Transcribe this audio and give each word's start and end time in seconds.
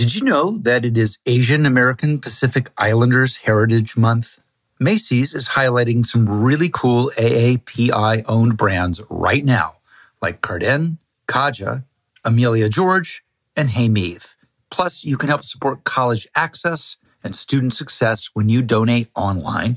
Did 0.00 0.14
you 0.14 0.22
know 0.22 0.56
that 0.56 0.86
it 0.86 0.96
is 0.96 1.18
Asian 1.26 1.66
American 1.66 2.20
Pacific 2.20 2.70
Islanders 2.78 3.36
Heritage 3.36 3.98
Month? 3.98 4.38
Macy's 4.78 5.34
is 5.34 5.50
highlighting 5.50 6.06
some 6.06 6.26
really 6.26 6.70
cool 6.70 7.12
AAPI 7.18 8.24
owned 8.26 8.56
brands 8.56 9.02
right 9.10 9.44
now, 9.44 9.74
like 10.22 10.40
Carden, 10.40 10.96
Kaja, 11.28 11.84
Amelia 12.24 12.70
George, 12.70 13.22
and 13.54 13.68
Hey 13.68 13.90
Meave. 13.90 14.36
Plus, 14.70 15.04
you 15.04 15.18
can 15.18 15.28
help 15.28 15.44
support 15.44 15.84
college 15.84 16.26
access 16.34 16.96
and 17.22 17.36
student 17.36 17.74
success 17.74 18.30
when 18.32 18.48
you 18.48 18.62
donate 18.62 19.10
online 19.14 19.76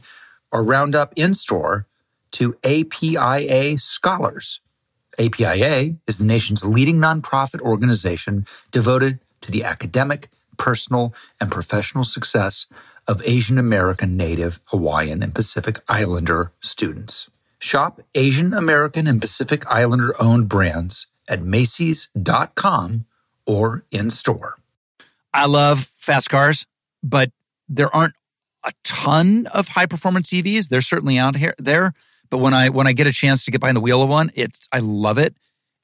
or 0.53 0.63
round 0.63 0.95
up 0.95 1.11
in 1.17 1.33
store 1.33 1.85
to 2.31 2.55
APIA 2.63 3.77
Scholars. 3.77 4.61
APIA 5.19 5.97
is 6.07 6.17
the 6.17 6.23
nation's 6.23 6.63
leading 6.63 6.95
nonprofit 6.95 7.59
organization 7.59 8.47
devoted 8.71 9.19
to 9.43 9.51
the 9.51 9.63
academic, 9.63 10.29
personal, 10.57 11.13
and 11.39 11.51
professional 11.51 12.03
success 12.03 12.67
of 13.07 13.21
Asian 13.25 13.57
American, 13.57 14.17
Native, 14.17 14.59
Hawaiian, 14.65 15.21
and 15.21 15.35
Pacific 15.35 15.81
Islander 15.87 16.51
students. 16.61 17.29
Shop 17.59 18.01
Asian 18.15 18.53
American 18.53 19.07
and 19.07 19.21
Pacific 19.21 19.63
Islander 19.67 20.13
owned 20.21 20.49
brands 20.49 21.07
at 21.27 21.41
Macy's.com 21.41 23.05
or 23.45 23.83
in 23.91 24.09
store. 24.09 24.57
I 25.33 25.45
love 25.45 25.91
fast 25.97 26.29
cars, 26.29 26.65
but 27.01 27.31
there 27.69 27.93
aren't 27.95 28.13
a 28.63 28.71
ton 28.83 29.47
of 29.47 29.69
high 29.69 29.85
performance 29.85 30.29
EVs. 30.29 30.69
They're 30.69 30.81
certainly 30.81 31.17
out 31.17 31.35
here 31.35 31.55
there, 31.57 31.93
but 32.29 32.37
when 32.37 32.53
I 32.53 32.69
when 32.69 32.87
I 32.87 32.93
get 32.93 33.07
a 33.07 33.11
chance 33.11 33.43
to 33.45 33.51
get 33.51 33.61
behind 33.61 33.77
the 33.77 33.81
wheel 33.81 34.01
of 34.01 34.09
one, 34.09 34.31
it's 34.35 34.67
I 34.71 34.79
love 34.79 35.17
it, 35.17 35.35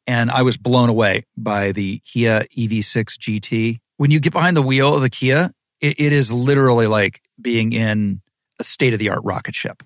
and 0.09 0.31
I 0.31 0.41
was 0.41 0.57
blown 0.57 0.89
away 0.89 1.27
by 1.37 1.71
the 1.71 1.99
Kia 1.99 2.43
EV6 2.57 3.19
GT. 3.19 3.79
When 3.97 4.09
you 4.09 4.19
get 4.19 4.33
behind 4.33 4.57
the 4.57 4.63
wheel 4.63 4.95
of 4.95 5.03
the 5.03 5.09
Kia, 5.11 5.51
it, 5.81 5.99
it 5.99 6.11
is 6.11 6.31
literally 6.31 6.87
like 6.87 7.21
being 7.39 7.73
in 7.73 8.21
a 8.57 8.63
state 8.63 8.93
of 8.93 8.97
the 8.97 9.09
art 9.09 9.21
rocket 9.23 9.53
ship, 9.53 9.83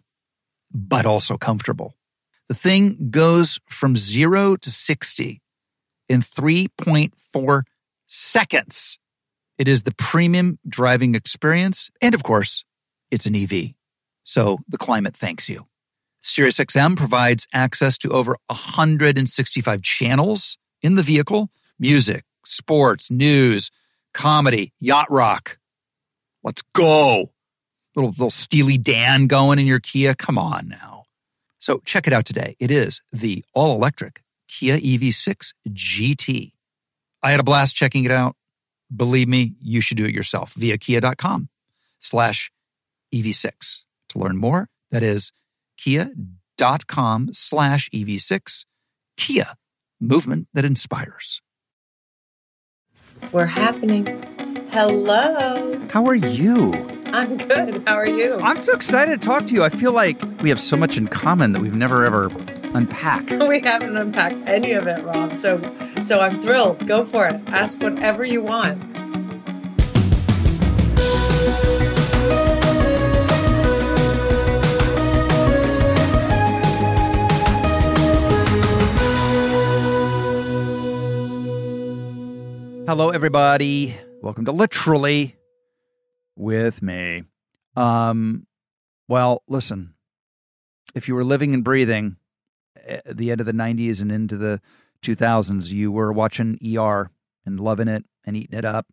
but 0.71 1.05
also 1.05 1.37
comfortable. 1.37 1.97
The 2.47 2.53
thing 2.53 3.09
goes 3.09 3.59
from 3.67 3.97
zero 3.97 4.55
to 4.55 4.71
60 4.71 5.41
in 6.07 6.21
3.4 6.21 7.63
seconds. 8.07 8.99
It 9.57 9.67
is 9.67 9.83
the 9.83 9.93
premium 9.93 10.57
driving 10.65 11.15
experience. 11.15 11.89
And 12.01 12.15
of 12.15 12.23
course, 12.23 12.63
it's 13.11 13.25
an 13.25 13.35
EV. 13.35 13.73
So 14.23 14.59
the 14.69 14.77
climate 14.77 15.17
thanks 15.17 15.49
you. 15.49 15.67
SiriusXM 16.23 16.95
provides 16.95 17.47
access 17.53 17.97
to 17.99 18.11
over 18.11 18.37
165 18.47 19.81
channels 19.81 20.57
in 20.81 20.95
the 20.95 21.03
vehicle 21.03 21.49
music, 21.79 22.23
sports, 22.45 23.11
news, 23.11 23.71
comedy, 24.13 24.73
yacht 24.79 25.11
rock. 25.11 25.57
Let's 26.43 26.63
go. 26.73 27.31
Little, 27.95 28.11
little 28.11 28.29
Steely 28.29 28.77
Dan 28.77 29.27
going 29.27 29.59
in 29.59 29.65
your 29.65 29.79
Kia. 29.79 30.15
Come 30.15 30.37
on 30.37 30.67
now. 30.67 31.03
So 31.59 31.81
check 31.85 32.07
it 32.07 32.13
out 32.13 32.25
today. 32.25 32.55
It 32.59 32.71
is 32.71 33.01
the 33.11 33.45
all 33.53 33.75
electric 33.75 34.21
Kia 34.47 34.77
EV6 34.77 35.53
GT. 35.69 36.53
I 37.21 37.31
had 37.31 37.39
a 37.39 37.43
blast 37.43 37.75
checking 37.75 38.05
it 38.05 38.11
out. 38.11 38.35
Believe 38.93 39.27
me, 39.27 39.55
you 39.61 39.81
should 39.81 39.97
do 39.97 40.05
it 40.05 40.13
yourself 40.13 40.53
via 40.53 40.77
kia.com 40.77 41.49
slash 41.99 42.51
EV6. 43.13 43.79
To 44.09 44.19
learn 44.19 44.37
more, 44.37 44.69
that 44.91 45.01
is 45.01 45.31
kia.com 45.83 47.29
slash 47.33 47.89
EV6. 47.93 48.65
Kia, 49.17 49.53
movement 49.99 50.47
that 50.53 50.65
inspires. 50.65 51.41
We're 53.31 53.45
happening. 53.45 54.05
Hello. 54.69 55.79
How 55.89 56.05
are 56.05 56.15
you? 56.15 56.73
I'm 57.07 57.37
good. 57.37 57.83
How 57.85 57.95
are 57.95 58.09
you? 58.09 58.37
I'm 58.39 58.57
so 58.57 58.73
excited 58.73 59.21
to 59.21 59.27
talk 59.27 59.45
to 59.47 59.53
you. 59.53 59.63
I 59.63 59.69
feel 59.69 59.91
like 59.91 60.19
we 60.41 60.49
have 60.49 60.59
so 60.59 60.75
much 60.75 60.97
in 60.97 61.07
common 61.07 61.51
that 61.51 61.61
we've 61.61 61.75
never 61.75 62.03
ever 62.05 62.31
unpacked. 62.73 63.31
we 63.47 63.61
haven't 63.61 63.95
unpacked 63.95 64.47
any 64.47 64.71
of 64.71 64.87
it, 64.87 65.03
Rob. 65.03 65.35
So 65.35 65.61
so 66.01 66.21
I'm 66.21 66.41
thrilled. 66.41 66.87
Go 66.87 67.03
for 67.05 67.27
it. 67.27 67.39
Ask 67.47 67.81
whatever 67.81 68.25
you 68.25 68.41
want. 68.41 68.81
Hello, 82.85 83.11
everybody. 83.11 83.95
Welcome 84.21 84.43
to 84.43 84.51
Literally 84.51 85.37
with 86.35 86.81
me. 86.81 87.23
Um, 87.77 88.45
well, 89.07 89.41
listen, 89.47 89.93
if 90.93 91.07
you 91.07 91.15
were 91.15 91.23
living 91.23 91.53
and 91.53 91.63
breathing 91.63 92.17
at 92.85 93.15
the 93.15 93.31
end 93.31 93.39
of 93.39 93.47
the 93.47 93.53
90s 93.53 94.01
and 94.01 94.11
into 94.11 94.35
the 94.35 94.59
2000s, 95.01 95.71
you 95.71 95.93
were 95.93 96.11
watching 96.11 96.59
ER 96.77 97.09
and 97.45 97.57
loving 97.57 97.87
it 97.87 98.03
and 98.25 98.35
eating 98.35 98.59
it 98.59 98.65
up. 98.65 98.87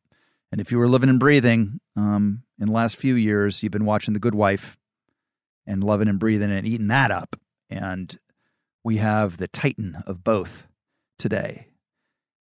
And 0.52 0.60
if 0.60 0.70
you 0.70 0.78
were 0.78 0.88
living 0.88 1.10
and 1.10 1.18
breathing 1.18 1.80
um, 1.96 2.44
in 2.60 2.66
the 2.66 2.72
last 2.72 2.94
few 2.94 3.16
years, 3.16 3.60
you've 3.60 3.72
been 3.72 3.86
watching 3.86 4.14
The 4.14 4.20
Good 4.20 4.36
Wife 4.36 4.78
and 5.66 5.82
loving 5.82 6.06
and 6.06 6.20
breathing 6.20 6.52
and 6.52 6.64
eating 6.64 6.88
that 6.88 7.10
up. 7.10 7.34
And 7.68 8.16
we 8.84 8.98
have 8.98 9.38
the 9.38 9.48
titan 9.48 10.04
of 10.06 10.22
both 10.22 10.68
today, 11.18 11.66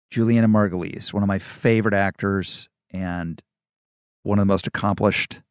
Julianna 0.09 0.47
Margulies, 0.47 1.13
one 1.13 1.23
of 1.23 1.27
my 1.27 1.39
favorite 1.39 1.93
actors 1.93 2.67
and 2.91 3.41
one 4.23 4.39
of 4.39 4.41
the 4.41 4.47
most 4.47 4.67
accomplished 4.67 5.41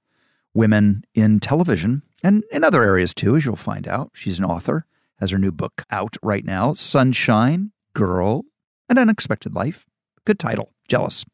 women 0.54 1.04
in 1.14 1.40
television 1.40 2.02
and 2.22 2.44
in 2.50 2.64
other 2.64 2.82
areas 2.82 3.14
too, 3.14 3.36
as 3.36 3.44
you'll 3.44 3.56
find 3.56 3.86
out. 3.86 4.10
She's 4.14 4.38
an 4.38 4.44
author, 4.44 4.86
has 5.16 5.30
her 5.30 5.38
new 5.38 5.52
book 5.52 5.84
out 5.90 6.16
right 6.22 6.44
now 6.44 6.74
Sunshine, 6.74 7.72
Girl, 7.94 8.44
An 8.88 8.98
Unexpected 8.98 9.54
Life. 9.54 9.86
Good 10.24 10.38
title. 10.38 10.72
Jealous. 10.88 11.24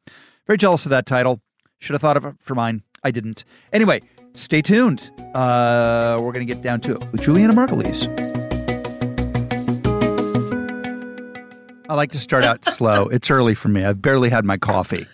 Very 0.47 0.59
jealous 0.59 0.85
of 0.85 0.91
that 0.91 1.07
title. 1.07 1.41
Should 1.79 1.95
have 1.95 2.03
thought 2.03 2.17
of 2.17 2.25
it 2.25 2.35
for 2.41 2.55
mine. 2.55 2.83
I 3.03 3.11
didn't. 3.11 3.45
Anyway, 3.73 4.03
stay 4.35 4.63
tuned. 4.63 5.11
Uh, 5.35 6.17
we're 6.21 6.33
going 6.33 6.47
to 6.47 6.53
get 6.55 6.63
down 6.63 6.81
to 6.83 6.97
it 6.97 7.13
with 7.13 7.23
Julianna 7.23 7.55
Margulies. 7.55 8.44
I 11.89 11.95
like 11.95 12.13
to 12.13 12.19
start 12.19 12.45
out 12.45 12.65
slow. 12.65 13.09
It's 13.09 13.31
early 13.31 13.55
for 13.55 13.69
me. 13.69 13.85
I've 13.85 14.01
barely 14.01 14.31
had 14.31 14.45
my 14.45 14.57
coffee. 14.57 15.07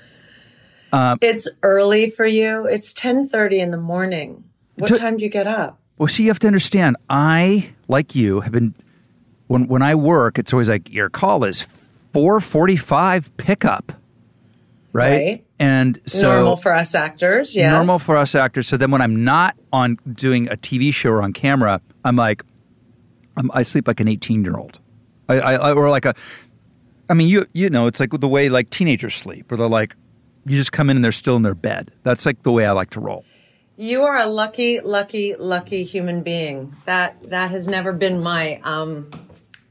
Um, 0.93 1.19
it's 1.21 1.49
early 1.63 2.11
for 2.11 2.27
you. 2.27 2.67
It's 2.67 2.93
ten 2.93 3.29
thirty 3.29 3.61
in 3.61 3.71
the 3.71 3.77
morning. 3.77 4.45
What 4.77 4.89
to, 4.89 4.97
time 4.97 5.17
do 5.17 5.25
you 5.25 5.31
get 5.31 5.47
up? 5.47 5.81
Well, 5.99 6.09
see, 6.09 6.25
you 6.25 6.31
have 6.31 6.39
to 6.41 6.47
understand. 6.47 6.97
I, 7.09 7.71
like 7.89 8.15
you, 8.15 8.41
have 8.41 8.53
been 8.53 8.75
when 9.49 9.67
when 9.67 9.83
I 9.83 9.95
work. 9.95 10.39
It's 10.39 10.53
always 10.53 10.69
like 10.69 10.91
your 10.91 11.11
call 11.11 11.45
is 11.45 11.67
four 12.13 12.41
forty 12.41 12.77
five 12.77 13.37
pickup, 13.37 13.93
right? 14.93 15.11
right? 15.11 15.45
And 15.59 16.01
so 16.07 16.33
normal 16.33 16.57
for 16.57 16.73
us 16.73 16.95
actors. 16.95 17.55
Yes, 17.55 17.73
normal 17.73 17.99
for 17.99 18.17
us 18.17 18.35
actors. 18.35 18.67
So 18.67 18.77
then 18.77 18.91
when 18.91 19.01
I'm 19.01 19.25
not 19.25 19.57
on 19.73 19.99
doing 20.13 20.49
a 20.49 20.57
TV 20.57 20.95
show 20.95 21.11
or 21.11 21.23
on 21.23 21.33
camera, 21.33 21.81
I'm 22.05 22.17
like, 22.17 22.45
I'm, 23.37 23.51
i 23.53 23.63
sleep 23.63 23.87
like 23.87 24.01
an 24.01 24.09
eighteen 24.09 24.45
year 24.45 24.57
old. 24.57 24.81
I, 25.29 25.41
I 25.41 25.73
or 25.73 25.91
like 25.91 26.05
a. 26.05 26.15
I 27.11 27.15
mean, 27.15 27.29
you 27.29 27.47
you 27.53 27.69
know, 27.69 27.87
it's 27.87 27.99
like 27.99 28.11
the 28.13 28.29
way 28.29 28.49
like 28.49 28.71
teenagers 28.71 29.17
sleep, 29.17 29.51
where 29.51 29.59
they're 29.59 29.69
like, 29.69 29.97
you 30.47 30.57
just 30.57 30.73
come 30.73 30.89
in 30.89 30.97
and 30.97 31.05
they're 31.05 31.13
still 31.13 31.37
in 31.37 31.43
their 31.43 31.57
bed. 31.57 31.91
That's 32.05 32.25
like 32.25 32.45
the 32.45 32.53
way 32.53 32.65
I 32.65 32.71
like 32.71 32.91
to 32.91 33.01
roll. 33.01 33.25
You 33.77 34.03
are 34.03 34.17
a 34.17 34.27
lucky, 34.27 34.79
lucky, 34.81 35.35
lucky 35.35 35.83
human 35.83 36.23
being. 36.23 36.75
That 36.87 37.21
that 37.25 37.51
has 37.51 37.67
never 37.67 37.93
been 37.93 38.23
my 38.23 38.61
um 38.63 39.11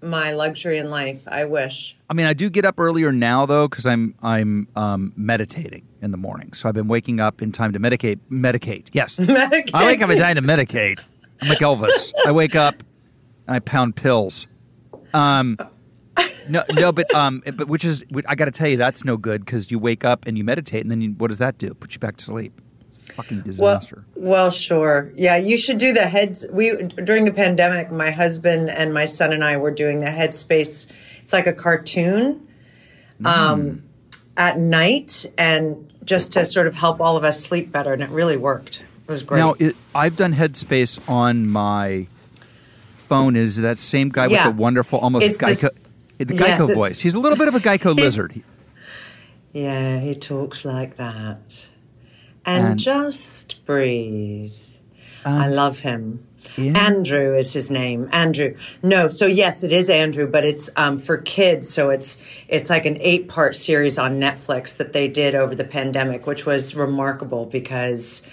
my 0.02 0.32
luxury 0.32 0.80
in 0.80 0.90
life. 0.90 1.28
I 1.28 1.46
wish. 1.46 1.96
I 2.10 2.14
mean, 2.14 2.26
I 2.26 2.34
do 2.34 2.50
get 2.50 2.66
up 2.66 2.78
earlier 2.78 3.14
now 3.14 3.46
though 3.46 3.70
because 3.70 3.86
I'm 3.86 4.16
I'm 4.22 4.68
um, 4.76 5.14
meditating 5.16 5.88
in 6.02 6.12
the 6.12 6.18
morning. 6.18 6.52
So 6.52 6.68
I've 6.68 6.76
been 6.76 6.90
waking 6.90 7.22
up 7.22 7.42
in 7.42 7.54
time 7.54 7.72
to 7.72 7.80
medicate. 7.80 8.20
Medicate, 8.30 8.90
yes. 8.92 9.16
Medicate. 9.20 9.72
I 9.74 9.86
wake 9.86 10.02
up 10.02 10.10
in 10.10 10.18
time 10.18 10.36
to 10.36 10.42
medicate. 10.42 11.02
I'm 11.42 11.48
like 11.48 11.60
Elvis. 11.60 12.12
I 12.26 12.34
wake 12.34 12.56
up 12.56 12.84
and 13.48 13.56
I 13.56 13.60
pound 13.60 13.96
pills. 13.96 14.46
Um, 15.14 15.58
no, 16.50 16.64
no, 16.74 16.92
but 16.92 17.14
um, 17.14 17.44
but 17.56 17.68
which 17.68 17.86
is 17.86 18.04
I 18.28 18.36
got 18.36 18.46
to 18.46 18.52
tell 18.52 18.68
you 18.68 18.78
that's 18.78 19.06
no 19.06 19.18
good 19.18 19.46
because 19.46 19.72
you 19.72 19.80
wake 19.80 20.04
up 20.04 20.28
and 20.28 20.38
you 20.38 20.44
meditate 20.44 20.82
and 20.82 20.92
then 20.92 21.02
you, 21.02 21.12
what 21.12 21.28
does 21.28 21.38
that 21.38 21.58
do? 21.58 21.74
Put 21.74 21.94
you 21.94 22.00
back 22.00 22.18
to 22.18 22.26
sleep. 22.26 22.60
fucking 23.14 23.42
disaster. 23.42 24.06
Well, 24.16 24.32
well, 24.32 24.52
sure, 24.52 25.12
yeah. 25.16 25.38
You 25.38 25.58
should 25.58 25.78
do 25.78 25.94
the 25.94 26.08
heads. 26.08 26.48
We 26.52 26.76
during 27.04 27.26
the 27.26 27.34
pandemic, 27.34 27.92
my 27.92 28.12
husband 28.12 28.70
and 28.70 28.94
my 28.94 29.06
son 29.06 29.34
and 29.34 29.44
I 29.44 29.58
were 29.58 29.72
doing 29.72 30.00
the 30.00 30.08
Headspace. 30.08 30.88
It's 31.22 31.34
like 31.34 31.48
a 31.48 31.54
cartoon, 31.54 32.48
mm. 33.22 33.26
um, 33.26 33.84
at 34.38 34.58
night, 34.58 35.26
and 35.38 35.92
just 36.04 36.34
to 36.34 36.46
sort 36.46 36.68
of 36.68 36.74
help 36.74 37.02
all 37.02 37.18
of 37.18 37.24
us 37.24 37.44
sleep 37.44 37.72
better, 37.72 37.94
and 37.94 38.02
it 38.02 38.10
really 38.10 38.38
worked. 38.38 38.86
It 39.08 39.12
was 39.12 39.24
great. 39.24 39.40
Now, 39.40 39.56
it, 39.60 39.76
I've 39.94 40.16
done 40.16 40.34
Headspace 40.34 41.08
on 41.10 41.48
my 41.48 42.08
phone. 42.98 43.36
Is 43.36 43.58
that 43.58 43.78
same 43.78 44.10
guy 44.10 44.28
yeah. 44.28 44.48
with 44.48 44.56
the 44.56 44.62
wonderful, 44.62 45.00
almost 45.00 45.40
Geico? 45.40 45.70
The 46.20 46.34
Geico 46.34 46.68
yes, 46.68 46.74
voice. 46.74 47.00
He's 47.00 47.16
a 47.16 47.20
little 47.20 47.38
bit 47.38 47.48
of 47.48 47.56
a 47.56 47.60
Geico 47.60 47.96
lizard. 47.98 48.42
Yeah, 49.54 50.00
he 50.00 50.16
talks 50.16 50.66
like 50.66 50.98
that. 50.98 51.68
And, 52.46 52.68
And- 52.68 52.80
just 52.80 53.66
breathe. 53.66 54.54
I 55.26 55.48
love 55.48 55.80
him. 55.80 56.26
Yeah. 56.58 56.78
Andrew 56.80 57.36
is 57.36 57.54
his 57.54 57.70
name. 57.70 58.10
Andrew. 58.12 58.56
No, 58.82 59.08
so 59.08 59.26
yes, 59.26 59.64
it 59.64 59.72
is 59.72 59.90
Andrew, 59.90 60.28
but 60.28 60.46
it's 60.46 60.70
um, 60.78 60.98
for 60.98 61.18
kids. 61.18 61.70
So 61.70 61.90
it's 61.90 62.18
it's 62.48 62.70
like 62.70 62.86
an 62.86 62.98
eight 63.02 63.28
part 63.28 63.56
series 63.56 64.00
on 64.00 64.20
Netflix 64.20 64.78
that 64.78 64.94
they 64.94 65.08
did 65.08 65.36
over 65.36 65.54
the 65.54 65.64
pandemic, 65.66 66.26
which 66.26 66.46
was 66.46 66.76
remarkable 66.76 67.46
because 67.46 68.24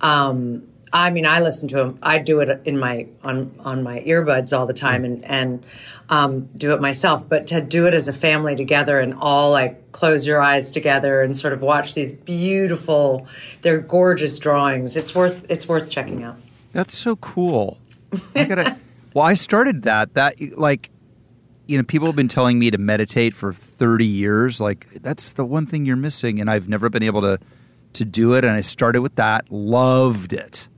um, 0.00 0.66
I 0.92 1.10
mean 1.10 1.26
I 1.26 1.40
listen 1.40 1.68
to 1.70 1.80
him. 1.80 1.98
I 2.02 2.18
do 2.18 2.40
it 2.40 2.66
in 2.66 2.78
my 2.78 3.06
on 3.22 3.52
on 3.60 3.82
my 3.82 4.00
earbuds 4.00 4.56
all 4.56 4.66
the 4.66 4.74
time 4.74 5.04
and 5.04 5.24
and 5.24 5.64
um, 6.10 6.48
do 6.56 6.72
it 6.72 6.80
myself. 6.80 7.28
But 7.28 7.46
to 7.48 7.60
do 7.60 7.86
it 7.86 7.94
as 7.94 8.08
a 8.08 8.12
family 8.12 8.56
together 8.56 8.98
and 9.00 9.14
all 9.14 9.50
like 9.50 9.92
close 9.92 10.26
your 10.26 10.40
eyes 10.40 10.70
together 10.70 11.22
and 11.22 11.36
sort 11.36 11.52
of 11.52 11.60
watch 11.60 11.94
these 11.94 12.12
beautiful, 12.12 13.26
they're 13.62 13.78
gorgeous 13.78 14.38
drawings. 14.38 14.96
It's 14.96 15.14
worth 15.14 15.44
it's 15.48 15.68
worth 15.68 15.90
checking 15.90 16.22
out. 16.22 16.36
That's 16.72 16.96
so 16.96 17.16
cool. 17.16 17.78
I 18.34 18.44
gotta. 18.44 18.78
well, 19.14 19.24
I 19.24 19.34
started 19.34 19.82
that. 19.82 20.14
That 20.14 20.58
like, 20.58 20.90
you 21.66 21.76
know, 21.78 21.84
people 21.84 22.06
have 22.06 22.16
been 22.16 22.28
telling 22.28 22.58
me 22.58 22.70
to 22.70 22.78
meditate 22.78 23.34
for 23.34 23.52
thirty 23.52 24.06
years. 24.06 24.60
Like, 24.60 24.88
that's 25.02 25.32
the 25.32 25.44
one 25.44 25.66
thing 25.66 25.86
you're 25.86 25.96
missing, 25.96 26.40
and 26.40 26.50
I've 26.50 26.68
never 26.68 26.88
been 26.88 27.02
able 27.02 27.22
to 27.22 27.38
to 27.94 28.04
do 28.04 28.34
it. 28.34 28.44
And 28.44 28.54
I 28.54 28.60
started 28.60 29.00
with 29.00 29.16
that, 29.16 29.50
loved 29.50 30.32
it, 30.32 30.68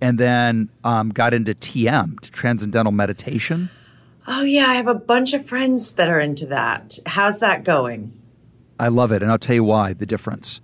and 0.00 0.18
then 0.18 0.68
um, 0.84 1.10
got 1.10 1.34
into 1.34 1.54
TM, 1.54 2.20
Transcendental 2.30 2.92
Meditation. 2.92 3.70
Oh 4.26 4.42
yeah, 4.42 4.66
I 4.66 4.74
have 4.74 4.86
a 4.86 4.94
bunch 4.94 5.32
of 5.32 5.46
friends 5.46 5.94
that 5.94 6.08
are 6.08 6.20
into 6.20 6.46
that. 6.46 6.98
How's 7.06 7.38
that 7.40 7.64
going? 7.64 8.12
I 8.78 8.88
love 8.88 9.10
it, 9.10 9.22
and 9.22 9.30
I'll 9.30 9.38
tell 9.38 9.54
you 9.54 9.64
why. 9.64 9.92
The 9.92 10.06
difference, 10.06 10.60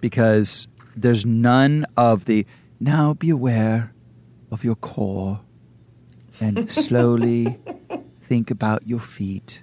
because 0.00 0.68
there's 0.96 1.24
none 1.24 1.86
of 1.96 2.26
the 2.26 2.46
now. 2.78 3.14
Be 3.14 3.30
aware 3.30 3.92
of 4.50 4.62
your 4.62 4.76
core, 4.76 5.40
and 6.40 6.68
slowly 6.68 7.58
think 8.22 8.50
about 8.50 8.86
your 8.86 9.00
feet. 9.00 9.62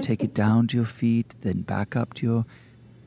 Take 0.00 0.22
it 0.22 0.32
down 0.32 0.68
to 0.68 0.76
your 0.76 0.86
feet, 0.86 1.34
then 1.40 1.62
back 1.62 1.96
up 1.96 2.14
to 2.14 2.26
your. 2.26 2.46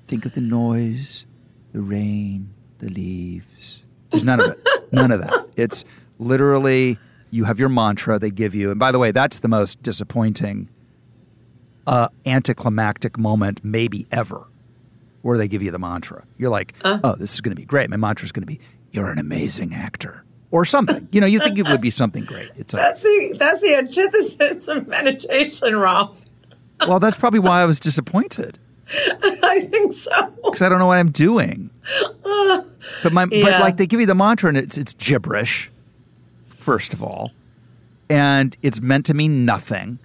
Think 0.06 0.26
of 0.26 0.34
the 0.36 0.42
noise, 0.42 1.26
the 1.72 1.80
rain, 1.80 2.54
the 2.80 2.90
leaves. 2.90 3.83
There's 4.14 4.24
none 4.24 4.40
of 4.40 4.52
it. 4.52 4.60
None 4.94 5.12
of 5.12 5.20
that. 5.22 5.48
It's 5.58 5.84
literally 6.20 6.98
you 7.32 7.44
have 7.44 7.60
your 7.60 7.68
mantra 7.70 8.20
they 8.20 8.30
give 8.30 8.54
you, 8.56 8.70
and 8.72 8.80
by 8.80 8.92
the 8.92 9.00
way, 9.00 9.12
that's 9.12 9.40
the 9.40 9.48
most 9.48 9.82
disappointing 9.84 10.70
uh, 11.88 12.08
anticlimactic 12.26 13.18
moment 13.18 13.60
maybe 13.64 14.08
ever 14.12 14.46
where 15.24 15.38
they 15.38 15.48
give 15.48 15.62
you 15.62 15.72
the 15.72 15.80
mantra. 15.80 16.24
You're 16.38 16.50
like, 16.52 16.74
oh, 16.84 17.16
this 17.18 17.34
is 17.34 17.42
going 17.42 17.52
to 17.52 17.60
be 17.60 17.66
great. 17.66 17.90
My 17.90 17.98
mantra 17.98 18.26
is 18.26 18.32
going 18.32 18.44
to 18.44 18.48
be, 18.48 18.60
you're 18.92 19.10
an 19.10 19.20
amazing 19.20 19.74
actor. 19.74 20.24
Or 20.52 20.66
something. 20.66 21.08
You 21.12 21.20
know, 21.20 21.26
you 21.26 21.40
think 21.40 21.58
it 21.58 21.68
would 21.68 21.82
be 21.82 21.90
something 21.90 22.26
great. 22.26 22.52
It's 22.56 22.76
like, 22.76 22.84
That's 22.84 23.02
the 23.02 23.36
that's 23.40 23.60
the 23.62 23.76
antithesis 23.76 24.68
of 24.68 24.88
meditation, 24.88 25.76
Ralph. 25.76 26.22
well, 26.88 27.00
that's 27.00 27.18
probably 27.18 27.40
why 27.40 27.64
I 27.64 27.66
was 27.66 27.80
disappointed 27.80 28.60
I 29.44 29.68
think 29.70 29.94
so. 29.94 30.34
because 30.44 30.62
I 30.62 30.70
don't 30.70 30.80
know 30.80 30.86
what 30.88 30.98
I'm 30.98 31.12
doing. 31.12 31.70
But 33.02 33.14
my, 33.14 33.26
but 33.26 33.60
like 33.62 33.78
they 33.78 33.88
give 33.88 34.00
you 34.00 34.06
the 34.06 34.16
mantra 34.16 34.50
and 34.50 34.58
it's 34.58 34.78
it's 34.78 34.94
gibberish, 34.96 35.72
first 36.50 36.94
of 36.94 37.02
all, 37.02 37.32
and 38.10 38.56
it's 38.62 38.82
meant 38.82 39.06
to 39.08 39.14
mean 39.14 39.46
nothing. 39.46 40.00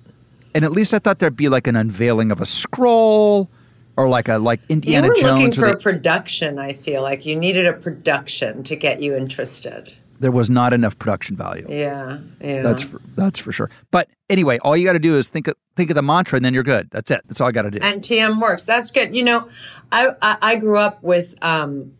And 0.55 0.65
at 0.65 0.73
least 0.73 0.95
I 0.95 0.99
thought 0.99 1.19
there'd 1.19 1.37
be 1.37 1.49
like 1.49 1.67
an 1.67 1.77
unveiling 1.77 2.33
of 2.33 2.41
a 2.41 2.47
scroll, 2.47 3.49
or 3.97 4.09
like 4.09 4.29
a 4.29 4.39
like 4.39 4.61
You 4.69 4.75
Indiana 4.75 5.09
were 5.09 5.15
looking 5.15 5.53
for 5.53 5.63
where 5.63 5.73
a 5.73 5.77
production. 5.77 6.59
I 6.59 6.73
feel 6.73 7.03
like 7.03 7.27
you 7.27 7.37
needed 7.37 7.67
a 7.67 7.73
production 7.75 8.63
to 8.65 8.77
get 8.77 9.03
you 9.03 9.15
interested. 9.15 9.93
There 10.21 10.33
was 10.33 10.51
not 10.51 10.73
enough 10.73 10.99
production 10.99 11.37
value. 11.37 11.67
Yeah, 11.69 12.19
yeah. 12.41 12.63
That's 12.63 12.83
for, 12.83 13.01
that's 13.17 13.39
for 13.39 13.53
sure. 13.53 13.71
But 13.91 14.09
anyway, 14.29 14.59
all 14.59 14.77
you 14.77 14.85
got 14.85 14.95
to 14.95 14.99
do 14.99 15.17
is 15.17 15.29
think 15.29 15.49
of, 15.49 15.55
think 15.77 15.91
of 15.91 15.95
the 15.95 16.03
mantra, 16.03 16.37
and 16.37 16.45
then 16.45 16.55
you're 16.55 16.63
good. 16.65 16.89
That's 16.91 17.11
it. 17.11 17.23
That's 17.27 17.41
all 17.41 17.49
I 17.49 17.53
got 17.53 17.63
to 17.63 17.71
do. 17.71 17.79
and 17.83 18.03
TM 18.03 18.41
works. 18.41 18.65
That's 18.65 18.91
good. 18.91 19.15
You 19.15 19.25
know, 19.25 19.49
I 19.93 20.09
I, 20.21 20.39
I 20.43 20.57
grew 20.57 20.79
up 20.79 21.03
with 21.03 21.35
um 21.43 21.93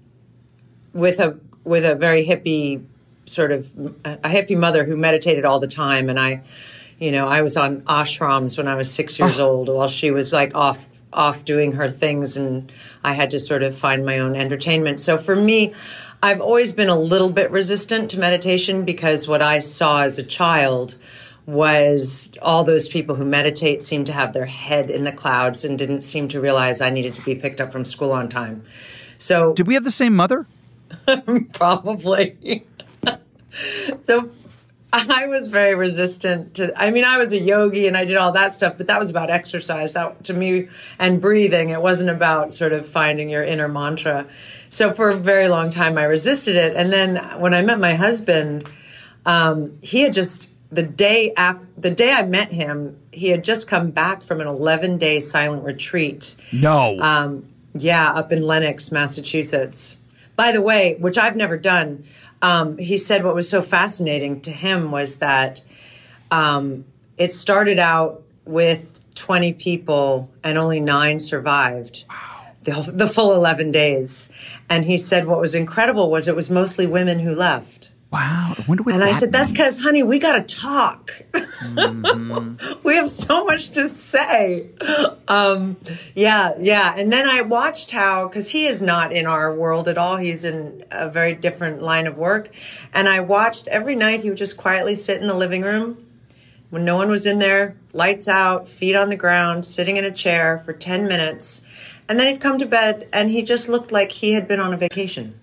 with 0.93 1.21
a 1.21 1.39
with 1.65 1.85
a 1.85 1.95
very 1.95 2.27
hippie 2.27 2.85
sort 3.27 3.53
of 3.53 3.71
a 4.05 4.29
hippie 4.29 4.57
mother 4.57 4.85
who 4.85 4.97
meditated 4.97 5.45
all 5.45 5.61
the 5.61 5.69
time, 5.69 6.09
and 6.09 6.19
I, 6.19 6.43
you 6.99 7.13
know, 7.13 7.29
I 7.29 7.43
was 7.43 7.57
on 7.57 7.83
ashrams 7.83 8.57
when 8.57 8.67
I 8.67 8.75
was 8.75 8.93
six 8.93 9.19
years 9.19 9.39
old 9.39 9.69
while 9.69 9.89
she 9.89 10.11
was 10.11 10.33
like 10.33 10.55
off 10.55 10.89
off 11.13 11.45
doing 11.45 11.73
her 11.73 11.89
things, 11.89 12.37
and 12.37 12.73
I 13.05 13.13
had 13.13 13.31
to 13.31 13.39
sort 13.39 13.63
of 13.63 13.77
find 13.79 14.05
my 14.05 14.19
own 14.19 14.35
entertainment. 14.35 14.99
So 15.01 15.19
for 15.19 15.37
me. 15.37 15.73
I've 16.23 16.41
always 16.41 16.73
been 16.73 16.89
a 16.89 16.99
little 16.99 17.31
bit 17.31 17.51
resistant 17.51 18.11
to 18.11 18.19
meditation 18.19 18.85
because 18.85 19.29
what 19.29 19.43
I 19.43 19.61
saw 19.61 20.03
as 20.03 20.19
a 20.19 20.25
child 20.25 20.97
was 21.47 22.29
all 22.43 22.65
those 22.65 22.89
people 22.89 23.15
who 23.15 23.25
meditate 23.25 23.83
seem 23.83 24.05
to 24.05 24.13
have 24.13 24.33
their 24.33 24.45
head 24.45 24.91
in 24.91 25.05
the 25.05 25.13
clouds 25.13 25.65
and 25.65 25.79
didn't 25.79 26.03
seem 26.03 26.29
to 26.29 26.41
realize 26.41 26.81
I 26.81 26.91
needed 26.91 27.15
to 27.15 27.25
be 27.25 27.35
picked 27.35 27.61
up 27.61 27.73
from 27.73 27.85
school 27.85 28.13
on 28.13 28.29
time. 28.29 28.65
So 29.17 29.55
Did 29.55 29.67
we 29.67 29.75
have 29.75 29.85
the 29.85 29.91
same 29.91 30.15
mother? 30.15 30.47
probably. 31.55 32.65
so 34.03 34.31
I 34.93 35.27
was 35.27 35.49
very 35.49 35.75
resistant 35.75 36.55
to 36.55 36.73
I 36.81 36.91
mean 36.91 37.05
I 37.05 37.19
was 37.19 37.33
a 37.33 37.41
yogi 37.41 37.87
and 37.87 37.97
I 37.97 38.05
did 38.05 38.17
all 38.17 38.33
that 38.33 38.55
stuff 38.55 38.75
but 38.79 38.87
that 38.87 38.99
was 38.99 39.11
about 39.11 39.29
exercise 39.31 39.93
that 39.93 40.25
to 40.25 40.33
me 40.35 40.69
and 40.99 41.21
breathing 41.21 41.71
it 41.71 41.83
wasn't 41.83 42.11
about 42.11 42.53
sort 42.53 42.73
of 42.73 42.89
finding 42.89 43.29
your 43.29 43.43
inner 43.43 43.69
mantra. 43.69 44.27
So 44.71 44.93
for 44.95 45.11
a 45.11 45.17
very 45.17 45.49
long 45.49 45.71
time 45.71 45.99
I 45.99 46.05
resisted 46.05 46.57
it 46.57 46.75
and 46.77 46.93
then 46.93 47.17
when 47.41 47.53
I 47.55 47.63
met 47.63 47.79
my 47.79 47.95
husband 47.95 48.69
um, 49.27 49.79
he 49.83 50.01
had 50.03 50.15
just 50.15 50.49
the 50.71 50.83
day 50.83 51.33
after 51.37 51.67
the 51.77 51.91
day 51.91 52.13
I 52.13 52.23
met 52.23 52.51
him 52.51 52.99
he 53.13 53.29
had 53.29 53.45
just 53.45 53.69
come 53.69 53.91
back 53.91 54.23
from 54.23 54.41
an 54.41 54.47
11 54.47 54.97
day 54.99 55.21
silent 55.21 55.65
retreat 55.65 56.35
No. 56.51 56.99
um, 56.99 57.45
yeah, 57.75 58.11
up 58.11 58.33
in 58.33 58.43
Lenox, 58.43 58.91
Massachusetts. 58.91 59.95
By 60.37 60.53
the 60.53 60.63
way, 60.63 60.97
which 60.99 61.19
I've 61.19 61.37
never 61.37 61.57
done, 61.57 62.05
um, 62.43 62.79
he 62.79 62.99
said 62.99 63.25
what 63.25 63.35
was 63.35 63.49
so 63.49 63.63
fascinating 63.63 64.41
to 64.43 64.53
him 64.53 64.91
was 64.91 65.17
that 65.17 65.63
um, 66.31 66.85
it 67.17 67.33
started 67.33 67.79
out 67.79 68.23
with 68.45 69.01
20 69.15 69.53
people 69.55 70.31
and 70.45 70.57
only 70.57 70.81
nine 70.81 71.19
survived. 71.19 72.05
The, 72.65 72.91
the 72.93 73.07
full 73.07 73.33
11 73.35 73.73
days. 73.73 74.29
And 74.69 74.85
he 74.85 74.99
said 74.99 75.27
what 75.27 75.41
was 75.41 75.55
incredible 75.55 76.11
was 76.11 76.29
it 76.29 76.37
was 76.37 76.51
mostly 76.51 76.87
women 76.87 77.19
who 77.19 77.35
left. 77.35 77.88
Wow. 78.11 78.55
I 78.57 78.65
wonder 78.67 78.83
what 78.83 78.95
And 78.95 79.05
I 79.05 79.13
said, 79.13 79.33
that's 79.33 79.53
because, 79.53 79.79
honey, 79.79 80.03
we 80.03 80.19
got 80.19 80.47
to 80.47 80.55
talk. 80.55 81.13
we 82.83 82.97
have 82.97 83.09
so 83.09 83.45
much 83.45 83.71
to 83.73 83.89
say. 83.89 84.71
Um, 85.27 85.77
yeah, 86.15 86.53
yeah. 86.61 86.95
And 86.97 87.13
then 87.13 87.29
I 87.29 87.43
watched 87.43 87.91
how, 87.91 88.29
because 88.29 88.49
he 88.49 88.67
is 88.67 88.81
not 88.83 89.13
in 89.13 89.27
our 89.27 89.55
world 89.55 89.89
at 89.89 89.99
all, 89.99 90.17
he's 90.17 90.45
in 90.45 90.85
a 90.91 91.11
very 91.11 91.35
different 91.35 91.83
line 91.83 92.07
of 92.07 92.17
work. 92.17 92.51
And 92.95 93.09
I 93.09 93.21
watched 93.21 93.69
every 93.69 93.95
night 93.95 94.23
he 94.23 94.31
would 94.31 94.39
just 94.39 94.57
quietly 94.57 94.95
sit 94.95 95.21
in 95.21 95.27
the 95.27 95.35
living 95.35 95.63
room 95.63 96.05
when 96.71 96.85
no 96.85 96.97
one 96.97 97.09
was 97.09 97.27
in 97.27 97.39
there, 97.39 97.77
lights 97.93 98.29
out, 98.29 98.69
feet 98.69 98.95
on 98.95 99.09
the 99.09 99.17
ground, 99.17 99.65
sitting 99.65 99.97
in 99.97 100.05
a 100.05 100.13
chair 100.13 100.59
for 100.59 100.73
10 100.73 101.09
minutes. 101.09 101.63
And 102.09 102.19
then 102.19 102.29
he'd 102.29 102.41
come 102.41 102.59
to 102.59 102.67
bed 102.67 103.09
and 103.13 103.31
he 103.31 103.43
just 103.43 103.69
looked 103.69 103.93
like 103.93 104.11
he 104.11 104.33
had 104.33 104.49
been 104.49 104.61
on 104.61 104.73
a 104.73 104.79
vacation. 104.79 105.39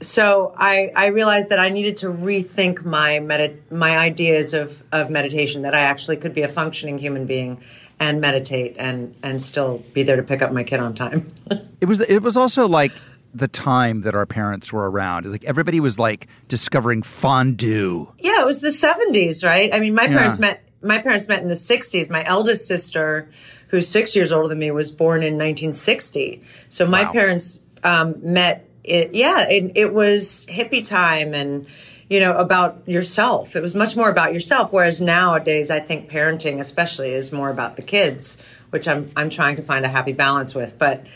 So 0.00 0.52
I, 0.56 0.90
I 0.96 1.08
realized 1.08 1.50
that 1.50 1.60
I 1.60 1.68
needed 1.68 1.98
to 1.98 2.06
rethink 2.06 2.84
my 2.84 3.20
medi- 3.20 3.56
my 3.70 3.96
ideas 3.96 4.52
of, 4.52 4.82
of 4.90 5.10
meditation, 5.10 5.62
that 5.62 5.74
I 5.74 5.80
actually 5.80 6.16
could 6.16 6.34
be 6.34 6.42
a 6.42 6.48
functioning 6.48 6.98
human 6.98 7.26
being 7.26 7.60
and 8.00 8.20
meditate 8.20 8.76
and, 8.78 9.14
and 9.22 9.42
still 9.42 9.82
be 9.92 10.02
there 10.02 10.16
to 10.16 10.22
pick 10.22 10.42
up 10.42 10.52
my 10.52 10.62
kid 10.64 10.80
on 10.80 10.94
time. 10.94 11.24
It 11.80 11.86
was. 11.86 12.00
It 12.00 12.24
was 12.24 12.36
also 12.36 12.66
like 12.66 12.90
the 13.32 13.46
time 13.46 14.00
that 14.00 14.16
our 14.16 14.26
parents 14.26 14.72
were 14.72 14.90
around. 14.90 15.26
Like 15.26 15.44
everybody 15.44 15.78
was 15.78 15.96
like 15.96 16.26
discovering 16.48 17.02
fondue. 17.02 18.12
Yeah, 18.18 18.42
it 18.42 18.46
was 18.46 18.60
the 18.60 18.68
70s, 18.68 19.44
right? 19.44 19.72
I 19.72 19.78
mean, 19.78 19.94
my 19.94 20.08
parents 20.08 20.40
met 20.40 20.64
my 20.82 20.98
parents 20.98 21.28
met 21.28 21.42
in 21.42 21.48
the 21.48 21.54
60s. 21.54 22.08
My 22.10 22.24
eldest 22.24 22.66
sister, 22.66 23.28
who's 23.68 23.88
6 23.88 24.16
years 24.16 24.32
older 24.32 24.48
than 24.48 24.58
me, 24.58 24.70
was 24.70 24.90
born 24.90 25.22
in 25.22 25.34
1960. 25.34 26.42
So 26.68 26.86
my 26.86 27.04
Wow. 27.04 27.12
parents 27.12 27.58
um, 27.84 28.16
met 28.22 28.64
it 28.84 29.14
yeah, 29.14 29.46
it, 29.48 29.72
it 29.74 29.92
was 29.92 30.46
hippie 30.48 30.86
time 30.86 31.34
and 31.34 31.66
you 32.08 32.20
know 32.20 32.32
about 32.36 32.82
yourself. 32.86 33.54
It 33.54 33.62
was 33.62 33.74
much 33.74 33.96
more 33.96 34.08
about 34.08 34.32
yourself 34.32 34.72
whereas 34.72 35.00
nowadays 35.00 35.70
I 35.70 35.78
think 35.80 36.10
parenting 36.10 36.58
especially 36.58 37.12
is 37.12 37.30
more 37.30 37.50
about 37.50 37.76
the 37.76 37.82
kids, 37.82 38.38
which 38.70 38.88
I'm 38.88 39.10
I'm 39.14 39.30
trying 39.30 39.56
to 39.56 39.62
find 39.62 39.84
a 39.84 39.88
happy 39.88 40.12
balance 40.12 40.54
with. 40.54 40.78
But 40.78 41.06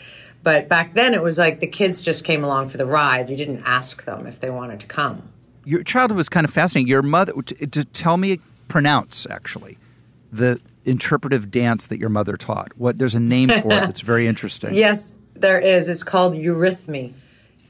but 0.43 0.67
back 0.69 0.93
then 0.93 1.13
it 1.13 1.23
was 1.23 1.37
like 1.37 1.61
the 1.61 1.67
kids 1.67 2.01
just 2.01 2.23
came 2.25 2.43
along 2.43 2.69
for 2.69 2.77
the 2.77 2.85
ride. 2.85 3.29
You 3.29 3.35
didn't 3.37 3.63
ask 3.65 4.05
them 4.05 4.27
if 4.27 4.39
they 4.39 4.51
wanted 4.51 4.79
to 4.81 4.87
come. 4.87 5.27
Your 5.65 5.83
childhood 5.83 6.17
was 6.17 6.29
kind 6.29 6.45
of 6.45 6.53
fascinating. 6.53 6.87
Your 6.89 7.01
mother. 7.01 7.33
To, 7.41 7.67
to 7.67 7.85
tell 7.85 8.17
me, 8.17 8.39
pronounce 8.67 9.25
actually 9.29 9.77
the 10.33 10.59
interpretive 10.85 11.49
dance 11.51 11.87
that 11.87 11.99
your 11.99 12.09
mother 12.09 12.35
taught. 12.37 12.71
What 12.77 12.97
there's 12.97 13.15
a 13.15 13.19
name 13.19 13.49
for 13.49 13.71
it. 13.71 13.89
It's 13.89 14.01
very 14.01 14.27
interesting. 14.31 14.73
Yes, 14.73 15.13
There 15.35 15.59
is. 15.59 15.89
It's 15.89 16.03
called 16.03 16.33
Eurythmy. 16.33 17.13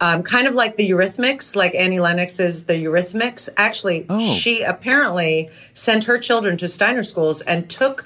Um, 0.02 0.24
kind 0.24 0.48
of 0.48 0.56
like 0.56 0.76
the 0.76 0.90
Eurythmics, 0.90 1.56
like 1.56 1.76
Annie 1.76 2.00
Lennox 2.00 2.40
is 2.40 2.64
the 2.64 2.74
Eurythmics. 2.74 3.48
Actually, 3.56 4.06
Oh. 4.10 4.34
she 4.34 4.62
apparently 4.64 5.50
sent 5.74 6.06
her 6.06 6.18
children 6.18 6.58
to 6.58 6.68
Steiner 6.68 7.04
schools 7.04 7.42
and 7.42 7.70
took 7.70 8.06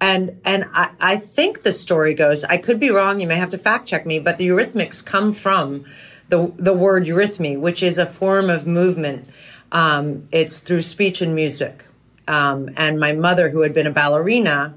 and 0.00 0.40
and 0.44 0.64
I, 0.74 0.90
I 1.00 1.16
think 1.16 1.62
the 1.62 1.72
story 1.72 2.14
goes 2.14 2.42
i 2.42 2.56
could 2.56 2.80
be 2.80 2.90
wrong 2.90 3.20
you 3.20 3.28
may 3.28 3.36
have 3.36 3.50
to 3.50 3.58
fact 3.58 3.86
check 3.86 4.04
me 4.04 4.18
but 4.18 4.36
the 4.36 4.48
eurythmics 4.48 5.04
come 5.04 5.32
from 5.32 5.84
the 6.28 6.52
the 6.56 6.72
word 6.72 7.04
eurythmy 7.06 7.56
which 7.56 7.84
is 7.84 7.98
a 7.98 8.06
form 8.06 8.50
of 8.50 8.66
movement 8.66 9.28
um, 9.70 10.26
it's 10.32 10.58
through 10.58 10.80
speech 10.80 11.22
and 11.22 11.36
music 11.36 11.84
um, 12.28 12.70
and 12.76 12.98
my 12.98 13.12
mother 13.12 13.48
who 13.48 13.62
had 13.62 13.74
been 13.74 13.86
a 13.86 13.92
ballerina 13.92 14.74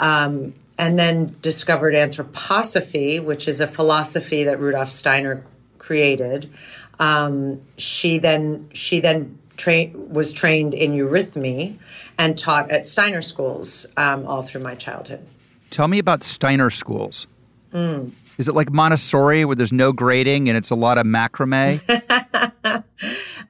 um, 0.00 0.54
and 0.78 0.98
then 0.98 1.36
discovered 1.40 1.94
anthroposophy 1.94 3.22
which 3.22 3.48
is 3.48 3.60
a 3.60 3.66
philosophy 3.66 4.44
that 4.44 4.58
rudolf 4.60 4.90
steiner 4.90 5.44
created 5.78 6.50
um, 6.98 7.60
she 7.76 8.18
then 8.18 8.68
she 8.72 9.00
then 9.00 9.38
tra- 9.56 9.90
was 9.94 10.32
trained 10.32 10.74
in 10.74 10.92
eurythmy 10.92 11.78
and 12.18 12.36
taught 12.36 12.70
at 12.70 12.86
Steiner 12.86 13.22
schools 13.22 13.86
um, 13.96 14.26
all 14.26 14.42
through 14.42 14.62
my 14.62 14.74
childhood. 14.74 15.26
Tell 15.70 15.88
me 15.88 15.98
about 15.98 16.22
Steiner 16.22 16.70
schools. 16.70 17.26
Hmm. 17.72 18.10
Is 18.38 18.48
it 18.48 18.54
like 18.54 18.70
Montessori 18.70 19.44
where 19.44 19.56
there's 19.56 19.72
no 19.72 19.92
grading 19.92 20.48
and 20.48 20.58
it's 20.58 20.70
a 20.70 20.74
lot 20.74 20.98
of 20.98 21.06
macrame? 21.06 21.80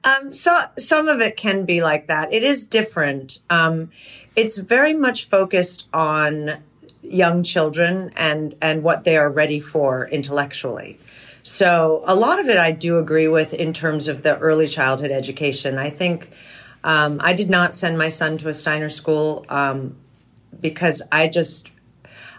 Um, 0.05 0.31
so 0.31 0.55
some 0.77 1.09
of 1.09 1.19
it 1.19 1.35
can 1.35 1.65
be 1.65 1.81
like 1.81 2.07
that. 2.07 2.31
It 2.31 2.43
is 2.43 2.65
different. 2.65 3.39
Um, 3.49 3.89
it's 4.35 4.57
very 4.57 4.93
much 4.93 5.27
focused 5.27 5.87
on 5.91 6.51
young 7.01 7.43
children 7.43 8.11
and 8.17 8.55
and 8.61 8.83
what 8.83 9.03
they 9.03 9.17
are 9.17 9.29
ready 9.29 9.59
for 9.59 10.07
intellectually. 10.07 10.99
So 11.43 12.03
a 12.05 12.15
lot 12.15 12.39
of 12.39 12.47
it 12.47 12.57
I 12.57 12.71
do 12.71 12.97
agree 12.97 13.27
with 13.27 13.53
in 13.53 13.73
terms 13.73 14.07
of 14.07 14.23
the 14.23 14.37
early 14.37 14.67
childhood 14.67 15.11
education. 15.11 15.77
I 15.77 15.89
think 15.89 16.31
um, 16.83 17.19
I 17.21 17.33
did 17.33 17.49
not 17.49 17.73
send 17.73 17.97
my 17.97 18.09
son 18.09 18.37
to 18.39 18.47
a 18.47 18.53
Steiner 18.53 18.89
school 18.89 19.45
um, 19.49 19.95
because 20.59 21.01
I 21.11 21.27
just 21.27 21.69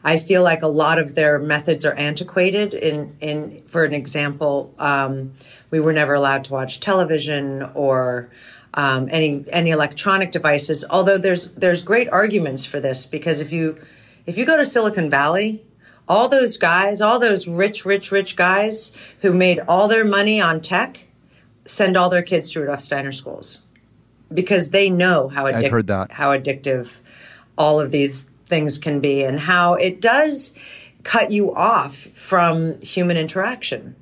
I 0.06 0.18
feel 0.18 0.44
like 0.44 0.62
a 0.62 0.68
lot 0.68 1.00
of 1.00 1.16
their 1.16 1.40
methods 1.40 1.84
are 1.84 1.92
antiquated. 1.92 2.74
In 2.74 3.16
in 3.20 3.58
for 3.66 3.84
an 3.84 3.92
example, 3.92 4.72
um, 4.78 5.32
we 5.72 5.80
were 5.80 5.92
never 5.92 6.14
allowed 6.14 6.44
to 6.44 6.52
watch 6.52 6.78
television 6.78 7.62
or 7.74 8.30
um, 8.72 9.08
any 9.10 9.44
any 9.50 9.70
electronic 9.70 10.30
devices. 10.30 10.84
Although 10.88 11.18
there's 11.18 11.50
there's 11.50 11.82
great 11.82 12.08
arguments 12.08 12.64
for 12.64 12.78
this 12.78 13.06
because 13.06 13.40
if 13.40 13.50
you 13.50 13.78
if 14.26 14.38
you 14.38 14.46
go 14.46 14.56
to 14.56 14.64
Silicon 14.64 15.10
Valley, 15.10 15.64
all 16.06 16.28
those 16.28 16.56
guys, 16.56 17.00
all 17.00 17.18
those 17.18 17.48
rich, 17.48 17.84
rich, 17.84 18.12
rich 18.12 18.36
guys 18.36 18.92
who 19.22 19.32
made 19.32 19.58
all 19.66 19.88
their 19.88 20.04
money 20.04 20.40
on 20.40 20.60
tech, 20.60 21.04
send 21.64 21.96
all 21.96 22.10
their 22.10 22.22
kids 22.22 22.50
to 22.50 22.60
Rudolf 22.60 22.78
Steiner 22.78 23.10
schools 23.10 23.58
because 24.32 24.68
they 24.68 24.88
know 24.88 25.26
how 25.26 25.46
I've 25.46 25.68
heard 25.68 25.88
that. 25.88 26.12
how 26.12 26.28
addictive 26.36 26.96
all 27.58 27.80
of 27.80 27.90
these 27.90 28.28
things 28.48 28.78
can 28.78 29.00
be 29.00 29.22
and 29.22 29.38
how 29.38 29.74
it 29.74 30.00
does 30.00 30.54
cut 31.02 31.30
you 31.30 31.54
off 31.54 31.94
from 32.14 32.80
human 32.80 33.16
interaction. 33.16 33.94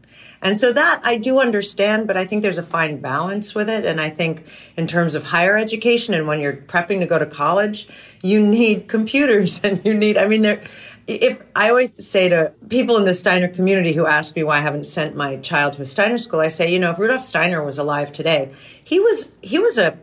And 0.45 0.59
so 0.59 0.73
that 0.73 1.01
I 1.05 1.17
do 1.17 1.41
understand, 1.41 2.07
but 2.07 2.19
I 2.19 2.27
think 2.27 2.43
there's 2.43 2.59
a 2.59 2.63
fine 2.63 3.01
balance 3.01 3.55
with 3.55 3.71
it. 3.71 3.87
And 3.87 3.99
I 3.99 4.11
think 4.11 4.45
in 4.77 4.87
terms 4.87 5.15
of 5.15 5.25
higher 5.25 5.57
education 5.57 6.13
and 6.13 6.27
when 6.27 6.39
you're 6.39 6.53
prepping 6.53 7.01
to 7.01 7.07
go 7.07 7.19
to 7.19 7.25
college, 7.25 7.89
you 8.23 8.47
need 8.47 8.87
computers 8.87 9.61
and 9.65 9.83
you 9.87 9.95
need, 9.95 10.19
I 10.19 10.27
mean, 10.27 10.43
there, 10.43 10.63
if 11.07 11.39
I 11.57 11.71
always 11.71 11.95
say 11.99 12.29
to 12.29 12.53
people 12.69 12.99
in 12.99 13.05
the 13.05 13.15
Steiner 13.15 13.49
community 13.49 13.93
who 13.93 14.07
ask 14.07 14.37
me 14.37 14.43
why 14.43 14.59
I 14.59 14.61
haven't 14.61 14.85
sent 14.85 15.17
my 15.17 15.37
child 15.37 15.75
to 15.75 15.83
a 15.83 15.87
Steiner 15.87 16.19
school, 16.19 16.41
I 16.41 16.49
say, 16.49 16.71
you 16.71 16.79
know, 16.79 16.91
if 16.91 16.99
Rudolf 16.99 17.23
Steiner 17.23 17.65
was 17.65 17.79
alive 17.79 18.13
today, 18.13 18.53
he 18.85 19.01
was, 19.01 19.31
he 19.41 19.59
was 19.59 19.79
a, 19.79 19.99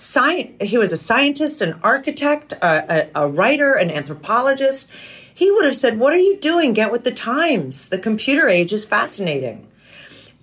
sci- 0.00 0.54
he 0.62 0.78
was 0.78 0.92
a 0.94 0.96
scientist, 0.96 1.60
an 1.60 1.78
architect, 1.82 2.54
a, 2.54 3.10
a, 3.14 3.24
a 3.24 3.28
writer, 3.28 3.74
an 3.74 3.90
anthropologist. 3.90 4.88
He 5.34 5.50
would 5.50 5.66
have 5.66 5.76
said, 5.76 5.98
What 5.98 6.14
are 6.14 6.18
you 6.18 6.38
doing? 6.38 6.72
Get 6.72 6.90
with 6.90 7.04
the 7.04 7.12
times. 7.12 7.90
The 7.90 7.98
computer 7.98 8.48
age 8.48 8.72
is 8.72 8.86
fascinating. 8.86 9.66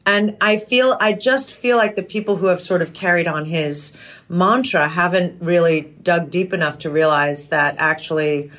And 0.06 0.38
I 0.40 0.58
feel, 0.58 0.96
I 1.02 1.12
just 1.12 1.52
feel 1.52 1.76
like 1.76 1.98
the 1.98 2.04
people 2.04 2.38
who 2.38 2.46
have 2.46 2.62
sort 2.62 2.82
of 2.82 2.94
carried 2.94 3.28
on 3.28 3.46
his 3.46 3.92
mantra 4.30 4.88
haven't 4.88 5.42
really 5.42 5.82
dug 5.82 6.30
deep 6.30 6.54
enough 6.54 6.78
to 6.80 6.90
realize 6.90 7.48
that 7.48 7.76
actually 7.80 8.52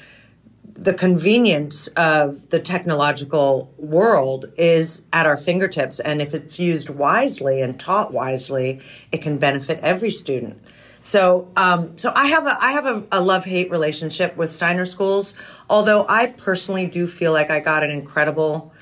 the 0.75 0.93
convenience 0.93 1.89
of 1.97 2.51
the 2.51 2.61
technological 2.61 3.73
world 3.79 4.47
is 4.59 5.01
at 5.13 5.27
our 5.27 5.37
fingertips. 5.37 6.01
And 6.01 6.21
if 6.21 6.35
it's 6.35 6.59
used 6.59 6.91
wisely 6.91 7.63
and 7.63 7.79
taught 7.79 8.13
wisely, 8.13 8.81
it 9.11 9.23
can 9.23 9.39
benefit 9.39 9.81
every 9.81 10.11
student. 10.11 10.61
So, 11.01 11.49
um, 11.57 11.97
so 11.97 12.13
I 12.15 12.27
have 12.27 12.47
a 12.47 12.57
I 12.61 12.73
have 12.73 12.87
a, 12.87 13.05
a 13.13 13.21
love 13.21 13.45
hate 13.45 13.71
relationship 13.71 14.37
with 14.37 14.51
Steiner 14.51 14.85
schools. 14.85 15.37
Although 15.71 16.07
I 16.09 16.27
personally 16.27 16.87
do 16.87 17.07
feel 17.07 17.33
like 17.33 17.51
I 17.51 17.61
got 17.61 17.83
an 17.83 17.91
incredible 17.91 18.73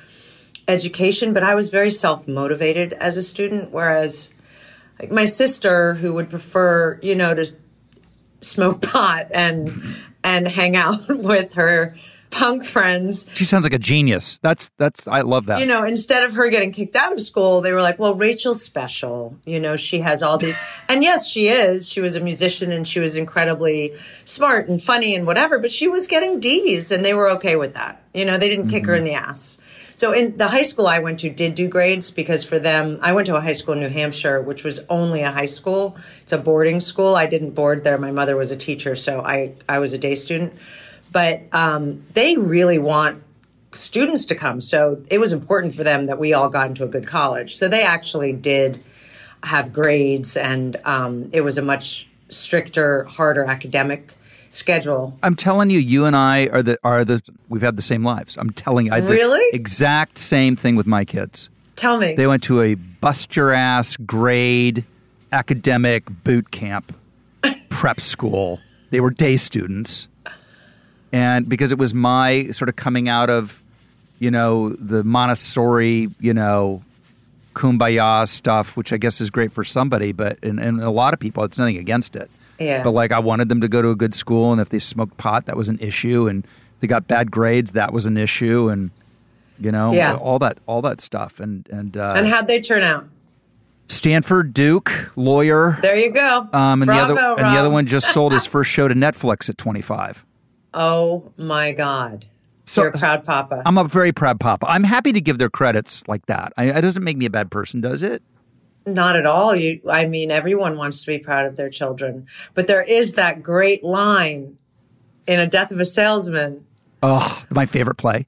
education, 0.68 1.32
but 1.32 1.42
I 1.42 1.54
was 1.54 1.68
very 1.68 1.90
self 1.90 2.26
motivated 2.26 2.92
as 2.94 3.16
a 3.16 3.22
student. 3.22 3.70
Whereas, 3.70 4.30
like 5.00 5.10
my 5.10 5.24
sister, 5.24 5.94
who 5.94 6.14
would 6.14 6.30
prefer, 6.30 6.98
you 7.02 7.14
know, 7.14 7.34
to 7.34 7.46
smoke 8.40 8.82
pot 8.92 9.28
and 9.32 9.70
and 10.24 10.48
hang 10.48 10.76
out 10.76 10.98
with 11.08 11.54
her 11.54 11.94
punk 12.38 12.64
friends 12.64 13.26
she 13.34 13.44
sounds 13.44 13.64
like 13.64 13.72
a 13.72 13.78
genius. 13.78 14.38
That's 14.42 14.70
that's 14.78 15.06
I 15.06 15.20
love 15.20 15.46
that. 15.46 15.60
you 15.60 15.66
know, 15.66 15.84
instead 15.84 16.22
of 16.22 16.34
her 16.34 16.48
getting 16.48 16.72
kicked 16.72 16.96
out 16.96 17.12
of 17.12 17.20
school, 17.20 17.60
they 17.60 17.72
were 17.72 17.82
like, 17.82 17.98
well, 17.98 18.14
Rachel's 18.14 18.62
special. 18.62 19.36
You 19.44 19.60
know, 19.60 19.76
she 19.76 20.00
has 20.00 20.22
all 20.22 20.38
the, 20.38 20.56
and 20.88 21.02
yes, 21.02 21.28
she 21.28 21.48
is. 21.48 21.88
She 21.88 22.00
was 22.00 22.16
a 22.16 22.20
musician 22.20 22.72
and 22.72 22.86
she 22.86 23.00
was 23.00 23.16
incredibly 23.16 23.94
smart 24.24 24.68
and 24.68 24.82
funny 24.82 25.14
and 25.14 25.26
whatever, 25.26 25.58
but 25.58 25.70
she 25.70 25.88
was 25.88 26.06
getting 26.06 26.40
D's 26.40 26.92
and 26.92 27.04
they 27.04 27.14
were 27.14 27.30
okay 27.32 27.56
with 27.56 27.74
that. 27.74 28.02
You 28.14 28.24
know, 28.24 28.38
they 28.38 28.48
didn't 28.48 28.68
kick 28.68 28.86
her 28.86 28.94
in 28.94 29.04
mm-hmm. 29.04 29.22
the 29.22 29.28
ass. 29.28 29.58
So 29.94 30.12
in 30.12 30.36
the 30.36 30.48
high 30.48 30.62
school 30.62 30.86
I 30.86 30.98
went 30.98 31.20
to 31.20 31.30
did 31.30 31.54
do 31.54 31.68
grades 31.68 32.10
because 32.10 32.44
for 32.44 32.58
them, 32.58 32.98
I 33.00 33.14
went 33.14 33.26
to 33.26 33.36
a 33.36 33.40
high 33.40 33.52
school 33.52 33.74
in 33.74 33.80
New 33.80 33.88
Hampshire, 33.88 34.40
which 34.42 34.62
was 34.62 34.84
only 34.90 35.22
a 35.22 35.32
high 35.32 35.46
school. 35.46 35.96
It's 36.22 36.32
a 36.32 36.38
boarding 36.38 36.80
school. 36.80 37.14
I 37.14 37.26
didn't 37.26 37.52
board 37.52 37.82
there. 37.82 37.96
My 37.96 38.10
mother 38.12 38.36
was 38.36 38.50
a 38.50 38.56
teacher, 38.56 38.94
so 38.94 39.20
I, 39.20 39.54
I 39.68 39.78
was 39.78 39.94
a 39.94 39.98
day 39.98 40.14
student. 40.14 40.54
But 41.12 41.42
um, 41.52 42.02
they 42.14 42.36
really 42.36 42.78
want 42.78 43.22
students 43.72 44.26
to 44.26 44.34
come. 44.34 44.60
So 44.60 45.02
it 45.10 45.18
was 45.18 45.32
important 45.32 45.74
for 45.74 45.84
them 45.84 46.06
that 46.06 46.18
we 46.18 46.32
all 46.32 46.48
got 46.48 46.68
into 46.68 46.84
a 46.84 46.88
good 46.88 47.06
college. 47.06 47.56
So 47.56 47.68
they 47.68 47.82
actually 47.82 48.32
did 48.32 48.82
have 49.42 49.72
grades, 49.72 50.36
and 50.36 50.76
um, 50.84 51.30
it 51.32 51.42
was 51.42 51.58
a 51.58 51.62
much 51.62 52.06
stricter, 52.30 53.04
harder 53.04 53.44
academic 53.44 54.14
schedule. 54.50 55.16
I'm 55.22 55.36
telling 55.36 55.70
you, 55.70 55.78
you 55.78 56.06
and 56.06 56.16
I 56.16 56.46
are 56.48 56.62
the 56.62 56.78
are 56.82 57.04
the 57.04 57.22
we've 57.48 57.62
had 57.62 57.76
the 57.76 57.82
same 57.82 58.02
lives. 58.02 58.36
I'm 58.36 58.50
telling 58.50 58.86
you, 58.86 58.92
I, 58.92 59.00
the 59.00 59.10
Really? 59.12 59.44
exact 59.54 60.18
same 60.18 60.56
thing 60.56 60.76
with 60.76 60.86
my 60.86 61.04
kids. 61.04 61.50
Tell 61.76 61.98
me. 61.98 62.14
They 62.14 62.26
went 62.26 62.42
to 62.44 62.62
a 62.62 62.74
bust 62.74 63.36
your 63.36 63.52
ass 63.52 63.96
grade 63.98 64.84
academic 65.30 66.04
boot 66.24 66.50
camp 66.50 66.96
prep 67.70 68.00
school. 68.00 68.60
They 68.90 69.00
were 69.00 69.10
day 69.10 69.36
students. 69.36 70.08
And 71.12 71.48
because 71.48 71.72
it 71.72 71.78
was 71.78 71.94
my 71.94 72.50
sort 72.50 72.68
of 72.68 72.76
coming 72.76 73.08
out 73.08 73.30
of, 73.30 73.62
you 74.18 74.30
know, 74.30 74.70
the 74.70 75.04
Montessori, 75.04 76.08
you 76.20 76.34
know, 76.34 76.82
kumbaya 77.54 78.28
stuff, 78.28 78.76
which 78.76 78.92
I 78.92 78.96
guess 78.96 79.20
is 79.20 79.30
great 79.30 79.52
for 79.52 79.64
somebody, 79.64 80.12
but 80.12 80.38
and, 80.42 80.60
and 80.60 80.82
a 80.82 80.90
lot 80.90 81.14
of 81.14 81.20
people, 81.20 81.44
it's 81.44 81.58
nothing 81.58 81.76
against 81.78 82.16
it. 82.16 82.30
Yeah. 82.58 82.82
But 82.82 82.90
like 82.92 83.12
I 83.12 83.18
wanted 83.18 83.48
them 83.48 83.60
to 83.62 83.68
go 83.68 83.82
to 83.82 83.90
a 83.90 83.94
good 83.96 84.14
school 84.14 84.52
and 84.52 84.60
if 84.60 84.68
they 84.68 84.78
smoked 84.78 85.16
pot, 85.16 85.46
that 85.46 85.56
was 85.56 85.68
an 85.68 85.78
issue. 85.78 86.26
And 86.28 86.44
if 86.44 86.80
they 86.80 86.86
got 86.86 87.06
bad 87.06 87.30
grades, 87.30 87.72
that 87.72 87.92
was 87.92 88.06
an 88.06 88.16
issue. 88.16 88.68
And 88.68 88.90
you 89.58 89.72
know, 89.72 89.92
Yeah. 89.92 90.14
all 90.16 90.38
that 90.40 90.58
all 90.66 90.82
that 90.82 91.00
stuff. 91.00 91.40
And 91.40 91.66
and 91.70 91.96
uh 91.96 92.14
and 92.16 92.26
how'd 92.26 92.48
they 92.48 92.60
turn 92.60 92.82
out? 92.82 93.06
Stanford, 93.88 94.52
Duke, 94.52 95.12
lawyer. 95.16 95.78
There 95.80 95.96
you 95.96 96.10
go. 96.10 96.48
Um, 96.52 96.82
and 96.82 96.86
Bravo, 96.86 97.14
the 97.14 97.20
other 97.20 97.42
and 97.44 97.54
the 97.54 97.58
other 97.60 97.70
one 97.70 97.86
just 97.86 98.12
sold 98.12 98.32
his 98.32 98.44
first 98.54 98.70
show 98.70 98.88
to 98.88 98.94
Netflix 98.94 99.48
at 99.48 99.56
25. 99.58 100.24
Oh 100.74 101.32
my 101.36 101.72
God. 101.72 102.26
So- 102.66 102.82
You're 102.82 102.90
a 102.90 102.98
proud 102.98 103.24
papa. 103.24 103.62
I'm 103.64 103.78
a 103.78 103.84
very 103.84 104.12
proud 104.12 104.40
papa. 104.40 104.66
I'm 104.68 104.84
happy 104.84 105.12
to 105.12 105.20
give 105.20 105.38
their 105.38 105.50
credits 105.50 106.06
like 106.08 106.26
that. 106.26 106.52
I, 106.56 106.64
it 106.64 106.80
doesn't 106.80 107.04
make 107.04 107.16
me 107.16 107.26
a 107.26 107.30
bad 107.30 107.50
person, 107.50 107.80
does 107.80 108.02
it? 108.02 108.22
Not 108.86 109.16
at 109.16 109.26
all. 109.26 109.54
You, 109.54 109.80
I 109.90 110.06
mean, 110.06 110.30
everyone 110.30 110.76
wants 110.76 111.00
to 111.02 111.06
be 111.06 111.18
proud 111.18 111.46
of 111.46 111.56
their 111.56 111.70
children, 111.70 112.26
but 112.54 112.66
there 112.66 112.82
is 112.82 113.12
that 113.12 113.42
great 113.42 113.82
line 113.84 114.58
in 115.26 115.40
A 115.40 115.46
Death 115.46 115.70
of 115.72 115.80
a 115.80 115.84
Salesman 115.84 116.64
Oh, 117.02 117.44
my 117.50 117.66
favorite 117.66 117.96
play. 117.96 118.26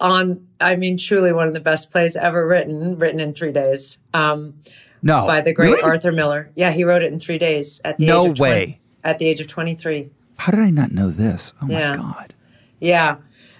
on, 0.00 0.46
I 0.60 0.76
mean, 0.76 0.96
truly 0.96 1.32
one 1.32 1.48
of 1.48 1.54
the 1.54 1.60
best 1.60 1.90
plays 1.90 2.14
ever 2.16 2.46
written, 2.46 2.98
written 2.98 3.20
in 3.20 3.32
three 3.32 3.52
days, 3.52 3.98
um, 4.12 4.54
No, 5.02 5.24
by 5.26 5.40
the 5.40 5.52
great 5.52 5.70
Really? 5.70 5.82
Arthur 5.82 6.12
Miller. 6.12 6.50
Yeah, 6.56 6.72
he 6.72 6.84
wrote 6.84 7.02
it 7.02 7.12
in 7.12 7.18
three 7.20 7.38
days 7.38 7.80
at 7.84 7.98
the 7.98 8.06
No 8.06 8.24
age 8.24 8.30
of 8.30 8.36
20 8.36 8.52
way. 8.52 8.80
at 9.04 9.18
the 9.18 9.26
age 9.26 9.40
of 9.40 9.46
23. 9.46 10.10
How 10.36 10.52
did 10.52 10.60
I 10.60 10.70
not 10.70 10.92
know 10.92 11.10
this? 11.10 11.52
Oh 11.62 11.66
Yeah. 11.68 11.96
my 11.96 12.02
god. 12.02 12.34
Yeah. 12.80 13.16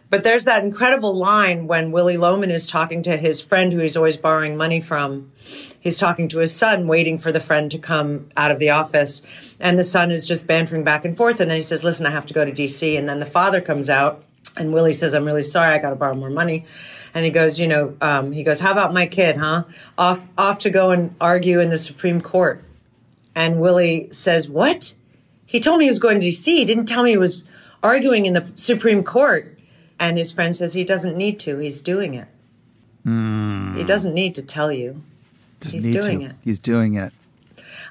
But 0.09 0.23
there's 0.23 0.45
that 0.45 0.63
incredible 0.63 1.15
line 1.17 1.67
when 1.67 1.91
Willy 1.91 2.17
Loman 2.17 2.51
is 2.51 2.67
talking 2.67 3.03
to 3.03 3.17
his 3.17 3.41
friend 3.41 3.73
who 3.73 3.81
he's 3.81 3.97
always 3.97 4.17
borrowing 4.17 4.57
money 4.57 4.81
from. 4.81 5.33
He's 5.81 5.99
talking 5.99 6.29
to 6.29 6.39
his 6.39 6.55
son, 6.55 6.87
waiting 6.87 7.19
for 7.19 7.33
the 7.33 7.41
friend 7.41 7.71
to 7.73 7.79
come 7.79 8.29
out 8.37 8.53
of 8.53 8.61
the 8.61 8.71
office. 8.71 9.23
And 9.59 9.77
the 9.77 9.83
son 9.85 10.13
is 10.13 10.25
just 10.25 10.47
bantering 10.47 10.85
back 10.85 11.05
and 11.05 11.17
forth. 11.17 11.41
And 11.41 11.51
then 11.51 11.57
he 11.57 11.63
says, 11.63 11.83
Listen, 11.83 12.07
I 12.07 12.11
have 12.11 12.27
to 12.27 12.35
go 12.35 12.45
to 12.45 12.53
DC. 12.53 12.97
And 12.97 13.09
then 13.09 13.19
the 13.19 13.27
father 13.27 13.61
comes 13.61 13.91
out, 13.91 14.23
and 14.57 14.73
Willy 14.73 14.93
says, 14.93 15.13
I'm 15.13 15.25
really 15.25 15.43
sorry, 15.43 15.75
I 15.75 15.79
got 15.79 15.91
to 15.91 15.97
borrow 15.97 16.15
more 16.15 16.31
money. 16.31 16.67
And 17.13 17.25
he 17.25 17.31
goes, 17.33 17.59
You 17.59 17.67
know, 17.67 17.97
um, 18.01 18.31
he 18.31 18.45
goes, 18.45 18.61
How 18.61 18.71
about 18.71 18.95
my 18.95 19.07
kid, 19.07 19.37
huh? 19.37 19.65
Off, 19.99 20.25
off 20.39 20.61
to 20.61 20.71
go 20.71 20.93
and 20.93 21.17
argue 21.21 21.59
in 21.59 21.69
the 21.71 21.81
Supreme 21.81 22.21
Court. 22.21 22.63
And 23.35 23.61
Willy 23.61 24.09
says, 24.13 24.49
What? 24.49 24.95
He 25.57 25.61
told 25.61 25.79
me 25.79 25.87
he 25.87 25.89
was 25.89 25.99
going 25.99 26.21
to 26.21 26.27
DC. 26.27 26.45
He 26.45 26.67
didn't 26.67 26.85
tell 26.85 27.03
me 27.03 27.13
he 27.13 27.17
was 27.17 27.43
arguing 27.83 28.27
in 28.27 28.35
the 28.35 28.47
Supreme 28.57 29.03
Court. 29.03 29.59
And 29.99 30.19
his 30.19 30.31
friend 30.31 30.55
says 30.55 30.75
he 30.75 30.85
doesn't 30.85 31.17
need 31.17 31.39
to. 31.39 31.57
He's 31.57 31.81
doing 31.81 32.13
it. 32.13 32.29
He 33.05 33.11
hmm. 33.11 33.87
doesn't 33.87 34.13
need 34.13 34.35
to 34.35 34.43
tell 34.43 34.71
you. 34.71 35.03
Doesn't 35.61 35.81
He's 35.81 35.89
doing 35.89 36.21
to. 36.21 36.27
it. 36.27 36.33
He's 36.45 36.59
doing 36.59 36.97
it. 36.97 37.11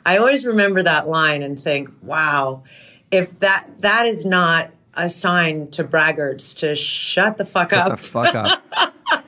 I 0.06 0.18
always 0.18 0.46
remember 0.46 0.84
that 0.84 1.08
line 1.08 1.42
and 1.42 1.60
think, 1.60 1.90
wow, 2.04 2.62
if 3.10 3.40
that 3.40 3.68
that 3.80 4.06
is 4.06 4.28
not 4.28 4.70
a 4.94 5.10
sign 5.10 5.72
to 5.72 5.84
braggarts 5.84 6.56
to 6.58 6.76
shut 6.76 7.40
the 7.40 7.46
fuck 7.46 7.72
Shut 7.72 7.92
up. 7.92 7.98
the 7.98 8.04
fuck 8.04 8.36
up. 8.36 8.64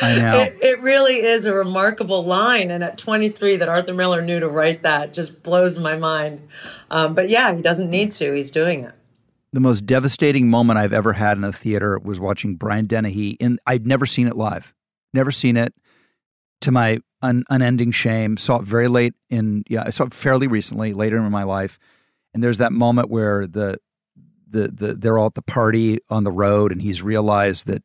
I 0.00 0.18
know. 0.18 0.40
It, 0.40 0.58
it 0.62 0.80
really 0.80 1.20
is 1.20 1.44
a 1.46 1.54
remarkable 1.54 2.24
line, 2.24 2.70
and 2.70 2.82
at 2.82 2.96
23, 2.96 3.56
that 3.56 3.68
Arthur 3.68 3.92
Miller 3.92 4.22
knew 4.22 4.40
to 4.40 4.48
write 4.48 4.82
that 4.82 5.12
just 5.12 5.42
blows 5.42 5.78
my 5.78 5.96
mind. 5.96 6.48
Um, 6.90 7.14
but 7.14 7.28
yeah, 7.28 7.54
he 7.54 7.60
doesn't 7.60 7.90
need 7.90 8.12
to; 8.12 8.32
he's 8.32 8.50
doing 8.50 8.84
it. 8.84 8.94
the 9.52 9.60
most 9.60 9.84
devastating 9.84 10.48
moment 10.48 10.78
I've 10.78 10.94
ever 10.94 11.12
had 11.12 11.36
in 11.36 11.44
a 11.44 11.52
theater 11.52 11.98
was 11.98 12.18
watching 12.18 12.56
Brian 12.56 12.86
Dennehy. 12.86 13.30
In 13.32 13.58
I'd 13.66 13.86
never 13.86 14.06
seen 14.06 14.26
it 14.26 14.36
live, 14.36 14.72
never 15.12 15.30
seen 15.30 15.56
it. 15.56 15.74
To 16.62 16.70
my 16.70 17.00
un, 17.20 17.42
unending 17.50 17.90
shame, 17.90 18.36
saw 18.36 18.56
it 18.60 18.64
very 18.64 18.88
late 18.88 19.14
in 19.28 19.64
yeah, 19.68 19.82
I 19.86 19.90
saw 19.90 20.04
it 20.04 20.14
fairly 20.14 20.46
recently, 20.46 20.94
later 20.94 21.18
in 21.18 21.30
my 21.30 21.42
life. 21.42 21.78
And 22.32 22.42
there's 22.42 22.58
that 22.58 22.72
moment 22.72 23.10
where 23.10 23.46
the 23.46 23.78
the 24.48 24.68
the 24.68 24.94
they're 24.94 25.18
all 25.18 25.26
at 25.26 25.34
the 25.34 25.42
party 25.42 25.98
on 26.08 26.24
the 26.24 26.32
road, 26.32 26.72
and 26.72 26.80
he's 26.80 27.02
realized 27.02 27.66
that 27.66 27.82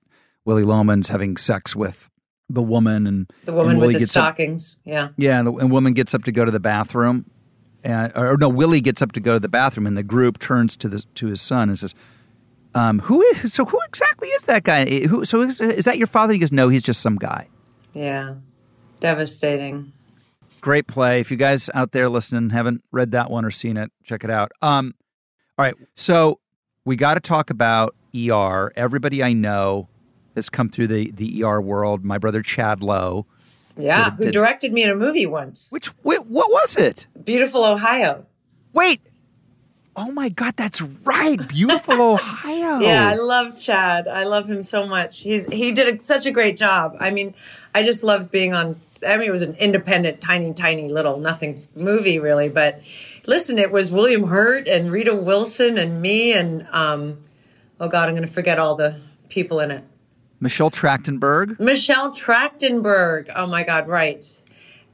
Willy 0.48 0.64
Loman's 0.64 1.10
having 1.10 1.36
sex 1.38 1.76
with 1.76 2.10
the 2.50 2.62
woman, 2.64 3.06
and 3.06 3.30
The 3.44 3.52
woman 3.52 3.72
and 3.74 3.80
with 3.82 3.90
the 3.94 4.00
gets 4.00 4.16
up- 4.16 4.24
stockings, 4.24 4.80
yeah. 4.86 5.10
yeah, 5.18 5.38
and 5.40 5.46
the 5.48 5.54
and 5.56 5.70
woman 5.70 5.92
gets 5.94 6.14
up 6.14 6.24
to 6.24 6.32
go 6.32 6.46
to 6.46 6.52
the 6.52 6.62
bathroom, 6.62 7.26
and 7.84 8.12
or 8.16 8.38
no, 8.38 8.48
Willy 8.48 8.80
gets 8.80 9.02
up 9.02 9.12
to 9.12 9.20
go 9.20 9.34
to 9.34 9.40
the 9.42 9.50
bathroom, 9.50 9.86
and 9.86 9.98
the 9.98 10.04
group 10.04 10.40
turns 10.40 10.78
to 10.78 10.88
the 10.88 11.04
to 11.16 11.28
his 11.28 11.42
son 11.42 11.68
and 11.68 11.78
says, 11.78 11.94
um, 12.74 13.00
"Who 13.00 13.22
is 13.24 13.54
so? 13.54 13.66
Who 13.66 13.78
exactly 13.90 14.30
is 14.30 14.44
that 14.44 14.64
guy? 14.64 14.86
Who 15.08 15.26
so 15.26 15.42
is, 15.42 15.60
is 15.60 15.84
that 15.84 15.98
your 15.98 16.08
father?" 16.08 16.32
He 16.32 16.40
goes, 16.40 16.54
"No, 16.54 16.70
he's 16.70 16.82
just 16.84 17.02
some 17.02 17.18
guy." 17.18 17.50
Yeah, 17.94 18.36
devastating. 19.02 19.92
Great 20.62 20.88
play. 20.88 21.20
If 21.20 21.30
you 21.30 21.38
guys 21.38 21.70
out 21.74 21.92
there 21.92 22.08
listening 22.10 22.50
haven't 22.52 22.84
read 22.92 23.12
that 23.12 23.30
one 23.30 23.44
or 23.46 23.52
seen 23.52 23.76
it, 23.78 23.92
check 24.04 24.24
it 24.24 24.30
out. 24.30 24.52
Um, 24.62 24.96
all 25.58 25.66
right, 25.66 25.76
so 25.94 26.40
we 26.86 26.96
got 26.96 27.14
to 27.16 27.20
talk 27.20 27.50
about 27.50 27.96
ER. 28.16 28.72
Everybody 28.76 29.22
I 29.24 29.34
know 29.34 29.88
has 30.38 30.50
come 30.50 30.70
through 30.70 30.88
the 30.88 31.12
the 31.12 31.44
ER 31.44 31.60
world. 31.62 32.06
My 32.06 32.18
brother 32.18 32.42
Chad 32.42 32.82
Lowe, 32.82 33.26
Yeah, 33.76 34.06
Did- 34.06 34.14
who 34.18 34.24
did- 34.26 34.32
directed 34.34 34.72
me 34.74 34.84
in 34.84 34.90
a 34.90 34.96
movie 34.96 35.26
once? 35.26 35.70
which 35.72 35.90
wait, 36.04 36.26
what 36.26 36.50
was 36.50 36.76
it? 36.78 37.06
Beautiful 37.24 37.64
Ohio. 37.66 38.26
Wait. 38.74 39.02
Oh 40.00 40.12
my 40.12 40.30
God, 40.30 40.54
that's 40.56 40.80
right. 40.80 41.40
Beautiful 41.48 42.00
Ohio. 42.14 42.80
Yeah, 42.80 43.08
I 43.10 43.16
love 43.16 43.60
Chad. 43.60 44.08
I 44.08 44.26
love 44.26 44.48
him 44.48 44.62
so 44.62 44.86
much. 44.86 45.22
He's 45.22 45.46
he 45.48 45.72
did 45.72 45.96
a, 45.98 46.02
such 46.02 46.26
a 46.28 46.32
great 46.32 46.56
job. 46.56 46.96
I 47.00 47.10
mean, 47.10 47.34
I 47.74 47.82
just 47.84 48.04
loved 48.04 48.30
being 48.32 48.54
on. 48.54 48.76
I 49.08 49.18
mean, 49.18 49.28
it 49.28 49.32
was 49.32 49.42
an 49.44 49.56
independent, 49.56 50.22
tiny, 50.22 50.54
tiny 50.54 50.88
little 50.90 51.20
nothing 51.20 51.68
movie, 51.76 52.20
really. 52.20 52.48
But 52.50 52.82
listen, 53.26 53.58
it 53.58 53.72
was 53.72 53.92
William 53.92 54.24
Hurt 54.24 54.68
and 54.68 54.92
Rita 54.92 55.16
Wilson 55.16 55.78
and 55.80 56.00
me 56.02 56.34
and 56.34 56.68
um, 56.72 57.18
oh 57.80 57.88
god, 57.90 58.08
I'm 58.10 58.16
going 58.16 58.28
to 58.28 58.32
forget 58.34 58.60
all 58.60 58.76
the 58.76 59.00
people 59.30 59.60
in 59.62 59.72
it. 59.72 59.84
Michelle 60.40 60.70
Trachtenberg. 60.72 61.60
Michelle 61.60 62.12
Trachtenberg. 62.12 63.30
Oh 63.36 63.48
my 63.48 63.64
God, 63.64 63.88
right. 63.88 64.24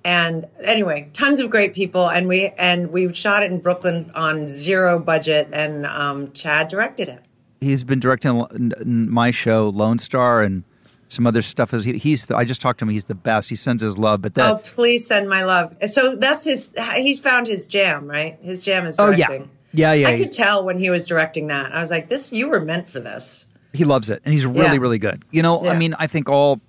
And 0.06 0.48
anyway, 0.64 1.10
tons 1.14 1.40
of 1.40 1.50
great 1.50 1.74
people, 1.74 2.10
and 2.10 2.28
we 2.28 2.48
and 2.58 2.92
we 2.92 3.14
shot 3.14 3.44
it 3.44 3.52
in 3.52 3.60
Brooklyn 3.60 4.12
on 4.16 4.50
zero 4.50 5.00
budget, 5.00 5.48
and 5.54 5.86
um, 5.86 6.32
Chad 6.34 6.68
directed 6.68 7.08
it. 7.10 7.22
He's 7.62 7.84
been 7.86 8.00
directing 8.02 8.74
my 8.86 9.32
show, 9.32 9.70
Lone 9.70 9.98
Star, 10.00 10.42
and 10.44 10.64
some 11.08 11.26
other 11.26 11.42
stuff. 11.42 11.72
He- 11.72 11.98
He's 11.98 12.26
the, 12.26 12.36
I 12.36 12.44
just 12.44 12.60
talked 12.60 12.80
to 12.80 12.84
him. 12.86 12.90
He's 12.90 13.06
the 13.06 13.16
best. 13.16 13.50
He 13.50 13.56
sends 13.56 13.82
his 13.82 13.98
love. 13.98 14.22
But 14.22 14.34
that 14.36 14.50
Oh, 14.52 14.56
please 14.58 15.08
send 15.08 15.30
my 15.30 15.44
love. 15.44 15.74
So 15.88 16.16
that's 16.18 16.44
his. 16.44 16.68
He's 16.98 17.22
found 17.22 17.48
his 17.48 17.66
jam, 17.68 18.06
right? 18.06 18.38
His 18.42 18.62
jam 18.62 18.86
is 18.86 18.98
directing. 18.98 19.26
Oh, 19.30 19.32
yeah. 19.36 19.46
Yeah, 19.76 19.94
yeah, 19.94 20.08
I 20.10 20.18
could 20.20 20.32
tell 20.34 20.64
when 20.66 20.78
he 20.78 20.90
was 20.92 21.08
directing 21.08 21.48
that. 21.48 21.74
I 21.74 21.82
was 21.82 21.90
like, 21.90 22.08
"This, 22.10 22.32
you 22.32 22.48
were 22.50 22.60
meant 22.60 22.88
for 22.90 23.00
this." 23.00 23.46
He 23.74 23.84
loves 23.86 24.10
it, 24.10 24.22
and 24.24 24.34
he's 24.34 24.46
really 24.46 24.62
Yeah. 24.62 24.78
really 24.78 25.00
good. 25.00 25.24
You 25.32 25.42
know, 25.42 25.66
I 25.66 25.76
mean, 25.78 25.96
I 26.00 26.08
think 26.08 26.30
all 26.30 26.62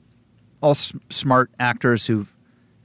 all 0.61 0.71
s- 0.73 0.95
smart 1.11 1.51
actors 1.61 2.07
who 2.07 2.27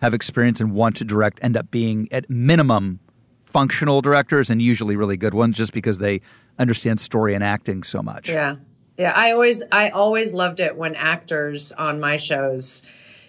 have 0.01 0.13
experience 0.13 0.59
and 0.59 0.73
want 0.73 0.97
to 0.97 1.05
direct 1.05 1.39
end 1.41 1.55
up 1.57 1.71
being 1.71 2.07
at 2.11 2.29
minimum 2.29 2.99
functional 3.45 4.01
directors, 4.01 4.49
and 4.49 4.61
usually 4.61 4.95
really 4.95 5.17
good 5.17 5.33
ones, 5.33 5.57
just 5.57 5.73
because 5.73 5.97
they 5.97 6.21
understand 6.59 6.99
story 6.99 7.33
and 7.33 7.43
acting 7.43 7.81
so 7.83 8.01
much. 8.03 8.29
Yeah, 8.29 8.55
yeah. 8.97 9.13
I 9.15 9.31
always, 9.31 9.63
I 9.71 9.89
always 9.89 10.33
loved 10.33 10.59
it 10.59 10.75
when 10.77 10.93
actors 10.95 11.71
on 11.71 11.99
my 11.99 12.17
shows 12.17 12.81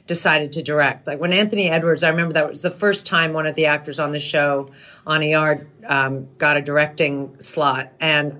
decided 0.06 0.50
to 0.52 0.62
direct. 0.62 1.06
Like 1.06 1.20
when 1.20 1.32
Anthony 1.32 1.70
Edwards, 1.70 2.02
I 2.02 2.08
remember 2.08 2.32
that 2.34 2.48
was 2.48 2.62
the 2.62 2.70
first 2.72 3.06
time 3.06 3.32
one 3.32 3.46
of 3.46 3.54
the 3.54 3.66
actors 3.66 4.00
on 4.00 4.10
the 4.12 4.18
show 4.18 4.70
on 5.06 5.22
ER 5.22 5.66
um, 5.86 6.26
got 6.38 6.56
a 6.56 6.60
directing 6.60 7.36
slot, 7.40 7.92
and 8.00 8.36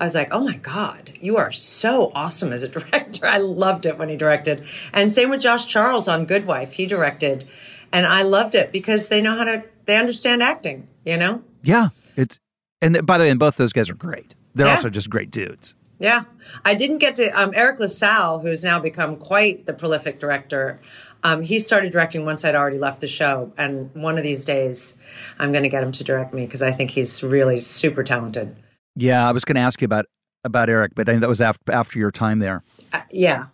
I 0.00 0.04
was 0.04 0.14
like, 0.14 0.28
"Oh 0.32 0.44
my 0.44 0.56
god, 0.56 1.12
you 1.20 1.36
are 1.36 1.52
so 1.52 2.10
awesome 2.14 2.52
as 2.52 2.62
a 2.62 2.68
director!" 2.76 3.26
I 3.26 3.38
loved 3.38 3.86
it 3.86 3.98
when 3.98 4.08
he 4.08 4.16
directed, 4.16 4.64
and 4.92 5.12
same 5.12 5.30
with 5.30 5.40
Josh 5.42 5.66
Charles 5.66 6.08
on 6.08 6.24
Good 6.24 6.46
Wife. 6.46 6.72
He 6.72 6.86
directed, 6.86 7.46
and 7.92 8.06
I 8.06 8.22
loved 8.22 8.54
it 8.54 8.72
because 8.72 9.08
they 9.08 9.20
know 9.20 9.36
how 9.36 9.44
to, 9.44 9.62
they 9.86 9.96
understand 9.98 10.42
acting. 10.42 10.88
You 11.04 11.18
know. 11.18 11.42
Yeah, 11.62 11.90
it's 12.16 12.38
and 12.82 13.04
by 13.06 13.18
the 13.18 13.24
way, 13.24 13.30
and 13.30 13.38
both 13.38 13.56
those 13.56 13.72
guys 13.74 13.90
are 13.90 13.94
great. 13.94 14.34
They're 14.54 14.66
Yeah. 14.66 14.72
also 14.72 14.88
just 14.90 15.10
great 15.10 15.30
dudes. 15.30 15.74
Yeah, 15.98 16.22
I 16.64 16.74
didn't 16.74 16.98
get 16.98 17.16
to 17.16 17.28
um, 17.38 17.52
Eric 17.54 17.78
LaSalle, 17.78 18.38
who's 18.38 18.64
now 18.64 18.78
become 18.78 19.16
quite 19.16 19.66
the 19.66 19.74
prolific 19.74 20.18
director. 20.18 20.80
Um, 21.22 21.42
he 21.42 21.58
started 21.58 21.92
directing 21.92 22.24
once 22.24 22.42
I'd 22.46 22.54
already 22.54 22.78
left 22.78 23.02
the 23.02 23.06
show, 23.06 23.52
and 23.58 23.94
one 23.94 24.16
of 24.16 24.24
these 24.24 24.46
days, 24.46 24.96
I'm 25.38 25.52
going 25.52 25.64
to 25.64 25.68
get 25.68 25.82
him 25.82 25.92
to 25.92 26.02
direct 26.04 26.32
me 26.32 26.46
because 26.46 26.62
I 26.62 26.72
think 26.72 26.90
he's 26.90 27.22
really 27.22 27.60
super 27.60 28.02
talented. 28.02 28.56
Yeah, 28.96 29.28
I 29.28 29.32
was 29.32 29.44
going 29.44 29.56
to 29.56 29.62
ask 29.62 29.80
you 29.80 29.84
about 29.86 30.06
about 30.44 30.70
Eric, 30.70 30.92
but 30.94 31.08
I 31.08 31.16
that 31.16 31.28
was 31.28 31.40
after 31.40 31.72
after 31.72 31.98
your 31.98 32.10
time 32.10 32.38
there. 32.38 32.62
Uh, 32.92 33.02
yeah, 33.10 33.46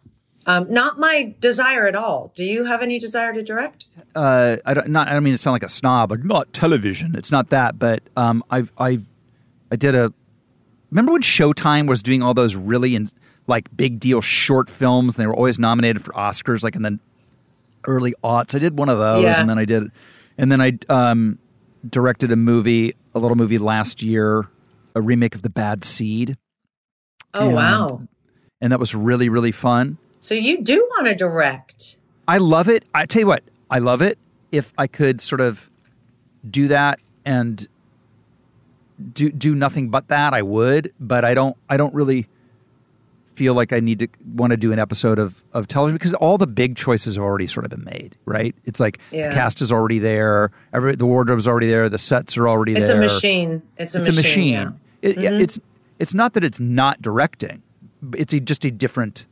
um, 0.46 0.72
not 0.72 0.98
my 0.98 1.34
desire 1.40 1.86
at 1.86 1.94
all. 1.96 2.32
Do 2.34 2.44
you 2.44 2.64
have 2.64 2.82
any 2.82 2.98
desire 2.98 3.32
to 3.34 3.42
direct? 3.42 3.86
Uh, 4.14 4.56
I 4.64 4.74
don't 4.74 4.88
not 4.88 5.08
I 5.08 5.12
don't 5.12 5.24
mean 5.24 5.34
to 5.34 5.38
sound 5.38 5.52
like 5.54 5.62
a 5.62 5.68
snob, 5.68 6.10
like 6.10 6.24
not 6.24 6.52
television. 6.52 7.14
It's 7.16 7.30
not 7.30 7.50
that, 7.50 7.78
but 7.78 8.02
um, 8.16 8.42
I've 8.50 8.72
I 8.78 9.00
I 9.70 9.76
did 9.76 9.94
a 9.94 10.12
remember 10.90 11.12
when 11.12 11.22
Showtime 11.22 11.88
was 11.88 12.02
doing 12.02 12.22
all 12.22 12.32
those 12.34 12.54
really 12.56 12.94
in, 12.94 13.08
like 13.46 13.74
big 13.76 14.00
deal 14.00 14.20
short 14.20 14.70
films, 14.70 15.14
and 15.16 15.22
they 15.22 15.26
were 15.26 15.34
always 15.36 15.58
nominated 15.58 16.02
for 16.02 16.12
Oscars, 16.12 16.62
like 16.62 16.76
in 16.76 16.82
the 16.82 16.98
early 17.86 18.14
aughts. 18.24 18.54
I 18.54 18.58
did 18.58 18.78
one 18.78 18.88
of 18.88 18.98
those, 18.98 19.22
Yeah. 19.24 19.40
and 19.40 19.50
then 19.50 19.58
I 19.58 19.64
did, 19.64 19.90
and 20.38 20.50
then 20.50 20.60
I 20.60 20.78
um, 20.88 21.38
directed 21.88 22.32
a 22.32 22.36
movie, 22.36 22.94
a 23.14 23.18
little 23.18 23.36
movie 23.36 23.58
last 23.58 24.02
year, 24.02 24.48
a 24.96 25.00
remake 25.00 25.34
of 25.36 25.42
The 25.42 25.50
Bad 25.50 25.84
Seed. 25.84 26.36
Oh 27.34 27.46
And- 27.46 27.54
wow! 27.54 28.02
and 28.60 28.72
that 28.72 28.80
was 28.80 28.94
really 28.94 29.28
really 29.28 29.52
fun. 29.52 29.98
So 30.20 30.34
you 30.34 30.60
do 30.62 30.78
want 30.96 31.06
to 31.06 31.14
direct? 31.14 31.98
I 32.26 32.38
love 32.38 32.68
it. 32.68 32.84
I 32.92 33.06
tell 33.06 33.20
you 33.20 33.26
what, 33.28 33.44
I 33.70 33.78
love 33.78 34.02
it. 34.02 34.18
If 34.50 34.72
I 34.76 34.86
could 34.88 35.20
sort 35.20 35.40
of 35.40 35.70
do 36.48 36.66
that 36.68 36.98
and 37.24 37.66
do 39.12 39.30
do 39.30 39.54
nothing 39.54 39.90
but 39.90 40.08
that, 40.08 40.32
I 40.34 40.42
would. 40.42 40.92
But 40.98 41.24
I 41.24 41.34
don't. 41.34 41.56
I 41.68 41.76
don't 41.76 41.94
really 41.94 42.26
feel 43.34 43.52
like 43.52 43.70
I 43.74 43.80
need 43.80 43.98
to 43.98 44.08
want 44.34 44.52
to 44.52 44.56
do 44.56 44.72
an 44.72 44.78
episode 44.78 45.18
of 45.18 45.42
of 45.52 45.68
television 45.68 45.96
because 45.96 46.14
all 46.14 46.38
the 46.38 46.46
big 46.46 46.74
choices 46.76 47.16
have 47.16 47.24
already 47.24 47.46
sort 47.46 47.66
of 47.66 47.70
been 47.70 47.84
made. 47.84 48.16
Right? 48.24 48.54
It's 48.64 48.80
like 48.80 48.98
Yeah. 49.12 49.28
the 49.28 49.34
cast 49.34 49.60
is 49.60 49.70
already 49.70 49.98
there. 49.98 50.50
Every 50.72 50.96
the 50.96 51.06
wardrobe's 51.06 51.46
already 51.46 51.68
there. 51.68 51.88
The 51.90 51.98
sets 51.98 52.36
are 52.38 52.48
already 52.48 52.72
It's 52.72 52.88
there. 52.88 53.02
It's 53.02 53.12
a 53.12 53.14
machine. 53.16 53.62
It's 53.76 53.94
a 53.94 53.98
It's 53.98 54.08
machine. 54.08 54.18
a 54.18 54.22
machine. 54.22 54.52
yeah. 54.52 54.70
It, 55.06 55.18
yeah, 55.18 55.30
mm-hmm. 55.30 55.40
It's 55.42 55.58
it's 55.98 56.14
not 56.14 56.34
that 56.34 56.44
it's 56.44 56.60
not 56.60 57.00
directing. 57.00 57.62
It's 58.14 58.32
a, 58.32 58.40
just 58.40 58.64
a 58.64 58.70
different 58.70 59.26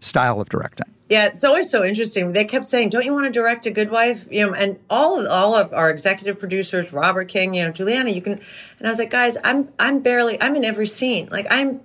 style 0.00 0.40
of 0.40 0.48
directing. 0.48 0.86
Yeah, 1.08 1.26
it's 1.26 1.42
always 1.42 1.70
so 1.70 1.84
interesting. 1.84 2.32
They 2.32 2.44
kept 2.44 2.66
saying, 2.66 2.90
"Don't 2.90 3.04
you 3.04 3.14
want 3.14 3.24
to 3.26 3.32
direct 3.32 3.66
a 3.66 3.70
Good 3.70 3.90
Wife?" 3.90 4.28
You 4.30 4.46
know, 4.46 4.54
and 4.54 4.78
all 4.90 5.18
of 5.18 5.26
all 5.26 5.54
of 5.54 5.72
our 5.72 5.90
executive 5.90 6.38
producers, 6.38 6.92
Robert 6.92 7.28
King, 7.28 7.54
you 7.54 7.64
know, 7.64 7.72
Julianna, 7.72 8.10
you 8.10 8.20
can. 8.20 8.34
And 8.78 8.86
I 8.86 8.90
was 8.90 8.98
like, 8.98 9.10
guys, 9.10 9.38
I'm 9.42 9.70
I'm 9.78 10.00
barely 10.00 10.40
I'm 10.40 10.54
in 10.54 10.64
every 10.64 10.86
scene. 10.86 11.28
Like 11.30 11.46
I'm 11.50 11.80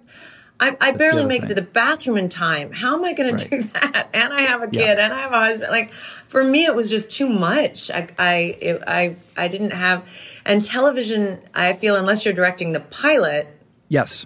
I, 0.59 0.77
I 0.79 0.91
barely 0.91 1.25
make 1.25 1.43
it 1.43 1.47
to 1.47 1.55
the 1.55 1.61
bathroom 1.61 2.17
in 2.17 2.29
time. 2.29 2.71
How 2.71 2.95
am 2.95 3.03
I 3.03 3.13
going 3.13 3.31
Right. 3.31 3.39
to 3.39 3.49
do 3.49 3.63
that? 3.73 4.09
And 4.13 4.31
I 4.31 4.41
have 4.41 4.61
a 4.61 4.67
kid, 4.67 4.97
Yeah. 4.97 5.05
and 5.05 5.13
I 5.13 5.19
have 5.19 5.31
a 5.33 5.39
husband. 5.39 5.69
Like 5.71 5.91
for 5.93 6.43
me, 6.43 6.65
it 6.65 6.75
was 6.75 6.89
just 6.89 7.11
too 7.11 7.27
much. 7.27 7.91
I, 7.91 8.07
I, 8.17 8.33
it, 8.61 8.83
I, 8.87 9.15
I 9.35 9.47
didn't 9.49 9.71
have. 9.71 10.07
And 10.45 10.63
television, 10.63 11.41
I 11.53 11.73
feel, 11.73 11.95
unless 11.95 12.23
you're 12.23 12.33
directing 12.33 12.71
the 12.71 12.79
pilot, 12.79 13.47
Yes. 13.89 14.25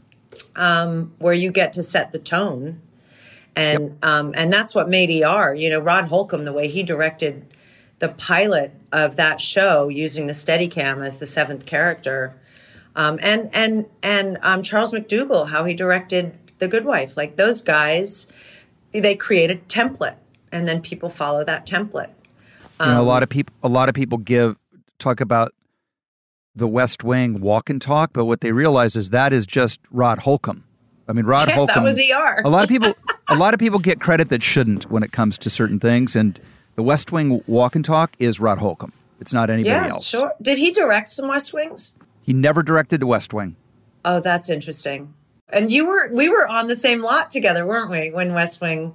um, 0.55 1.13
where 1.17 1.33
you 1.33 1.51
get 1.51 1.73
to 1.73 1.83
set 1.83 2.11
the 2.11 2.19
tone, 2.19 2.81
and 3.55 3.97
um, 4.03 4.33
and 4.35 4.53
that's 4.53 4.75
what 4.75 4.87
made 4.89 5.09
ER. 5.23 5.53
You 5.55 5.69
know, 5.71 5.79
Rod 5.79 6.05
Holcomb, 6.05 6.43
the 6.43 6.53
way 6.53 6.67
he 6.67 6.83
directed 6.83 7.45
the 7.99 8.09
pilot 8.09 8.71
of 8.91 9.15
that 9.15 9.41
show 9.41 9.87
using 9.87 10.27
the 10.27 10.33
Steadicam 10.33 11.03
as 11.03 11.17
the 11.17 11.25
seventh 11.25 11.65
character, 11.65 12.35
um, 12.97 13.17
and 13.23 13.49
and 13.53 13.86
and 14.03 14.38
um, 14.41 14.62
Charles 14.63 14.91
McDougall, 14.91 15.47
how 15.47 15.63
he 15.63 15.73
directed 15.73 16.38
The 16.60 16.67
Good 16.67 16.83
Wife. 16.83 17.15
Like 17.15 17.38
those 17.38 17.62
guys, 17.62 18.27
they 18.91 19.15
create 19.15 19.49
a 19.51 19.55
template, 19.55 20.15
and 20.51 20.67
then 20.67 20.81
people 20.81 21.07
follow 21.10 21.43
that 21.45 21.65
template. 21.65 22.10
you 22.79 22.86
know, 22.86 22.97
a 22.97 22.99
Um, 23.01 23.07
lot 23.07 23.23
of 23.23 23.29
people 23.29 23.53
a 23.63 23.69
lot 23.69 23.88
of 23.88 23.95
people 23.95 24.17
give 24.17 24.57
talk 24.99 25.21
about 25.21 25.53
the 26.55 26.67
West 26.67 27.03
Wing 27.03 27.39
walk 27.39 27.69
and 27.69 27.79
talk, 27.81 28.12
but 28.13 28.25
what 28.25 28.41
they 28.41 28.51
realize 28.51 28.95
is 28.95 29.12
that 29.12 29.31
is 29.31 29.45
just 29.45 29.79
Rod 29.91 30.19
Holcomb. 30.19 30.63
I 31.07 31.13
mean, 31.13 31.25
Rod 31.25 31.47
Yeah, 31.49 31.53
Holcomb. 31.55 31.83
that 31.83 31.88
was 31.88 31.99
ER. 31.99 32.41
a 32.43 32.49
lot 32.49 32.63
of 32.63 32.69
people, 32.69 32.93
a 33.29 33.36
lot 33.36 33.53
of 33.53 33.60
people 33.60 33.77
get 33.79 34.01
credit 34.01 34.29
that 34.29 34.41
shouldn't 34.41 34.89
when 34.89 35.03
it 35.03 35.12
comes 35.12 35.38
to 35.39 35.49
certain 35.51 35.79
things, 35.79 36.15
and 36.15 36.39
the 36.75 36.81
West 36.83 37.12
Wing 37.12 37.41
walk 37.47 37.75
and 37.75 37.86
talk 37.86 38.15
is 38.19 38.39
Rod 38.39 38.57
Holcomb. 38.57 38.91
It's 39.19 39.33
not 39.33 39.49
anybody 39.51 39.69
yeah, 39.69 39.88
else. 39.89 40.07
sure. 40.07 40.33
Did 40.41 40.57
he 40.57 40.71
direct 40.71 41.12
some 41.12 41.27
West 41.27 41.53
Wings? 41.53 41.93
He 42.27 42.33
never 42.33 42.61
directed 42.61 42.99
the 42.99 43.07
West 43.07 43.33
Wing. 43.33 43.55
Oh, 44.03 44.19
that's 44.19 44.49
interesting. 44.49 45.13
And 45.49 45.71
you 45.71 45.87
were 45.87 46.09
we 46.11 46.27
were 46.27 46.45
on 46.45 46.67
the 46.67 46.75
same 46.75 47.01
lot 47.01 47.31
together, 47.31 47.65
weren't 47.65 47.89
we? 47.89 48.11
When 48.11 48.33
West 48.33 48.59
Wing, 48.59 48.93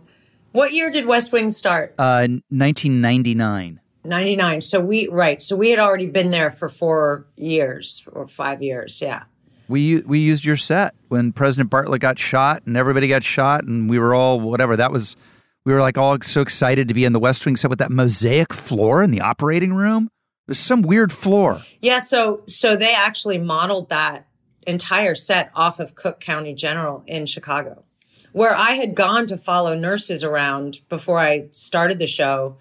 what 0.52 0.72
year 0.72 0.90
did 0.90 1.06
West 1.06 1.32
Wing 1.32 1.48
start? 1.48 1.94
Uh, 1.98 2.28
1999. 2.50 3.80
Ninety 4.04 4.36
nine. 4.36 4.60
So 4.60 4.80
we 4.80 5.08
right. 5.08 5.40
So 5.40 5.56
we 5.56 5.70
had 5.70 5.78
already 5.78 6.06
been 6.06 6.30
there 6.30 6.50
for 6.50 6.68
four 6.68 7.26
years 7.36 8.04
or 8.12 8.28
five 8.28 8.62
years. 8.62 9.00
Yeah. 9.00 9.22
We 9.66 10.00
we 10.00 10.18
used 10.18 10.44
your 10.44 10.58
set 10.58 10.94
when 11.08 11.32
President 11.32 11.70
Bartlet 11.70 12.00
got 12.00 12.18
shot 12.18 12.64
and 12.66 12.76
everybody 12.76 13.08
got 13.08 13.24
shot 13.24 13.64
and 13.64 13.88
we 13.88 13.98
were 13.98 14.14
all 14.14 14.40
whatever. 14.40 14.76
That 14.76 14.92
was 14.92 15.16
we 15.64 15.72
were 15.72 15.80
like 15.80 15.96
all 15.96 16.18
so 16.20 16.42
excited 16.42 16.88
to 16.88 16.94
be 16.94 17.06
in 17.06 17.14
the 17.14 17.20
West 17.20 17.46
Wing 17.46 17.56
set 17.56 17.70
with 17.70 17.78
that 17.78 17.92
mosaic 17.92 18.52
floor 18.52 19.02
in 19.02 19.10
the 19.10 19.20
operating 19.22 19.72
room. 19.72 20.10
There's 20.46 20.58
some 20.58 20.82
weird 20.82 21.12
floor. 21.12 21.62
Yeah. 21.80 21.98
So 21.98 22.42
so 22.46 22.76
they 22.76 22.94
actually 22.94 23.38
modeled 23.38 23.90
that 23.90 24.26
entire 24.66 25.14
set 25.14 25.50
off 25.54 25.80
of 25.80 25.94
Cook 25.94 26.20
County 26.20 26.54
General 26.54 27.02
in 27.06 27.26
Chicago, 27.26 27.84
where 28.32 28.54
I 28.54 28.72
had 28.72 28.94
gone 28.94 29.26
to 29.26 29.36
follow 29.36 29.74
nurses 29.74 30.24
around 30.24 30.80
before 30.88 31.18
I 31.18 31.48
started 31.50 31.98
the 31.98 32.06
show. 32.06 32.56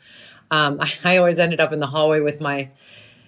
Um, 0.49 0.79
I, 0.81 0.91
I 1.03 1.17
always 1.17 1.39
ended 1.39 1.59
up 1.59 1.71
in 1.71 1.79
the 1.79 1.87
hallway 1.87 2.19
with 2.19 2.41
my 2.41 2.71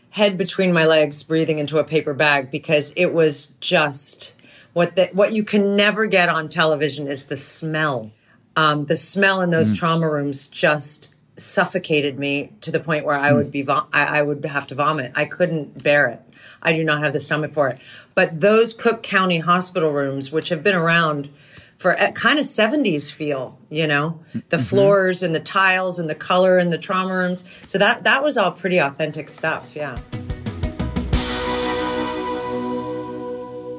head 0.09 0.37
between 0.37 0.71
my 0.71 0.85
legs, 0.85 1.23
breathing 1.23 1.57
into 1.57 1.79
a 1.79 1.83
paper 1.83 2.13
bag 2.13 2.51
because 2.51 2.93
it 2.95 3.13
was 3.13 3.49
just 3.59 4.33
what 4.73 4.95
the, 4.95 5.09
what 5.13 5.33
you 5.33 5.43
can 5.43 5.75
never 5.75 6.05
get 6.05 6.29
on 6.29 6.49
television 6.49 7.07
is 7.07 7.23
the 7.23 7.37
smell. 7.37 8.11
Um, 8.55 8.85
the 8.85 8.95
smell 8.95 9.41
in 9.41 9.49
those 9.49 9.75
trauma 9.75 10.07
rooms 10.07 10.47
just 10.47 11.12
suffocated 11.35 12.19
me 12.19 12.51
to 12.61 12.71
the 12.71 12.79
point 12.79 13.05
where 13.05 13.17
I 13.17 13.29
hmm. 13.29 13.37
would 13.37 13.51
be 13.51 13.63
vom- 13.63 13.87
I, 13.93 14.19
I 14.19 14.21
would 14.21 14.45
have 14.45 14.67
to 14.67 14.75
vomit. 14.75 15.11
I 15.15 15.25
couldn't 15.25 15.83
bear 15.83 16.07
it. 16.07 16.21
I 16.61 16.73
do 16.73 16.83
not 16.83 17.01
have 17.01 17.13
the 17.13 17.19
stomach 17.19 17.53
for 17.53 17.69
it. 17.69 17.79
But 18.15 18.39
those 18.39 18.73
Cook 18.73 19.03
County 19.03 19.39
hospital 19.39 19.91
rooms, 19.91 20.31
which 20.31 20.49
have 20.49 20.63
been 20.63 20.75
around 20.75 21.29
for 21.77 21.91
a 21.91 22.11
kind 22.13 22.39
of 22.39 22.45
70s 22.45 23.11
feel, 23.11 23.57
you 23.69 23.87
know, 23.87 24.19
the 24.33 24.57
mm-hmm. 24.57 24.65
floors 24.65 25.21
and 25.23 25.35
the 25.35 25.39
tiles 25.39 25.99
and 25.99 26.09
the 26.09 26.15
color 26.15 26.57
and 26.57 26.71
the 26.71 26.77
trauma 26.77 27.13
rooms. 27.13 27.45
So 27.67 27.77
that 27.77 28.05
that 28.05 28.23
was 28.23 28.37
all 28.37 28.51
pretty 28.51 28.77
authentic 28.77 29.27
stuff, 29.27 29.75
yeah. 29.75 29.97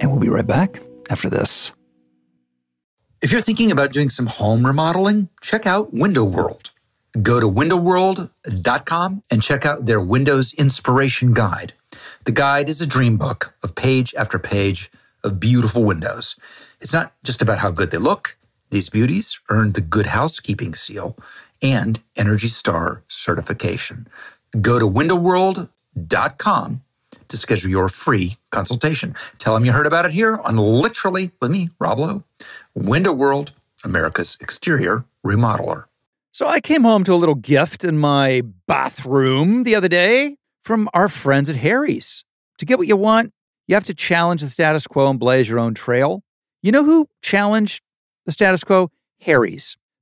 And 0.01 0.11
we'll 0.11 0.21
be 0.21 0.29
right 0.29 0.47
back 0.47 0.83
after 1.09 1.31
this. 1.31 1.73
If 3.23 3.33
you're 3.33 3.40
thinking 3.40 3.71
about 3.71 3.93
doing 3.93 4.11
some 4.11 4.27
home 4.27 4.67
remodeling, 4.67 5.31
check 5.40 5.64
out 5.67 5.95
Window 5.95 6.25
World. 6.25 6.74
Go 7.22 7.38
to 7.38 7.48
windowworld.com 7.48 9.22
and 9.31 9.42
check 9.42 9.64
out 9.64 9.87
their 9.87 10.00
Windows 10.00 10.53
Inspiration 10.55 11.33
Guide. 11.33 11.72
The 12.24 12.33
guide 12.33 12.68
is 12.68 12.81
a 12.81 12.87
dream 12.87 13.16
book 13.16 13.55
of 13.62 13.77
page 13.77 14.14
after 14.16 14.37
page 14.38 14.90
of 15.22 15.38
beautiful 15.38 15.85
windows. 15.85 16.35
It's 16.81 16.92
not 16.92 17.12
just 17.22 17.40
about 17.40 17.59
how 17.59 17.70
good 17.70 17.92
they 17.92 17.98
look. 17.98 18.37
These 18.70 18.88
beauties 18.88 19.38
earned 19.48 19.74
the 19.74 19.81
Good 19.81 20.07
Housekeeping 20.07 20.74
Seal 20.74 21.16
and 21.62 22.03
Energy 22.16 22.48
Star 22.48 23.05
certification. 23.07 24.09
Go 24.61 24.81
to 24.81 24.88
windowworld.com 24.88 26.83
to 27.29 27.37
schedule 27.37 27.70
your 27.70 27.88
free 27.88 28.38
consultation. 28.50 29.14
Tell 29.38 29.55
them 29.55 29.64
you 29.64 29.70
heard 29.70 29.87
about 29.87 30.05
it 30.05 30.11
here 30.11 30.38
on 30.38 30.57
Literally 30.57 31.31
with 31.40 31.53
me, 31.53 31.70
Rob 31.79 32.00
Lowe. 32.00 32.24
Window 32.74 33.12
World, 33.12 33.53
America's 33.85 34.37
exterior 34.40 35.05
remodeler. 35.24 35.85
So 36.35 36.49
I 36.49 36.61
came 36.61 36.83
home 36.83 37.05
to 37.05 37.12
a 37.12 37.14
little 37.14 37.37
gift 37.37 37.85
in 37.85 37.97
my 37.97 38.42
bathroom 38.66 39.62
the 39.62 39.77
other 39.77 39.87
day 39.87 40.37
from 40.64 40.88
our 40.92 41.09
friends 41.09 41.49
at 41.49 41.55
Harry's. 41.55 42.25
To 42.59 42.66
get 42.66 42.77
what 42.77 42.88
you 42.88 42.97
want, 42.97 43.33
you 43.68 43.77
have 43.77 43.85
to 43.85 43.94
challenge 43.94 44.42
the 44.42 44.51
status 44.51 44.85
quo 44.85 45.09
and 45.09 45.20
blaze 45.20 45.49
your 45.49 45.61
own 45.61 45.75
trail. 45.75 46.25
You 46.61 46.73
know 46.73 46.83
who 46.83 47.07
challenged 47.23 47.85
the 48.27 48.33
status 48.33 48.64
quo? 48.64 48.90
Harry's. 49.20 49.77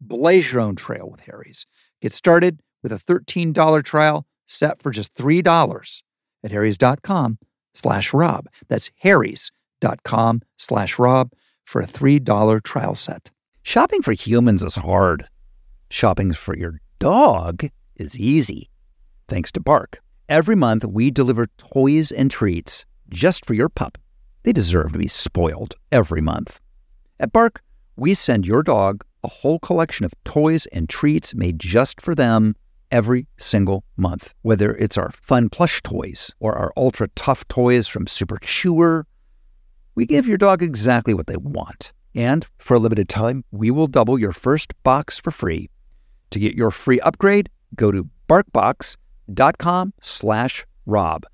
Blaze 0.00 0.52
your 0.52 0.60
own 0.60 0.76
trail 0.76 1.08
with 1.10 1.20
Harry's. 1.20 1.66
Get 2.00 2.12
started 2.12 2.60
with 2.82 2.92
a 2.92 2.98
$13 2.98 3.84
trial 3.84 4.26
set 4.46 4.80
for 4.80 4.90
just 4.90 5.14
$3 5.14 6.02
at 6.44 6.50
harrys.com 6.50 7.38
slash 7.74 8.12
rob. 8.12 8.48
That's 8.68 8.90
harrys.com 8.98 10.42
slash 10.56 10.98
rob 10.98 11.32
for 11.64 11.80
a 11.80 11.86
$3 11.86 12.62
trial 12.62 12.94
set. 12.94 13.30
Shopping 13.62 14.02
for 14.02 14.12
humans 14.12 14.62
is 14.62 14.76
hard. 14.76 15.28
Shopping 15.90 16.32
for 16.32 16.56
your 16.56 16.80
dog 16.98 17.68
is 17.96 18.18
easy. 18.18 18.70
Thanks 19.28 19.52
to 19.52 19.60
Bark. 19.60 20.00
Every 20.28 20.56
month, 20.56 20.84
we 20.84 21.10
deliver 21.10 21.46
toys 21.58 22.12
and 22.12 22.30
treats 22.30 22.86
just 23.08 23.44
for 23.44 23.54
your 23.54 23.68
pup. 23.68 23.98
They 24.42 24.52
deserve 24.52 24.92
to 24.92 24.98
be 24.98 25.08
spoiled 25.08 25.74
every 25.90 26.20
month. 26.20 26.60
At 27.20 27.32
Bark, 27.32 27.62
we 27.96 28.14
send 28.14 28.46
your 28.46 28.62
dog 28.62 29.04
a 29.22 29.28
whole 29.28 29.58
collection 29.58 30.04
of 30.04 30.12
toys 30.24 30.66
and 30.66 30.88
treats 30.88 31.34
made 31.34 31.58
just 31.58 32.00
for 32.00 32.14
them 32.14 32.54
every 32.90 33.26
single 33.36 33.84
month. 33.96 34.34
Whether 34.42 34.74
it's 34.76 34.96
our 34.96 35.10
fun 35.10 35.48
plush 35.48 35.82
toys 35.82 36.32
or 36.40 36.56
our 36.56 36.72
ultra 36.76 37.08
tough 37.08 37.46
toys 37.48 37.86
from 37.86 38.06
Super 38.06 38.38
Chewer, 38.38 39.06
we 39.94 40.06
give 40.06 40.26
your 40.26 40.38
dog 40.38 40.62
exactly 40.62 41.14
what 41.14 41.26
they 41.26 41.36
want. 41.36 41.92
And 42.14 42.46
for 42.58 42.74
a 42.74 42.78
limited 42.78 43.08
time, 43.08 43.44
we 43.50 43.70
will 43.70 43.86
double 43.86 44.18
your 44.18 44.32
first 44.32 44.72
box 44.82 45.18
for 45.18 45.30
free. 45.30 45.68
To 46.30 46.38
get 46.38 46.54
your 46.54 46.70
free 46.70 47.00
upgrade, 47.00 47.50
go 47.74 47.90
to 47.90 48.08
barkbox.com 48.28 49.94
slash 50.00 50.66
rob. 50.86 51.24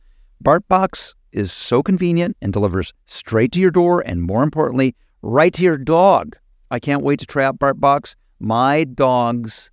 BarkBox 0.44 1.14
is 1.32 1.52
so 1.52 1.82
convenient 1.82 2.36
and 2.40 2.52
delivers 2.52 2.92
straight 3.06 3.52
to 3.52 3.60
your 3.60 3.70
door 3.70 4.00
and 4.00 4.22
more 4.22 4.42
importantly, 4.42 4.94
right 5.22 5.52
to 5.54 5.62
your 5.62 5.78
dog 5.78 6.36
I 6.70 6.78
can't 6.78 7.02
wait 7.02 7.20
to 7.20 7.26
try 7.26 7.44
out 7.44 7.58
BarkBox. 7.58 8.14
My 8.40 8.84
dogs 8.84 9.70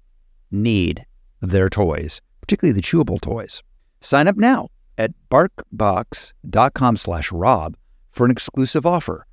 need 0.51 1.05
their 1.41 1.69
toys, 1.69 2.21
particularly 2.41 2.73
the 2.73 2.81
chewable 2.81 3.19
toys. 3.19 3.63
Sign 4.01 4.27
up 4.27 4.37
now 4.37 4.67
at 4.97 5.11
barkbox.com 5.29 6.95
slash 6.97 7.31
rob 7.31 7.77
for 8.11 8.25
an 8.25 8.31
exclusive 8.31 8.85
offer. 8.85 9.25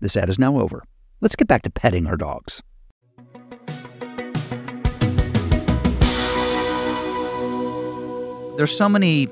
This 0.00 0.16
ad 0.16 0.28
is 0.28 0.38
now 0.38 0.58
over. 0.58 0.84
Let's 1.20 1.36
get 1.36 1.48
back 1.48 1.62
to 1.62 1.70
petting 1.70 2.06
our 2.06 2.16
dogs. 2.16 2.62
There's 8.56 8.76
so 8.76 8.88
many 8.88 9.28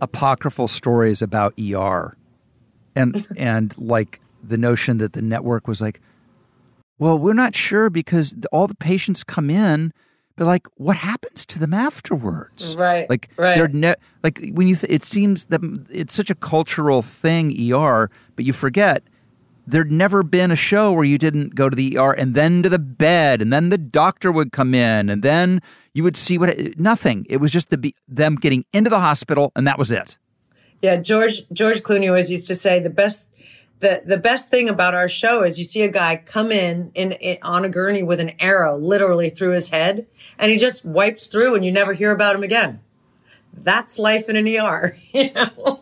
apocryphal 0.00 0.68
stories 0.68 1.22
about 1.22 1.54
ER 1.58 2.16
and 2.96 3.26
and 3.36 3.74
like 3.78 4.20
the 4.42 4.58
notion 4.58 4.98
that 4.98 5.12
the 5.12 5.22
network 5.22 5.66
was 5.68 5.80
like 5.80 6.00
well 6.98 7.18
we're 7.18 7.32
not 7.32 7.54
sure 7.54 7.90
because 7.90 8.34
all 8.52 8.66
the 8.66 8.74
patients 8.74 9.24
come 9.24 9.50
in 9.50 9.92
but 10.36 10.46
like 10.46 10.66
what 10.76 10.96
happens 10.96 11.46
to 11.46 11.58
them 11.58 11.72
afterwards? 11.72 12.74
Right, 12.74 13.08
like 13.08 13.30
right. 13.36 13.56
they're 13.56 13.68
ne- 13.68 13.94
like 14.22 14.50
when 14.52 14.66
you 14.66 14.76
th- 14.76 14.92
it 14.92 15.04
seems 15.04 15.46
that 15.46 15.60
it's 15.90 16.14
such 16.14 16.30
a 16.30 16.34
cultural 16.34 17.02
thing 17.02 17.72
ER 17.72 18.10
but 18.34 18.44
you 18.44 18.52
forget 18.52 19.02
there'd 19.66 19.92
never 19.92 20.22
been 20.22 20.50
a 20.50 20.56
show 20.56 20.92
where 20.92 21.04
you 21.04 21.18
didn't 21.18 21.54
go 21.54 21.70
to 21.70 21.76
the 21.76 21.96
ER 21.96 22.12
and 22.12 22.34
then 22.34 22.62
to 22.62 22.68
the 22.68 22.78
bed 22.78 23.40
and 23.40 23.52
then 23.52 23.70
the 23.70 23.78
doctor 23.78 24.30
would 24.30 24.52
come 24.52 24.74
in 24.74 25.08
and 25.08 25.22
then 25.22 25.60
you 25.94 26.02
would 26.02 26.16
see 26.16 26.36
what 26.36 26.50
it, 26.50 26.78
nothing. 26.78 27.24
It 27.30 27.38
was 27.38 27.52
just 27.52 27.70
the 27.70 27.78
be- 27.78 27.94
them 28.08 28.34
getting 28.34 28.64
into 28.72 28.90
the 28.90 29.00
hospital 29.00 29.52
and 29.56 29.66
that 29.66 29.78
was 29.78 29.90
it. 29.90 30.18
Yeah, 30.82 30.96
George 30.96 31.42
George 31.52 31.82
Clooney 31.82 32.08
always 32.08 32.30
used 32.30 32.46
to 32.48 32.54
say 32.54 32.78
the 32.80 32.90
best 32.90 33.30
the 33.84 34.02
the 34.04 34.16
best 34.16 34.48
thing 34.48 34.70
about 34.70 34.94
our 34.94 35.08
show 35.08 35.44
is 35.44 35.58
you 35.58 35.64
see 35.64 35.82
a 35.82 35.88
guy 35.88 36.16
come 36.16 36.50
in, 36.50 36.90
in 36.94 37.12
in 37.12 37.36
on 37.42 37.64
a 37.64 37.68
gurney 37.68 38.02
with 38.02 38.18
an 38.18 38.32
arrow 38.40 38.76
literally 38.76 39.28
through 39.28 39.52
his 39.52 39.68
head, 39.68 40.06
and 40.38 40.50
he 40.50 40.56
just 40.56 40.84
wipes 40.84 41.26
through, 41.26 41.54
and 41.54 41.64
you 41.64 41.70
never 41.70 41.92
hear 41.92 42.10
about 42.10 42.34
him 42.34 42.42
again. 42.42 42.80
That's 43.52 43.98
life 43.98 44.28
in 44.28 44.36
an 44.36 44.48
ER. 44.48 44.96
You 45.12 45.32
know, 45.32 45.80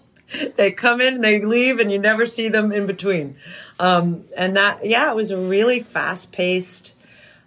they 0.56 0.72
come 0.72 1.00
in, 1.00 1.20
they 1.20 1.40
leave, 1.40 1.78
and 1.78 1.92
you 1.92 1.98
never 1.98 2.26
see 2.26 2.48
them 2.48 2.72
in 2.72 2.86
between. 2.86 3.36
Um, 3.78 4.24
and 4.36 4.56
that, 4.56 4.84
yeah, 4.84 5.10
it 5.10 5.14
was 5.14 5.30
a 5.30 5.38
really 5.38 5.80
fast 5.80 6.32
paced. 6.32 6.94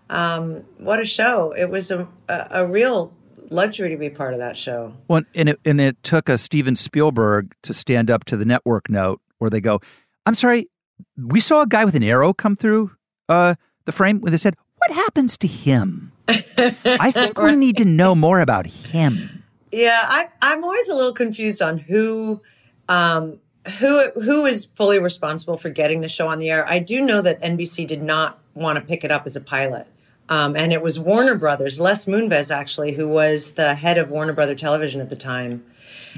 Um, 0.09 0.63
what 0.77 0.99
a 0.99 1.05
show! 1.05 1.51
It 1.51 1.69
was 1.69 1.91
a, 1.91 2.07
a 2.29 2.47
a 2.51 2.67
real 2.67 3.11
luxury 3.51 3.89
to 3.89 3.97
be 3.97 4.09
part 4.09 4.33
of 4.33 4.39
that 4.39 4.57
show. 4.57 4.93
Well, 5.07 5.23
and 5.35 5.49
it, 5.49 5.59
and 5.65 5.81
it 5.81 6.01
took 6.01 6.29
a 6.29 6.37
Steven 6.37 6.75
Spielberg 6.75 7.53
to 7.63 7.73
stand 7.73 8.09
up 8.09 8.23
to 8.25 8.37
the 8.37 8.45
network 8.45 8.89
note 8.89 9.21
where 9.37 9.49
they 9.49 9.61
go, 9.61 9.81
"I'm 10.25 10.35
sorry, 10.35 10.69
we 11.17 11.39
saw 11.39 11.61
a 11.61 11.67
guy 11.67 11.85
with 11.85 11.95
an 11.95 12.03
arrow 12.03 12.33
come 12.33 12.55
through 12.55 12.91
uh, 13.29 13.55
the 13.85 13.91
frame 13.91 14.21
with 14.21 14.33
his 14.33 14.43
head. 14.43 14.55
What 14.77 14.91
happens 14.91 15.37
to 15.37 15.47
him? 15.47 16.11
I 16.27 17.11
think 17.11 17.39
we 17.39 17.55
need 17.55 17.77
to 17.77 17.85
know 17.85 18.15
more 18.15 18.39
about 18.39 18.67
him." 18.67 19.43
Yeah, 19.71 19.99
I, 20.03 20.29
I'm 20.41 20.63
always 20.63 20.87
a 20.87 20.95
little 20.95 21.11
confused 21.11 21.61
on 21.61 21.77
who, 21.77 22.41
um, 22.87 23.39
who 23.79 24.09
who 24.11 24.45
is 24.45 24.65
fully 24.65 24.99
responsible 24.99 25.57
for 25.57 25.69
getting 25.69 25.99
the 25.99 26.07
show 26.07 26.27
on 26.27 26.39
the 26.39 26.49
air. 26.49 26.65
I 26.69 26.79
do 26.79 27.01
know 27.01 27.21
that 27.21 27.41
NBC 27.41 27.85
did 27.85 28.01
not 28.01 28.39
want 28.53 28.79
to 28.79 28.85
pick 28.85 29.03
it 29.03 29.11
up 29.11 29.23
as 29.25 29.35
a 29.35 29.41
pilot, 29.41 29.87
um, 30.29 30.55
and 30.55 30.71
it 30.71 30.81
was 30.81 30.97
Warner 30.97 31.35
Brothers, 31.35 31.81
Les 31.81 32.05
Moonves 32.05 32.51
actually, 32.51 32.93
who 32.93 33.07
was 33.07 33.53
the 33.53 33.75
head 33.75 33.97
of 33.97 34.11
Warner 34.11 34.33
Brother 34.33 34.55
Television 34.55 35.01
at 35.01 35.09
the 35.09 35.15
time, 35.15 35.65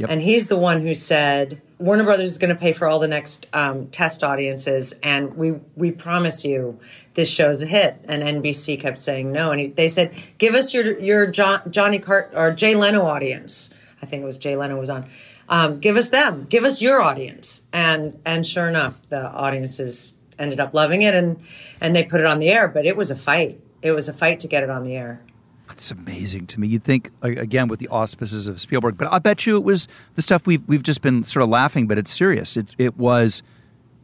and 0.08 0.22
he's 0.22 0.50
the 0.50 0.58
one 0.58 0.82
who 0.82 0.94
said 0.94 1.60
Warner 1.80 2.04
Brothers 2.04 2.32
is 2.32 2.38
going 2.40 2.50
to 2.50 2.60
pay 2.60 2.74
for 2.74 2.88
all 2.88 2.98
the 2.98 3.08
next 3.08 3.46
um, 3.54 3.88
test 3.88 4.24
audiences, 4.24 4.96
and 5.04 5.36
we 5.38 5.52
we 5.76 5.92
promise 5.92 6.44
you 6.44 6.80
this 7.14 7.30
show's 7.30 7.62
a 7.62 7.68
hit. 7.68 7.98
And 8.06 8.24
NBC 8.24 8.80
kept 8.82 8.98
saying 8.98 9.32
no, 9.32 9.52
and 9.52 9.60
he, 9.60 9.68
they 9.68 9.88
said, 9.88 10.16
"Give 10.40 10.56
us 10.56 10.74
your 10.74 11.00
your 11.00 11.28
John, 11.28 11.62
Johnny 11.70 12.00
Cart 12.00 12.32
or 12.36 12.52
Jay 12.52 12.74
Leno 12.76 13.06
audience." 13.06 13.70
I 14.02 14.08
think 14.08 14.24
it 14.24 14.26
was 14.26 14.38
Jay 14.38 14.56
Leno 14.56 14.80
was 14.80 14.90
on. 14.90 15.08
Um, 15.50 15.80
give 15.80 15.98
us 15.98 16.10
them. 16.10 16.48
Give 16.50 16.64
us 16.64 16.82
your 16.82 17.02
audience. 17.02 17.62
And 17.72 18.20
and 18.26 18.46
sure 18.46 18.68
enough, 18.68 19.08
the 19.10 19.30
audiences 19.30 20.16
ended 20.40 20.60
up 20.60 20.74
loving 20.74 21.04
it, 21.04 21.14
and 21.14 21.40
and 21.80 21.96
they 21.96 22.04
put 22.04 22.20
it 22.20 22.26
on 22.26 22.40
the 22.40 22.50
air. 22.50 22.68
But 22.68 22.88
it 22.88 22.98
was 22.98 23.12
a 23.12 23.16
fight. 23.16 23.60
It 23.84 23.92
was 23.92 24.10
a 24.10 24.14
fight 24.14 24.40
to 24.40 24.48
get 24.48 24.64
it 24.64 24.72
on 24.72 24.84
the 24.84 24.96
air. 24.96 25.22
It's 25.70 25.92
amazing 25.92 26.48
to 26.48 26.60
me. 26.60 26.68
You'd 26.68 26.84
think 26.84 27.12
again 27.22 27.68
with 27.68 27.80
the 27.80 27.88
auspices 27.90 28.48
of 28.48 28.60
Spielberg, 28.60 28.98
but 28.98 29.12
I 29.12 29.20
bet 29.20 29.46
you 29.46 29.58
it 29.58 29.64
was 29.64 29.88
the 30.16 30.22
stuff 30.22 30.48
we've 30.48 30.64
we've 30.68 30.84
just 30.84 31.02
been 31.02 31.24
sort 31.24 31.44
of 31.44 31.50
laughing, 31.50 31.88
but 31.88 31.98
it's 31.98 32.12
serious. 32.12 32.58
It 32.58 32.74
it 32.78 32.98
was 32.98 33.44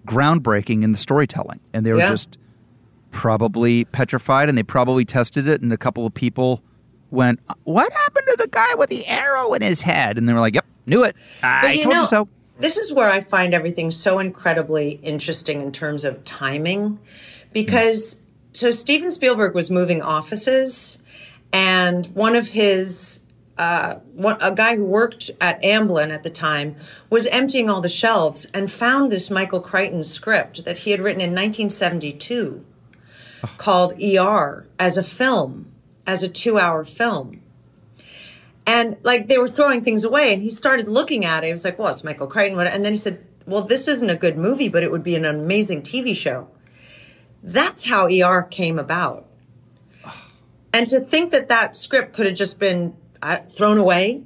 groundbreaking 0.05 0.83
in 0.83 0.91
the 0.91 0.97
storytelling, 0.97 1.59
and 1.73 1.85
they 1.85 1.91
were 1.91 1.99
Yeah. 1.99 2.09
just 2.09 2.37
probably 3.11 3.85
petrified, 3.85 4.49
and 4.49 4.57
they 4.57 4.63
probably 4.63 5.05
tested 5.05 5.47
it, 5.47 5.61
and 5.61 5.71
a 5.71 5.77
couple 5.77 6.05
of 6.05 6.13
people 6.13 6.61
went, 7.11 7.39
"What 7.63 7.91
happened 7.93 8.25
to 8.29 8.35
the 8.39 8.47
guy 8.49 8.75
with 8.75 8.89
the 8.89 9.05
arrow 9.07 9.53
in 9.53 9.61
his 9.61 9.81
head?" 9.81 10.17
And 10.17 10.27
they 10.27 10.33
were 10.33 10.39
like, 10.39 10.55
"Yep, 10.55 10.65
knew 10.85 11.03
it. 11.03 11.15
I 11.41 11.77
But 11.77 11.83
told 11.83 11.95
you 11.95 12.07
so." 12.07 12.27
This 12.59 12.77
is 12.77 12.91
where 12.93 13.09
I 13.09 13.21
find 13.21 13.53
everything 13.53 13.89
so 13.91 14.19
incredibly 14.19 14.99
interesting 15.03 15.61
in 15.61 15.71
terms 15.71 16.05
of 16.05 16.23
timing, 16.23 16.99
because 17.51 18.17
so 18.51 18.69
Steven 18.69 19.09
Spielberg 19.11 19.55
was 19.55 19.71
moving 19.71 20.01
offices, 20.01 20.97
and 21.53 22.07
one 22.07 22.35
of 22.35 22.47
his 22.47 23.19
uh, 23.57 23.95
one, 24.15 24.37
a 24.41 24.51
guy 24.51 24.75
who 24.75 24.83
worked 24.83 25.29
at 25.39 25.61
Amblin 25.61 26.11
at 26.11 26.23
the 26.23 26.29
time 26.29 26.75
was 27.11 27.27
emptying 27.27 27.69
all 27.69 27.81
the 27.81 27.89
shelves 27.89 28.45
and 28.53 28.71
found 28.71 29.11
this 29.11 29.29
Michael 29.29 29.61
Crichton 29.61 30.03
script 30.03 30.65
that 30.65 30.79
he 30.79 30.89
had 30.91 30.99
written 30.99 31.21
in 31.21 31.29
1972 31.29 32.65
called 33.57 33.93
ER 34.01 34.65
as 34.79 34.97
a 34.97 35.03
film, 35.03 35.71
as 36.07 36.23
a 36.23 36.29
two 36.29 36.57
hour 36.57 36.83
film. 36.83 37.41
And 38.65 38.97
like 39.03 39.27
they 39.27 39.37
were 39.37 39.49
throwing 39.49 39.81
things 39.81 40.03
away, 40.03 40.33
and 40.33 40.41
he 40.41 40.49
started 40.49 40.87
looking 40.87 41.25
at 41.25 41.43
it. 41.43 41.47
He 41.47 41.53
was 41.53 41.65
like, 41.65 41.77
"Well, 41.77 41.91
it's 41.91 42.03
Michael 42.03 42.27
Crichton," 42.27 42.59
and 42.59 42.83
then 42.83 42.93
he 42.93 42.97
said, 42.97 43.23
"Well, 43.45 43.61
this 43.61 43.87
isn't 43.87 44.09
a 44.09 44.15
good 44.15 44.37
movie, 44.37 44.69
but 44.69 44.83
it 44.83 44.91
would 44.91 45.03
be 45.03 45.15
an 45.15 45.25
amazing 45.25 45.81
TV 45.83 46.15
show." 46.15 46.47
That's 47.43 47.83
how 47.83 48.07
ER 48.07 48.43
came 48.43 48.79
about. 48.79 49.27
And 50.73 50.87
to 50.87 50.99
think 50.99 51.31
that 51.31 51.49
that 51.49 51.75
script 51.75 52.15
could 52.15 52.25
have 52.25 52.35
just 52.35 52.59
been 52.59 52.95
uh, 53.21 53.37
thrown 53.47 53.77
away, 53.77 54.23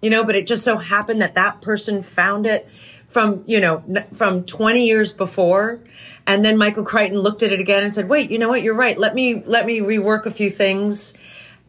you 0.00 0.10
know, 0.10 0.24
but 0.24 0.36
it 0.36 0.46
just 0.46 0.62
so 0.62 0.78
happened 0.78 1.20
that 1.20 1.34
that 1.34 1.60
person 1.60 2.04
found 2.04 2.46
it 2.46 2.68
from, 3.08 3.42
you 3.46 3.60
know, 3.60 3.82
n- 3.88 4.06
from 4.14 4.44
20 4.44 4.86
years 4.86 5.12
before. 5.12 5.80
And 6.26 6.44
then 6.44 6.56
Michael 6.56 6.84
Crichton 6.84 7.18
looked 7.18 7.42
at 7.42 7.52
it 7.52 7.60
again 7.60 7.82
and 7.82 7.92
said, 7.92 8.08
wait, 8.08 8.30
you 8.30 8.38
know 8.38 8.48
what? 8.48 8.62
You're 8.62 8.74
right. 8.74 8.96
Let 8.96 9.14
me, 9.14 9.42
let 9.44 9.66
me 9.66 9.80
rework 9.80 10.24
a 10.26 10.30
few 10.30 10.50
things. 10.50 11.14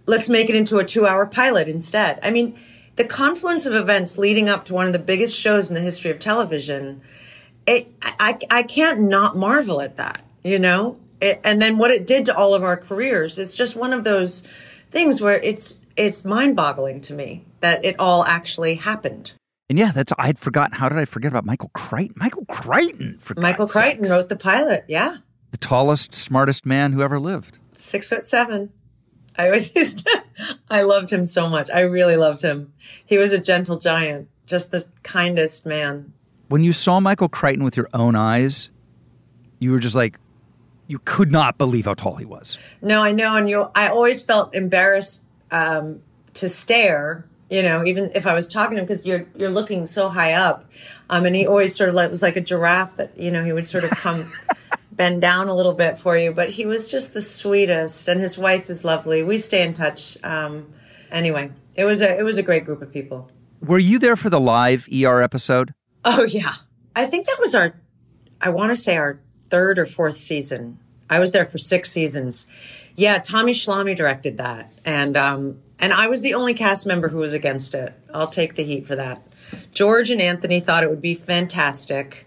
Let's 0.05 0.29
make 0.29 0.49
it 0.49 0.55
into 0.55 0.77
a 0.77 0.85
two 0.85 1.07
hour 1.07 1.25
pilot 1.25 1.67
instead. 1.67 2.19
I 2.21 2.29
mean, 2.29 2.59
the 2.97 3.05
confluence 3.05 3.65
of 3.65 3.73
events 3.73 4.17
leading 4.17 4.49
up 4.49 4.65
to 4.65 4.73
one 4.73 4.85
of 4.85 4.93
the 4.93 4.99
biggest 4.99 5.35
shows 5.35 5.71
in 5.71 5.75
the 5.75 5.81
history 5.81 6.11
of 6.11 6.19
television, 6.19 7.01
it, 7.65 7.91
I, 8.01 8.37
I 8.51 8.63
can't 8.63 9.09
not 9.09 9.37
marvel 9.37 9.81
at 9.81 9.97
that, 9.97 10.21
you 10.43 10.59
know? 10.59 10.97
It, 11.21 11.41
and 11.43 11.61
then 11.61 11.77
what 11.77 11.91
it 11.91 12.07
did 12.07 12.25
to 12.25 12.35
all 12.35 12.53
of 12.53 12.63
our 12.63 12.77
careers, 12.77 13.37
it's 13.37 13.55
just 13.55 13.75
one 13.75 13.93
of 13.93 14.03
those 14.03 14.43
things 14.89 15.21
where 15.21 15.39
it's, 15.39 15.77
it's 15.95 16.23
mind 16.23 16.55
boggling 16.55 17.01
to 17.01 17.13
me 17.13 17.45
that 17.59 17.83
it 17.83 17.95
all 17.99 18.23
actually 18.25 18.75
happened. 18.75 19.33
And 19.69 19.77
yeah, 19.77 19.91
that's 19.91 20.11
I'd 20.17 20.39
forgotten. 20.39 20.77
How 20.77 20.89
did 20.89 20.97
I 20.97 21.05
forget 21.05 21.31
about 21.31 21.45
Michael 21.45 21.69
Crichton? 21.73 22.15
Michael 22.17 22.45
Crichton, 22.45 23.19
for 23.21 23.35
Michael 23.39 23.65
God's 23.65 23.73
Crichton 23.73 24.05
sakes. 24.05 24.09
wrote 24.09 24.29
the 24.29 24.35
pilot. 24.35 24.85
Yeah. 24.87 25.17
the 25.51 25.57
tallest, 25.57 26.15
smartest 26.15 26.65
man 26.65 26.91
who 26.93 27.03
ever 27.03 27.19
lived. 27.19 27.57
Six 27.75 28.09
foot 28.09 28.23
seven. 28.23 28.71
I 29.37 29.45
always 29.45 29.75
used 29.75 29.99
to, 30.07 30.23
I 30.71 30.81
loved 30.81 31.11
him 31.13 31.25
so 31.25 31.49
much. 31.49 31.69
I 31.69 31.81
really 31.81 32.17
loved 32.17 32.41
him. 32.41 32.73
He 33.05 33.17
was 33.17 33.31
a 33.31 33.37
gentle 33.39 33.77
giant, 33.77 34.27
just 34.47 34.71
the 34.71 34.83
kindest 35.03 35.65
man. 35.65 36.13
When 36.47 36.63
you 36.63 36.73
saw 36.73 36.99
Michael 36.99 37.29
Crichton 37.29 37.63
with 37.63 37.77
your 37.77 37.89
own 37.93 38.15
eyes, 38.15 38.71
you 39.59 39.71
were 39.71 39.79
just 39.79 39.95
like, 39.95 40.17
you 40.89 40.97
could 41.05 41.31
not 41.31 41.59
believe 41.59 41.85
how 41.85 41.93
tall 41.93 42.15
he 42.15 42.25
was. 42.25 42.57
No, 42.81 43.03
I 43.03 43.11
know. 43.11 43.35
And 43.35 43.47
you, 43.47 43.69
I 43.75 43.89
always 43.89 44.23
felt 44.23 44.55
embarrassed 44.55 45.23
um, 45.51 46.01
to 46.33 46.49
stare, 46.49 47.25
you 47.47 47.61
know, 47.61 47.85
even 47.85 48.09
if 48.15 48.25
I 48.25 48.33
was 48.33 48.49
talking 48.49 48.75
to 48.75 48.81
him 48.81 48.87
because 48.87 49.05
you're, 49.05 49.27
you're 49.35 49.51
looking 49.51 49.85
so 49.85 50.09
high 50.09 50.33
up. 50.33 50.67
Um, 51.11 51.25
and 51.25 51.35
he 51.35 51.45
always 51.45 51.75
sort 51.75 51.89
of 51.89 51.95
like, 51.95 52.09
was 52.09 52.23
like 52.23 52.37
a 52.37 52.41
giraffe 52.41 52.95
that, 52.95 53.15
you 53.15 53.29
know, 53.29 53.43
he 53.43 53.53
would 53.53 53.67
sort 53.67 53.83
of 53.83 53.91
come 53.91 54.33
bend 54.91 55.21
down 55.21 55.47
a 55.47 55.53
little 55.53 55.73
bit 55.73 55.99
for 55.99 56.17
you. 56.17 56.33
But 56.33 56.49
he 56.49 56.65
was 56.65 56.89
just 56.89 57.13
the 57.13 57.21
sweetest. 57.21 58.07
And 58.07 58.19
his 58.19 58.35
wife 58.35 58.67
is 58.67 58.83
lovely. 58.83 59.21
We 59.21 59.37
stay 59.37 59.61
in 59.61 59.73
touch. 59.73 60.17
Um, 60.23 60.73
anyway, 61.11 61.51
it 61.75 61.85
was 61.85 62.01
a, 62.01 62.17
it 62.17 62.23
was 62.23 62.39
a 62.39 62.43
great 62.43 62.65
group 62.65 62.81
of 62.81 62.91
people. 62.91 63.29
Were 63.61 63.77
you 63.77 63.99
there 63.99 64.15
for 64.15 64.31
the 64.31 64.39
live 64.39 64.87
ER 64.91 65.21
episode? 65.21 65.75
Oh 66.03 66.25
yeah. 66.25 66.53
I 66.95 67.05
think 67.05 67.27
that 67.27 67.37
was 67.39 67.53
our 67.53 67.75
I 68.41 68.49
want 68.49 68.71
to 68.71 68.75
say 68.75 68.97
our 68.97 69.19
third 69.49 69.79
or 69.79 69.85
fourth 69.85 70.17
season. 70.17 70.77
I 71.09 71.19
was 71.19 71.31
there 71.31 71.45
for 71.45 71.57
6 71.57 71.89
seasons. 71.91 72.45
Yeah, 72.95 73.17
Tommy 73.17 73.53
Schlamme 73.53 73.95
directed 73.95 74.37
that. 74.37 74.71
And 74.85 75.15
um 75.17 75.59
and 75.79 75.93
I 75.93 76.07
was 76.07 76.21
the 76.21 76.33
only 76.33 76.53
cast 76.53 76.85
member 76.85 77.07
who 77.07 77.17
was 77.19 77.33
against 77.33 77.73
it. 77.73 77.93
I'll 78.13 78.27
take 78.27 78.55
the 78.55 78.63
heat 78.63 78.85
for 78.85 78.95
that. 78.97 79.21
George 79.73 80.11
and 80.11 80.21
Anthony 80.21 80.59
thought 80.59 80.83
it 80.83 80.89
would 80.89 81.01
be 81.01 81.15
fantastic. 81.15 82.25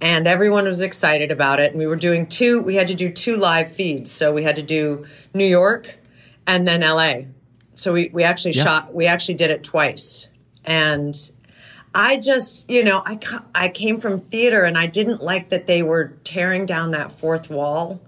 and 0.00 0.26
everyone 0.28 0.64
was 0.66 0.82
excited 0.82 1.32
about 1.32 1.58
it. 1.58 1.70
And 1.70 1.78
we 1.78 1.86
were 1.86 1.96
doing 1.96 2.26
two, 2.26 2.60
we 2.60 2.74
had 2.76 2.88
to 2.88 2.94
do 2.94 3.10
two 3.10 3.36
live 3.36 3.72
feeds. 3.72 4.10
So 4.10 4.30
we 4.32 4.42
had 4.42 4.56
to 4.56 4.62
do 4.62 5.06
New 5.32 5.46
York 5.46 5.96
and 6.46 6.68
then 6.68 6.82
LA. 6.82 7.22
So 7.76 7.92
we, 7.94 8.10
we 8.12 8.22
actually 8.22 8.52
Yeah. 8.52 8.64
shot, 8.64 8.94
we 8.94 9.06
actually 9.06 9.34
did 9.36 9.50
it 9.50 9.62
twice. 9.64 10.28
And 10.66 11.14
I 11.96 12.18
just, 12.18 12.68
you 12.68 12.84
know, 12.84 13.02
I, 13.04 13.18
I 13.54 13.68
came 13.70 13.96
from 13.96 14.18
theater 14.18 14.64
and 14.64 14.76
I 14.76 14.86
didn't 14.86 15.22
like 15.22 15.48
that 15.48 15.66
they 15.66 15.82
were 15.82 16.08
tearing 16.24 16.66
down 16.66 16.90
that 16.90 17.10
fourth 17.10 17.48
wall. 17.48 18.02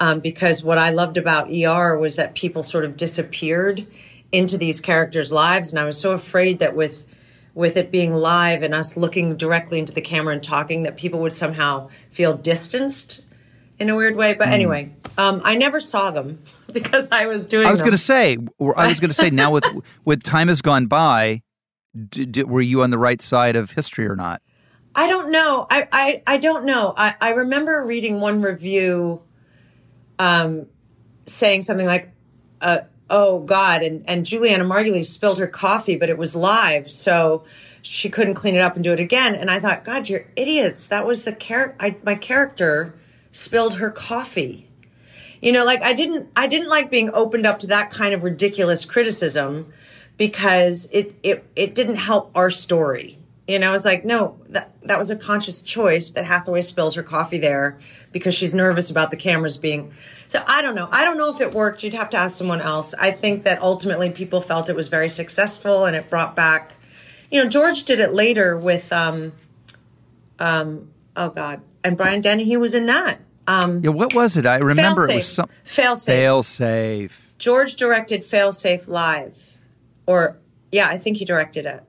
Um, 0.00 0.18
because 0.18 0.64
what 0.64 0.76
I 0.76 0.90
loved 0.90 1.16
about 1.16 1.48
ER 1.48 1.96
was 1.96 2.16
that 2.16 2.34
people 2.34 2.64
sort 2.64 2.84
of 2.84 2.96
disappeared 2.96 3.86
into 4.32 4.58
these 4.58 4.80
characters' 4.80 5.32
lives. 5.32 5.72
And 5.72 5.78
I 5.78 5.84
was 5.84 5.98
so 5.98 6.10
afraid 6.10 6.58
that 6.58 6.74
with, 6.74 7.06
with 7.54 7.76
it 7.76 7.92
being 7.92 8.12
live 8.12 8.64
and 8.64 8.74
us 8.74 8.96
looking 8.96 9.36
directly 9.36 9.78
into 9.78 9.94
the 9.94 10.00
camera 10.00 10.34
and 10.34 10.42
talking, 10.42 10.82
that 10.82 10.96
people 10.96 11.20
would 11.20 11.32
somehow 11.32 11.90
feel 12.10 12.36
distanced 12.36 13.20
in 13.78 13.88
a 13.90 13.94
weird 13.94 14.16
way. 14.16 14.34
But 14.34 14.48
anyway, 14.48 14.90
um, 15.16 15.40
I 15.44 15.54
never 15.54 15.78
saw 15.78 16.10
them 16.10 16.40
because 16.72 17.08
I 17.12 17.26
was 17.26 17.46
doing. 17.46 17.68
I 17.68 17.70
was 17.70 17.80
going 17.80 17.92
to 17.92 17.98
say, 17.98 18.36
I 18.76 18.88
was 18.88 18.98
going 18.98 19.10
to 19.10 19.14
say, 19.14 19.30
now 19.30 19.52
with 19.52 19.64
with 20.04 20.24
time 20.24 20.48
has 20.48 20.60
gone 20.60 20.86
by, 20.86 21.42
were 22.46 22.60
you 22.60 22.82
on 22.82 22.90
the 22.90 22.98
right 22.98 23.22
side 23.22 23.56
of 23.56 23.70
history 23.72 24.06
or 24.06 24.16
not? 24.16 24.42
I 24.94 25.08
don't 25.08 25.32
know. 25.32 25.66
I, 25.70 25.88
I, 25.90 26.22
I 26.26 26.36
don't 26.36 26.64
know. 26.64 26.94
I, 26.96 27.14
I 27.20 27.30
remember 27.30 27.84
reading 27.84 28.20
one 28.20 28.42
review 28.42 29.22
um, 30.18 30.66
saying 31.26 31.62
something 31.62 31.86
like, 31.86 32.10
uh, 32.60 32.80
oh 33.10 33.40
God, 33.40 33.82
and, 33.82 34.08
and 34.08 34.24
Julianna 34.24 34.64
Margulies 34.64 35.06
spilled 35.06 35.38
her 35.38 35.46
coffee, 35.46 35.96
but 35.96 36.10
it 36.10 36.18
was 36.18 36.36
live. 36.36 36.90
So 36.90 37.44
she 37.82 38.08
couldn't 38.08 38.34
clean 38.34 38.54
it 38.54 38.60
up 38.60 38.76
and 38.76 38.84
do 38.84 38.92
it 38.92 39.00
again. 39.00 39.34
And 39.34 39.50
I 39.50 39.58
thought, 39.58 39.84
God, 39.84 40.08
you're 40.08 40.26
idiots. 40.36 40.86
That 40.88 41.06
was 41.06 41.24
the 41.24 41.32
character. 41.32 41.96
My 42.04 42.14
character 42.14 42.94
spilled 43.32 43.74
her 43.74 43.90
coffee. 43.90 44.68
You 45.42 45.52
know, 45.52 45.64
like 45.64 45.82
I 45.82 45.92
didn't, 45.92 46.30
I 46.36 46.46
didn't 46.46 46.70
like 46.70 46.90
being 46.90 47.10
opened 47.12 47.46
up 47.46 47.58
to 47.60 47.66
that 47.66 47.90
kind 47.90 48.14
of 48.14 48.22
ridiculous 48.22 48.86
criticism 48.86 49.72
because 50.16 50.88
it, 50.92 51.14
it, 51.22 51.44
it 51.56 51.74
didn't 51.74 51.96
help 51.96 52.32
our 52.34 52.50
story. 52.50 53.18
You 53.46 53.58
know, 53.58 53.70
I 53.70 53.72
was 53.72 53.84
like, 53.84 54.06
no, 54.06 54.38
that 54.50 54.70
that 54.84 54.98
was 54.98 55.10
a 55.10 55.16
conscious 55.16 55.60
choice 55.60 56.10
that 56.10 56.24
Hathaway 56.24 56.62
spills 56.62 56.94
her 56.94 57.02
coffee 57.02 57.36
there 57.36 57.78
because 58.10 58.34
she's 58.34 58.54
nervous 58.54 58.90
about 58.90 59.10
the 59.10 59.18
cameras 59.18 59.58
being. 59.58 59.92
So 60.28 60.42
I 60.46 60.62
don't 60.62 60.74
know. 60.74 60.88
I 60.90 61.04
don't 61.04 61.18
know 61.18 61.28
if 61.34 61.42
it 61.42 61.52
worked. 61.52 61.82
You'd 61.82 61.92
have 61.92 62.08
to 62.10 62.16
ask 62.16 62.36
someone 62.38 62.62
else. 62.62 62.94
I 62.98 63.10
think 63.10 63.44
that 63.44 63.60
ultimately 63.60 64.08
people 64.10 64.40
felt 64.40 64.70
it 64.70 64.76
was 64.76 64.88
very 64.88 65.10
successful 65.10 65.84
and 65.84 65.94
it 65.94 66.08
brought 66.08 66.34
back. 66.34 66.72
You 67.30 67.42
know, 67.42 67.48
George 67.50 67.84
did 67.84 68.00
it 68.00 68.14
later 68.14 68.56
with, 68.56 68.90
um, 68.92 69.32
um, 70.38 70.90
oh 71.16 71.28
God, 71.28 71.60
and 71.82 71.96
Brian 71.96 72.20
Dennehy 72.22 72.56
was 72.56 72.74
in 72.74 72.86
that. 72.86 73.18
Um, 73.46 73.82
Yeah, 73.82 73.90
what 73.90 74.14
was 74.14 74.36
it? 74.38 74.46
I 74.46 74.56
remember 74.56 75.08
it 75.10 75.16
was 75.16 75.28
some 75.28 75.50
Failsafe. 75.64 76.06
fail 76.06 76.42
safe. 76.42 77.28
George 77.38 77.76
directed 77.76 78.22
Failsafe 78.22 78.88
live, 78.88 79.53
or 80.06 80.38
yeah, 80.72 80.88
I 80.88 80.98
think 80.98 81.16
he 81.18 81.24
directed 81.24 81.66
it. 81.66 81.82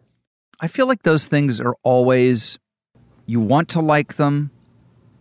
I 0.59 0.67
feel 0.67 0.87
like 0.87 1.03
those 1.03 1.25
things 1.25 1.59
are 1.59 1.75
always 1.83 2.57
you 3.25 3.39
want 3.39 3.69
to 3.69 3.81
like 3.81 4.15
them, 4.15 4.51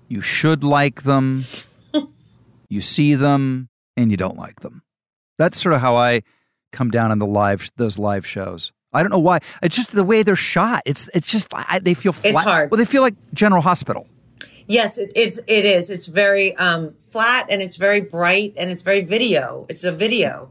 you 0.09 0.20
should 0.20 0.62
like 0.62 1.02
them, 1.02 1.44
you 2.68 2.80
see 2.80 3.14
them, 3.14 3.68
and 3.96 4.11
you 4.11 4.16
don't 4.16 4.37
like 4.37 4.61
them. 4.61 4.83
That's 5.38 5.61
sort 5.61 5.74
of 5.74 5.80
how 5.80 5.96
I 5.96 6.22
come 6.72 6.90
down 6.90 7.11
on 7.11 7.18
the 7.18 7.26
live 7.26 7.70
those 7.76 7.98
live 7.98 8.26
shows. 8.26 8.72
I 8.92 9.02
don't 9.02 9.11
know 9.11 9.18
why. 9.18 9.40
It's 9.62 9.74
just 9.74 9.92
the 9.92 10.04
way 10.04 10.22
they're 10.22 10.37
shot. 10.37 10.83
It's 10.87 11.11
it's 11.14 11.26
just 11.26 11.48
I, 11.52 11.80
they 11.80 11.94
feel 11.94 12.12
flat. 12.12 12.30
It's 12.30 12.40
hard. 12.40 12.70
Well, 12.70 12.78
they 12.78 12.85
feel 12.85 13.02
like 13.02 13.14
General 13.33 13.61
Hospital. 13.61 14.07
Yes, 14.66 14.98
it, 14.98 15.12
it's 15.16 15.40
it 15.46 15.64
is. 15.64 15.90
It's 15.90 16.07
very 16.07 16.57
um, 16.57 16.94
flat 17.11 17.46
and 17.50 17.61
it's 17.61 17.76
very 17.76 18.00
bright 18.00 18.54
and 18.57 18.70
it's 18.70 18.83
very 18.83 19.04
video. 19.04 19.66
It's 19.68 19.85
a 19.85 19.92
video. 19.92 20.50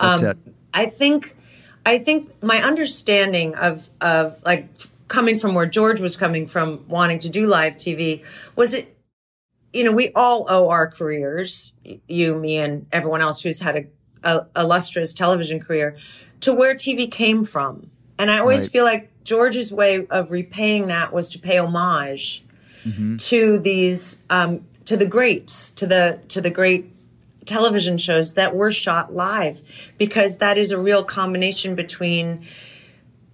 That's 0.00 0.22
um, 0.22 0.28
it. 0.28 0.38
I 0.74 0.86
think 0.86 1.36
I 1.86 1.98
think 1.98 2.42
my 2.42 2.58
understanding 2.58 3.54
of 3.56 3.88
of 4.00 4.36
like 4.44 4.68
coming 5.08 5.38
from 5.38 5.54
where 5.54 5.66
George 5.66 6.00
was 6.00 6.16
coming 6.16 6.46
from, 6.46 6.84
wanting 6.88 7.18
to 7.20 7.28
do 7.28 7.46
live 7.46 7.76
TV, 7.76 8.24
was 8.56 8.74
it. 8.74 8.90
You 9.72 9.82
know, 9.84 9.92
we 9.92 10.12
all 10.14 10.46
owe 10.48 10.68
our 10.68 10.86
careers, 10.88 11.72
you, 12.06 12.36
me, 12.36 12.58
and 12.58 12.86
everyone 12.92 13.20
else 13.20 13.42
who's 13.42 13.58
had 13.58 13.76
a, 13.76 13.86
a 14.22 14.46
illustrious 14.56 15.14
television 15.14 15.58
career, 15.58 15.96
to 16.40 16.52
where 16.52 16.74
TV 16.76 17.10
came 17.10 17.44
from. 17.44 17.90
And 18.16 18.30
I 18.30 18.38
always 18.38 18.62
Right. 18.62 18.70
feel 18.70 18.84
like 18.84 19.10
George's 19.24 19.72
way 19.72 20.06
of 20.08 20.30
repaying 20.30 20.86
that 20.88 21.12
was 21.12 21.30
to 21.30 21.40
pay 21.40 21.58
homage 21.58 22.44
to 23.18 23.58
these 23.58 24.20
um, 24.30 24.64
to 24.84 24.96
the 24.96 25.06
greats 25.06 25.70
to 25.70 25.86
the 25.86 26.20
to 26.28 26.40
the 26.40 26.50
great 26.50 26.93
television 27.46 27.98
shows 27.98 28.34
that 28.34 28.54
were 28.54 28.72
shot 28.72 29.14
live 29.14 29.62
because 29.98 30.38
that 30.38 30.58
is 30.58 30.70
a 30.70 30.78
real 30.78 31.04
combination 31.04 31.74
between 31.74 32.44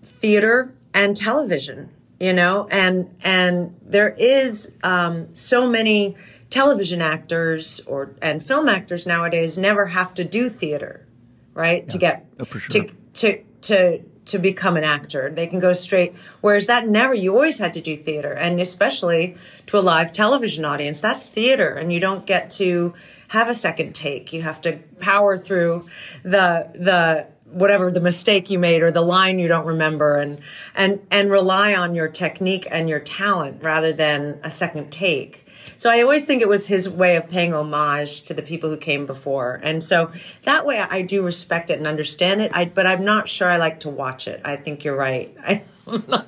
theater 0.03 0.75
and 0.95 1.17
television 1.17 1.91
you 2.19 2.35
know? 2.35 2.69
And 2.71 3.17
and 3.25 3.75
there 3.83 4.11
is 4.11 4.73
um, 4.85 5.35
so 5.35 5.67
many 5.71 6.17
television 6.51 7.01
actors 7.01 7.81
or 7.87 8.15
and 8.21 8.45
film 8.45 8.69
actors 8.69 9.07
nowadays 9.07 9.57
never 9.57 9.87
have 9.87 10.13
to 10.15 10.25
do 10.25 10.51
theater 10.51 11.07
right? 11.55 11.89
To 11.91 11.99
get 11.99 12.27
Oh, 12.39 12.45
sure. 12.45 12.61
to 12.61 12.91
to 13.15 13.43
to 13.63 13.99
to 14.31 14.39
become 14.39 14.77
an 14.77 14.85
actor. 14.85 15.31
They 15.31 15.47
can 15.47 15.61
go 15.61 15.73
straight 15.73 16.15
whereas 16.41 16.67
that 16.67 16.89
never 16.89 17.15
you 17.15 17.35
always 17.35 17.59
had 17.59 17.75
to 17.75 17.81
do 17.81 17.97
theater 17.97 18.33
and 18.33 18.61
especially 18.61 19.37
to 19.67 19.79
a 19.79 19.81
live 19.81 20.13
television 20.13 20.65
audience 20.65 21.01
that's 21.01 21.27
theater 21.27 21.75
and 21.75 21.93
you 21.93 22.01
don't 22.01 22.27
get 22.27 22.51
to 22.51 22.95
have 23.29 23.49
a 23.49 23.55
second 23.55 23.95
take. 23.95 24.33
You 24.33 24.43
have 24.43 24.61
to 24.63 24.79
power 24.99 25.39
through 25.39 25.87
the 26.23 26.71
the 26.75 27.29
whatever 27.53 27.91
the 27.91 28.01
mistake 28.01 28.51
you 28.51 28.59
made 28.59 28.83
or 28.83 28.91
the 28.91 29.01
line 29.01 29.39
you 29.39 29.49
don't 29.49 29.67
remember 29.67 30.17
and 30.17 30.41
and 30.75 31.01
and 31.11 31.31
rely 31.31 31.75
on 31.75 31.95
your 31.95 32.09
technique 32.09 32.67
and 32.71 32.89
your 32.89 33.01
talent 33.01 33.63
rather 33.63 33.93
than 33.93 34.39
a 34.45 34.51
second 34.51 34.91
take 34.91 35.47
so 35.77 35.91
i 35.91 36.03
always 36.03 36.25
think 36.25 36.43
it 36.43 36.49
was 36.49 36.67
his 36.67 36.89
way 36.89 37.17
of 37.17 37.29
paying 37.29 37.53
homage 37.55 38.23
to 38.23 38.35
the 38.35 38.43
people 38.43 38.71
who 38.71 38.77
came 38.77 39.07
before. 39.07 39.61
And 39.63 39.83
so 39.83 40.11
that 40.43 40.65
way 40.67 40.81
i 40.81 41.03
do 41.03 41.23
respect 41.23 41.71
it 41.71 41.79
and 41.79 41.87
understand 41.87 42.41
it. 42.41 42.51
I, 42.55 42.65
but 42.67 42.87
i'm 42.87 43.05
not 43.05 43.29
sure 43.29 43.49
i 43.49 43.57
like 43.57 43.81
to 43.81 43.89
watch 43.91 44.29
it. 44.29 44.41
I 44.45 44.57
think 44.57 44.85
you're 44.85 44.97
right. 44.97 45.35
I, 45.43 45.63
i'm 45.87 46.05
not, 46.09 46.27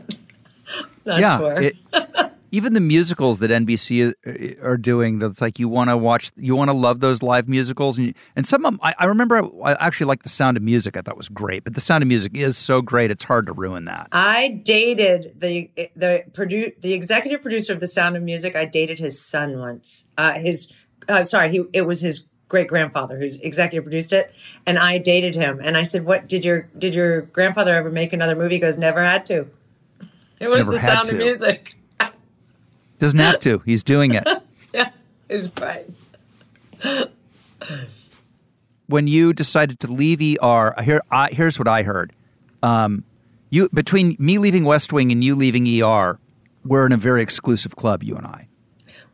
not 1.04 1.20
yeah, 1.20 1.38
sure. 1.38 1.60
it- 1.60 1.76
even 2.52 2.74
the 2.74 2.80
musicals 2.80 3.38
that 3.38 3.50
NBC 3.50 4.14
is, 4.24 4.58
are 4.62 4.76
doing. 4.76 5.18
That's 5.18 5.40
like 5.40 5.58
you 5.58 5.68
want 5.68 5.88
to 5.88 5.96
watch, 5.96 6.30
you 6.36 6.54
want 6.54 6.68
to 6.68 6.76
love 6.76 7.00
those 7.00 7.22
live 7.22 7.48
musicals, 7.48 7.98
and 7.98 8.14
and 8.36 8.46
some 8.46 8.64
of 8.64 8.72
them. 8.72 8.80
I, 8.82 8.94
I 8.98 9.06
remember 9.06 9.42
I 9.64 9.72
actually 9.72 10.06
liked 10.06 10.22
the 10.22 10.28
Sound 10.28 10.58
of 10.58 10.62
Music. 10.62 10.96
I 10.96 11.00
thought 11.00 11.16
was 11.16 11.30
great, 11.30 11.64
but 11.64 11.74
the 11.74 11.80
Sound 11.80 12.02
of 12.02 12.08
Music 12.08 12.32
is 12.34 12.56
so 12.56 12.82
great, 12.82 13.10
it's 13.10 13.24
hard 13.24 13.46
to 13.46 13.52
ruin 13.52 13.86
that. 13.86 14.08
I 14.12 14.60
dated 14.62 15.32
the 15.40 15.70
the 15.96 16.24
produ- 16.32 16.78
the 16.80 16.92
executive 16.92 17.40
producer 17.40 17.72
of 17.72 17.80
The 17.80 17.88
Sound 17.88 18.16
of 18.16 18.22
Music. 18.22 18.54
I 18.54 18.66
dated 18.66 18.98
his 18.98 19.20
son 19.20 19.58
once. 19.58 20.04
Uh, 20.18 20.34
his 20.34 20.70
uh, 21.08 21.24
sorry, 21.24 21.50
he 21.50 21.64
it 21.72 21.82
was 21.82 22.00
his 22.00 22.24
great 22.48 22.68
grandfather 22.68 23.18
who's 23.18 23.36
executive 23.36 23.84
produced 23.84 24.12
it, 24.12 24.30
and 24.66 24.78
I 24.78 24.98
dated 24.98 25.34
him. 25.34 25.58
And 25.64 25.78
I 25.78 25.84
said, 25.84 26.04
"What 26.04 26.28
did 26.28 26.44
your 26.44 26.68
did 26.76 26.94
your 26.94 27.22
grandfather 27.22 27.74
ever 27.74 27.90
make 27.90 28.12
another 28.12 28.36
movie?" 28.36 28.56
He 28.56 28.60
goes, 28.60 28.76
"Never 28.76 29.02
had 29.02 29.24
to." 29.26 29.46
It 30.38 30.48
was 30.48 30.58
Never 30.58 30.72
The 30.72 30.80
Sound 30.80 31.08
to. 31.08 31.12
of 31.12 31.18
Music. 31.18 31.76
Doesn't 33.02 33.18
have 33.18 33.40
to. 33.40 33.58
He's 33.64 33.82
doing 33.82 34.14
it. 34.14 34.24
yeah, 34.72 34.90
it's 35.28 35.50
fine. 35.50 35.92
when 38.86 39.08
you 39.08 39.32
decided 39.32 39.80
to 39.80 39.88
leave 39.88 40.20
ER, 40.40 40.72
here, 40.84 41.02
I, 41.10 41.30
here's 41.30 41.58
what 41.58 41.66
I 41.66 41.82
heard. 41.82 42.12
Um, 42.62 43.02
you 43.50 43.68
between 43.74 44.14
me 44.20 44.38
leaving 44.38 44.64
West 44.64 44.92
Wing 44.92 45.10
and 45.10 45.24
you 45.24 45.34
leaving 45.34 45.66
ER, 45.82 46.20
we're 46.64 46.86
in 46.86 46.92
a 46.92 46.96
very 46.96 47.22
exclusive 47.22 47.74
club. 47.74 48.04
You 48.04 48.14
and 48.14 48.24
I, 48.24 48.46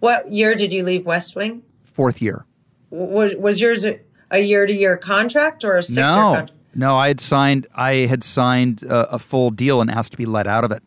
What 0.01 0.31
year 0.31 0.55
did 0.55 0.71
you 0.71 0.85
leave 0.85 1.07
West 1.07 1.35
Wing? 1.35 1.63
fourth 1.83 2.21
year. 2.21 2.45
Was 2.91 3.35
was 3.37 3.59
yours 3.59 3.87
a, 3.87 3.99
year 4.39 4.67
to 4.67 4.73
year 4.75 4.99
contract 4.99 5.65
or 5.65 5.77
a 5.79 5.83
six 5.83 5.97
year 5.97 6.07
no, 6.09 6.13
contract? 6.15 6.53
no, 6.75 6.97
I 6.99 7.09
had 7.09 7.23
signed. 7.23 7.67
I 7.75 7.93
had 8.05 8.23
signed 8.23 8.83
a, 8.83 9.15
a 9.15 9.19
full 9.19 9.51
deal 9.51 9.81
and 9.81 9.91
asked 9.91 10.13
to 10.13 10.19
be 10.19 10.27
let 10.27 10.47
out 10.47 10.65
of 10.65 10.73
it. 10.73 10.83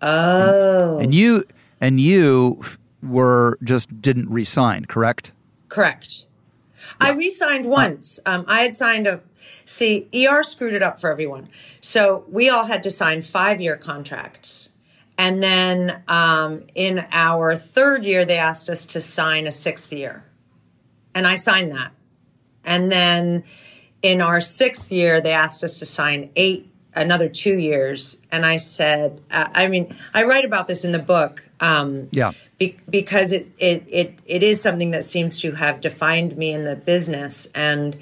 Oh, 0.00 0.98
And 0.98 1.14
you 1.14 1.44
and 1.82 2.00
you 2.00 2.62
were 3.02 3.58
just 3.64 4.00
didn't 4.00 4.30
re-sign, 4.30 4.84
correct? 4.86 5.32
Correct. 5.68 6.26
I 7.00 7.10
re-signed 7.10 7.66
once. 7.66 8.20
Um, 8.24 8.44
I 8.48 8.60
had 8.60 8.72
signed 8.72 9.06
a. 9.06 9.20
See, 9.64 10.08
ER 10.14 10.42
screwed 10.42 10.74
it 10.74 10.82
up 10.82 11.00
for 11.00 11.10
everyone. 11.10 11.48
So 11.80 12.24
we 12.28 12.48
all 12.48 12.64
had 12.64 12.84
to 12.84 12.90
sign 12.90 13.22
five-year 13.22 13.76
contracts, 13.76 14.70
and 15.18 15.42
then 15.42 16.02
um, 16.08 16.64
in 16.74 17.04
our 17.12 17.56
third 17.56 18.04
year, 18.04 18.24
they 18.24 18.38
asked 18.38 18.70
us 18.70 18.86
to 18.86 19.00
sign 19.00 19.46
a 19.46 19.52
sixth 19.52 19.92
year, 19.92 20.24
and 21.14 21.26
I 21.26 21.34
signed 21.34 21.72
that. 21.72 21.92
And 22.64 22.92
then 22.92 23.42
in 24.02 24.20
our 24.20 24.40
sixth 24.40 24.92
year, 24.92 25.20
they 25.20 25.32
asked 25.32 25.64
us 25.64 25.80
to 25.80 25.86
sign 25.86 26.30
eight 26.36 26.71
another 26.94 27.28
two 27.28 27.58
years. 27.58 28.18
And 28.30 28.44
I 28.44 28.56
said, 28.56 29.20
uh, 29.30 29.48
I 29.52 29.68
mean, 29.68 29.94
I 30.14 30.24
write 30.24 30.44
about 30.44 30.68
this 30.68 30.84
in 30.84 30.92
the 30.92 30.98
book. 30.98 31.48
Um, 31.60 32.08
yeah. 32.10 32.32
Be- 32.58 32.76
because 32.88 33.32
it, 33.32 33.50
it, 33.58 33.84
it, 33.88 34.18
it 34.26 34.42
is 34.42 34.60
something 34.60 34.90
that 34.92 35.04
seems 35.04 35.40
to 35.40 35.52
have 35.52 35.80
defined 35.80 36.36
me 36.36 36.52
in 36.52 36.64
the 36.64 36.76
business. 36.76 37.48
And 37.54 37.98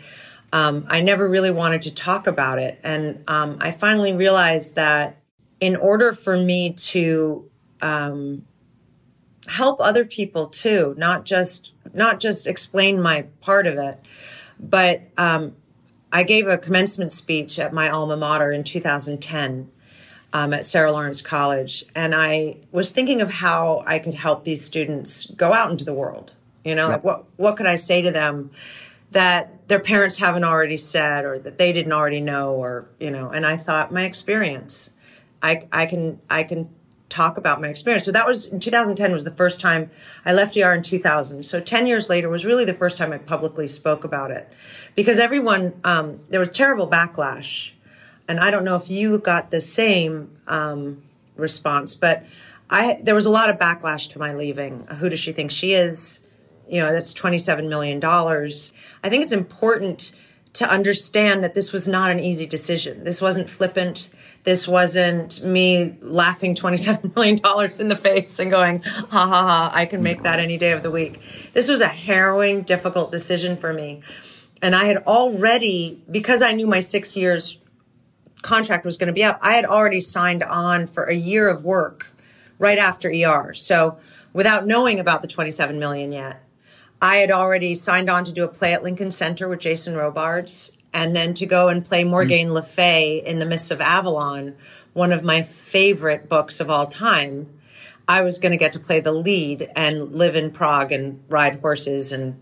um, 0.53 0.85
I 0.89 1.03
never 1.03 1.29
really 1.29 1.51
wanted 1.51 1.83
to 1.83 1.95
talk 1.95 2.27
about 2.27 2.59
it. 2.59 2.81
And 2.83 3.23
um, 3.29 3.59
I 3.61 3.71
finally 3.71 4.15
realized 4.15 4.75
that 4.75 5.17
in 5.61 5.77
order 5.77 6.13
for 6.13 6.37
me 6.37 6.73
to 6.73 7.49
um, 7.83 8.45
help 9.47 9.81
other 9.81 10.05
people 10.05 10.47
too, 10.47 10.95
not 10.97 11.25
just 11.25 11.73
not 11.93 12.21
just 12.21 12.47
explain 12.47 13.01
my 13.01 13.27
part 13.41 13.67
of 13.67 13.77
it, 13.77 13.99
but 14.59 15.03
um, 15.17 15.55
I 16.13 16.23
gave 16.25 16.47
a 16.47 16.59
commencement 16.59 17.13
speech 17.13 17.59
at 17.59 17.73
my 17.73 17.89
alma 17.89 18.17
mater 18.17 18.53
in 18.53 18.65
2010 18.65 19.71
um, 20.33 20.53
at 20.53 20.65
Sarah 20.65 20.93
Lawrence 20.93 21.23
College, 21.23 21.85
and 21.95 22.15
I 22.15 22.59
was 22.73 22.91
thinking 22.91 23.21
of 23.21 23.31
how 23.31 23.83
I 23.87 23.99
could 23.99 24.15
help 24.15 24.45
these 24.45 24.65
students 24.65 25.27
go 25.37 25.53
out 25.53 25.71
into 25.71 25.85
the 25.85 25.95
world. 25.95 26.35
You 26.65 26.75
know, 26.75 26.89
like 26.89 27.05
what 27.05 27.25
what 27.37 27.57
could 27.57 27.67
I 27.67 27.77
say 27.77 28.03
to 28.03 28.11
them 28.11 28.51
that 29.13 29.67
their 29.69 29.81
parents 29.81 30.19
haven't 30.19 30.45
already 30.45 30.77
said, 30.77 31.25
or 31.25 31.39
that 31.39 31.59
they 31.59 31.73
didn't 31.73 31.93
already 31.93 32.21
know, 32.21 32.55
or 32.55 32.89
you 33.01 33.11
know? 33.11 33.31
And 33.31 33.47
I 33.47 33.57
thought 33.57 33.91
my 33.93 34.05
experience, 34.05 34.91
I 35.43 35.67
I 35.73 35.87
can 35.87 36.21
I 36.29 36.43
can 36.43 36.69
talk 37.11 37.37
about 37.37 37.61
my 37.61 37.69
experience. 37.69 38.05
So 38.05 38.13
that 38.13 38.27
was 38.27 38.47
in 38.47 38.61
2010 38.61 39.13
was 39.13 39.25
the 39.25 39.33
first 39.33 39.61
time 39.61 39.91
I 40.25 40.33
left 40.33 40.57
ER 40.57 40.73
in 40.73 40.83
2000. 40.83 41.43
So 41.43 41.61
10 41.61 41.87
years 41.87 42.09
later 42.09 42.29
was 42.31 42.45
really 42.47 42.65
the 42.65 42.73
first 42.73 42.97
time 42.97 43.13
I 43.13 43.19
publicly 43.19 43.67
spoke 43.69 44.05
about 44.05 44.31
it 44.31 44.49
because 44.95 45.19
everyone, 45.19 45.75
um, 45.85 46.21
there 46.31 46.41
was 46.41 46.51
terrible 46.51 46.89
backlash. 46.89 47.73
And 48.29 48.39
I 48.39 48.51
don't 48.51 48.65
know 48.65 48.77
if 48.77 48.89
you 48.89 49.19
got 49.19 49.51
the 49.51 49.61
same 49.61 50.31
um, 50.47 51.03
response, 51.37 51.95
but 51.95 52.25
I, 52.71 53.01
there 53.03 53.17
was 53.17 53.27
a 53.27 53.31
lot 53.31 53.51
of 53.51 53.59
backlash 53.59 54.09
to 54.11 54.21
my 54.21 54.33
leaving. 54.33 54.87
Who 54.99 55.09
does 55.09 55.19
she 55.19 55.33
think 55.33 55.51
she 55.51 55.73
is? 55.73 56.21
You 56.69 56.81
know, 56.81 56.93
that's 56.93 57.13
$27 57.13 57.69
million. 57.69 58.03
I 58.05 59.09
think 59.09 59.25
it's 59.25 59.33
important 59.33 60.15
to 60.53 60.69
understand 60.69 61.45
that 61.45 61.55
this 61.55 61.73
was 61.73 61.87
not 61.87 62.11
an 62.11 62.19
easy 62.19 62.47
decision. 62.47 63.05
This 63.05 63.21
wasn't 63.21 63.49
flippant. 63.49 64.09
This 64.43 64.67
wasn't 64.67 65.43
me 65.45 65.97
laughing 66.01 66.55
$27 66.55 67.15
million 67.17 67.39
in 67.81 67.89
the 67.89 67.97
face 67.97 68.39
and 68.39 68.51
going, 68.51 68.83
ha 68.83 69.07
ha 69.11 69.27
ha, 69.27 69.71
I 69.73 69.87
can 69.87 70.03
make 70.03 70.23
that 70.25 70.41
any 70.41 70.59
day 70.59 70.73
of 70.73 70.83
the 70.83 70.91
week. 70.91 71.21
This 71.53 71.69
was 71.69 71.81
a 71.81 71.89
harrowing, 71.89 72.63
difficult 72.63 73.13
decision 73.13 73.57
for 73.57 73.73
me. 73.73 74.03
And 74.63 74.75
I 74.75 74.87
had 74.87 74.99
already, 74.99 76.03
because 76.11 76.43
I 76.43 76.53
knew 76.53 76.67
my 76.67 76.81
six 76.81 77.17
years 77.17 77.59
contract 78.43 78.85
was 78.85 78.97
going 78.97 79.09
to 79.09 79.13
be 79.13 79.25
up, 79.25 79.39
I 79.43 79.53
had 79.53 79.65
already 79.65 80.01
signed 80.01 80.43
on 80.43 80.87
for 80.87 81.05
a 81.05 81.15
year 81.15 81.49
of 81.49 81.65
work 81.65 82.13
right 82.59 82.79
after 82.79 83.11
ER. 83.11 83.55
So 83.55 83.99
without 84.33 84.67
knowing 84.67 84.99
about 84.99 85.23
the 85.23 85.29
27 85.29 85.79
million 85.79 86.11
yet, 86.13 86.43
I 87.03 87.17
had 87.17 87.31
already 87.31 87.75
signed 87.75 88.11
on 88.11 88.25
to 88.25 88.33
do 88.33 88.45
a 88.45 88.49
play 88.49 88.75
at 88.75 88.83
Lincoln 88.83 89.11
Center 89.11 89.49
with 89.49 89.61
Jason 89.61 89.95
Robards 89.95 90.71
and 90.93 91.15
then 91.15 91.35
to 91.35 91.47
go 91.47 91.69
and 91.69 91.85
play 91.85 92.05
Morgaine 92.05 92.49
mm. 92.49 92.53
Le 92.53 92.63
Fay 92.63 93.23
in 93.25 93.39
The 93.39 93.47
Mists 93.47 93.71
of 93.71 93.81
Avalon, 93.81 94.55
one 94.93 95.13
of 95.13 95.25
my 95.25 95.43
favorite 95.43 96.29
books 96.29 96.61
of 96.61 96.69
all 96.69 96.87
time. 96.87 97.49
I 98.09 98.23
was 98.23 98.39
going 98.39 98.53
to 98.53 98.59
get 98.59 98.73
to 98.73 98.81
play 98.81 99.01
the 99.01 99.13
lead 99.13 99.69
and 99.77 100.13
live 100.13 100.35
in 100.35 100.51
Prague 100.51 100.93
and 100.93 101.23
ride 101.29 101.61
horses 101.61 102.13
and 102.13 102.41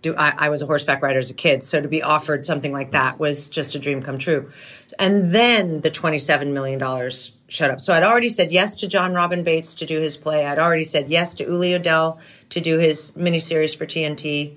do. 0.00 0.16
I, 0.16 0.46
I, 0.46 0.48
was 0.48 0.62
a 0.62 0.66
horseback 0.66 1.02
rider 1.02 1.18
as 1.18 1.30
a 1.30 1.34
kid, 1.34 1.62
so 1.62 1.82
to 1.82 1.88
be 1.88 2.02
offered 2.02 2.46
something 2.46 2.72
like 2.72 2.92
that 2.92 3.18
was 3.18 3.50
just 3.50 3.74
a 3.74 3.78
dream 3.78 4.00
come 4.00 4.18
true. 4.18 4.50
And 4.98 5.34
then 5.34 5.82
the 5.82 5.90
twenty-seven 5.90 6.54
million 6.54 6.78
dollars 6.78 7.30
showed 7.52 7.70
up. 7.70 7.80
So 7.80 7.92
I'd 7.92 8.02
already 8.02 8.28
said 8.28 8.52
yes 8.52 8.76
to 8.76 8.88
Jon 8.88 9.14
Robin 9.14 9.44
Baitz 9.44 9.78
to 9.78 9.86
do 9.86 10.00
his 10.00 10.16
play. 10.16 10.44
I'd 10.46 10.58
already 10.58 10.84
said 10.84 11.10
yes 11.10 11.34
to 11.36 11.44
Uli 11.44 11.74
Edel 11.74 12.18
to 12.50 12.60
do 12.60 12.78
his 12.78 13.12
miniseries 13.12 13.76
for 13.76 13.86
TNT, 13.86 14.56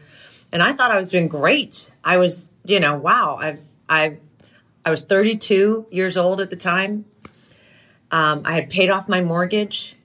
and 0.51 0.63
I 0.63 0.73
thought 0.73 0.91
I 0.91 0.97
was 0.97 1.09
doing 1.09 1.27
great. 1.27 1.89
I 2.03 2.17
was 2.17 2.47
you 2.65 2.79
know, 2.79 2.97
wow, 2.97 3.37
I've, 3.39 3.61
I've, 3.87 4.19
I 4.83 4.91
was 4.91 5.05
32 5.05 5.87
years 5.91 6.17
old 6.17 6.41
at 6.41 6.49
the 6.49 6.55
time. 6.55 7.05
Um, 8.11 8.41
I 8.45 8.53
had 8.53 8.69
paid 8.69 8.89
off 8.89 9.07
my 9.07 9.21
mortgage 9.21 9.95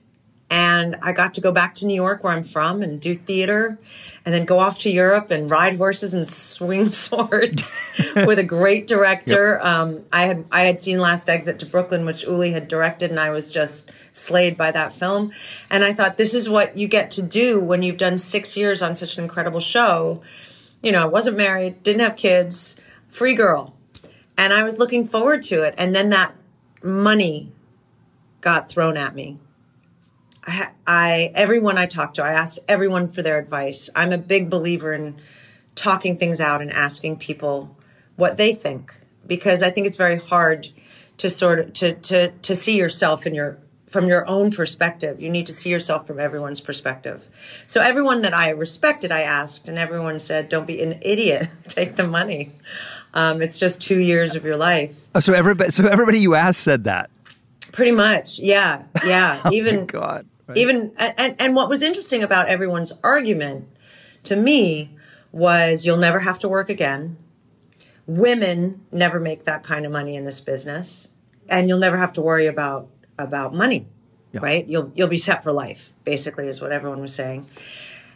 and 0.51 0.95
I 1.01 1.13
got 1.13 1.33
to 1.35 1.41
go 1.41 1.51
back 1.51 1.73
to 1.75 1.87
New 1.87 1.95
York 1.95 2.23
where 2.23 2.33
I'm 2.33 2.43
from 2.43 2.83
and 2.83 3.01
do 3.01 3.15
theater 3.15 3.79
and 4.23 4.35
then 4.35 4.45
go 4.45 4.59
off 4.59 4.77
to 4.79 4.91
Europe 4.91 5.31
and 5.31 5.49
ride 5.49 5.77
horses 5.77 6.13
and 6.13 6.27
swing 6.27 6.89
swords 6.89 7.81
with 8.15 8.37
a 8.37 8.43
great 8.43 8.85
director. 8.85 9.53
Yep. 9.53 9.65
Um, 9.65 10.05
I 10.13 10.25
had 10.27 10.45
I 10.51 10.61
had 10.61 10.79
seen 10.79 10.99
Last 10.99 11.27
Exit 11.27 11.57
to 11.59 11.65
Brooklyn, 11.65 12.05
which 12.05 12.21
Uli 12.23 12.51
had 12.51 12.67
directed, 12.67 13.09
and 13.09 13.19
I 13.19 13.31
was 13.31 13.49
just 13.49 13.89
slayed 14.11 14.55
by 14.57 14.69
that 14.71 14.93
film. 14.93 15.31
And 15.71 15.83
I 15.83 15.93
thought, 15.93 16.17
this 16.17 16.35
is 16.35 16.47
what 16.47 16.77
you 16.77 16.87
get 16.87 17.09
to 17.11 17.23
do 17.23 17.59
when 17.59 17.81
you've 17.81 17.97
done 17.97 18.19
six 18.19 18.55
years 18.55 18.83
on 18.83 18.93
such 18.93 19.17
an 19.17 19.23
incredible 19.23 19.61
show 19.61 20.21
you 20.81 20.91
know, 20.91 21.03
I 21.03 21.05
wasn't 21.05 21.37
married, 21.37 21.83
didn't 21.83 22.01
have 22.01 22.15
kids, 22.15 22.75
free 23.09 23.33
girl. 23.33 23.75
And 24.37 24.51
I 24.51 24.63
was 24.63 24.79
looking 24.79 25.07
forward 25.07 25.43
to 25.43 25.61
it. 25.63 25.75
And 25.77 25.93
then 25.93 26.09
that 26.09 26.33
money 26.83 27.51
got 28.41 28.69
thrown 28.69 28.97
at 28.97 29.13
me. 29.13 29.37
I, 30.45 30.71
I 30.87 31.31
everyone 31.35 31.77
I 31.77 31.85
talked 31.85 32.15
to, 32.15 32.23
I 32.23 32.33
asked 32.33 32.59
everyone 32.67 33.09
for 33.09 33.21
their 33.21 33.37
advice. 33.37 33.89
I'm 33.95 34.11
a 34.11 34.17
big 34.17 34.49
believer 34.49 34.93
in 34.93 35.21
talking 35.75 36.17
things 36.17 36.41
out 36.41 36.61
and 36.61 36.71
asking 36.71 37.17
people 37.17 37.75
what 38.15 38.37
they 38.37 38.53
think 38.53 38.93
because 39.27 39.61
I 39.63 39.69
think 39.69 39.87
it's 39.87 39.97
very 39.97 40.17
hard 40.17 40.67
to 41.17 41.29
sort 41.29 41.59
of 41.59 41.73
to 41.73 41.93
to 41.93 42.31
to 42.31 42.55
see 42.55 42.77
yourself 42.77 43.25
in 43.25 43.35
your 43.35 43.57
from 43.87 44.07
your 44.07 44.27
own 44.27 44.51
perspective. 44.51 45.21
You 45.21 45.29
need 45.29 45.47
to 45.47 45.53
see 45.53 45.69
yourself 45.69 46.07
from 46.07 46.19
everyone's 46.19 46.61
perspective. 46.61 47.27
So 47.65 47.81
everyone 47.81 48.21
that 48.21 48.33
I 48.33 48.49
respected, 48.51 49.11
I 49.11 49.21
asked, 49.21 49.67
and 49.67 49.77
everyone 49.77 50.19
said, 50.19 50.49
"Don't 50.49 50.65
be 50.65 50.81
an 50.81 50.97
idiot. 51.01 51.49
Take 51.67 51.95
the 51.95 52.07
money. 52.07 52.51
Um, 53.13 53.41
it's 53.41 53.59
just 53.59 53.81
two 53.81 53.99
years 53.99 54.35
of 54.35 54.45
your 54.45 54.57
life." 54.57 54.97
Oh, 55.13 55.19
so 55.19 55.33
everybody, 55.33 55.71
so 55.71 55.85
everybody 55.85 56.19
you 56.19 56.35
asked 56.35 56.61
said 56.61 56.85
that. 56.85 57.09
Pretty 57.71 57.91
much, 57.91 58.39
yeah, 58.39 58.83
yeah. 59.05 59.41
oh 59.45 59.51
even 59.51 59.85
God, 59.85 60.25
right. 60.51 60.57
even 60.57 60.91
and 60.97 61.35
and 61.39 61.55
what 61.55 61.69
was 61.69 61.81
interesting 61.81 62.23
about 62.23 62.47
everyone's 62.47 62.93
argument 63.03 63.67
to 64.23 64.35
me 64.35 64.91
was, 65.31 65.85
"You'll 65.85 65.97
never 65.97 66.19
have 66.19 66.39
to 66.39 66.49
work 66.49 66.69
again." 66.69 67.17
Women 68.07 68.81
never 68.91 69.19
make 69.19 69.43
that 69.43 69.63
kind 69.63 69.85
of 69.85 69.91
money 69.91 70.15
in 70.15 70.25
this 70.25 70.41
business, 70.41 71.07
and 71.49 71.69
you'll 71.69 71.79
never 71.79 71.97
have 71.97 72.13
to 72.13 72.21
worry 72.21 72.47
about 72.47 72.87
about 73.17 73.53
money, 73.53 73.85
yeah. 74.31 74.41
right? 74.41 74.67
You'll 74.67 74.91
you'll 74.95 75.07
be 75.07 75.17
set 75.17 75.43
for 75.43 75.51
life, 75.51 75.93
basically, 76.03 76.47
is 76.47 76.61
what 76.61 76.71
everyone 76.71 77.01
was 77.01 77.13
saying. 77.13 77.45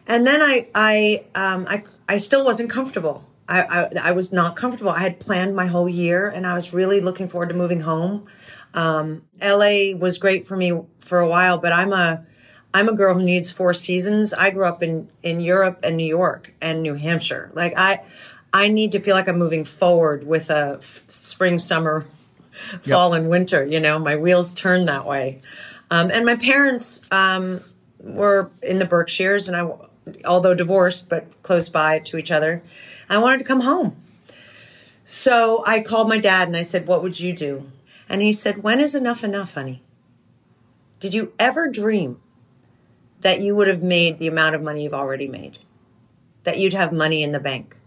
And 0.08 0.26
then 0.26 0.42
I 0.42 0.70
I 0.76 1.26
um, 1.36 1.66
I 1.68 1.84
I 2.08 2.18
still 2.18 2.44
wasn't 2.44 2.70
comfortable. 2.70 3.26
I, 3.48 3.62
I, 3.62 4.10
I 4.10 4.12
was 4.14 4.34
not 4.34 4.56
comfortable. 4.56 4.92
I 4.92 5.02
had 5.02 5.20
planned 5.20 5.56
my 5.56 5.68
whole 5.68 5.88
year, 5.88 6.28
and 6.28 6.48
I 6.48 6.56
was 6.56 6.74
really 6.74 7.00
looking 7.00 7.28
forward 7.28 7.50
to 7.50 7.56
moving 7.56 7.80
home. 7.80 8.26
Um, 8.76 9.24
LA 9.42 9.96
was 9.98 10.20
great 10.20 10.46
for 10.46 10.56
me 10.56 10.80
for 11.00 11.20
a 11.20 11.28
while, 11.28 11.58
but 11.58 11.72
I'm 11.72 11.94
a 11.94 12.26
I'm 12.74 12.90
a 12.90 12.94
girl 12.94 13.14
who 13.18 13.24
needs 13.24 13.50
four 13.50 13.74
seasons. 13.74 14.34
I 14.34 14.50
grew 14.50 14.66
up 14.66 14.84
in 14.84 15.10
in 15.24 15.40
Europe 15.40 15.80
and 15.84 15.98
New 15.98 16.06
York 16.06 16.54
and 16.62 16.84
New 16.84 16.94
Hampshire. 16.94 17.50
Like 17.54 17.74
I 17.78 18.04
I 18.54 18.68
need 18.68 18.92
to 18.92 19.00
feel 19.00 19.16
like 19.16 19.30
I'm 19.30 19.40
moving 19.40 19.66
forward 19.66 20.28
with 20.28 20.50
a 20.50 20.78
f- 20.80 21.04
spring 21.08 21.58
summer 21.58 22.06
fall 22.82 23.12
yep. 23.12 23.22
and 23.22 23.30
winter. 23.30 23.66
You 23.66 23.80
know, 23.80 23.98
my 23.98 24.18
wheels 24.18 24.54
turn 24.54 24.86
that 24.86 25.06
way. 25.06 25.42
Um, 25.90 26.12
and 26.12 26.26
my 26.26 26.36
parents 26.36 27.02
um, 27.12 27.62
were 28.00 28.50
in 28.64 28.80
the 28.80 28.86
Berkshires, 28.86 29.50
and 29.50 29.56
I, 29.56 29.70
although 30.26 30.54
divorced 30.54 31.10
but 31.10 31.28
close 31.44 31.70
by 31.70 32.00
to 32.00 32.18
each 32.18 32.32
other, 32.32 32.62
I 33.10 33.20
wanted 33.20 33.38
to 33.40 33.44
come 33.46 33.62
home. 33.62 33.96
So 35.06 35.64
I 35.66 35.82
called 35.82 36.10
my 36.10 36.18
dad 36.18 36.48
and 36.48 36.58
I 36.58 36.64
said, 36.64 36.88
"What 36.88 37.04
would 37.04 37.20
you 37.20 37.34
do?" 37.34 37.70
And 38.08 38.22
he 38.22 38.34
said, 38.34 38.64
"When 38.64 38.80
is 38.80 38.96
enough 38.96 39.24
enough, 39.24 39.54
honey? 39.54 39.82
Did 41.00 41.14
you 41.14 41.34
ever 41.40 41.68
dream 41.68 42.20
that 43.22 43.42
you 43.42 43.56
would 43.56 43.68
have 43.68 43.84
made 43.84 44.20
the 44.20 44.28
amount 44.28 44.56
of 44.56 44.62
money 44.62 44.84
you've 44.84 44.94
already 44.94 45.28
made? 45.28 45.58
That 46.44 46.60
you'd 46.60 46.74
have 46.74 46.92
money 46.92 47.24
in 47.24 47.32
the 47.32 47.40
bank?" 47.40 47.78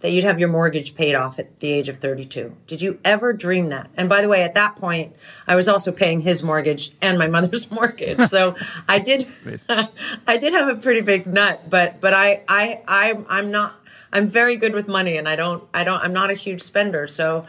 that 0.00 0.12
you'd 0.12 0.24
have 0.24 0.38
your 0.38 0.48
mortgage 0.48 0.94
paid 0.94 1.14
off 1.14 1.38
at 1.38 1.58
the 1.60 1.72
age 1.72 1.88
of 1.88 1.96
32. 1.96 2.54
Did 2.66 2.82
you 2.82 3.00
ever 3.04 3.32
dream 3.32 3.70
that? 3.70 3.90
And 3.96 4.08
by 4.08 4.20
the 4.20 4.28
way, 4.28 4.42
at 4.42 4.54
that 4.54 4.76
point, 4.76 5.16
I 5.46 5.56
was 5.56 5.68
also 5.68 5.90
paying 5.90 6.20
his 6.20 6.42
mortgage 6.42 6.92
and 7.00 7.18
my 7.18 7.26
mother's 7.36 7.70
mortgage. 7.70 8.20
So 8.28 8.56
I 8.88 8.98
did, 8.98 9.26
I 9.68 10.36
did 10.36 10.52
have 10.52 10.68
a 10.68 10.76
pretty 10.76 11.00
big 11.00 11.26
nut, 11.26 11.68
but, 11.70 12.00
but 12.00 12.12
I, 12.12 12.44
I, 12.48 12.82
I, 12.86 13.24
I'm 13.28 13.50
not, 13.50 13.74
I'm 14.12 14.28
very 14.28 14.56
good 14.56 14.74
with 14.74 14.86
money 14.86 15.16
and 15.16 15.28
I 15.28 15.36
don't, 15.36 15.64
I 15.72 15.84
don't, 15.84 16.02
I'm 16.02 16.12
not 16.12 16.30
a 16.30 16.34
huge 16.34 16.62
spender. 16.62 17.06
So, 17.06 17.46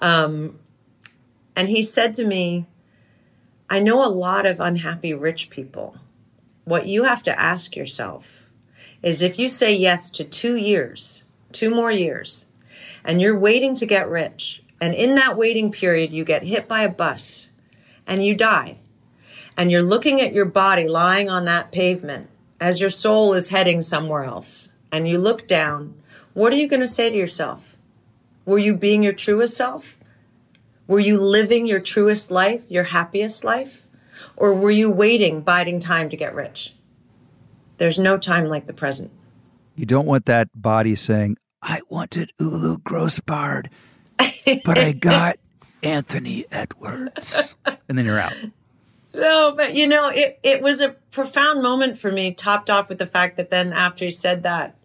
um, 0.00 0.58
and 1.56 1.68
he 1.68 1.82
said 1.82 2.14
to 2.14 2.24
me, 2.24 2.66
I 3.68 3.80
know 3.80 4.06
a 4.06 4.08
lot 4.08 4.46
of 4.46 4.60
unhappy 4.60 5.14
rich 5.14 5.50
people. 5.50 5.96
What 6.64 6.86
you 6.86 7.04
have 7.04 7.22
to 7.24 7.40
ask 7.40 7.74
yourself 7.74 8.26
is 9.02 9.22
if 9.22 9.38
you 9.38 9.48
say 9.48 9.74
yes 9.74 10.10
to 10.10 10.24
two 10.24 10.54
years 10.54 11.22
two 11.56 11.70
more 11.70 11.90
years, 11.90 12.44
and 13.04 13.20
you're 13.20 13.38
waiting 13.38 13.74
to 13.76 13.86
get 13.86 14.08
rich, 14.08 14.62
And 14.78 14.92
in 14.92 15.14
that 15.14 15.38
waiting 15.38 15.72
period, 15.72 16.12
you 16.12 16.22
get 16.22 16.42
hit 16.44 16.68
by 16.68 16.82
a 16.82 16.90
bus 16.90 17.48
and 18.06 18.22
you 18.22 18.34
die. 18.34 18.76
And 19.56 19.72
you're 19.72 19.82
looking 19.82 20.20
at 20.20 20.34
your 20.34 20.44
body 20.44 20.86
lying 20.86 21.30
on 21.30 21.46
that 21.46 21.72
pavement 21.72 22.28
as 22.60 22.78
your 22.78 22.90
soul 22.90 23.32
is 23.32 23.48
heading 23.48 23.80
somewhere 23.80 24.24
else. 24.24 24.68
And 24.92 25.08
you 25.08 25.16
look 25.16 25.48
down. 25.48 25.94
What 26.34 26.52
are 26.52 26.56
you 26.56 26.68
going 26.68 26.80
to 26.80 26.86
say 26.86 27.08
to 27.08 27.16
yourself? 27.16 27.74
Were 28.44 28.58
you 28.58 28.76
being 28.76 29.02
your 29.02 29.14
truest 29.14 29.56
self? 29.56 29.95
Were 30.86 30.98
you 31.00 31.20
living 31.20 31.66
your 31.66 31.80
truest 31.80 32.30
life, 32.30 32.64
your 32.68 32.84
happiest 32.84 33.44
life? 33.44 33.86
Or 34.36 34.54
were 34.54 34.70
you 34.70 34.90
waiting, 34.90 35.40
biding 35.40 35.80
time 35.80 36.08
to 36.10 36.16
get 36.16 36.34
rich? 36.34 36.72
There's 37.78 37.98
no 37.98 38.18
time 38.18 38.46
like 38.46 38.66
the 38.66 38.72
present. 38.72 39.10
You 39.74 39.86
don't 39.86 40.06
want 40.06 40.26
that 40.26 40.48
body 40.54 40.94
saying, 40.94 41.36
I 41.60 41.80
wanted 41.88 42.32
Ulu 42.38 42.78
Grosbard, 42.78 43.68
but 44.64 44.78
I 44.78 44.92
got 44.92 45.38
Anthony 45.82 46.46
Edwards. 46.50 47.56
And 47.88 47.98
then 47.98 48.06
you're 48.06 48.20
out. 48.20 48.34
No, 49.12 49.52
but 49.56 49.74
you 49.74 49.86
know, 49.86 50.10
it, 50.10 50.38
it 50.42 50.62
was 50.62 50.80
a 50.80 50.90
profound 51.10 51.62
moment 51.62 51.98
for 51.98 52.10
me, 52.10 52.32
topped 52.32 52.70
off 52.70 52.88
with 52.88 52.98
the 52.98 53.06
fact 53.06 53.38
that 53.38 53.50
then 53.50 53.72
after 53.72 54.04
he 54.04 54.10
said 54.10 54.42
that, 54.44 54.76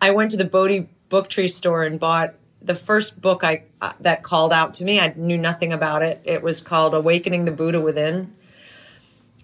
I 0.00 0.12
went 0.12 0.30
to 0.32 0.36
the 0.36 0.44
Bodhi 0.44 0.88
book 1.08 1.28
tree 1.28 1.48
store 1.48 1.84
and 1.84 2.00
bought 2.00 2.34
the 2.64 2.74
first 2.74 3.20
book 3.20 3.44
I 3.44 3.64
uh, 3.80 3.92
that 4.00 4.22
called 4.22 4.52
out 4.52 4.74
to 4.74 4.84
me. 4.84 5.00
I 5.00 5.12
knew 5.16 5.38
nothing 5.38 5.72
about 5.72 6.02
it. 6.02 6.20
It 6.24 6.42
was 6.42 6.60
called 6.60 6.94
Awakening 6.94 7.44
the 7.44 7.52
Buddha 7.52 7.80
Within. 7.80 8.34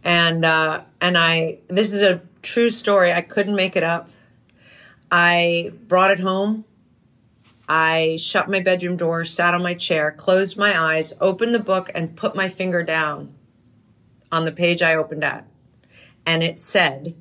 And 0.05 0.45
uh, 0.45 0.83
and 1.01 1.19
I 1.19 1.59
this 1.69 1.93
is 1.93 2.03
a 2.03 2.21
true 2.43 2.69
story. 2.69 3.13
I 3.13 3.21
couldn't 3.21 3.57
make 3.57 3.77
it 3.77 3.83
up. 3.83 4.11
I 5.11 5.73
brought 5.87 6.11
it 6.11 6.21
home. 6.21 6.65
I 7.69 8.17
shut 8.19 8.49
my 8.49 8.61
bedroom 8.61 8.97
door, 8.97 9.25
sat 9.27 9.53
on 9.53 9.63
my 9.63 9.75
chair, 9.75 10.13
closed 10.13 10.57
my 10.57 10.81
eyes, 10.81 11.13
opened 11.21 11.55
the 11.55 11.59
book, 11.59 11.91
and 11.95 12.17
put 12.17 12.35
my 12.35 12.49
finger 12.49 12.83
down 12.83 13.35
on 14.33 14.47
the 14.47 14.53
page 14.53 14.81
I 14.81 14.95
opened 14.95 15.25
at. 15.25 15.47
And 16.25 16.43
it 16.43 16.59
said, 16.59 17.15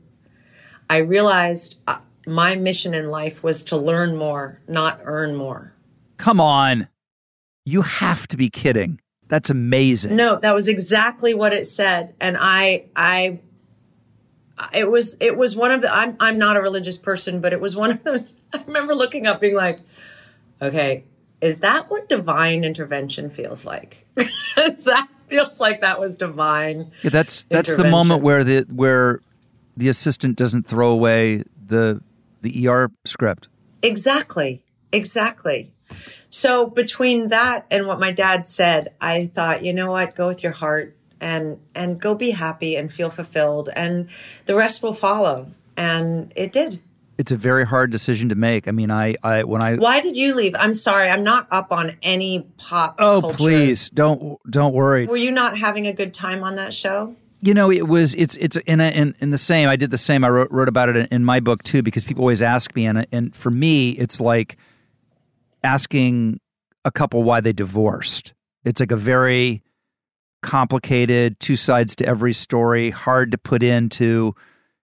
I 0.90 0.98
realized 0.98 1.80
uh, 1.86 2.00
my 2.26 2.56
mission 2.56 2.94
in 2.94 3.10
life 3.10 3.44
was 3.44 3.66
to 3.66 3.78
learn 3.78 4.16
more, 4.16 4.62
not 4.68 5.02
earn 5.04 5.36
more. 5.36 5.74
Come 6.18 6.40
on. 6.40 6.88
You 7.66 7.82
have 7.82 8.28
to 8.30 8.38
be 8.38 8.50
kidding. 8.50 9.00
That's 9.28 9.50
amazing. 9.50 10.16
No, 10.16 10.38
that 10.38 10.56
was 10.56 10.68
exactly 10.68 11.34
what 11.34 11.54
it 11.54 11.68
said. 11.68 12.14
And 12.22 12.38
I, 12.40 12.86
I, 12.96 13.40
it 14.74 14.90
was, 14.90 15.18
it 15.20 15.36
was 15.36 15.56
one 15.56 15.72
of 15.72 15.82
the, 15.82 15.94
I'm, 15.94 16.16
I'm 16.20 16.38
not 16.38 16.56
a 16.56 16.62
religious 16.62 16.98
person, 16.98 17.42
but 17.42 17.52
it 17.52 17.60
was 17.60 17.76
one 17.76 17.92
of 17.92 18.04
those, 18.04 18.34
I 18.54 18.64
remember 18.66 18.96
looking 18.96 19.28
up 19.28 19.42
being 19.42 19.56
like, 19.56 19.80
okay, 20.62 21.04
is 21.42 21.58
that 21.58 21.90
what 21.90 22.10
divine 22.10 22.64
intervention 22.64 23.30
feels 23.30 23.66
like? 23.66 24.06
that 24.16 25.08
feels 25.28 25.60
like 25.60 25.82
that 25.82 26.00
was 26.00 26.16
divine. 26.16 26.92
Yeah, 27.04 27.12
that's 27.12 27.44
that's 27.46 27.76
the 27.76 27.84
moment 27.84 28.24
where 28.24 28.44
the 28.44 28.62
where 28.74 29.22
the 29.76 29.90
assistant 29.90 30.36
doesn't 30.36 30.66
throw 30.66 30.90
away 30.90 31.44
the 31.68 32.02
the 32.42 32.68
ER 32.68 32.90
script. 33.06 33.48
Exactly. 33.84 34.64
Exactly. 34.92 35.72
So 36.30 36.68
between 36.68 37.30
that 37.30 37.66
and 37.72 37.88
what 37.88 38.00
my 38.00 38.12
dad 38.12 38.46
said, 38.46 38.94
I 39.00 39.28
thought, 39.28 39.64
you 39.64 39.74
know 39.74 39.92
what, 39.92 40.16
go 40.16 40.28
with 40.28 40.44
your 40.44 40.52
heart 40.52 40.96
and 41.20 41.60
and 41.74 42.00
go 42.00 42.14
be 42.14 42.30
happy 42.30 42.76
and 42.76 42.94
feel 42.94 43.10
fulfilled 43.10 43.70
and 43.76 44.10
the 44.46 44.56
rest 44.56 44.84
will 44.84 44.94
follow. 44.94 45.48
And 45.76 46.32
it 46.36 46.52
did 46.52 46.80
it's 47.18 47.32
a 47.32 47.36
very 47.36 47.66
hard 47.66 47.92
decision 47.92 48.30
to 48.30 48.36
make. 48.36 48.68
I 48.68 48.72
mean, 48.72 48.92
I, 48.92 49.16
I 49.24 49.44
when 49.44 49.62
I 49.62 49.76
why 49.76 50.00
did 50.00 50.16
you 50.16 50.36
leave? 50.36 50.56
I'm 50.58 50.74
sorry, 50.74 51.10
I'm 51.10 51.24
not 51.24 51.48
up 51.52 51.72
on 51.72 51.92
any 52.02 52.48
pop. 52.58 52.96
Oh, 53.00 53.22
culture. 53.22 53.38
please 53.38 53.90
don't 53.90 54.40
don't 54.50 54.74
worry. 54.74 55.08
Were 55.08 55.18
you 55.18 55.32
not 55.32 55.58
having 55.58 55.88
a 55.88 55.94
good 55.94 56.14
time 56.14 56.44
on 56.44 56.56
that 56.56 56.74
show? 56.74 57.16
You 57.42 57.54
know, 57.54 57.72
it 57.72 57.88
was 57.88 58.14
it's 58.14 58.36
it's 58.36 58.58
in 58.58 58.80
a, 58.80 58.90
in 58.90 59.16
in 59.20 59.32
the 59.32 59.38
same. 59.38 59.68
I 59.68 59.76
did 59.76 59.92
the 59.92 59.98
same. 59.98 60.24
I 60.24 60.30
wrote 60.30 60.52
wrote 60.52 60.70
about 60.70 60.90
it 60.90 61.12
in 61.12 61.24
my 61.26 61.40
book 61.40 61.64
too 61.64 61.82
because 61.82 62.04
people 62.04 62.24
always 62.24 62.42
ask 62.42 62.76
me, 62.76 62.86
and 62.86 63.08
and 63.12 63.36
for 63.36 63.50
me, 63.50 63.92
it's 63.92 64.20
like 64.20 64.58
asking 65.64 66.40
a 66.86 66.92
couple 66.92 67.24
why 67.24 67.42
they 67.42 67.54
divorced. 67.54 68.34
It's 68.64 68.80
like 68.80 68.92
a 68.92 68.98
very 68.98 69.64
complicated, 70.42 71.40
two 71.40 71.56
sides 71.56 71.96
to 71.98 72.06
every 72.06 72.34
story, 72.34 72.90
hard 72.90 73.32
to 73.32 73.38
put 73.38 73.64
into 73.64 74.36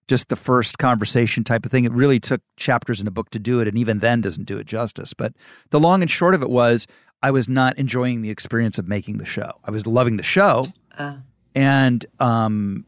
just 0.06 0.28
the 0.28 0.36
first 0.36 0.78
conversation 0.78 1.44
type 1.44 1.64
of 1.64 1.70
thing. 1.70 1.84
It 1.84 1.92
really 1.92 2.20
took 2.20 2.42
chapters 2.56 3.00
in 3.00 3.06
a 3.06 3.10
book 3.10 3.30
to 3.30 3.38
do 3.38 3.60
it, 3.60 3.68
and 3.68 3.78
even 3.78 4.00
then 4.00 4.20
doesn't 4.20 4.44
do 4.44 4.58
it 4.58 4.66
justice. 4.66 5.14
But 5.14 5.32
the 5.70 5.80
long 5.80 6.02
and 6.02 6.10
short 6.10 6.34
of 6.34 6.42
it 6.42 6.50
was 6.50 6.86
I 7.22 7.30
was 7.30 7.48
not 7.48 7.78
enjoying 7.78 8.20
the 8.20 8.30
experience 8.30 8.78
of 8.78 8.86
making 8.86 9.18
the 9.18 9.24
show. 9.24 9.52
I 9.64 9.70
was 9.70 9.86
loving 9.86 10.16
the 10.18 10.22
show, 10.22 10.66
uh. 10.98 11.16
and 11.54 12.04
um, 12.20 12.84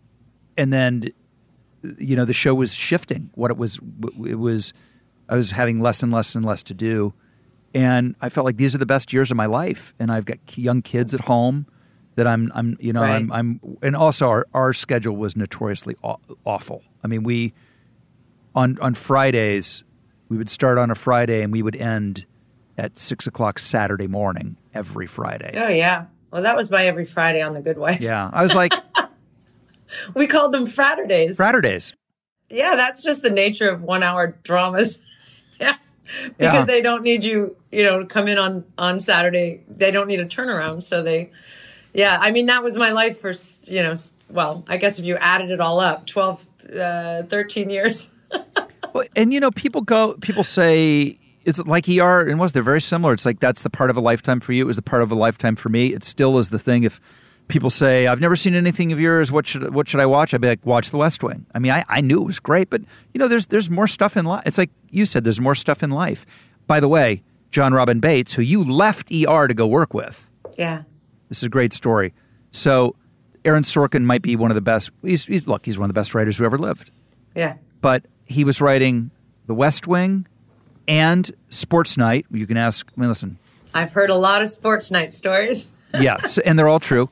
and 0.58 0.72
then 0.72 1.10
you 1.98 2.16
know 2.16 2.26
the 2.26 2.34
show 2.34 2.54
was 2.54 2.74
shifting. 2.74 3.30
What 3.34 3.50
it 3.50 3.56
was, 3.56 3.80
it 4.26 4.38
was 4.38 4.74
I 5.28 5.36
was 5.36 5.52
having 5.52 5.80
less 5.80 6.02
and 6.02 6.12
less 6.12 6.34
and 6.34 6.44
less 6.44 6.62
to 6.64 6.74
do, 6.74 7.14
and 7.76 8.16
I 8.22 8.30
felt 8.30 8.46
like 8.46 8.56
these 8.56 8.74
are 8.74 8.78
the 8.78 8.86
best 8.86 9.12
years 9.12 9.30
of 9.30 9.36
my 9.36 9.44
life. 9.44 9.94
And 9.98 10.10
I've 10.10 10.24
got 10.24 10.38
young 10.56 10.80
kids 10.80 11.12
at 11.12 11.20
home 11.20 11.66
that 12.14 12.26
I'm 12.26 12.50
I'm 12.54 12.78
you 12.80 12.92
know 12.92 13.02
right. 13.02 13.16
I'm 13.16 13.30
I'm 13.30 13.60
and 13.82 13.94
also 13.94 14.26
our 14.28 14.46
our 14.54 14.72
schedule 14.72 15.14
was 15.14 15.36
notoriously 15.36 15.94
aw- 16.02 16.16
awful. 16.46 16.82
I 17.04 17.08
mean 17.08 17.22
we 17.22 17.52
on 18.54 18.78
on 18.80 18.94
Fridays 18.94 19.84
we 20.30 20.38
would 20.38 20.48
start 20.48 20.78
on 20.78 20.90
a 20.90 20.94
Friday 20.94 21.42
and 21.42 21.52
we 21.52 21.62
would 21.62 21.76
end 21.76 22.24
at 22.78 22.98
six 22.98 23.26
o'clock 23.26 23.58
Saturday 23.58 24.06
morning 24.06 24.56
every 24.74 25.06
Friday. 25.06 25.52
Oh 25.54 25.68
yeah, 25.68 26.06
well 26.30 26.42
that 26.42 26.56
was 26.56 26.70
my 26.70 26.86
every 26.86 27.04
Friday 27.04 27.42
on 27.42 27.52
the 27.52 27.60
Good 27.60 27.76
Wife. 27.76 28.00
Yeah, 28.00 28.30
I 28.32 28.42
was 28.42 28.54
like, 28.54 28.72
we 30.14 30.26
called 30.26 30.52
them 30.52 30.66
Fraterdays. 30.66 31.36
Fraterdays. 31.36 31.92
Yeah, 32.48 32.74
that's 32.74 33.02
just 33.02 33.22
the 33.22 33.30
nature 33.30 33.68
of 33.68 33.82
one 33.82 34.02
hour 34.02 34.38
dramas. 34.44 35.00
yeah. 35.60 35.76
Because 36.38 36.54
yeah. 36.54 36.64
they 36.64 36.82
don't 36.82 37.02
need 37.02 37.24
you, 37.24 37.56
you 37.72 37.82
know, 37.82 38.00
to 38.00 38.06
come 38.06 38.28
in 38.28 38.38
on 38.38 38.64
on 38.78 39.00
Saturday. 39.00 39.62
They 39.68 39.90
don't 39.90 40.06
need 40.06 40.20
a 40.20 40.26
turnaround, 40.26 40.82
so 40.82 41.02
they 41.02 41.30
yeah, 41.96 42.18
I 42.20 42.30
mean, 42.30 42.46
that 42.46 42.62
was 42.62 42.76
my 42.76 42.90
life 42.90 43.20
for, 43.20 43.32
you 43.64 43.82
know, 43.82 43.94
well, 44.28 44.64
I 44.68 44.76
guess 44.76 44.98
if 44.98 45.06
you 45.06 45.16
added 45.16 45.50
it 45.50 45.60
all 45.60 45.80
up, 45.80 46.06
12, 46.06 46.46
uh, 46.78 47.22
13 47.22 47.70
years. 47.70 48.10
well, 48.92 49.06
and, 49.16 49.32
you 49.32 49.40
know, 49.40 49.50
people 49.50 49.80
go, 49.80 50.14
people 50.20 50.44
say, 50.44 51.18
it's 51.46 51.58
like 51.60 51.88
ER 51.88 52.28
and 52.28 52.38
was 52.38 52.52
they're 52.52 52.62
very 52.62 52.82
similar. 52.82 53.14
It's 53.14 53.24
like 53.24 53.40
that's 53.40 53.62
the 53.62 53.70
part 53.70 53.88
of 53.88 53.96
a 53.96 54.00
lifetime 54.02 54.40
for 54.40 54.52
you. 54.52 54.64
It 54.64 54.66
was 54.66 54.76
the 54.76 54.82
part 54.82 55.00
of 55.00 55.10
a 55.10 55.14
lifetime 55.14 55.56
for 55.56 55.70
me. 55.70 55.94
It 55.94 56.04
still 56.04 56.38
is 56.38 56.50
the 56.50 56.58
thing. 56.58 56.84
If 56.84 57.00
people 57.48 57.70
say 57.70 58.06
I've 58.06 58.20
never 58.20 58.36
seen 58.36 58.54
anything 58.54 58.92
of 58.92 59.00
yours, 59.00 59.30
what 59.30 59.46
should 59.46 59.74
what 59.74 59.88
should 59.88 60.00
I 60.00 60.06
watch? 60.06 60.34
I'd 60.34 60.40
be 60.40 60.48
like, 60.48 60.64
watch 60.64 60.90
The 60.90 60.98
West 60.98 61.22
Wing. 61.22 61.46
I 61.54 61.58
mean, 61.58 61.72
I, 61.72 61.84
I 61.88 62.00
knew 62.00 62.20
it 62.20 62.26
was 62.26 62.38
great, 62.38 62.70
but 62.70 62.82
you 63.12 63.18
know, 63.18 63.28
there's 63.28 63.46
there's 63.48 63.70
more 63.70 63.86
stuff 63.86 64.16
in 64.16 64.24
life. 64.24 64.42
It's 64.46 64.58
like 64.58 64.70
you 64.90 65.06
said, 65.06 65.24
there's 65.24 65.40
more 65.40 65.54
stuff 65.54 65.82
in 65.82 65.90
life. 65.90 66.26
By 66.66 66.80
the 66.80 66.88
way, 66.88 67.22
Jon 67.50 67.72
Robin 67.72 68.00
Baitz, 68.00 68.32
who 68.32 68.42
you 68.42 68.64
left 68.64 69.10
ER 69.12 69.46
to 69.46 69.54
go 69.54 69.66
work 69.66 69.94
with, 69.94 70.30
yeah, 70.58 70.82
this 71.28 71.38
is 71.38 71.44
a 71.44 71.48
great 71.48 71.72
story. 71.72 72.12
So 72.50 72.96
Aaron 73.46 73.62
Sorkin 73.62 74.02
might 74.02 74.22
be 74.22 74.34
one 74.34 74.50
of 74.50 74.56
the 74.56 74.60
best. 74.60 74.90
He's, 75.02 75.24
he's, 75.24 75.46
look, 75.46 75.64
he's 75.64 75.78
one 75.78 75.84
of 75.84 75.94
the 75.94 75.98
best 75.98 76.14
writers 76.14 76.36
who 76.36 76.44
ever 76.44 76.58
lived. 76.58 76.90
Yeah. 77.34 77.54
But 77.80 78.04
he 78.24 78.42
was 78.42 78.60
writing 78.60 79.12
The 79.46 79.54
West 79.54 79.86
Wing 79.86 80.26
and 80.88 81.30
Sports 81.48 81.96
Night. 81.96 82.26
You 82.30 82.46
can 82.46 82.56
ask. 82.56 82.90
I 82.96 83.00
mean, 83.00 83.08
listen. 83.08 83.38
I've 83.72 83.92
heard 83.92 84.10
a 84.10 84.14
lot 84.14 84.42
of 84.42 84.48
Sports 84.48 84.90
Night 84.90 85.12
stories. 85.12 85.68
yes, 86.00 86.38
and 86.38 86.58
they're 86.58 86.68
all 86.68 86.80
true. 86.80 87.08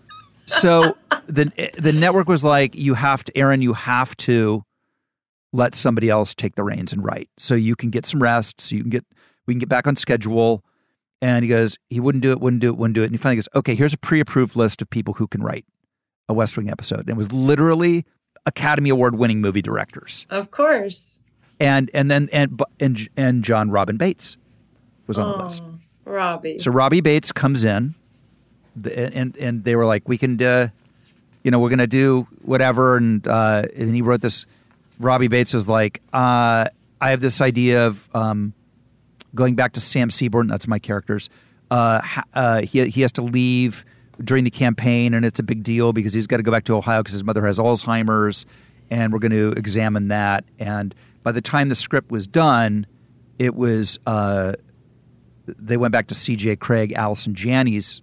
So 0.47 0.97
the 1.27 1.53
the 1.79 1.93
network 1.93 2.29
was 2.29 2.45
like, 2.45 2.75
you 2.75 2.95
have 2.95 3.25
to, 3.25 3.37
Aaron, 3.37 3.63
you 3.63 3.73
have 3.73 4.17
to 4.19 4.65
let 5.53 5.75
somebody 5.75 6.11
else 6.11 6.35
take 6.35 6.57
the 6.57 6.65
reins 6.65 6.93
and 6.93 7.05
write, 7.05 7.29
so 7.37 7.55
you 7.55 7.77
can 7.77 7.91
get 7.91 8.07
some 8.07 8.23
rest, 8.23 8.61
so 8.61 8.77
you 8.77 8.83
can 8.83 8.91
get 8.91 9.05
we 9.47 9.55
can 9.55 9.59
get 9.59 9.69
back 9.69 9.87
on 9.87 9.97
schedule. 9.97 10.65
And 11.23 11.43
he 11.43 11.49
goes, 11.49 11.79
he 11.89 12.01
wouldn't 12.01 12.21
do 12.21 12.33
it, 12.33 12.41
wouldn't 12.41 12.61
do 12.61 12.69
it, 12.69 12.77
wouldn't 12.77 12.95
do 12.95 13.03
it. 13.03 13.07
And 13.07 13.15
he 13.15 13.19
finally 13.19 13.37
goes, 13.37 13.49
okay, 13.55 13.75
here's 13.75 13.95
a 13.95 13.99
pre-approved 13.99 14.57
list 14.57 14.83
of 14.83 14.91
people 14.91 15.15
who 15.15 15.27
can 15.27 15.43
write 15.43 15.65
a 16.29 16.35
West 16.35 16.57
Wing 16.57 16.69
episode. 16.69 17.01
And 17.01 17.11
it 17.11 17.17
was 17.17 17.33
literally 17.33 18.05
Academy 18.45 18.91
Award 18.91 19.15
winning 19.15 19.41
movie 19.41 19.63
directors. 19.63 20.27
Of 20.29 20.51
course. 20.51 21.19
And 21.61 21.91
and 21.95 22.11
then 22.11 22.29
and 22.33 22.61
and 22.79 23.09
and 23.17 23.43
Jon 23.43 23.71
Robin 23.71 23.97
Baitz 23.97 24.37
was 25.07 25.19
on 25.19 25.27
oh, 25.27 25.39
the 25.39 25.45
list. 25.45 25.63
Oh, 25.65 25.79
Robbie. 26.05 26.59
So 26.59 26.71
Robbie 26.71 27.01
Baitz 27.01 27.33
comes 27.33 27.65
in, 27.65 27.95
and 28.95 29.37
and 29.37 29.65
they 29.65 29.77
were 29.77 29.87
like, 29.87 30.09
we 30.09 30.19
can, 30.19 30.41
uh, 30.43 30.69
you 31.43 31.51
know, 31.51 31.59
we're 31.59 31.71
gonna 31.71 31.87
do 31.87 32.27
whatever. 32.43 32.97
And 32.97 33.27
uh, 33.27 33.65
and 33.77 33.95
he 33.95 34.03
wrote 34.03 34.21
this. 34.21 34.47
Robbie 35.01 35.29
Baitz 35.29 35.53
was 35.53 35.69
like, 35.69 36.01
uh, 36.13 36.69
I 37.01 37.11
have 37.11 37.21
this 37.21 37.41
idea 37.41 37.87
of. 37.87 38.09
Um, 38.15 38.55
going 39.35 39.55
back 39.55 39.73
to 39.73 39.81
Sam 39.81 40.11
Seaborn, 40.11 40.47
that's 40.47 40.67
my 40.67 40.79
character's. 40.79 41.29
Uh, 41.71 42.01
uh, 42.35 42.63
he 42.63 42.89
he 42.89 43.03
has 43.03 43.13
to 43.13 43.23
leave 43.23 43.85
during 44.23 44.45
the 44.45 44.51
campaign, 44.51 45.15
and 45.15 45.25
it's 45.25 45.41
a 45.41 45.43
big 45.43 45.63
deal 45.63 45.93
because 45.93 46.15
he's 46.15 46.27
got 46.27 46.37
to 46.37 46.43
go 46.43 46.53
back 46.53 46.65
to 46.65 46.77
Ohio 46.77 47.03
because 47.03 47.15
his 47.15 47.25
mother 47.25 47.45
has 47.47 47.59
Alzheimer's, 47.59 48.47
and 48.91 49.13
we're 49.13 49.19
going 49.19 49.33
to 49.33 49.53
examine 49.57 50.09
that. 50.09 50.45
And 50.59 50.95
by 51.23 51.33
the 51.33 51.41
time 51.41 51.69
the 51.69 51.75
script 51.75 52.11
was 52.11 52.27
done, 52.27 52.87
it 53.39 53.55
was 53.55 53.99
uh, 54.07 54.53
they 55.47 55.77
went 55.77 55.93
back 55.93 56.07
to 56.09 56.15
C.J. 56.15 56.57
Cregg, 56.57 56.93
Allison 56.93 57.35
Janney's 57.35 58.03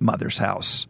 mother's 0.00 0.38
house, 0.38 0.86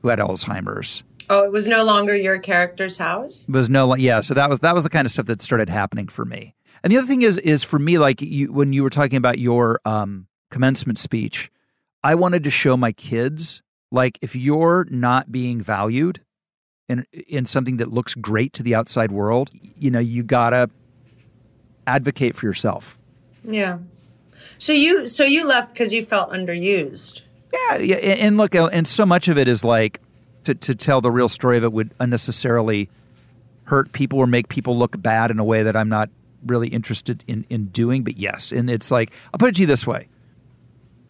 who 0.00 0.08
had 0.08 0.18
Alzheimer's. 0.18 1.02
Oh, 1.28 1.44
it 1.44 1.52
was 1.52 1.66
no 1.66 1.84
longer 1.84 2.14
your 2.14 2.38
character's 2.38 2.96
house. 2.98 3.44
It 3.48 3.52
was 3.52 3.68
no, 3.68 3.94
yeah. 3.94 4.20
So 4.20 4.34
that 4.34 4.48
was 4.48 4.60
that 4.60 4.74
was 4.74 4.84
the 4.84 4.90
kind 4.90 5.06
of 5.06 5.12
stuff 5.12 5.26
that 5.26 5.42
started 5.42 5.68
happening 5.68 6.08
for 6.08 6.24
me. 6.24 6.54
And 6.82 6.92
the 6.92 6.98
other 6.98 7.06
thing 7.06 7.22
is, 7.22 7.38
is 7.38 7.64
for 7.64 7.78
me, 7.78 7.98
like 7.98 8.20
you, 8.20 8.52
when 8.52 8.74
you 8.74 8.82
were 8.82 8.90
talking 8.90 9.16
about 9.16 9.38
your 9.38 9.80
um, 9.86 10.26
commencement 10.50 10.98
speech, 10.98 11.50
I 12.02 12.14
wanted 12.14 12.44
to 12.44 12.50
show 12.50 12.76
my 12.76 12.92
kids, 12.92 13.62
like 13.90 14.18
if 14.20 14.36
you're 14.36 14.86
not 14.90 15.32
being 15.32 15.62
valued 15.62 16.20
in 16.88 17.06
in 17.26 17.46
something 17.46 17.78
that 17.78 17.90
looks 17.90 18.14
great 18.14 18.52
to 18.54 18.62
the 18.62 18.74
outside 18.74 19.10
world, 19.10 19.50
you 19.78 19.90
know, 19.90 19.98
you 19.98 20.22
gotta 20.22 20.68
advocate 21.86 22.36
for 22.36 22.44
yourself. 22.44 22.98
Yeah. 23.42 23.78
So 24.58 24.74
you 24.74 25.06
so 25.06 25.24
you 25.24 25.48
left 25.48 25.72
because 25.72 25.92
you 25.92 26.04
felt 26.04 26.32
underused. 26.32 27.22
Yeah, 27.54 27.76
yeah, 27.76 27.96
and 27.96 28.36
look, 28.36 28.54
and 28.54 28.86
so 28.86 29.06
much 29.06 29.28
of 29.28 29.38
it 29.38 29.48
is 29.48 29.62
like 29.62 30.00
to 30.44 30.54
to 30.54 30.74
tell 30.74 31.00
the 31.00 31.10
real 31.10 31.28
story 31.28 31.56
of 31.56 31.64
it 31.64 31.72
would 31.72 31.94
unnecessarily 32.00 32.88
hurt 33.64 33.92
people 33.92 34.18
or 34.18 34.26
make 34.26 34.48
people 34.48 34.76
look 34.76 35.00
bad 35.00 35.30
in 35.30 35.38
a 35.38 35.44
way 35.44 35.62
that 35.62 35.76
I'm 35.76 35.88
not 35.88 36.10
really 36.44 36.68
interested 36.68 37.24
in 37.26 37.46
in 37.48 37.66
doing. 37.66 38.02
But 38.02 38.16
yes, 38.16 38.50
and 38.50 38.68
it's 38.68 38.90
like 38.90 39.12
I'll 39.32 39.38
put 39.38 39.50
it 39.50 39.54
to 39.56 39.60
you 39.62 39.66
this 39.66 39.86
way: 39.86 40.08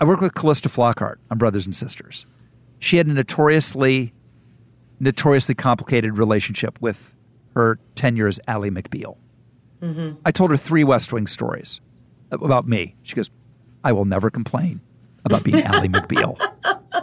I 0.01 0.05
work 0.05 0.21
with 0.21 0.35
Calista 0.35 0.69
Flockhart 0.69 1.17
on 1.31 1.39
Brothers 1.39 1.67
and 1.67 1.75
Sisters. 1.75 2.27
She 2.79 2.99
had 2.99 3.07
a 3.07 3.13
notoriously 3.13 4.13
notoriously 5.01 5.55
complicated 5.55 6.19
relationship 6.19 6.79
with 6.81 7.15
her 7.55 7.79
tenure 7.95 8.29
as 8.29 8.39
Ally 8.47 8.69
McBeal. 8.69 9.17
Mm-hmm. 9.81 10.19
I 10.25 10.31
told 10.31 10.51
her 10.51 10.57
three 10.57 10.85
West 10.85 11.13
Wing 11.13 11.27
stories 11.27 11.81
about 12.31 12.67
me. 12.67 12.97
She 13.03 13.15
goes, 13.15 13.31
I 13.83 13.93
will 13.93 14.05
never 14.05 14.31
complain 14.31 14.81
about 15.25 15.43
being 15.45 15.63
Ally 15.63 15.89
McBeal 15.89 16.39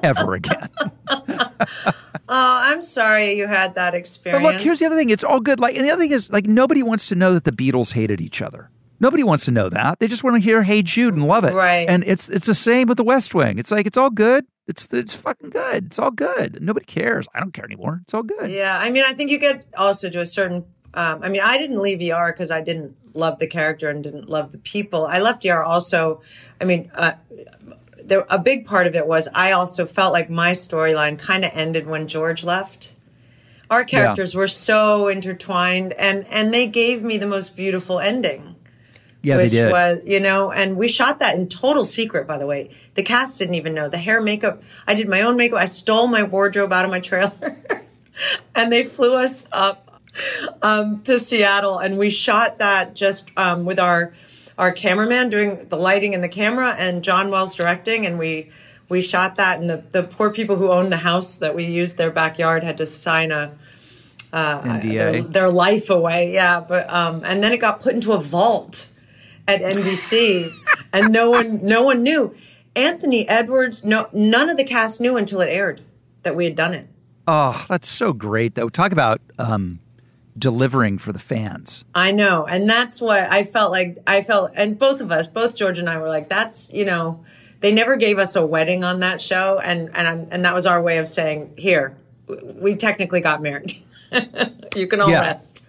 ever 0.03 0.34
again. 0.36 0.69
oh, 1.09 2.26
I'm 2.30 2.82
sorry 2.82 3.34
you 3.34 3.47
had 3.47 3.76
that 3.76 3.95
experience. 3.95 4.43
But 4.43 4.53
look, 4.53 4.61
here's 4.61 4.80
the 4.80 4.86
other 4.86 4.95
thing. 4.95 5.09
It's 5.09 5.24
all 5.24 5.39
good. 5.39 5.59
Like, 5.59 5.76
and 5.76 5.86
the 5.86 5.91
other 5.91 6.01
thing 6.01 6.11
is, 6.11 6.32
like, 6.32 6.45
nobody 6.45 6.84
wants 6.84 7.07
to 7.09 7.15
know 7.15 7.34
that 7.34 7.43
the 7.43 7.51
Beatles 7.51 7.93
hated 7.93 8.22
each 8.22 8.41
other. 8.41 8.69
Nobody 9.01 9.24
wants 9.24 9.45
to 9.45 9.51
know 9.51 9.67
that. 9.67 9.99
They 9.99 10.07
just 10.07 10.24
want 10.24 10.36
to 10.36 10.39
hear 10.39 10.61
"Hey 10.61 10.84
Jude" 10.84 11.15
and 11.15 11.28
love 11.28 11.43
it. 11.43 11.55
Right. 11.55 11.89
And 11.89 12.03
it's 12.05 12.30
it's 12.30 12.45
the 12.45 12.53
same 12.53 12.88
with 12.88 12.97
the 12.97 13.03
West 13.03 13.34
Wing. 13.34 13.57
It's 13.57 13.72
like 13.72 13.88
it's 13.88 13.97
all 13.97 14.11
good. 14.11 14.45
It's 14.67 14.88
it's 14.93 15.15
fucking 15.15 15.49
good. 15.49 15.88
It's 15.88 15.97
all 15.97 16.11
good. 16.11 16.59
Nobody 16.61 16.86
cares. 16.86 17.26
I 17.34 17.39
don't 17.39 17.51
care 17.51 17.65
anymore. 17.65 18.01
It's 18.03 18.13
all 18.13 18.22
good. 18.22 18.51
Yeah. 18.51 18.78
I 18.80 18.91
mean, 18.91 19.03
I 19.03 19.13
think 19.13 19.32
you 19.32 19.39
get 19.39 19.65
also 19.76 20.07
to 20.11 20.19
a 20.19 20.26
certain. 20.26 20.65
Um, 20.93 21.24
I 21.24 21.30
mean, 21.30 21.41
I 21.43 21.57
didn't 21.57 21.80
leave 21.80 21.99
ER 22.11 22.32
because 22.32 22.51
I 22.51 22.61
didn't 22.61 22.95
love 23.15 23.39
the 23.39 23.47
character 23.47 23.89
and 23.89 24.03
didn't 24.03 24.30
love 24.30 24.51
the 24.51 24.59
people. 24.59 25.07
I 25.07 25.17
left 25.17 25.43
ER 25.47 25.63
also. 25.63 26.22
I 26.59 26.65
mean, 26.65 26.91
uh, 26.93 27.13
there, 28.06 28.26
a 28.30 28.39
big 28.39 28.66
part 28.66 28.88
of 28.88 28.95
it 28.95 29.08
was 29.08 29.28
I 29.34 29.52
also 29.52 29.86
felt 29.86 30.14
like 30.14 30.30
my 30.30 30.52
storyline 30.52 31.18
kind 31.18 31.45
of 31.45 31.52
ended 31.54 31.88
when 31.88 32.08
George 32.08 32.43
left. 32.43 32.93
Our 33.70 33.86
characters 33.86 34.34
yeah. 34.34 34.39
were 34.39 34.47
so 34.47 35.08
intertwined, 35.08 35.93
and 35.93 36.28
and 36.30 36.54
they 36.54 36.68
gave 36.68 37.04
me 37.04 37.18
the 37.18 37.28
most 37.28 37.56
beautiful 37.56 37.99
ending. 37.99 38.56
Yeah, 39.24 39.38
which 39.38 39.52
they 39.52 39.60
did. 39.60 39.72
was 39.72 40.02
you 40.06 40.20
know, 40.20 40.52
and 40.52 40.78
we 40.78 40.88
shot 40.88 41.20
that 41.20 41.38
in 41.38 41.47
total 41.47 41.86
secret. 41.86 42.28
By 42.28 42.38
the 42.38 42.45
way, 42.45 42.72
the 42.95 43.04
cast 43.04 43.39
didn't 43.39 43.56
even 43.56 43.74
know 43.74 43.88
the 43.88 43.97
hair, 43.97 44.22
makeup. 44.22 44.62
I 44.88 44.93
did 44.95 45.08
my 45.08 45.22
own 45.22 45.38
makeup. 45.38 45.60
I 45.60 45.66
stole 45.66 46.08
my 46.08 46.24
wardrobe 46.24 46.74
out 46.74 46.84
of 46.84 46.91
my 46.91 46.99
trailer, 46.99 47.58
and 48.56 48.72
they 48.72 48.84
flew 48.84 49.14
us 49.14 49.45
up 49.52 50.02
um, 50.62 51.02
to 51.04 51.18
Seattle, 51.18 51.78
and 51.78 51.97
we 51.97 52.10
shot 52.10 52.60
that 52.60 52.93
just 52.93 53.30
um, 53.38 53.66
with 53.66 53.80
our 53.80 54.14
our 54.62 54.72
cameraman 54.72 55.32
doing 55.32 55.57
the 55.57 55.76
lighting 55.76 56.14
and 56.14 56.24
the 56.24 56.30
camera, 56.30 56.76
and 56.78 57.03
John 57.03 57.32
Wells 57.32 57.55
directing, 57.55 58.05
and 58.05 58.20
we 58.20 58.51
we 58.89 59.01
shot 59.01 59.38
that, 59.38 59.59
and 59.59 59.68
the 59.68 59.84
the 59.89 60.03
poor 60.03 60.30
people 60.30 60.55
who 60.55 60.72
owned 60.72 60.91
the 60.91 60.97
house 60.97 61.39
that 61.39 61.55
we 61.55 61.66
used 61.66 61.97
their 61.97 62.12
backyard 62.12 62.64
had 62.64 62.78
to 62.78 62.86
sign 62.86 63.32
a. 63.32 63.51
Uh, 64.32 64.80
their, 64.80 65.24
their, 65.24 65.49
life 65.49 65.89
away, 65.89 66.32
yeah, 66.32 66.62
but 66.62 66.89
um, 66.89 67.22
and 67.26 67.43
then 67.43 67.51
it 67.51 67.57
got 67.57 67.82
put 67.82 67.93
into 67.93 68.14
a 68.14 68.18
vault 68.18 68.88
at 69.45 69.59
NBC, 69.62 70.53
and 70.93 71.12
no 71.12 71.30
one 71.30 71.66
no 71.66 71.84
one 71.84 72.01
knew. 72.01 72.34
Anthony 72.74 73.28
Edwards, 73.28 73.84
no, 73.84 74.07
none 74.14 74.49
of 74.49 74.55
the 74.55 74.64
cast 74.64 75.01
knew 75.01 75.18
until 75.18 75.41
it 75.41 75.47
aired 75.47 75.82
that 76.24 76.34
we 76.34 76.45
had 76.45 76.55
done 76.55 76.74
it. 76.74 76.88
Oh, 77.28 77.66
that's 77.68 77.89
so 77.89 78.14
great! 78.14 78.55
Though, 78.55 78.70
talk 78.70 78.93
about 78.93 79.20
um, 79.38 79.80
delivering 80.38 80.97
for 80.97 81.11
the 81.11 81.19
fans. 81.19 81.84
I 81.93 82.11
know. 82.11 82.45
And 82.45 82.69
that's 82.69 83.01
what 83.01 83.19
I 83.32 83.43
felt 83.43 83.71
like 83.71 83.97
I 84.07 84.21
felt 84.23 84.51
and 84.55 84.77
both 84.77 85.01
of 85.01 85.11
us, 85.11 85.27
both 85.27 85.57
George 85.57 85.79
and 85.79 85.89
I 85.89 85.97
were 85.97 86.07
like 86.07 86.29
that's, 86.29 86.71
you 86.71 86.86
know, 86.86 87.23
they 87.59 87.73
never 87.73 87.95
gave 87.95 88.17
us 88.17 88.36
a 88.36 88.45
wedding 88.45 88.84
on 88.84 89.01
that 89.01 89.21
show 89.21 89.59
and 89.63 89.95
and 89.95 90.27
and 90.32 90.45
that 90.45 90.53
was 90.53 90.65
our 90.65 90.82
way 90.82 90.97
of 90.97 91.07
saying, 91.07 91.53
here, 91.57 91.97
we 92.27 92.75
technically 92.75 93.21
got 93.21 93.41
married. 93.41 93.73
you 94.75 94.88
can 94.88 95.01
all 95.01 95.09
yeah. 95.09 95.21
rest. 95.21 95.61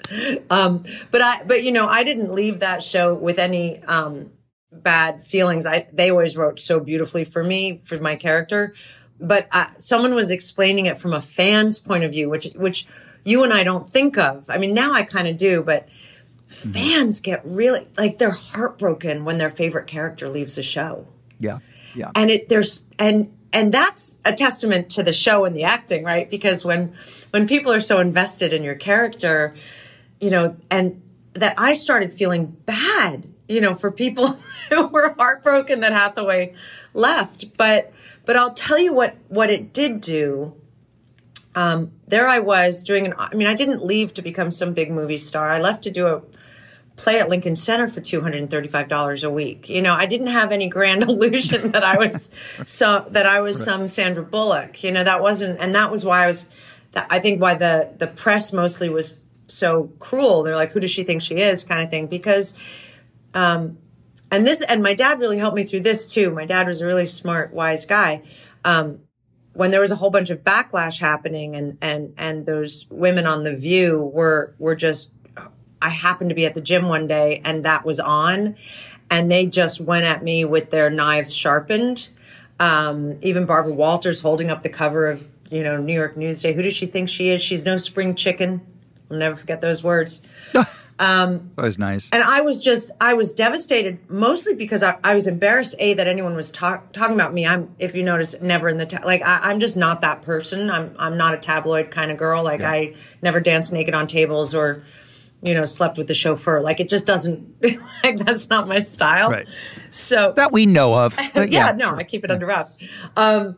Um, 0.51 0.83
but 1.11 1.23
I 1.23 1.43
but 1.45 1.63
you 1.63 1.73
know, 1.73 1.87
I 1.87 2.05
didn't 2.05 2.33
leave 2.33 2.61
that 2.61 2.83
show 2.83 3.15
with 3.15 3.39
any 3.39 3.83
um, 3.83 4.31
bad 4.71 5.23
feelings. 5.23 5.67
I 5.67 5.87
they 5.93 6.11
always 6.11 6.37
wrote 6.37 6.61
so 6.61 6.81
beautifully 6.81 7.25
for 7.25 7.43
me, 7.43 7.81
for 7.85 7.99
my 7.99 8.17
character. 8.17 8.75
But 9.21 9.47
uh, 9.53 9.69
someone 9.79 10.15
was 10.15 10.31
explaining 10.31 10.87
it 10.87 10.99
from 10.99 11.13
a 11.13 11.21
fan's 11.21 11.79
point 11.79 12.05
of 12.05 12.13
view, 12.13 12.29
which 12.29 12.51
which 12.55 12.87
you 13.25 13.45
and 13.45 13.53
I 13.53 13.63
don't 13.63 13.91
think 13.91 14.19
of. 14.19 14.49
I 14.51 14.59
mean, 14.59 14.75
now 14.75 14.93
I 14.93 15.03
kind 15.03 15.29
of 15.29 15.37
do, 15.37 15.63
but 15.63 15.89
mm-hmm. 16.49 16.73
fans 16.73 17.21
get 17.21 17.43
really 17.45 17.87
like 17.97 18.19
they're 18.19 18.31
heartbroken 18.31 19.25
when 19.25 19.39
their 19.39 19.51
favorite 19.51 19.87
character 19.87 20.29
leaves 20.29 20.57
the 20.57 20.63
show. 20.63 21.07
Yeah. 21.39 21.59
Yeah. 21.95 22.11
And 22.15 22.31
it 22.31 22.49
there's 22.49 22.85
and 22.99 23.33
and 23.53 23.73
that's 23.73 24.19
a 24.25 24.33
testament 24.33 24.91
to 24.91 25.03
the 25.03 25.13
show 25.13 25.45
and 25.45 25.55
the 25.55 25.65
acting, 25.65 26.05
right? 26.05 26.29
Because 26.29 26.65
when 26.65 26.95
when 27.31 27.47
people 27.47 27.73
are 27.73 27.81
so 27.81 27.99
invested 28.01 28.53
in 28.53 28.63
your 28.63 28.75
character, 28.75 29.55
you 30.21 30.31
know, 30.31 30.57
and 30.71 31.03
that 31.35 31.55
I 31.59 31.75
started 31.75 32.13
feeling 32.13 32.47
bad, 32.47 33.27
you 33.49 33.61
know, 33.61 33.75
for 33.75 33.91
people 33.91 34.29
who 34.71 34.87
were 34.89 35.15
heartbroken 35.19 35.81
that 35.81 35.93
Hathaway 35.93 36.55
left. 36.95 37.57
But 37.57 37.93
but 38.25 38.37
I'll 38.37 38.55
tell 38.55 38.79
you 38.79 38.93
what 38.93 39.17
what 39.29 39.51
it 39.51 39.73
did 39.73 40.01
do 40.01 40.55
um, 41.55 41.93
there 42.07 42.29
I 42.29 42.39
was 42.39 42.85
doing 42.85 43.07
an, 43.07 43.15
I 43.19 43.35
mean, 43.35 43.47
I 43.47 43.55
didn't 43.55 43.85
leave 43.85 44.15
to 44.15 44.23
become 44.23 44.51
some 44.51 44.73
big 44.73 44.91
movie 44.91 45.19
star. 45.19 45.51
I 45.51 45.59
left 45.59 45.83
to 45.85 45.91
do 45.91 46.07
a 46.07 46.23
play 46.97 47.21
at 47.21 47.29
Lincoln 47.29 47.57
Center 47.57 47.89
for 47.89 48.01
$235 48.01 49.25
a 49.25 49.31
week. 49.31 49.69
You 49.69 49.83
know, 49.83 49.95
I 49.95 50.07
didn't 50.07 50.29
have 50.29 50.53
any 50.53 50.69
grand 50.69 51.03
illusion 51.09 51.73
that 51.73 51.85
I 51.85 51.99
was 51.99 52.31
so, 52.65 53.07
that 53.11 53.27
I 53.27 53.41
was 53.41 53.57
right. 53.57 53.65
some 53.65 53.89
Sandra 53.89 54.23
Bullock. 54.23 54.83
You 54.83 54.93
know, 54.93 55.05
that 55.05 55.21
wasn't, 55.21 55.61
and 55.61 55.75
that 55.75 55.91
was 55.91 56.05
why 56.05 56.25
I 56.25 56.27
was, 56.29 56.47
that, 56.93 57.07
I 57.11 57.19
think 57.19 57.41
why 57.41 57.55
the, 57.55 57.93
the 57.99 58.07
press 58.07 58.53
mostly 58.53 58.89
was 58.89 59.17
so 59.47 59.91
cruel. 59.99 60.43
They're 60.43 60.57
like, 60.57 60.71
who 60.71 60.81
does 60.81 60.91
she 60.91 61.03
think 61.03 61.21
she 61.21 61.37
is 61.37 61.65
kind 61.65 61.83
of 61.83 61.91
thing. 61.91 62.07
Because, 62.07 62.57
um, 63.35 63.79
and 64.31 64.47
this, 64.47 64.63
and 64.63 64.83
my 64.83 64.95
dad 64.95 65.19
really 65.19 65.37
helped 65.37 65.57
me 65.57 65.65
through 65.65 65.81
this 65.81 66.07
too. 66.07 66.31
My 66.31 66.47
dad 66.47 66.67
was 66.67 66.81
a 66.81 66.87
really 66.87 67.07
smart, 67.07 67.53
wise 67.53 67.85
guy. 67.85 68.23
Um, 68.65 69.01
when 69.55 69.71
there 69.71 69.81
was 69.81 69.91
a 69.91 69.97
whole 69.97 70.11
bunch 70.11 70.31
of 70.31 70.43
backlash 70.45 70.99
happening 70.99 71.57
and 71.57 71.77
and 71.81 72.15
and 72.17 72.47
those 72.47 72.87
women 72.91 73.27
on 73.27 73.45
the 73.45 73.55
view 73.55 73.99
were 73.99 74.55
were 74.59 74.75
just 74.75 75.13
I 75.81 75.89
happened 75.89 76.31
to 76.31 76.35
be 76.35 76.47
at 76.47 76.55
the 76.55 76.61
gym 76.61 76.89
one 76.89 77.07
day 77.07 77.43
and 77.45 77.65
that 77.65 77.85
was 77.85 78.01
on 78.01 78.57
and 79.13 79.31
they 79.31 79.45
just 79.45 79.79
went 79.79 80.07
at 80.07 80.23
me 80.23 80.47
with 80.47 80.71
their 80.71 80.89
knives 80.89 81.35
sharpened. 81.35 82.09
Um, 82.59 83.19
even 83.21 83.45
Barbara 83.45 83.75
Walters 83.75 84.21
holding 84.21 84.51
up 84.51 84.63
the 84.63 84.71
cover 84.71 85.07
of, 85.07 85.29
you 85.51 85.63
know, 85.63 85.77
New 85.77 85.93
York 85.93 86.15
Newsday. 86.15 86.55
Who 86.55 86.63
does 86.63 86.73
she 86.73 86.87
think 86.87 87.11
she 87.11 87.29
is? 87.29 87.43
She's 87.43 87.67
no 87.67 87.77
spring 87.77 88.15
chicken. 88.15 88.63
I'll 89.11 89.19
never 89.19 89.37
forget 89.37 89.61
those 89.61 89.85
words. 89.85 90.23
Um, 91.03 91.51
that 91.57 91.63
was 91.63 91.81
nice. 91.81 92.09
And 92.13 92.23
I 92.23 92.43
was 92.43 92.63
just, 92.63 92.93
I 93.01 93.15
was 93.15 93.33
devastated, 93.33 94.09
mostly 94.09 94.55
because 94.55 94.85
I, 94.85 94.99
I 95.03 95.15
was 95.15 95.27
embarrassed, 95.27 95.75
A, 95.81 95.95
that 95.95 96.07
anyone 96.07 96.37
was 96.37 96.53
talk, 96.53 96.93
talking 96.93 97.17
about 97.17 97.35
me. 97.35 97.45
I'm, 97.45 97.75
if 97.81 97.97
you 97.97 98.05
notice, 98.05 98.41
never 98.41 98.69
in 98.69 98.77
the, 98.77 98.87
ta- 98.87 99.05
like, 99.05 99.21
I, 99.23 99.51
am 99.51 99.59
just 99.59 99.77
not 99.77 100.03
that 100.03 100.23
person. 100.23 100.71
I'm, 100.71 100.95
I'm 101.01 101.17
not 101.17 101.35
a 101.35 101.39
tabloid 101.39 101.91
kind 101.91 102.13
of 102.13 102.19
girl. 102.19 102.45
Like, 102.45 102.61
yeah. 102.61 102.71
I 102.71 102.95
never 103.21 103.41
danced 103.41 103.73
naked 103.73 103.97
on 103.97 104.07
tables 104.07 104.55
or, 104.55 104.85
you 105.43 105.55
know, 105.55 105.65
slept 105.65 105.99
with 105.99 106.07
the 106.07 106.15
chauffeur. 106.15 106.61
Like, 106.61 106.79
it 106.79 106.89
just 106.89 107.05
doesn't, 107.05 107.53
like, 108.05 108.19
that's 108.19 108.49
not 108.49 108.69
my 108.69 108.79
style. 108.79 109.29
Right. 109.29 109.49
So, 109.91 110.35
that 110.37 110.53
we 110.53 110.67
know 110.67 110.95
of. 110.95 111.19
yeah, 111.35 111.43
yeah, 111.43 111.73
no, 111.73 111.89
sure. 111.89 111.97
I 111.97 112.05
keep 112.05 112.23
it 112.23 112.31
yeah. 112.31 112.35
under 112.35 112.47
wraps. 112.47 112.79
Um, 113.17 113.57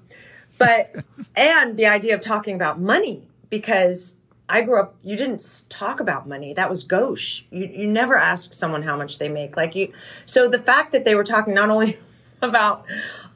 but, 0.56 0.94
and 1.36 1.76
the 1.76 1.88
idea 1.88 2.14
of 2.14 2.22
talking 2.22 2.56
about 2.56 2.80
money 2.80 3.28
because, 3.50 4.14
I 4.48 4.60
grew 4.62 4.80
up, 4.80 4.96
you 5.02 5.16
didn't 5.16 5.64
talk 5.68 6.00
about 6.00 6.28
money. 6.28 6.52
That 6.52 6.68
was 6.68 6.84
gauche. 6.84 7.42
You, 7.50 7.66
you 7.66 7.86
never 7.86 8.16
asked 8.16 8.54
someone 8.54 8.82
how 8.82 8.96
much 8.96 9.18
they 9.18 9.28
make. 9.28 9.56
Like 9.56 9.74
you, 9.74 9.92
so 10.26 10.48
the 10.48 10.58
fact 10.58 10.92
that 10.92 11.04
they 11.04 11.14
were 11.14 11.24
talking 11.24 11.54
not 11.54 11.70
only 11.70 11.98
about 12.42 12.84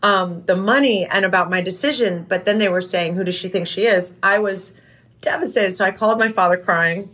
um, 0.03 0.45
the 0.45 0.57
money 0.57 1.07
and 1.07 1.25
about 1.25 1.51
my 1.51 1.61
decision, 1.61 2.27
but 2.29 2.45
then 2.45 2.59
they 2.59 2.69
were 2.69 2.83
saying, 2.83 3.15
who 3.15 3.25
does 3.25 3.35
she 3.35 3.49
think 3.49 3.67
she 3.67 3.87
is? 3.87 4.15
I 4.23 4.39
was 4.39 4.75
devastated. 5.21 5.75
So 5.75 5.85
I 5.85 5.91
called 5.93 6.19
my 6.19 6.31
father 6.31 6.57
crying 6.59 7.09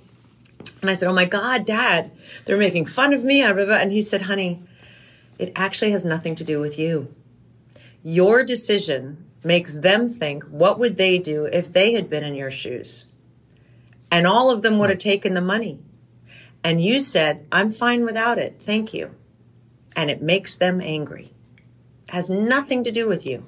and 0.80 0.90
I 0.90 0.94
said, 0.94 1.08
oh 1.08 1.14
my 1.14 1.24
God, 1.24 1.64
dad, 1.64 2.10
they're 2.44 2.58
making 2.58 2.86
fun 2.86 3.12
of 3.14 3.24
me. 3.24 3.42
And 3.42 3.92
he 3.92 4.02
said, 4.02 4.22
honey, 4.22 4.62
it 5.38 5.52
actually 5.56 5.92
has 5.92 6.04
nothing 6.04 6.34
to 6.36 6.44
do 6.44 6.60
with 6.60 6.78
you. 6.78 7.08
your 8.02 8.44
decision 8.44 9.24
makes 9.42 9.78
them 9.78 10.08
think, 10.08 10.44
what 10.44 10.78
would 10.78 10.96
they 10.96 11.18
do 11.18 11.46
if 11.46 11.72
they 11.72 11.92
had 11.92 12.10
been 12.10 12.24
in 12.24 12.34
your 12.34 12.50
shoes? 12.50 13.04
And 14.10 14.26
all 14.26 14.50
of 14.50 14.62
them 14.62 14.78
would 14.78 14.90
have 14.90 14.98
taken 14.98 15.34
the 15.34 15.40
money. 15.40 15.80
And 16.62 16.80
you 16.80 17.00
said, 17.00 17.46
I'm 17.52 17.72
fine 17.72 18.04
without 18.04 18.38
it. 18.38 18.56
Thank 18.60 18.94
you. 18.94 19.14
And 19.96 20.10
it 20.10 20.22
makes 20.22 20.56
them 20.56 20.80
angry. 20.80 21.32
has 22.08 22.30
nothing 22.30 22.84
to 22.84 22.92
do 22.92 23.06
with 23.08 23.26
you. 23.26 23.46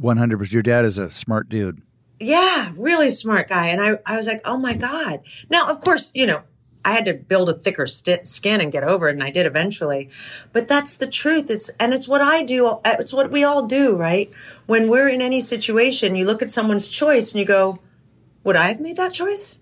100%. 0.00 0.52
Your 0.52 0.62
dad 0.62 0.84
is 0.84 0.98
a 0.98 1.10
smart 1.10 1.48
dude. 1.48 1.82
Yeah, 2.20 2.72
really 2.76 3.10
smart 3.10 3.48
guy. 3.48 3.68
And 3.68 3.80
I, 3.80 3.98
I 4.04 4.16
was 4.16 4.26
like, 4.26 4.40
oh 4.44 4.58
my 4.58 4.74
God. 4.74 5.20
Now, 5.48 5.68
of 5.68 5.80
course, 5.80 6.10
you 6.14 6.26
know, 6.26 6.42
I 6.84 6.92
had 6.92 7.04
to 7.06 7.14
build 7.14 7.48
a 7.48 7.54
thicker 7.54 7.86
st- 7.86 8.26
skin 8.26 8.60
and 8.60 8.72
get 8.72 8.82
over 8.82 9.08
it, 9.08 9.12
and 9.12 9.22
I 9.22 9.30
did 9.30 9.46
eventually. 9.46 10.08
But 10.52 10.68
that's 10.68 10.96
the 10.96 11.06
truth. 11.06 11.50
It's 11.50 11.68
and 11.80 11.92
it's 11.92 12.08
what 12.08 12.22
I 12.22 12.42
do. 12.42 12.78
It's 12.84 13.12
what 13.12 13.30
we 13.30 13.44
all 13.44 13.66
do, 13.66 13.96
right? 13.96 14.30
When 14.66 14.88
we're 14.88 15.08
in 15.08 15.20
any 15.20 15.40
situation, 15.40 16.16
you 16.16 16.24
look 16.24 16.40
at 16.40 16.50
someone's 16.50 16.88
choice 16.88 17.32
and 17.32 17.40
you 17.40 17.44
go, 17.44 17.78
"Would 18.44 18.56
I 18.56 18.68
have 18.68 18.80
made 18.80 18.96
that 18.96 19.12
choice?" 19.12 19.58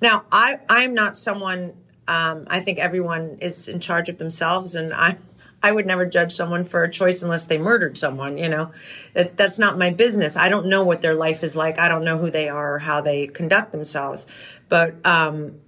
Now, 0.00 0.24
I 0.32 0.58
I'm 0.68 0.94
not 0.94 1.16
someone. 1.16 1.74
Um, 2.08 2.46
I 2.48 2.60
think 2.60 2.78
everyone 2.78 3.38
is 3.40 3.68
in 3.68 3.80
charge 3.80 4.08
of 4.08 4.18
themselves, 4.18 4.74
and 4.74 4.92
I 4.92 5.16
I 5.62 5.72
would 5.72 5.86
never 5.86 6.06
judge 6.06 6.32
someone 6.32 6.64
for 6.64 6.82
a 6.82 6.90
choice 6.90 7.22
unless 7.22 7.46
they 7.46 7.58
murdered 7.58 7.98
someone. 7.98 8.38
You 8.38 8.48
know, 8.48 8.72
that 9.14 9.36
that's 9.36 9.58
not 9.58 9.78
my 9.78 9.90
business. 9.90 10.36
I 10.36 10.48
don't 10.48 10.66
know 10.66 10.84
what 10.84 11.02
their 11.02 11.14
life 11.14 11.42
is 11.44 11.56
like. 11.56 11.78
I 11.78 11.88
don't 11.88 12.04
know 12.04 12.18
who 12.18 12.30
they 12.30 12.48
are 12.48 12.74
or 12.74 12.78
how 12.78 13.00
they 13.00 13.26
conduct 13.26 13.72
themselves. 13.72 14.26
But 14.68 14.94
um, 15.06 15.60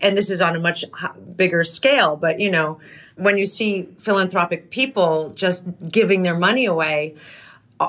and 0.00 0.16
this 0.16 0.30
is 0.30 0.40
on 0.40 0.56
a 0.56 0.60
much 0.60 0.84
bigger 1.36 1.64
scale, 1.64 2.16
but 2.16 2.40
you 2.40 2.50
know, 2.50 2.80
when 3.16 3.38
you 3.38 3.46
see 3.46 3.88
philanthropic 4.00 4.70
people 4.70 5.30
just 5.30 5.64
giving 5.88 6.22
their 6.22 6.36
money 6.36 6.66
away, 6.66 7.14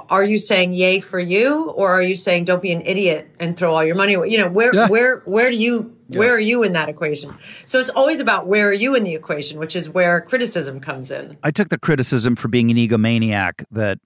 are 0.10 0.24
you 0.24 0.40
saying 0.40 0.74
yay 0.74 1.00
for 1.00 1.20
you 1.20 1.70
or 1.72 1.92
are 1.92 2.02
you 2.02 2.16
saying 2.16 2.46
don't 2.46 2.62
be 2.62 2.72
an 2.72 2.82
idiot 2.82 3.30
and 3.40 3.58
throw 3.58 3.76
all 3.76 3.84
your 3.84 3.96
money 3.96 4.14
away? 4.14 4.30
You 4.30 4.40
know, 4.40 4.50
where 4.50 4.74
yeah. 4.74 4.88
where 4.88 5.20
where 5.26 5.50
do 5.50 5.58
you 5.58 5.96
yeah. 6.10 6.20
where 6.20 6.34
are 6.34 6.40
you 6.40 6.64
in 6.64 6.74
that 6.74 6.90
equation? 6.90 7.36
So 7.66 7.80
it's 7.80 7.90
always 7.90 8.20
about 8.20 8.48
where 8.48 8.70
are 8.70 8.74
you 8.74 8.96
in 8.96 9.04
the 9.04 9.16
equation, 9.16 9.60
which 9.60 9.76
is 9.76 9.90
where 9.90 10.22
criticism 10.22 10.80
comes 10.80 11.12
in. 11.12 11.38
I 11.44 11.52
took 11.52 11.70
the 11.70 11.78
criticism 11.78 12.36
for 12.36 12.48
being 12.48 12.72
an 12.72 12.78
egomaniac 12.78 13.66
that 13.72 14.00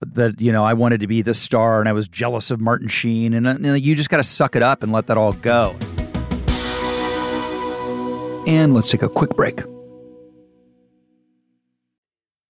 that 0.00 0.40
you 0.40 0.52
know 0.52 0.64
I 0.64 0.74
wanted 0.74 1.00
to 1.00 1.06
be 1.06 1.22
the 1.22 1.34
star 1.34 1.80
and 1.80 1.88
I 1.88 1.92
was 1.92 2.08
jealous 2.08 2.50
of 2.50 2.60
Martin 2.60 2.88
Sheen 2.88 3.34
and, 3.34 3.46
and 3.46 3.80
you 3.80 3.94
just 3.94 4.10
got 4.10 4.18
to 4.18 4.24
suck 4.24 4.56
it 4.56 4.62
up 4.62 4.82
and 4.82 4.92
let 4.92 5.06
that 5.06 5.16
all 5.16 5.32
go. 5.32 5.76
And 8.46 8.74
let's 8.74 8.90
take 8.90 9.02
a 9.02 9.08
quick 9.08 9.30
break. 9.30 9.62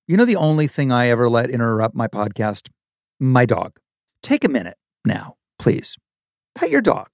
You 0.06 0.18
know, 0.18 0.26
the 0.26 0.36
only 0.36 0.66
thing 0.66 0.92
I 0.92 1.08
ever 1.08 1.30
let 1.30 1.48
interrupt 1.48 1.94
my 1.94 2.08
podcast? 2.08 2.68
My 3.18 3.46
dog. 3.46 3.78
Take 4.22 4.44
a 4.44 4.50
minute 4.50 4.76
now, 5.06 5.36
please. 5.58 5.96
Pet 6.54 6.70
your 6.70 6.82
dog 6.82 7.08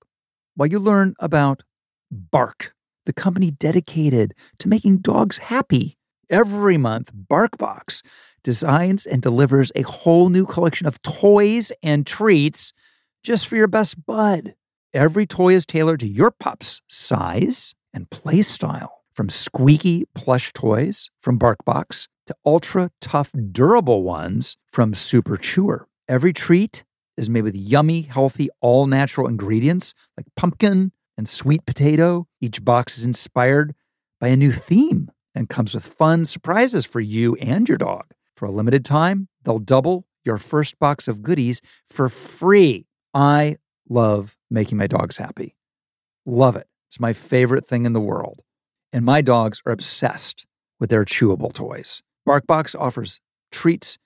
while 0.56 0.66
you 0.66 0.80
learn 0.80 1.14
about 1.20 1.62
Bark, 2.10 2.74
the 3.06 3.12
company 3.12 3.52
dedicated 3.52 4.34
to 4.58 4.68
making 4.68 4.98
dogs 4.98 5.38
happy. 5.38 5.98
Every 6.28 6.76
month, 6.76 7.12
BarkBox 7.30 8.02
designs 8.42 9.06
and 9.06 9.22
delivers 9.22 9.70
a 9.76 9.82
whole 9.82 10.28
new 10.28 10.44
collection 10.44 10.88
of 10.88 11.00
toys 11.02 11.70
and 11.84 12.04
treats 12.04 12.72
just 13.22 13.46
for 13.46 13.54
your 13.54 13.68
best 13.68 14.04
bud. 14.04 14.56
Every 14.92 15.26
toy 15.26 15.54
is 15.54 15.64
tailored 15.64 16.00
to 16.00 16.08
your 16.08 16.32
pup's 16.32 16.82
size 16.88 17.72
and 17.94 18.10
play 18.10 18.42
style. 18.42 18.96
From 19.14 19.28
squeaky 19.28 20.06
plush 20.14 20.52
toys 20.54 21.10
from 21.20 21.38
BarkBox 21.38 22.06
to 22.30 22.36
ultra 22.46 22.92
tough 23.00 23.32
durable 23.50 24.04
ones 24.04 24.56
from 24.68 24.94
Super 24.94 25.36
Chewer. 25.36 25.88
Every 26.08 26.32
treat 26.32 26.84
is 27.16 27.28
made 27.28 27.42
with 27.42 27.56
yummy, 27.56 28.02
healthy, 28.02 28.48
all 28.60 28.86
natural 28.86 29.26
ingredients 29.26 29.94
like 30.16 30.26
pumpkin 30.36 30.92
and 31.18 31.28
sweet 31.28 31.66
potato. 31.66 32.28
Each 32.40 32.64
box 32.64 32.96
is 32.96 33.04
inspired 33.04 33.74
by 34.20 34.28
a 34.28 34.36
new 34.36 34.52
theme 34.52 35.10
and 35.34 35.48
comes 35.48 35.74
with 35.74 35.84
fun 35.84 36.24
surprises 36.24 36.84
for 36.84 37.00
you 37.00 37.34
and 37.36 37.68
your 37.68 37.78
dog. 37.78 38.04
For 38.36 38.46
a 38.46 38.52
limited 38.52 38.84
time, 38.84 39.26
they'll 39.42 39.58
double 39.58 40.06
your 40.24 40.38
first 40.38 40.78
box 40.78 41.08
of 41.08 41.24
goodies 41.24 41.60
for 41.88 42.08
free. 42.08 42.86
I 43.12 43.56
love 43.88 44.36
making 44.52 44.78
my 44.78 44.86
dogs 44.86 45.16
happy. 45.16 45.56
Love 46.24 46.54
it. 46.54 46.68
It's 46.88 47.00
my 47.00 47.12
favorite 47.12 47.66
thing 47.66 47.86
in 47.86 47.92
the 47.92 47.98
world. 47.98 48.42
And 48.92 49.04
my 49.04 49.20
dogs 49.20 49.60
are 49.66 49.72
obsessed 49.72 50.46
with 50.78 50.90
their 50.90 51.04
chewable 51.04 51.52
toys. 51.52 52.02
BarkBox 52.30 52.78
offers 52.78 53.18
treats 53.50 53.98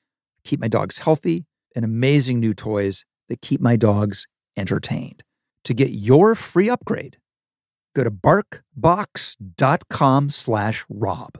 keep 0.45 0.59
my 0.59 0.69
dogs 0.69 0.97
healthy 0.97 1.45
and 1.77 1.85
amazing 1.85 2.41
new 2.41 2.55
toys 2.55 3.05
that 3.29 3.43
keep 3.43 3.61
my 3.61 3.77
dogs 3.77 4.27
entertained. 4.57 5.23
To 5.65 5.75
get 5.75 5.91
your 5.91 6.35
free 6.35 6.71
upgrade, 6.71 7.19
go 7.95 8.03
to 8.03 8.11
barkbox.com 8.11 10.31
slash 10.31 10.87
rob. 10.89 11.37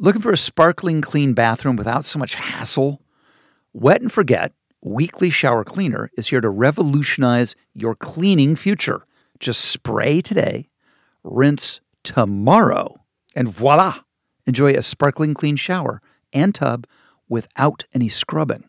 Looking 0.00 0.22
for 0.22 0.32
a 0.32 0.36
sparkling 0.36 1.02
clean 1.02 1.34
bathroom 1.34 1.76
without 1.76 2.04
so 2.04 2.18
much 2.18 2.34
hassle? 2.34 3.00
Wet 3.72 4.00
and 4.00 4.10
Forget 4.10 4.52
Weekly 4.82 5.30
Shower 5.30 5.62
Cleaner 5.62 6.10
is 6.16 6.26
here 6.26 6.40
to 6.40 6.50
revolutionize 6.50 7.54
your 7.74 7.94
cleaning 7.94 8.56
future. 8.56 9.04
Just 9.38 9.66
spray 9.66 10.20
today, 10.20 10.68
rinse 11.22 11.80
tomorrow, 12.02 13.04
and 13.36 13.48
voila! 13.48 14.00
Enjoy 14.48 14.72
a 14.72 14.80
sparkling 14.80 15.34
clean 15.34 15.56
shower 15.56 16.00
and 16.32 16.54
tub 16.54 16.86
without 17.28 17.84
any 17.94 18.08
scrubbing. 18.08 18.64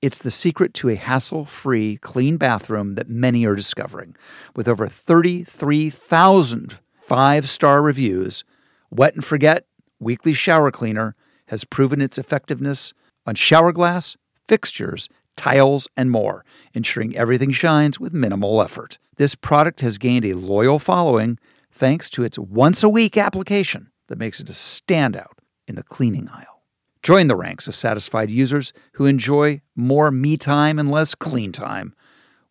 It's 0.00 0.20
the 0.20 0.30
secret 0.30 0.74
to 0.74 0.90
a 0.90 0.94
hassle 0.94 1.44
free, 1.44 1.96
clean 1.96 2.36
bathroom 2.36 2.94
that 2.94 3.08
many 3.08 3.44
are 3.44 3.56
discovering. 3.56 4.14
With 4.54 4.68
over 4.68 4.86
33,000 4.86 6.76
five 7.00 7.50
star 7.50 7.82
reviews, 7.82 8.44
Wet 8.92 9.16
and 9.16 9.24
Forget 9.24 9.66
Weekly 9.98 10.34
Shower 10.34 10.70
Cleaner 10.70 11.16
has 11.48 11.64
proven 11.64 12.00
its 12.00 12.16
effectiveness 12.16 12.94
on 13.26 13.34
shower 13.34 13.72
glass, 13.72 14.16
fixtures, 14.46 15.08
tiles, 15.36 15.88
and 15.96 16.12
more, 16.12 16.44
ensuring 16.74 17.16
everything 17.16 17.50
shines 17.50 17.98
with 17.98 18.14
minimal 18.14 18.62
effort. 18.62 18.98
This 19.16 19.34
product 19.34 19.80
has 19.80 19.98
gained 19.98 20.26
a 20.26 20.34
loyal 20.34 20.78
following 20.78 21.40
thanks 21.72 22.08
to 22.10 22.22
its 22.22 22.38
once 22.38 22.84
a 22.84 22.88
week 22.88 23.16
application 23.16 23.90
that 24.08 24.18
makes 24.18 24.40
it 24.40 24.48
a 24.48 24.52
standout 24.52 25.38
in 25.66 25.76
the 25.76 25.82
cleaning 25.82 26.28
aisle. 26.28 26.62
Join 27.02 27.26
the 27.26 27.36
ranks 27.36 27.68
of 27.68 27.76
satisfied 27.76 28.30
users 28.30 28.72
who 28.92 29.06
enjoy 29.06 29.60
more 29.76 30.10
me 30.10 30.36
time 30.36 30.78
and 30.78 30.90
less 30.90 31.14
clean 31.14 31.52
time 31.52 31.94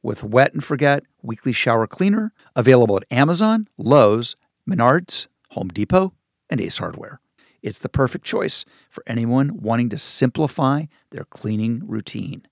with 0.04 0.24
Wet 0.24 0.54
and 0.54 0.64
Forget 0.64 1.04
Weekly 1.22 1.54
Shower 1.54 1.88
Cleaner, 1.88 2.34
available 2.56 2.98
at 2.98 3.06
Amazon, 3.10 3.68
Lowe's, 3.78 4.36
Menards, 4.70 5.28
Home 5.52 5.70
Depot, 5.70 6.14
and 6.50 6.62
Ace 6.62 6.78
Hardware. 6.78 7.20
It's 7.64 7.80
the 7.80 7.90
perfect 7.90 8.26
choice 8.26 8.66
for 8.90 9.04
anyone 9.08 9.62
wanting 9.62 9.90
to 9.90 9.98
simplify 9.98 10.86
their 11.12 11.24
cleaning 11.24 11.82
routine. 11.86 12.46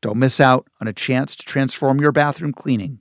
Don't 0.00 0.18
miss 0.18 0.40
out 0.40 0.68
on 0.80 0.86
a 0.86 0.92
chance 0.92 1.34
to 1.34 1.44
transform 1.44 2.00
your 2.00 2.12
bathroom 2.12 2.52
cleaning 2.52 3.00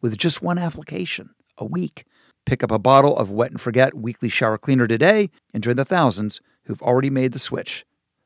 with 0.00 0.16
just 0.16 0.42
one 0.42 0.58
application 0.58 1.30
a 1.58 1.64
week. 1.64 2.06
Pick 2.46 2.62
up 2.62 2.70
a 2.70 2.78
bottle 2.78 3.16
of 3.16 3.30
Wet 3.30 3.50
and 3.50 3.60
Forget 3.60 3.94
Weekly 3.94 4.28
Shower 4.28 4.58
Cleaner 4.58 4.86
today 4.86 5.30
and 5.52 5.62
join 5.62 5.76
the 5.76 5.84
thousands 5.84 6.40
who've 6.64 6.82
already 6.82 7.10
made 7.10 7.32
the 7.32 7.38
switch 7.38 7.84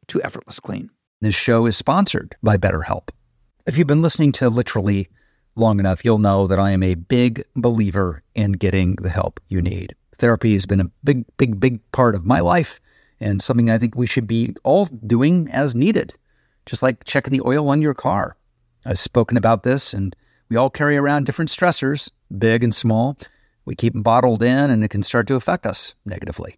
to 0.08 0.22
effortless 0.22 0.60
clean. 0.60 0.90
This 1.20 1.34
show 1.34 1.66
is 1.66 1.76
sponsored 1.76 2.36
by 2.42 2.56
BetterHelp. 2.56 3.10
If 3.66 3.76
you've 3.76 3.86
been 3.86 4.02
listening 4.02 4.32
to 4.32 4.48
literally 4.48 5.08
long 5.56 5.80
enough, 5.80 6.04
you'll 6.04 6.18
know 6.18 6.46
that 6.46 6.58
I 6.58 6.70
am 6.70 6.82
a 6.82 6.94
big 6.94 7.44
believer 7.56 8.22
in 8.34 8.52
getting 8.52 8.96
the 8.96 9.10
help 9.10 9.40
you 9.48 9.60
need. 9.60 9.94
Therapy 10.16 10.54
has 10.54 10.66
been 10.66 10.80
a 10.80 10.90
big, 11.04 11.24
big, 11.36 11.60
big 11.60 11.80
part 11.92 12.14
of 12.14 12.26
my 12.26 12.40
life 12.40 12.80
and 13.20 13.42
something 13.42 13.70
I 13.70 13.78
think 13.78 13.96
we 13.96 14.06
should 14.06 14.26
be 14.26 14.54
all 14.64 14.86
doing 14.86 15.48
as 15.50 15.74
needed 15.74 16.14
just 16.68 16.82
like 16.82 17.04
checking 17.04 17.32
the 17.32 17.42
oil 17.44 17.68
on 17.70 17.80
your 17.80 17.94
car. 17.94 18.36
I've 18.84 18.98
spoken 18.98 19.36
about 19.36 19.62
this, 19.62 19.94
and 19.94 20.14
we 20.48 20.56
all 20.56 20.70
carry 20.70 20.96
around 20.96 21.24
different 21.24 21.50
stressors, 21.50 22.10
big 22.36 22.62
and 22.62 22.74
small. 22.74 23.16
We 23.68 23.76
keep 23.76 23.92
them 23.92 24.02
bottled 24.02 24.42
in, 24.42 24.70
and 24.70 24.82
it 24.82 24.88
can 24.88 25.02
start 25.02 25.26
to 25.26 25.34
affect 25.34 25.66
us 25.66 25.94
negatively. 26.06 26.56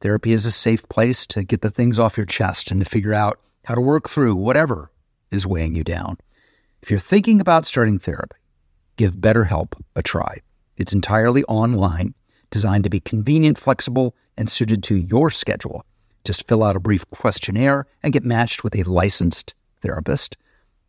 Therapy 0.00 0.32
is 0.32 0.46
a 0.46 0.52
safe 0.52 0.88
place 0.88 1.26
to 1.26 1.42
get 1.42 1.60
the 1.60 1.70
things 1.70 1.98
off 1.98 2.16
your 2.16 2.24
chest 2.24 2.70
and 2.70 2.78
to 2.78 2.88
figure 2.88 3.12
out 3.12 3.40
how 3.64 3.74
to 3.74 3.80
work 3.80 4.08
through 4.08 4.36
whatever 4.36 4.92
is 5.32 5.44
weighing 5.44 5.74
you 5.74 5.82
down. 5.82 6.18
If 6.80 6.88
you're 6.88 7.00
thinking 7.00 7.40
about 7.40 7.64
starting 7.64 7.98
therapy, 7.98 8.36
give 8.96 9.16
BetterHelp 9.16 9.72
a 9.96 10.04
try. 10.04 10.38
It's 10.76 10.92
entirely 10.92 11.42
online, 11.46 12.14
designed 12.52 12.84
to 12.84 12.90
be 12.90 13.00
convenient, 13.00 13.58
flexible, 13.58 14.14
and 14.36 14.48
suited 14.48 14.84
to 14.84 14.94
your 14.94 15.32
schedule. 15.32 15.84
Just 16.22 16.46
fill 16.46 16.62
out 16.62 16.76
a 16.76 16.80
brief 16.80 17.04
questionnaire 17.10 17.88
and 18.04 18.12
get 18.12 18.22
matched 18.22 18.62
with 18.62 18.76
a 18.76 18.84
licensed 18.84 19.54
therapist 19.80 20.36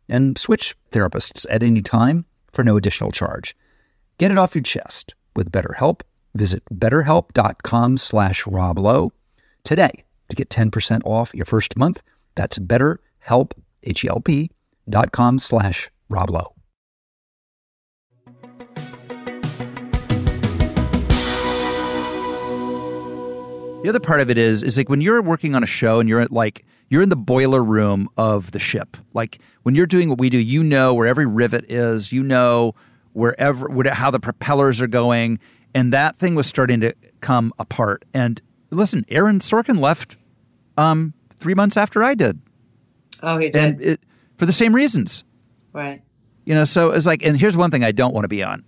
and 0.08 0.38
switch 0.38 0.76
therapists 0.92 1.46
at 1.50 1.64
any 1.64 1.82
time 1.82 2.26
for 2.52 2.62
no 2.62 2.76
additional 2.76 3.10
charge. 3.10 3.56
Get 4.18 4.30
it 4.30 4.38
off 4.38 4.54
your 4.54 4.62
chest 4.62 5.16
with 5.36 5.52
BetterHelp. 5.52 6.02
Visit 6.34 6.62
betterhelp.com 6.72 7.98
slash 7.98 8.44
roblow 8.44 9.10
today 9.62 10.04
to 10.28 10.36
get 10.36 10.48
10% 10.50 11.02
off 11.04 11.32
your 11.34 11.44
first 11.44 11.76
month. 11.76 12.02
That's 12.34 12.58
betterhelp, 12.58 13.52
H-E-L-P 13.82 14.50
dot 14.88 15.12
com 15.12 15.38
slash 15.38 15.90
Rob 16.08 16.30
Lowe. 16.30 16.54
The 23.84 23.90
other 23.90 24.00
part 24.00 24.20
of 24.20 24.30
it 24.30 24.38
is 24.38 24.62
is 24.62 24.78
like 24.78 24.88
when 24.88 25.02
you're 25.02 25.20
working 25.20 25.54
on 25.54 25.62
a 25.62 25.66
show 25.66 26.00
and 26.00 26.08
you're 26.08 26.22
at 26.22 26.32
like 26.32 26.64
you're 26.88 27.02
in 27.02 27.10
the 27.10 27.16
boiler 27.16 27.62
room 27.62 28.08
of 28.16 28.50
the 28.52 28.58
ship. 28.58 28.96
Like 29.12 29.40
when 29.62 29.74
you're 29.74 29.84
doing 29.86 30.08
what 30.08 30.18
we 30.18 30.30
do, 30.30 30.38
you 30.38 30.62
know 30.62 30.94
where 30.94 31.06
every 31.06 31.26
rivet 31.26 31.70
is, 31.70 32.10
you 32.10 32.22
know 32.22 32.74
wherever 33.14 33.68
what, 33.68 33.86
how 33.86 34.10
the 34.10 34.20
propellers 34.20 34.80
are 34.80 34.86
going, 34.86 35.38
and 35.74 35.92
that 35.92 36.18
thing 36.18 36.34
was 36.34 36.46
starting 36.46 36.80
to 36.82 36.94
come 37.20 37.52
apart. 37.58 38.04
And 38.12 38.40
listen, 38.70 39.04
Aaron 39.08 39.38
Sorkin 39.40 39.80
left 39.80 40.16
um, 40.76 41.14
three 41.40 41.54
months 41.54 41.76
after 41.76 42.04
I 42.04 42.14
did, 42.14 42.38
Oh, 43.22 43.38
he 43.38 43.48
did. 43.48 43.56
and 43.56 43.82
it, 43.82 44.00
for 44.36 44.44
the 44.46 44.52
same 44.52 44.74
reasons. 44.74 45.24
right. 45.72 46.02
You 46.44 46.54
know, 46.54 46.64
so 46.64 46.90
it's 46.90 47.06
like, 47.06 47.24
and 47.24 47.40
here's 47.40 47.56
one 47.56 47.70
thing 47.70 47.82
I 47.82 47.92
don't 47.92 48.12
want 48.12 48.24
to 48.24 48.28
be 48.28 48.42
on: 48.42 48.64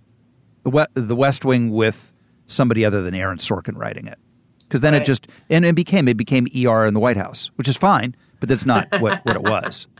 the 0.63 0.89
the 0.95 1.15
West 1.15 1.45
Wing 1.45 1.69
with 1.69 2.11
somebody 2.47 2.83
other 2.83 3.03
than 3.03 3.13
Aaron 3.13 3.37
Sorkin 3.37 3.77
writing 3.77 4.07
it, 4.07 4.17
because 4.61 4.81
then 4.81 4.95
it 4.95 5.05
just 5.05 5.27
and 5.47 5.63
it 5.63 5.75
became 5.75 6.07
it 6.07 6.17
became 6.17 6.47
ER 6.55 6.87
in 6.87 6.95
the 6.95 6.99
White 6.99 7.17
House, 7.17 7.51
which 7.53 7.67
is 7.67 7.77
fine, 7.77 8.15
but 8.39 8.49
that's 8.49 8.65
not 8.65 8.87
what 8.99 9.23
what 9.25 9.35
it 9.35 9.43
was. 9.43 9.85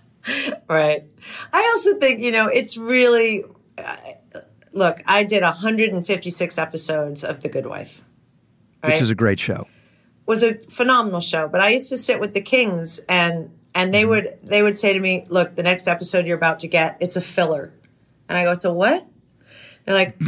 Right. 0.67 1.09
I 1.53 1.71
also 1.73 1.97
think, 1.99 2.19
you 2.19 2.33
know, 2.33 2.47
it's 2.47 2.75
really, 2.75 3.45
uh, 3.77 3.95
look, 4.73 5.01
I 5.05 5.23
did 5.23 5.43
156 5.43 6.57
episodes 6.57 7.23
of 7.23 7.41
The 7.41 7.49
Good 7.49 7.65
Wife. 7.65 8.03
Right. 8.83 8.93
Which 8.93 9.01
is 9.01 9.09
a 9.09 9.15
great 9.15 9.39
show. 9.39 9.67
was 10.25 10.43
a 10.43 10.55
phenomenal 10.69 11.19
show, 11.19 11.47
but 11.47 11.61
I 11.61 11.69
used 11.69 11.89
to 11.89 11.97
sit 11.97 12.19
with 12.19 12.33
the 12.33 12.41
Kings 12.41 12.99
and 13.09 13.51
and 13.73 13.93
they 13.93 14.05
would 14.05 14.39
they 14.43 14.63
would 14.63 14.75
say 14.75 14.93
to 14.93 14.99
me, 14.99 15.25
"Look, 15.29 15.55
the 15.55 15.63
next 15.63 15.87
episode 15.87 16.25
you're 16.25 16.37
about 16.37 16.59
to 16.59 16.67
get, 16.67 16.97
it's 16.99 17.15
a 17.15 17.21
filler." 17.21 17.73
And 18.27 18.37
I 18.37 18.43
go, 18.43 18.51
"It's 18.51 18.65
a 18.65 18.73
what?" 18.73 19.05
They're 19.85 19.95
like, 19.95 20.19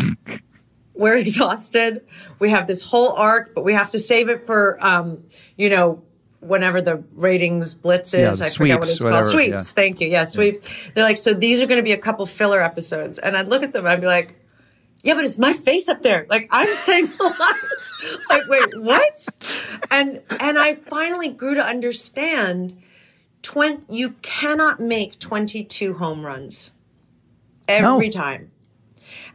"We're 0.94 1.18
exhausted. 1.26 2.06
We 2.40 2.50
have 2.52 2.68
this 2.68 2.84
whole 2.84 3.14
arc, 3.14 3.56
but 3.56 3.64
we 3.64 3.74
have 3.74 3.90
to 3.92 4.00
save 4.00 4.30
it 4.30 4.46
for 4.46 4.78
um, 4.86 5.24
you 5.58 5.70
know, 5.70 6.04
whenever 6.42 6.82
the 6.82 7.04
ratings 7.16 7.74
blitz 7.76 8.14
Yeah, 8.14 8.30
is. 8.30 8.40
the 8.40 8.46
I 8.46 8.50
forget 8.50 8.80
what 8.80 8.88
sweeps, 8.88 9.02
it's 9.02 9.10
called. 9.10 9.26
Sweeps. 9.26 9.50
yeah. 9.72 9.74
Thank 9.76 10.02
you. 10.02 10.08
Yeah, 10.10 10.24
sweeps. 10.24 10.62
They're 10.96 11.04
like, 11.04 11.18
"So 11.18 11.34
these 11.34 11.62
are 11.62 11.66
going 11.68 11.80
to 11.80 11.84
be 11.84 11.94
a 11.94 11.98
couple 11.98 12.26
filler 12.26 12.62
episodes." 12.62 13.20
And 13.20 13.36
I'd 13.38 13.48
look 13.50 13.64
at 13.64 13.74
them, 13.74 13.86
I'd 13.86 14.02
be 14.02 14.08
like, 14.08 14.36
yeah, 15.02 15.14
but 15.14 15.24
it's 15.24 15.40
my 15.40 15.54
face 15.54 15.88
up 15.88 16.02
there. 16.02 16.26
Like 16.30 16.50
I'm 16.52 16.74
saying 16.76 17.06
lines. 17.20 17.94
like, 18.30 18.48
wait, 18.50 18.80
what? 18.82 19.28
And 19.92 20.22
and 20.42 20.58
I 20.60 20.76
finally 20.90 21.30
grew 21.30 21.56
to 21.56 21.62
understand. 21.64 22.78
Twenty, 23.42 23.86
you 23.96 24.10
cannot 24.22 24.82
make 24.82 25.18
22 25.20 25.94
home 25.94 26.26
runs 26.26 26.72
every 27.70 28.08
No. 28.08 28.12
time. 28.12 28.52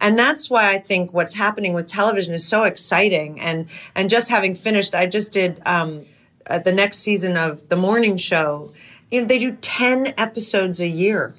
And 0.01 0.19
that's 0.19 0.51
why 0.51 0.71
I 0.75 0.79
think 0.79 1.15
what's 1.15 1.35
happening 1.35 1.73
with 1.73 1.87
television 1.87 2.35
is 2.35 2.47
so 2.47 2.65
exciting. 2.65 3.41
And 3.41 3.67
and 3.95 4.11
just 4.11 4.29
having 4.29 4.55
finished, 4.55 4.95
I 4.95 5.07
just 5.07 5.33
did 5.33 5.63
um, 5.65 6.05
uh, 6.49 6.59
the 6.59 6.73
next 6.73 6.99
season 6.99 7.37
of 7.37 7.69
the 7.69 7.77
morning 7.77 8.17
show. 8.17 8.73
You 9.11 9.23
know, 9.23 9.27
they 9.27 9.39
do 9.39 9.53
10 9.53 10.15
episodes 10.19 10.81
a 10.81 10.89
year 10.89 11.35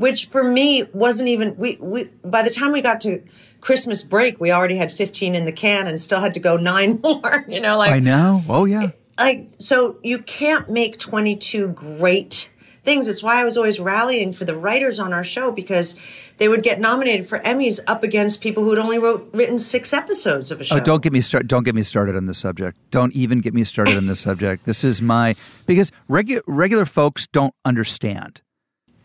which 0.00 0.30
for 0.30 0.42
me 0.42 0.84
wasn't 0.94 1.28
even 1.28 1.54
we 1.58 1.76
we 1.78 2.04
by 2.24 2.42
the 2.42 2.48
time 2.48 2.72
we 2.72 2.80
got 2.80 3.02
to 3.02 3.22
Christmas 3.60 4.02
break, 4.02 4.40
we 4.40 4.50
already 4.50 4.76
had 4.76 4.90
15 4.90 5.34
in 5.34 5.44
the 5.44 5.52
can 5.52 5.86
and 5.86 6.00
still 6.00 6.20
had 6.20 6.34
to 6.34 6.40
go 6.40 6.56
nine 6.72 7.00
more, 7.02 7.44
you 7.46 7.60
know, 7.60 7.78
like 7.78 7.92
I 7.92 7.98
know. 7.98 8.42
Oh 8.48 8.64
yeah. 8.64 8.90
like 9.18 9.50
so 9.58 9.98
you 10.02 10.18
can't 10.18 10.68
make 10.70 10.98
22 10.98 11.68
great 11.68 12.49
things. 12.84 13.08
It's 13.08 13.22
why 13.22 13.40
I 13.40 13.44
was 13.44 13.56
always 13.56 13.80
rallying 13.80 14.32
for 14.32 14.44
the 14.44 14.56
writers 14.56 14.98
on 14.98 15.12
our 15.12 15.24
show 15.24 15.50
because 15.50 15.96
they 16.38 16.48
would 16.48 16.62
get 16.62 16.80
nominated 16.80 17.28
for 17.28 17.38
Emmys 17.40 17.80
up 17.86 18.02
against 18.02 18.40
people 18.40 18.62
who 18.62 18.70
had 18.70 18.78
only 18.78 18.98
wrote 18.98 19.28
written 19.32 19.58
6 19.58 19.92
episodes 19.92 20.50
of 20.50 20.60
a 20.60 20.62
oh, 20.62 20.64
show. 20.64 20.76
Oh, 20.76 20.80
don't 20.80 21.02
get 21.02 21.12
me 21.12 21.20
start. 21.20 21.46
Don't 21.46 21.64
get 21.64 21.74
me 21.74 21.82
started 21.82 22.16
on 22.16 22.26
this 22.26 22.38
subject. 22.38 22.78
Don't 22.90 23.12
even 23.14 23.40
get 23.40 23.54
me 23.54 23.64
started 23.64 23.96
on 23.96 24.06
this 24.06 24.20
subject. 24.20 24.64
This 24.64 24.84
is 24.84 25.02
my 25.02 25.34
because 25.66 25.92
regular 26.08 26.42
regular 26.46 26.84
folks 26.84 27.26
don't 27.26 27.54
understand 27.64 28.40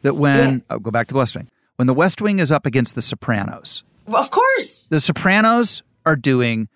that 0.03 0.15
when 0.15 0.63
I'll 0.69 0.78
oh, 0.78 0.80
go 0.80 0.91
back 0.91 1.07
to 1.07 1.13
the 1.13 1.17
West 1.19 1.36
Wing. 1.36 1.49
When 1.78 1.88
the 1.88 1.93
West 1.93 2.21
Wing 2.21 2.39
is 2.39 2.51
up 2.51 2.65
against 2.65 2.95
the 2.95 3.01
Sopranos, 3.01 3.84
Well, 4.07 4.21
of 4.21 4.32
course. 4.32 4.86
the 4.86 5.01
Sopranos 5.01 5.84
are 6.05 6.15
doing 6.15 6.69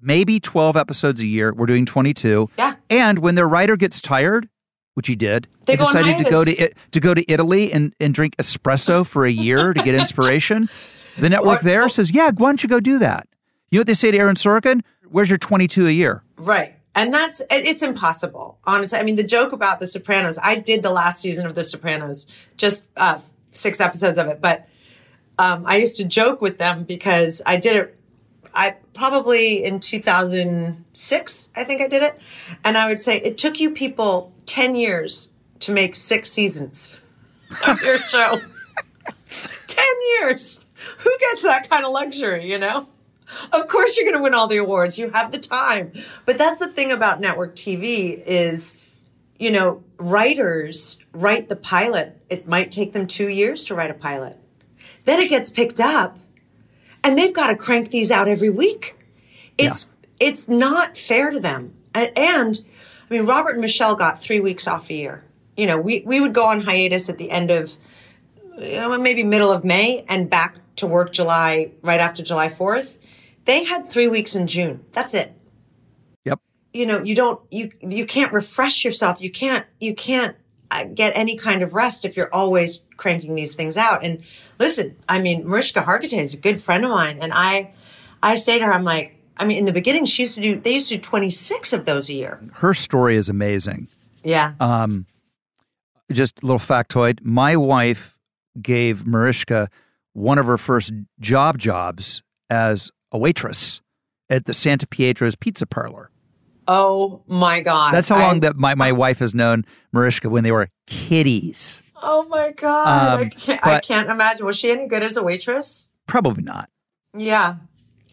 maybe 0.00 0.38
12 0.38 0.76
episodes 0.76 1.20
a 1.20 1.26
year. 1.26 1.52
We're 1.52 1.66
doing 1.66 1.86
22. 1.86 2.50
Yeah. 2.58 2.74
And 2.90 3.18
when 3.18 3.34
their 3.34 3.48
writer 3.48 3.76
gets 3.76 4.00
tired, 4.00 4.48
which 4.94 5.06
he 5.06 5.14
did, 5.16 5.46
They 5.66 5.76
go 5.76 5.84
decided 5.84 6.24
to 6.24 6.30
go 6.30 6.44
to 6.44 6.56
it, 6.56 6.76
to 6.92 7.00
go 7.00 7.14
to 7.14 7.30
Italy 7.30 7.72
and, 7.72 7.94
and 8.00 8.14
drink 8.14 8.36
espresso 8.36 9.06
for 9.06 9.26
a 9.26 9.30
year 9.30 9.74
to 9.74 9.82
get 9.82 9.94
inspiration. 10.04 10.68
The 11.18 11.28
network 11.28 11.60
Or- 11.60 11.64
there 11.64 11.84
or- 11.84 11.88
says, 11.88 12.10
"Yeah, 12.10 12.30
why 12.36 12.48
don't 12.48 12.62
you 12.62 12.68
go 12.68 12.80
do 12.80 12.98
that?" 13.00 13.28
You 13.70 13.78
know 13.78 13.80
what 13.80 13.86
they 13.88 13.94
say 13.94 14.10
to 14.10 14.18
Aaron 14.18 14.36
Sorkin? 14.36 14.82
Where's 15.10 15.28
your 15.28 15.38
22 15.38 15.86
a 15.86 15.90
year? 15.90 16.22
Right. 16.36 16.74
And 16.96 17.12
that's 17.12 17.42
it's 17.50 17.82
impossible. 17.82 18.58
Honestly, 18.64 18.98
I 18.98 19.02
mean 19.02 19.16
the 19.16 19.24
joke 19.24 19.52
about 19.52 19.80
the 19.80 19.86
Sopranos. 19.88 20.38
I 20.42 20.56
did 20.56 20.82
the 20.82 20.90
last 20.90 21.20
season 21.20 21.44
of 21.46 21.54
the 21.56 21.64
Sopranos, 21.64 22.26
just 22.56 22.86
uh, 22.96 23.18
six 23.50 23.80
episodes 23.80 24.16
of 24.18 24.28
it, 24.28 24.40
but 24.40 24.68
um, 25.38 25.64
I 25.66 25.76
used 25.76 25.96
to 25.96 26.04
joke 26.04 26.40
with 26.40 26.58
them 26.58 26.84
because 26.84 27.42
I 27.44 27.56
did 27.56 27.76
it. 27.76 27.98
I 28.54 28.76
probably 28.94 29.64
in 29.64 29.80
2006, 29.80 31.50
I 31.56 31.64
think 31.64 31.82
I 31.82 31.88
did 31.88 32.02
it, 32.02 32.20
and 32.64 32.78
I 32.78 32.88
would 32.88 32.98
say 32.98 33.18
it 33.18 33.38
took 33.38 33.60
you 33.60 33.70
people 33.70 34.32
10 34.46 34.76
years 34.76 35.30
to 35.60 35.72
make 35.72 35.94
six 35.94 36.30
seasons 36.30 36.96
of 37.66 37.82
your 37.82 37.98
show. 38.10 38.40
10 39.66 39.86
years. 40.20 40.64
Who 40.98 41.10
gets 41.18 41.42
that 41.42 41.68
kind 41.70 41.84
of 41.84 41.92
luxury, 41.92 42.48
you 42.48 42.58
know? 42.58 42.88
Of 43.52 43.68
course 43.68 43.96
you're 43.96 44.04
going 44.04 44.18
to 44.18 44.22
win 44.22 44.34
all 44.34 44.46
the 44.46 44.58
awards. 44.58 44.98
You 44.98 45.10
have 45.10 45.32
the 45.32 45.38
time. 45.38 45.92
But 46.24 46.38
that's 46.38 46.60
the 46.60 46.68
thing 46.68 46.92
about 46.92 47.20
network 47.20 47.56
TV 47.56 48.22
is 48.24 48.76
you 49.38 49.50
know, 49.50 49.82
writers 49.98 50.98
write 51.12 51.48
the 51.48 51.56
pilot. 51.56 52.20
It 52.30 52.46
might 52.46 52.70
take 52.70 52.92
them 52.92 53.06
2 53.06 53.28
years 53.28 53.64
to 53.66 53.74
write 53.74 53.90
a 53.90 53.94
pilot. 53.94 54.38
Then 55.04 55.20
it 55.20 55.28
gets 55.28 55.50
picked 55.50 55.80
up 55.80 56.18
and 57.04 57.18
they've 57.18 57.32
got 57.32 57.48
to 57.48 57.56
crank 57.56 57.90
these 57.90 58.10
out 58.10 58.26
every 58.26 58.50
week. 58.50 58.96
It's 59.58 59.90
it's 60.18 60.48
not 60.48 60.96
fair 60.96 61.30
to 61.30 61.38
them. 61.38 61.74
And, 61.94 62.10
and 62.16 62.64
I 63.08 63.14
mean 63.14 63.26
Robert 63.26 63.50
and 63.50 63.60
Michelle 63.60 63.94
got 63.94 64.20
3 64.20 64.40
weeks 64.40 64.66
off 64.66 64.90
a 64.90 64.94
year. 64.94 65.24
You 65.56 65.66
know, 65.66 65.78
we 65.78 66.02
we 66.04 66.20
would 66.20 66.32
go 66.32 66.46
on 66.46 66.62
hiatus 66.62 67.08
at 67.08 67.18
the 67.18 67.30
end 67.30 67.50
of 67.52 67.76
you 68.58 68.76
know, 68.76 68.98
maybe 68.98 69.22
middle 69.22 69.52
of 69.52 69.64
May 69.64 70.04
and 70.08 70.28
back 70.28 70.56
to 70.76 70.86
work 70.86 71.12
July 71.12 71.70
right 71.82 72.00
after 72.00 72.22
July 72.22 72.48
4th. 72.48 72.96
They 73.44 73.64
had 73.64 73.86
3 73.86 74.08
weeks 74.08 74.34
in 74.34 74.46
June. 74.46 74.84
That's 74.92 75.14
it. 75.14 75.32
Yep. 76.24 76.40
You 76.72 76.86
know, 76.86 77.00
you 77.00 77.14
don't 77.14 77.40
you 77.52 77.70
you 77.80 78.06
can't 78.06 78.32
refresh 78.32 78.84
yourself. 78.84 79.20
You 79.20 79.30
can't 79.30 79.66
you 79.78 79.94
can't 79.94 80.34
uh, 80.34 80.43
get 80.82 81.16
any 81.16 81.36
kind 81.36 81.62
of 81.62 81.72
rest 81.72 82.04
if 82.04 82.16
you're 82.16 82.34
always 82.34 82.82
cranking 82.96 83.36
these 83.36 83.54
things 83.54 83.76
out. 83.76 84.04
And 84.04 84.24
listen, 84.58 84.96
I 85.08 85.20
mean, 85.20 85.48
Mariska 85.48 85.82
Hargitay 85.82 86.18
is 86.18 86.34
a 86.34 86.38
good 86.38 86.60
friend 86.60 86.84
of 86.84 86.90
mine 86.90 87.20
and 87.22 87.32
I 87.32 87.72
I 88.20 88.34
say 88.34 88.58
to 88.58 88.64
her 88.64 88.72
I'm 88.72 88.84
like 88.84 89.14
I 89.36 89.44
mean, 89.44 89.58
in 89.58 89.64
the 89.64 89.72
beginning, 89.72 90.04
she 90.04 90.22
used 90.22 90.36
to 90.36 90.40
do. 90.40 90.58
They 90.58 90.74
used 90.74 90.88
to 90.88 90.96
do 90.96 91.00
26 91.00 91.72
of 91.72 91.86
those 91.86 92.08
a 92.08 92.14
year. 92.14 92.40
Her 92.52 92.72
story 92.72 93.16
is 93.16 93.28
amazing. 93.28 93.88
Yeah. 94.22 94.54
Um, 94.60 95.06
just 96.12 96.42
a 96.42 96.46
little 96.46 96.60
factoid. 96.60 97.18
My 97.22 97.56
wife 97.56 98.18
gave 98.60 99.06
Mariska 99.06 99.68
one 100.12 100.38
of 100.38 100.46
her 100.46 100.58
first 100.58 100.92
job 101.18 101.58
jobs 101.58 102.22
as 102.48 102.92
a 103.10 103.18
waitress 103.18 103.80
at 104.30 104.46
the 104.46 104.54
Santo 104.54 104.86
Pietro's 104.88 105.34
Pizza 105.34 105.66
Parlor. 105.66 106.10
Oh 106.68 107.22
my 107.26 107.60
God. 107.60 107.92
That's 107.94 108.08
how 108.08 108.16
I- 108.16 108.22
long 108.26 108.40
that 108.40 108.56
my, 108.56 108.74
my 108.74 108.92
wife 108.92 109.18
has 109.18 109.34
known 109.34 109.64
Mariska 109.92 110.28
when 110.30 110.44
they 110.44 110.52
were 110.52 110.68
kiddies. 110.86 111.82
Oh 112.02 112.24
my 112.28 112.52
God. 112.52 112.86
I, 112.86 113.22
Um, 113.22 113.30
can't, 113.30 113.66
I 113.66 113.80
can't 113.80 114.10
imagine. 114.10 114.44
Was 114.44 114.56
she 114.58 114.70
any 114.70 114.86
good 114.86 115.02
as 115.02 115.16
a 115.16 115.22
waitress? 115.22 115.88
Probably 116.06 116.42
not. 116.42 116.68
Yeah. 117.16 117.56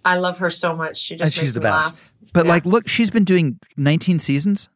I 0.06 0.18
love 0.18 0.38
her 0.40 0.50
so 0.50 0.76
much. 0.76 0.98
She 0.98 1.16
just 1.16 1.34
she's 1.36 1.44
makes 1.44 1.54
the 1.56 1.60
me 1.60 1.64
best. 1.66 1.88
laugh. 1.88 2.14
But 2.34 2.46
Yeah. 2.46 2.52
like, 2.52 2.66
look, 2.66 2.88
she's 2.88 3.12
been 3.12 3.26
doing 3.26 3.60
19 3.78 4.20
seasons. 4.20 4.70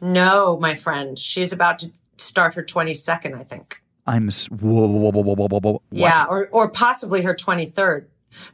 No, 0.00 0.58
my 0.60 0.74
friend. 0.74 1.18
She's 1.18 1.52
about 1.52 1.78
to 1.80 1.90
start 2.16 2.54
her 2.54 2.62
22nd, 2.62 3.38
I 3.38 3.42
think. 3.44 3.82
I'm 4.06 4.28
whoa, 4.30 4.86
whoa, 4.86 5.10
whoa, 5.10 5.22
whoa, 5.22 5.34
whoa, 5.34 5.48
whoa, 5.48 5.60
whoa. 5.60 5.82
Yeah, 5.90 6.24
or 6.28 6.48
or 6.52 6.70
possibly 6.70 7.20
her 7.22 7.34
23rd. 7.34 8.06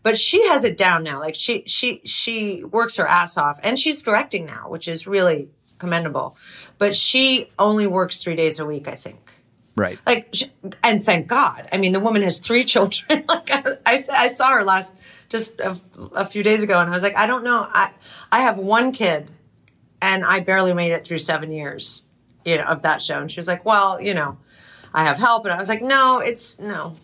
But 0.02 0.16
she 0.16 0.46
has 0.48 0.64
it 0.64 0.76
down 0.76 1.02
now. 1.02 1.18
Like 1.18 1.34
she 1.34 1.64
she 1.66 2.00
she 2.04 2.64
works 2.64 2.96
her 2.96 3.06
ass 3.06 3.36
off 3.36 3.58
and 3.62 3.78
she's 3.78 4.02
directing 4.02 4.46
now, 4.46 4.68
which 4.68 4.88
is 4.88 5.06
really 5.06 5.48
commendable. 5.78 6.36
But 6.78 6.96
she 6.96 7.50
only 7.58 7.86
works 7.86 8.22
3 8.22 8.34
days 8.36 8.58
a 8.58 8.66
week, 8.66 8.88
I 8.88 8.94
think. 8.94 9.32
Right. 9.74 9.98
Like 10.06 10.28
sh 10.34 10.44
and 10.82 11.04
thank 11.04 11.26
God. 11.26 11.68
I 11.72 11.76
mean, 11.78 11.92
the 11.92 12.00
woman 12.00 12.22
has 12.22 12.38
three 12.38 12.64
children. 12.72 13.24
like 13.28 13.50
I, 13.50 13.76
I, 13.84 13.98
I 14.12 14.26
saw 14.28 14.52
her 14.52 14.64
last 14.64 14.92
just 15.28 15.60
a, 15.60 15.78
a 16.14 16.24
few 16.24 16.42
days 16.42 16.62
ago 16.62 16.78
and 16.80 16.88
I 16.88 16.92
was 16.92 17.02
like, 17.02 17.16
I 17.16 17.26
don't 17.26 17.44
know. 17.44 17.66
I 17.68 17.90
I 18.32 18.40
have 18.40 18.58
one 18.58 18.92
kid 18.92 19.30
and 20.00 20.24
I 20.24 20.40
barely 20.40 20.72
made 20.72 20.92
it 20.92 21.04
through 21.04 21.18
7 21.18 21.50
years, 21.52 22.02
you 22.44 22.56
know, 22.56 22.64
of 22.64 22.82
that 22.82 23.00
show. 23.02 23.20
And 23.20 23.30
she 23.30 23.40
was 23.40 23.48
like, 23.48 23.64
"Well, 23.64 24.00
you 24.00 24.12
know, 24.12 24.36
I 24.96 25.04
have 25.04 25.18
help. 25.18 25.44
And 25.44 25.52
I 25.52 25.58
was 25.58 25.68
like, 25.68 25.82
no, 25.82 26.20
it's 26.20 26.58
no, 26.58 26.96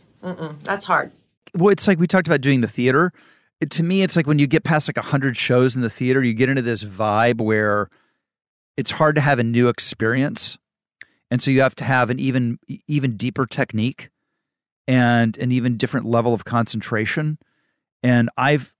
that's 0.64 0.86
hard. 0.86 1.12
Well, 1.54 1.70
it's 1.70 1.86
like 1.86 1.98
we 1.98 2.06
talked 2.06 2.26
about 2.26 2.40
doing 2.40 2.60
the 2.60 2.68
theater. 2.68 3.12
It, 3.60 3.70
to 3.72 3.82
me, 3.82 4.02
it's 4.02 4.16
like 4.16 4.26
when 4.26 4.38
you 4.38 4.46
get 4.46 4.64
past 4.64 4.88
like 4.88 5.02
hundred 5.04 5.36
shows 5.36 5.76
in 5.76 5.82
the 5.82 5.90
theater, 5.90 6.22
you 6.22 6.34
get 6.34 6.48
into 6.48 6.62
this 6.62 6.82
vibe 6.82 7.40
where 7.40 7.88
it's 8.76 8.90
hard 8.90 9.14
to 9.16 9.20
have 9.20 9.38
a 9.38 9.44
new 9.44 9.68
experience, 9.68 10.58
and 11.30 11.42
so 11.42 11.50
you 11.50 11.60
have 11.60 11.76
to 11.76 11.84
have 11.84 12.10
an 12.10 12.18
even 12.18 12.58
even 12.88 13.16
deeper 13.16 13.46
technique 13.46 14.10
and 14.88 15.36
an 15.38 15.52
even 15.52 15.76
different 15.76 16.06
level 16.06 16.34
of 16.34 16.44
concentration. 16.44 17.38
And 18.02 18.30
I've, 18.36 18.74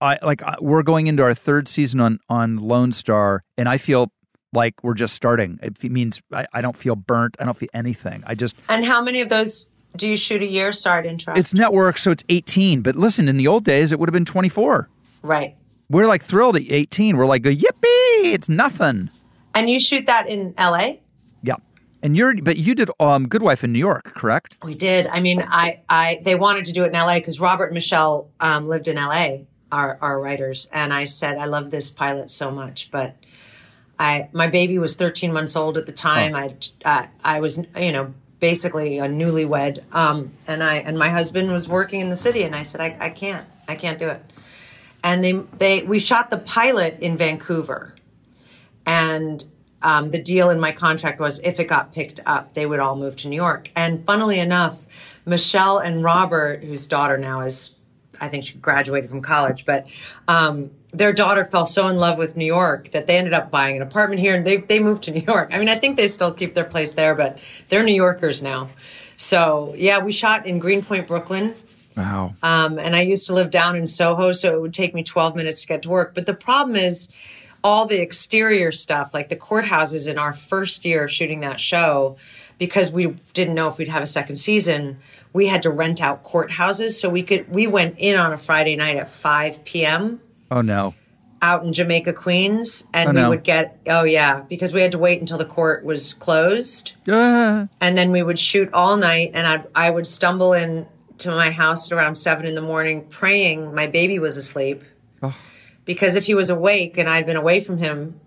I 0.00 0.18
like 0.22 0.42
I, 0.42 0.56
we're 0.60 0.82
going 0.82 1.06
into 1.06 1.22
our 1.22 1.34
third 1.34 1.68
season 1.68 2.00
on 2.00 2.18
on 2.28 2.56
Lone 2.58 2.92
Star, 2.92 3.44
and 3.56 3.68
I 3.68 3.78
feel 3.78 4.12
like 4.52 4.74
we're 4.82 4.94
just 4.94 5.14
starting. 5.14 5.58
It 5.62 5.82
means 5.90 6.20
I, 6.32 6.46
I 6.52 6.60
don't 6.60 6.76
feel 6.76 6.96
burnt. 6.96 7.36
I 7.40 7.44
don't 7.44 7.56
feel 7.56 7.68
anything. 7.72 8.24
I 8.26 8.34
just 8.34 8.56
And 8.68 8.84
how 8.84 9.02
many 9.02 9.20
of 9.20 9.28
those 9.28 9.68
do 9.96 10.08
you 10.08 10.16
shoot 10.16 10.42
a 10.42 10.46
year? 10.46 10.72
Sorry 10.72 11.02
to 11.04 11.08
interrupt. 11.08 11.38
it's 11.38 11.54
network, 11.54 11.98
so 11.98 12.10
it's 12.10 12.24
18. 12.28 12.82
But 12.82 12.96
listen, 12.96 13.28
in 13.28 13.36
the 13.36 13.46
old 13.46 13.64
days, 13.64 13.92
it 13.92 13.98
would 13.98 14.08
have 14.08 14.14
been 14.14 14.24
24. 14.24 14.88
right. 15.22 15.56
We're 15.88 16.08
like 16.08 16.24
thrilled 16.24 16.56
at 16.56 16.62
18. 16.68 17.16
We're 17.16 17.26
like, 17.26 17.42
yippee! 17.44 18.32
It's 18.32 18.48
nothing. 18.48 19.08
And 19.54 19.70
you 19.70 19.78
shoot 19.78 20.06
that 20.06 20.28
in 20.28 20.52
LA? 20.58 20.94
Yeah. 21.42 21.54
And 22.02 22.16
you're, 22.16 22.34
but 22.42 22.56
you 22.56 22.74
did 22.74 22.90
um, 22.98 23.28
Good 23.28 23.42
Wife 23.42 23.62
in 23.62 23.72
New 23.72 23.78
York, 23.78 24.12
correct? 24.14 24.58
We 24.64 24.74
did. 24.74 25.06
I 25.06 25.20
mean, 25.20 25.42
I, 25.46 25.80
I, 25.88 26.20
they 26.24 26.34
wanted 26.34 26.64
to 26.64 26.72
do 26.72 26.82
it 26.82 26.88
in 26.88 26.92
LA 26.94 27.14
because 27.14 27.38
Robert 27.38 27.66
and 27.66 27.74
Michelle 27.74 28.28
um, 28.40 28.66
lived 28.66 28.88
in 28.88 28.96
LA, 28.96 29.44
our, 29.70 29.96
our 30.00 30.20
writers. 30.20 30.68
And 30.72 30.92
I 30.92 31.04
said, 31.04 31.38
I 31.38 31.44
love 31.44 31.70
this 31.70 31.90
pilot 31.90 32.30
so 32.30 32.50
much, 32.50 32.90
but 32.90 33.16
I, 33.98 34.28
my 34.32 34.48
baby 34.48 34.78
was 34.78 34.96
13 34.96 35.32
months 35.32 35.54
old 35.54 35.78
at 35.78 35.86
the 35.86 35.92
time. 35.92 36.34
I, 36.34 36.54
uh, 36.84 37.06
I 37.24 37.40
was, 37.40 37.58
you 37.78 37.92
know, 37.92 38.12
basically 38.40 38.98
a 38.98 39.04
newlywed. 39.04 39.82
Um, 39.94 40.32
and 40.46 40.62
I, 40.62 40.76
and 40.76 40.98
my 40.98 41.08
husband 41.08 41.52
was 41.52 41.68
working 41.68 42.00
in 42.00 42.10
the 42.10 42.16
city 42.16 42.42
and 42.42 42.54
I 42.54 42.62
said, 42.62 42.80
I, 42.80 42.96
I 43.00 43.10
can't, 43.10 43.46
I 43.68 43.74
can't 43.74 43.98
do 43.98 44.08
it. 44.08 44.22
And 45.02 45.22
they, 45.22 45.32
they, 45.32 45.82
we 45.82 45.98
shot 45.98 46.30
the 46.30 46.38
pilot 46.38 46.98
in 47.00 47.16
Vancouver 47.16 47.94
and 48.86 49.44
um, 49.82 50.10
the 50.10 50.20
deal 50.20 50.50
in 50.50 50.58
my 50.58 50.72
contract 50.72 51.20
was 51.20 51.40
if 51.40 51.60
it 51.60 51.64
got 51.64 51.92
picked 51.92 52.20
up, 52.26 52.54
they 52.54 52.66
would 52.66 52.80
all 52.80 52.96
move 52.96 53.16
to 53.16 53.28
New 53.28 53.36
York. 53.36 53.70
And 53.76 54.04
funnily 54.06 54.40
enough, 54.40 54.78
Michelle 55.26 55.78
and 55.78 56.02
Robert, 56.02 56.64
whose 56.64 56.86
daughter 56.86 57.18
now 57.18 57.40
is, 57.40 57.72
I 58.20 58.28
think 58.28 58.44
she 58.44 58.54
graduated 58.54 59.10
from 59.10 59.22
college, 59.22 59.66
but 59.66 59.86
um, 60.28 60.70
their 60.96 61.12
daughter 61.12 61.44
fell 61.44 61.66
so 61.66 61.88
in 61.88 61.96
love 61.96 62.16
with 62.16 62.36
New 62.36 62.46
York 62.46 62.90
that 62.90 63.06
they 63.06 63.18
ended 63.18 63.34
up 63.34 63.50
buying 63.50 63.76
an 63.76 63.82
apartment 63.82 64.20
here 64.20 64.34
and 64.34 64.46
they, 64.46 64.56
they 64.56 64.78
moved 64.78 65.04
to 65.04 65.10
New 65.10 65.20
York. 65.20 65.50
I 65.52 65.58
mean, 65.58 65.68
I 65.68 65.74
think 65.74 65.96
they 65.96 66.08
still 66.08 66.32
keep 66.32 66.54
their 66.54 66.64
place 66.64 66.92
there, 66.92 67.14
but 67.14 67.38
they're 67.68 67.82
New 67.82 67.94
Yorkers 67.94 68.42
now. 68.42 68.70
So, 69.16 69.74
yeah, 69.76 70.02
we 70.02 70.12
shot 70.12 70.46
in 70.46 70.58
Greenpoint, 70.58 71.06
Brooklyn. 71.06 71.54
Wow. 71.96 72.34
Um, 72.42 72.78
and 72.78 72.96
I 72.96 73.02
used 73.02 73.26
to 73.28 73.34
live 73.34 73.50
down 73.50 73.76
in 73.76 73.86
Soho, 73.86 74.32
so 74.32 74.54
it 74.54 74.60
would 74.60 74.74
take 74.74 74.94
me 74.94 75.02
12 75.02 75.36
minutes 75.36 75.62
to 75.62 75.66
get 75.66 75.82
to 75.82 75.88
work. 75.88 76.14
But 76.14 76.26
the 76.26 76.34
problem 76.34 76.76
is, 76.76 77.08
all 77.64 77.86
the 77.86 78.00
exterior 78.00 78.70
stuff, 78.70 79.12
like 79.12 79.28
the 79.28 79.36
courthouses 79.36 80.08
in 80.08 80.18
our 80.18 80.32
first 80.32 80.84
year 80.84 81.04
of 81.04 81.10
shooting 81.10 81.40
that 81.40 81.58
show, 81.58 82.16
because 82.58 82.92
we 82.92 83.06
didn't 83.32 83.54
know 83.54 83.68
if 83.68 83.78
we'd 83.78 83.88
have 83.88 84.02
a 84.02 84.06
second 84.06 84.36
season, 84.36 84.98
we 85.32 85.46
had 85.46 85.62
to 85.62 85.70
rent 85.70 86.00
out 86.00 86.22
courthouses. 86.22 86.90
So 86.90 87.08
we 87.08 87.22
could, 87.22 87.50
we 87.50 87.66
went 87.66 87.98
in 87.98 88.16
on 88.16 88.32
a 88.32 88.38
Friday 88.38 88.76
night 88.76 88.96
at 88.96 89.08
5 89.08 89.64
p.m. 89.64 90.20
Oh, 90.50 90.60
no. 90.60 90.94
out 91.42 91.64
in 91.64 91.72
Jamaica, 91.72 92.12
Queens, 92.14 92.84
and 92.94 93.08
Oh, 93.10 93.12
we 93.12 93.20
no. 93.20 93.28
would 93.28 93.44
get, 93.44 93.78
oh 93.88 94.04
yeah, 94.04 94.42
because 94.48 94.72
we 94.72 94.80
had 94.80 94.92
to 94.92 94.98
wait 94.98 95.20
until 95.20 95.36
the 95.38 95.44
court 95.44 95.84
was 95.84 96.14
closed 96.14 96.92
Ah. 97.08 97.68
and 97.80 97.96
then 97.98 98.10
we 98.10 98.22
would 98.22 98.38
shoot 98.38 98.68
all 98.72 98.96
night 98.96 99.32
and 99.34 99.46
I'd, 99.46 99.66
i 99.74 99.90
would 99.90 100.06
stumble 100.06 100.52
in 100.54 100.86
to 101.18 101.30
my 101.30 101.50
house 101.50 101.90
at 101.90 101.96
around 101.96 102.14
seven 102.14 102.46
in 102.46 102.54
the 102.54 102.60
morning 102.62 103.04
praying 103.08 103.74
my 103.74 103.86
baby 103.86 104.18
was 104.18 104.36
asleep 104.36 104.82
because 105.84 106.16
if 106.16 106.24
he 106.26 106.34
was 106.34 106.50
awake 106.50 106.98
and 106.98 107.08
i'd 107.08 107.26
been 107.26 107.36
away 107.36 107.60
from 107.60 107.78
him 107.78 108.18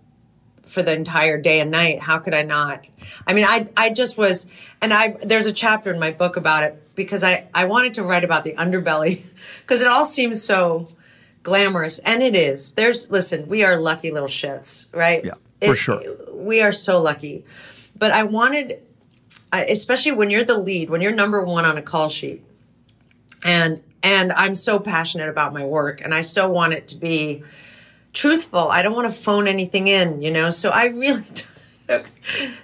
for 0.66 0.82
the 0.82 0.92
entire 0.94 1.38
day 1.40 1.60
and 1.60 1.70
night 1.70 2.00
how 2.00 2.18
could 2.18 2.34
i 2.34 2.42
not 2.42 2.84
i 3.26 3.32
mean 3.34 3.44
i, 3.46 3.68
I 3.76 3.90
just 3.90 4.16
was 4.16 4.46
and 4.82 4.92
i 4.94 5.08
there's 5.22 5.46
a 5.46 5.52
chapter 5.52 5.92
in 5.92 5.98
my 6.00 6.10
book 6.12 6.36
about 6.36 6.62
it 6.64 6.80
because 6.94 7.22
i, 7.24 7.46
I 7.54 7.66
wanted 7.66 7.94
to 7.94 8.02
write 8.04 8.24
about 8.24 8.44
the 8.44 8.54
underbelly 8.54 9.22
because 9.62 9.80
it 9.82 9.88
all 9.88 10.04
seems 10.04 10.42
so 10.42 10.88
glamorous 11.42 11.98
and 12.00 12.22
it 12.22 12.34
is 12.36 12.72
there's 12.72 13.10
listen 13.10 13.48
we 13.48 13.64
are 13.64 13.76
lucky 13.76 14.10
little 14.10 14.28
shits 14.28 14.86
right 14.92 15.24
Yeah, 15.24 15.32
for 15.62 15.72
It- 15.72 15.76
sure. 15.76 16.02
we 16.32 16.60
are 16.62 16.72
so 16.72 17.00
lucky 17.00 17.44
but 17.96 18.10
i 18.10 18.22
wanted 18.24 18.78
I- 19.52 19.64
especially 19.64 20.12
when 20.12 20.30
you're 20.30 20.44
the 20.44 20.58
lead, 20.58 20.90
when 20.90 21.00
you're 21.00 21.14
number 21.14 21.42
one 21.42 21.64
on 21.64 21.76
a 21.76 21.82
call 21.82 22.08
sheet, 22.08 22.42
and 23.44 23.82
and 24.02 24.32
I'm 24.32 24.54
so 24.54 24.78
passionate 24.78 25.28
about 25.28 25.52
my 25.52 25.64
work, 25.64 26.00
and 26.02 26.14
I 26.14 26.20
so 26.22 26.48
want 26.48 26.72
it 26.72 26.88
to 26.88 26.96
be 26.96 27.42
truthful. 28.12 28.68
I 28.70 28.82
don't 28.82 28.94
want 28.94 29.12
to 29.12 29.20
phone 29.20 29.46
anything 29.48 29.88
in, 29.88 30.22
you 30.22 30.30
know. 30.30 30.50
So 30.50 30.70
I 30.70 30.86
really 30.86 31.24
took 31.88 32.10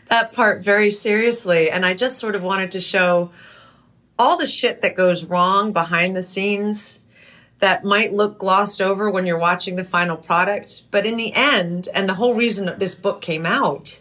that 0.09 0.33
part 0.33 0.63
very 0.63 0.91
seriously, 0.91 1.71
and 1.71 1.85
I 1.85 1.95
just 1.95 2.19
sort 2.19 2.35
of 2.37 2.43
wanted 2.43 2.71
to 2.73 2.81
show 2.81 3.31
all 4.19 4.37
the 4.39 4.47
shit 4.47 4.83
that 4.83 4.97
goes 4.97 5.25
wrong 5.25 5.73
behind 5.73 6.15
the 6.17 6.23
scenes 6.23 7.01
that 7.59 7.85
might 7.85 8.13
look 8.13 8.39
glossed 8.39 8.83
over 8.83 9.11
when 9.11 9.27
you're 9.27 9.39
watching 9.39 9.77
the 9.77 9.85
final 9.85 10.17
product. 10.17 10.85
But 10.91 11.07
in 11.07 11.17
the 11.17 11.33
end, 11.35 11.89
and 11.95 12.09
the 12.09 12.15
whole 12.15 12.35
reason 12.35 12.67
that 12.67 12.79
this 12.79 12.95
book 12.95 13.21
came 13.21 13.47
out 13.47 13.99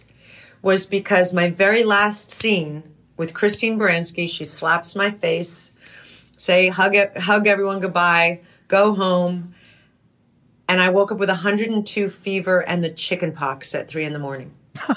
was 0.62 0.86
because 0.86 1.34
my 1.34 1.50
very 1.50 1.84
last 1.84 2.32
scene 2.32 2.84
with 3.18 3.34
Christine 3.34 3.80
Baranski, 3.80 4.28
she 4.28 4.46
slaps 4.46 4.96
my 4.96 5.12
face, 5.12 5.72
say 6.38 6.68
hug 6.68 6.96
hug 7.18 7.48
everyone 7.48 7.80
goodbye, 7.80 8.42
go 8.68 8.94
home. 8.94 9.54
And 10.68 10.82
I 10.82 10.90
woke 10.90 11.12
up 11.12 11.20
with 11.20 11.30
102 11.30 12.10
fever 12.10 12.68
and 12.68 12.84
the 12.84 12.90
chicken 12.90 13.32
pox 13.32 13.76
at 13.76 13.88
three 13.88 14.04
in 14.04 14.14
the 14.14 14.20
morning. 14.20 14.52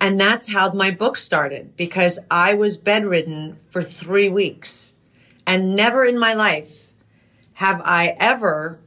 and 0.00 0.18
that's 0.18 0.50
how 0.50 0.72
my 0.72 0.90
book 0.90 1.18
started 1.18 1.76
because 1.76 2.18
I 2.30 2.54
was 2.54 2.78
bedridden 2.78 3.58
for 3.68 3.82
three 3.82 4.30
weeks. 4.30 4.94
And 5.50 5.74
never 5.74 6.04
in 6.04 6.16
my 6.16 6.34
life 6.34 6.86
have 7.54 7.82
I 7.84 8.14
ever 8.20 8.78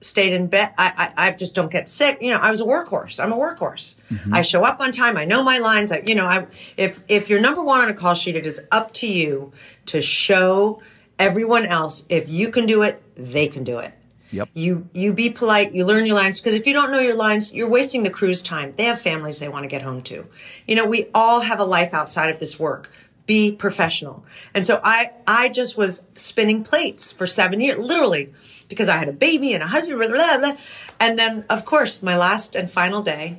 stayed 0.00 0.32
in 0.32 0.46
bed. 0.46 0.72
I, 0.78 1.12
I, 1.16 1.26
I 1.26 1.30
just 1.32 1.56
don't 1.56 1.70
get 1.70 1.88
sick. 1.88 2.18
You 2.20 2.30
know, 2.30 2.38
I 2.38 2.48
was 2.48 2.60
a 2.60 2.64
workhorse. 2.64 3.18
I'm 3.18 3.32
a 3.32 3.36
workhorse. 3.36 3.96
Mm-hmm. 4.08 4.32
I 4.32 4.42
show 4.42 4.62
up 4.62 4.80
on 4.80 4.92
time. 4.92 5.16
I 5.16 5.24
know 5.24 5.42
my 5.42 5.58
lines. 5.58 5.90
I, 5.90 6.00
you 6.06 6.14
know, 6.14 6.26
I, 6.26 6.46
if, 6.76 7.00
if 7.08 7.28
you're 7.28 7.40
number 7.40 7.64
one 7.64 7.80
on 7.80 7.88
a 7.88 7.94
call 7.94 8.14
sheet, 8.14 8.36
it 8.36 8.46
is 8.46 8.62
up 8.70 8.92
to 8.94 9.08
you 9.08 9.52
to 9.86 10.00
show 10.00 10.80
everyone 11.18 11.66
else 11.66 12.06
if 12.08 12.28
you 12.28 12.50
can 12.50 12.66
do 12.66 12.82
it, 12.82 13.02
they 13.16 13.48
can 13.48 13.64
do 13.64 13.78
it. 13.78 13.92
Yep. 14.30 14.48
You 14.54 14.88
you 14.94 15.12
be 15.12 15.28
polite. 15.28 15.74
You 15.74 15.84
learn 15.84 16.06
your 16.06 16.16
lines 16.16 16.40
because 16.40 16.54
if 16.54 16.66
you 16.66 16.72
don't 16.72 16.90
know 16.90 17.00
your 17.00 17.16
lines, 17.16 17.52
you're 17.52 17.68
wasting 17.68 18.02
the 18.02 18.10
crew's 18.10 18.42
time. 18.42 18.72
They 18.72 18.84
have 18.84 18.98
families 18.98 19.40
they 19.40 19.48
want 19.48 19.64
to 19.64 19.68
get 19.68 19.82
home 19.82 20.00
to. 20.02 20.26
You 20.66 20.76
know, 20.76 20.86
we 20.86 21.06
all 21.14 21.40
have 21.40 21.60
a 21.60 21.64
life 21.64 21.92
outside 21.92 22.30
of 22.30 22.40
this 22.40 22.58
work. 22.58 22.90
Be 23.32 23.50
professional. 23.50 24.26
And 24.52 24.66
so 24.66 24.78
I 24.84 25.10
I 25.26 25.48
just 25.48 25.78
was 25.78 26.04
spinning 26.16 26.64
plates 26.64 27.14
for 27.14 27.26
seven 27.26 27.60
years, 27.60 27.82
literally, 27.82 28.30
because 28.68 28.90
I 28.90 28.98
had 28.98 29.08
a 29.08 29.12
baby 29.12 29.54
and 29.54 29.62
a 29.62 29.66
husband. 29.66 29.98
Blah, 29.98 30.08
blah, 30.08 30.36
blah. 30.36 30.56
And 31.00 31.18
then, 31.18 31.46
of 31.48 31.64
course, 31.64 32.02
my 32.02 32.14
last 32.18 32.54
and 32.54 32.70
final 32.70 33.00
day, 33.00 33.38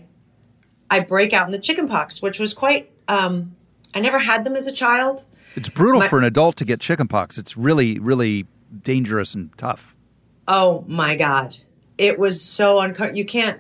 I 0.89 1.02
break 1.02 1.32
out 1.32 1.46
in 1.46 1.52
the 1.52 1.60
chicken 1.60 1.88
pox, 1.88 2.24
which 2.24 2.39
was 2.39 2.56
quite. 2.56 2.89
Um, 3.08 3.56
I 3.94 4.00
never 4.00 4.18
had 4.18 4.46
them 4.46 4.56
as 4.56 4.66
a 4.66 4.72
child. 4.72 5.26
It's 5.56 5.70
brutal 5.70 6.00
My- 6.00 6.08
for 6.08 6.18
an 6.18 6.24
adult 6.24 6.56
to 6.56 6.66
get 6.66 6.80
chickenpox. 6.80 7.38
It's 7.38 7.56
really, 7.56 8.00
really 8.00 8.48
dangerous 8.82 9.36
and 9.36 9.56
tough. 9.60 9.96
Oh 10.48 10.86
my 10.88 11.16
God. 11.16 11.56
It 12.00 12.18
was 12.18 12.41
so 12.41 12.80
uncomfortable. 12.80 13.20
You 13.20 13.26
can't, 13.26 13.60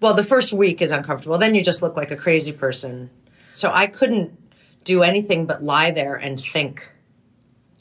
well, 0.00 0.14
the 0.14 0.22
first 0.22 0.52
week 0.52 0.80
is 0.80 0.92
uncomfortable. 0.92 1.36
Then 1.36 1.56
you 1.56 1.64
just 1.64 1.82
look 1.82 1.96
like 1.96 2.12
a 2.12 2.16
crazy 2.16 2.52
person. 2.52 3.10
So 3.52 3.72
I 3.74 3.88
couldn't 3.88 4.37
do 4.88 5.02
anything 5.02 5.44
but 5.44 5.62
lie 5.62 5.90
there 5.90 6.14
and 6.16 6.40
think. 6.40 6.90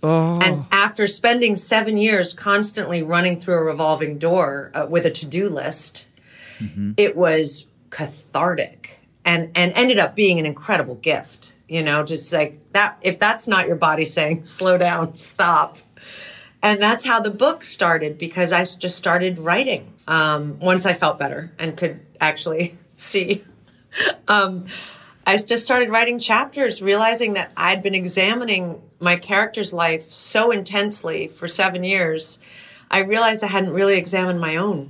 Oh. 0.04 0.40
And 0.42 0.66
after 0.72 1.08
spending 1.08 1.56
seven 1.56 1.98
years 1.98 2.34
constantly 2.34 3.02
running 3.02 3.40
through 3.40 3.56
a 3.56 3.64
revolving 3.64 4.18
door 4.18 4.72
uh, 4.76 4.86
with 4.88 5.06
a 5.06 5.12
to 5.12 5.26
do 5.26 5.50
list, 5.50 6.08
it 6.98 7.16
was 7.16 7.66
cathartic 7.90 9.00
and, 9.24 9.52
and 9.56 9.72
ended 9.74 10.00
up 10.00 10.16
being 10.16 10.40
an 10.40 10.46
incredible 10.46 10.96
gift. 10.96 11.56
You 11.70 11.82
know, 11.84 12.04
just 12.04 12.32
like 12.32 12.60
that, 12.74 12.98
if 13.02 13.20
that's 13.20 13.48
not 13.48 13.68
your 13.68 13.76
body 13.76 14.04
saying, 14.04 14.44
slow 14.58 14.78
down, 14.78 15.16
stop. 15.16 15.78
And 16.62 16.80
that's 16.80 17.06
how 17.06 17.22
the 17.22 17.30
book 17.30 17.64
started 17.64 18.18
because 18.18 18.52
I 18.52 18.64
just 18.64 18.98
started 18.98 19.40
writing 19.40 19.94
um, 20.08 20.60
once 20.60 20.86
I 20.86 20.94
felt 20.94 21.18
better 21.18 21.52
and 21.58 21.78
could 21.78 22.00
actually 22.20 22.78
see. 22.98 23.44
Um, 24.28 24.68
I 25.28 25.36
just 25.36 25.66
started 25.66 25.90
writing 25.90 26.20
chapters, 26.20 26.82
realizing 26.82 27.34
that 27.34 27.52
I'd 27.58 27.84
been 27.84 27.94
examining 27.94 28.82
my 29.02 29.18
character's 29.18 29.74
life 29.74 30.04
so 30.04 30.52
intensely 30.52 31.28
for 31.28 31.50
seven 31.50 31.84
years. 31.84 32.40
I 32.90 33.00
realized 33.00 33.44
I 33.44 33.48
hadn't 33.48 33.74
really 33.74 33.98
examined 33.98 34.40
my 34.40 34.56
own. 34.56 34.90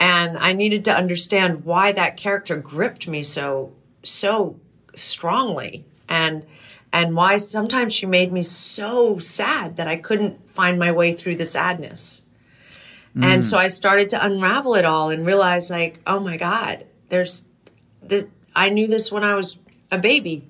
And 0.00 0.36
I 0.36 0.52
needed 0.54 0.86
to 0.86 0.96
understand 0.96 1.64
why 1.64 1.92
that 1.92 2.16
character 2.16 2.56
gripped 2.56 3.06
me 3.06 3.22
so 3.22 3.72
so 4.02 4.58
strongly 4.96 5.84
and 6.08 6.44
and 6.92 7.14
why 7.14 7.36
sometimes 7.36 7.94
she 7.94 8.06
made 8.06 8.32
me 8.32 8.42
so 8.42 9.20
sad 9.20 9.76
that 9.76 9.86
I 9.86 9.94
couldn't 9.94 10.44
find 10.50 10.80
my 10.80 10.90
way 10.90 11.14
through 11.14 11.36
the 11.36 11.46
sadness. 11.46 12.22
Mm. 13.16 13.24
And 13.24 13.44
so 13.44 13.56
I 13.56 13.68
started 13.68 14.10
to 14.10 14.26
unravel 14.26 14.74
it 14.74 14.84
all 14.84 15.10
and 15.10 15.24
realize 15.24 15.70
like, 15.70 16.00
oh 16.08 16.18
my 16.18 16.36
God, 16.36 16.84
there's 17.08 17.44
the 18.02 18.26
I 18.54 18.68
knew 18.68 18.86
this 18.86 19.10
when 19.10 19.24
I 19.24 19.34
was 19.34 19.58
a 19.90 19.98
baby. 19.98 20.46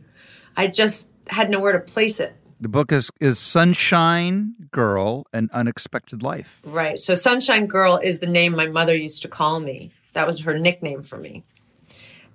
I 0.56 0.66
just 0.66 1.08
had 1.26 1.50
nowhere 1.50 1.72
to 1.72 1.80
place 1.80 2.20
it. 2.20 2.34
The 2.60 2.68
book 2.68 2.92
is 2.92 3.10
is 3.20 3.38
Sunshine 3.38 4.54
Girl: 4.70 5.26
An 5.32 5.50
Unexpected 5.52 6.22
Life. 6.22 6.60
Right. 6.64 6.98
So 6.98 7.14
Sunshine 7.14 7.66
Girl 7.66 7.96
is 7.96 8.20
the 8.20 8.26
name 8.26 8.54
my 8.54 8.68
mother 8.68 8.96
used 8.96 9.22
to 9.22 9.28
call 9.28 9.60
me. 9.60 9.90
That 10.12 10.26
was 10.26 10.40
her 10.40 10.58
nickname 10.58 11.02
for 11.02 11.16
me. 11.16 11.42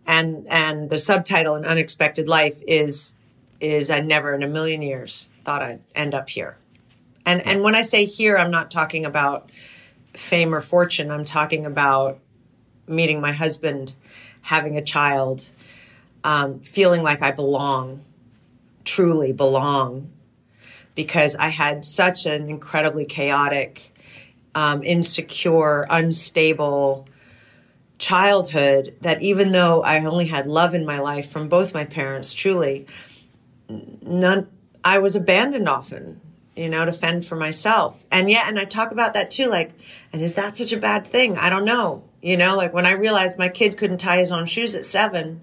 And 0.06 0.46
and 0.50 0.90
the 0.90 1.00
subtitle 1.00 1.56
An 1.56 1.66
Unexpected 1.66 2.28
Life 2.28 2.62
is 2.68 3.14
is 3.60 3.90
I 3.90 4.02
never 4.02 4.34
in 4.34 4.44
a 4.44 4.48
million 4.48 4.82
years 4.82 5.30
thought 5.46 5.62
I'd 5.62 5.80
end 5.96 6.14
up 6.14 6.30
here. 6.30 6.58
And 7.26 7.46
and 7.48 7.64
when 7.64 7.76
I 7.76 7.82
say 7.82 8.06
here, 8.06 8.38
I'm 8.38 8.52
not 8.52 8.70
talking 8.70 9.06
about 9.06 9.50
fame 10.14 10.54
or 10.54 10.62
fortune. 10.62 11.12
I'm 11.12 11.24
talking 11.24 11.66
about 11.66 12.20
meeting 12.88 13.22
my 13.22 13.32
husband, 13.32 13.94
having 14.42 14.78
a 14.78 14.82
child, 14.82 15.50
um, 16.28 16.60
feeling 16.60 17.04
like 17.04 17.22
I 17.22 17.32
belong, 17.32 18.04
truly 18.84 19.32
belong, 19.32 20.12
because 20.94 21.38
I 21.38 21.48
had 21.48 21.86
such 21.86 22.26
an 22.26 22.50
incredibly 22.50 23.06
chaotic, 23.06 23.96
um, 24.54 24.84
insecure, 24.84 25.88
unstable 25.90 27.08
childhood 27.98 28.94
that 29.02 29.22
even 29.22 29.54
though 29.54 29.82
I 29.82 30.04
only 30.04 30.26
had 30.26 30.48
love 30.48 30.76
in 30.76 30.86
my 30.86 31.00
life 31.00 31.32
from 31.32 31.48
both 31.48 31.74
my 31.74 31.86
parents, 31.86 32.34
truly, 32.34 32.88
none, 33.70 34.50
I 34.84 35.00
was 35.00 35.16
abandoned 35.16 35.70
often, 35.70 36.20
you 36.58 36.68
know, 36.68 36.84
to 36.84 36.92
fend 36.92 37.26
for 37.26 37.38
myself. 37.38 38.04
And 38.12 38.30
yeah, 38.30 38.44
and 38.48 38.60
I 38.60 38.66
talk 38.66 38.92
about 38.92 39.14
that 39.14 39.32
too, 39.32 39.46
like, 39.46 39.72
and 40.12 40.22
is 40.22 40.34
that 40.34 40.58
such 40.58 40.74
a 40.74 40.78
bad 40.78 41.08
thing? 41.08 41.38
I 41.38 41.50
don't 41.50 41.64
know. 41.64 42.04
You 42.22 42.36
know, 42.36 42.58
like 42.58 42.74
when 42.74 42.86
I 42.86 42.94
realized 42.94 43.40
my 43.40 43.48
kid 43.48 43.78
couldn't 43.78 44.00
tie 44.00 44.18
his 44.18 44.34
own 44.34 44.46
shoes 44.46 44.76
at 44.76 44.84
seven 44.84 45.42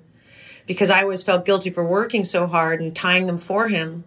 because 0.67 0.91
I 0.91 1.03
always 1.03 1.23
felt 1.23 1.45
guilty 1.45 1.71
for 1.71 1.85
working 1.85 2.25
so 2.25 2.47
hard 2.47 2.81
and 2.81 2.95
tying 2.95 3.27
them 3.27 3.39
for 3.39 3.69
him 3.69 4.05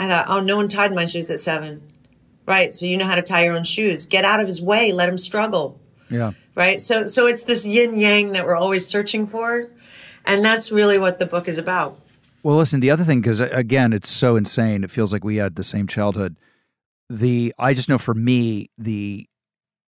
I 0.00 0.08
thought, 0.08 0.26
oh, 0.28 0.40
no 0.40 0.56
one 0.56 0.68
tied 0.68 0.94
my 0.94 1.04
shoes 1.04 1.30
at 1.30 1.40
seven. 1.40 1.82
Right. 2.46 2.72
So 2.72 2.86
you 2.86 2.96
know 2.96 3.04
how 3.04 3.16
to 3.16 3.22
tie 3.22 3.44
your 3.44 3.54
own 3.54 3.64
shoes. 3.64 4.06
Get 4.06 4.24
out 4.24 4.40
of 4.40 4.46
his 4.46 4.62
way. 4.62 4.92
Let 4.92 5.10
him 5.10 5.18
struggle. 5.18 5.78
Yeah. 6.08 6.32
Right. 6.54 6.80
So 6.80 7.06
so 7.06 7.26
it's 7.26 7.42
this 7.42 7.66
yin 7.66 8.00
yang 8.00 8.32
that 8.32 8.46
we're 8.46 8.56
always 8.56 8.86
searching 8.86 9.26
for. 9.26 9.68
And 10.24 10.42
that's 10.42 10.72
really 10.72 10.98
what 10.98 11.18
the 11.18 11.26
book 11.26 11.48
is 11.48 11.58
about. 11.58 12.00
Well, 12.42 12.56
listen, 12.56 12.80
the 12.80 12.90
other 12.90 13.04
thing, 13.04 13.20
because 13.20 13.42
uh, 13.42 13.50
again, 13.52 13.92
it's 13.92 14.08
so 14.08 14.36
insane. 14.36 14.84
It 14.84 14.90
feels 14.90 15.12
like 15.12 15.22
we 15.22 15.36
had 15.36 15.56
the 15.56 15.64
same 15.64 15.86
childhood. 15.86 16.36
The 17.10 17.54
I 17.58 17.74
just 17.74 17.90
know 17.90 17.98
for 17.98 18.14
me, 18.14 18.70
the 18.78 19.28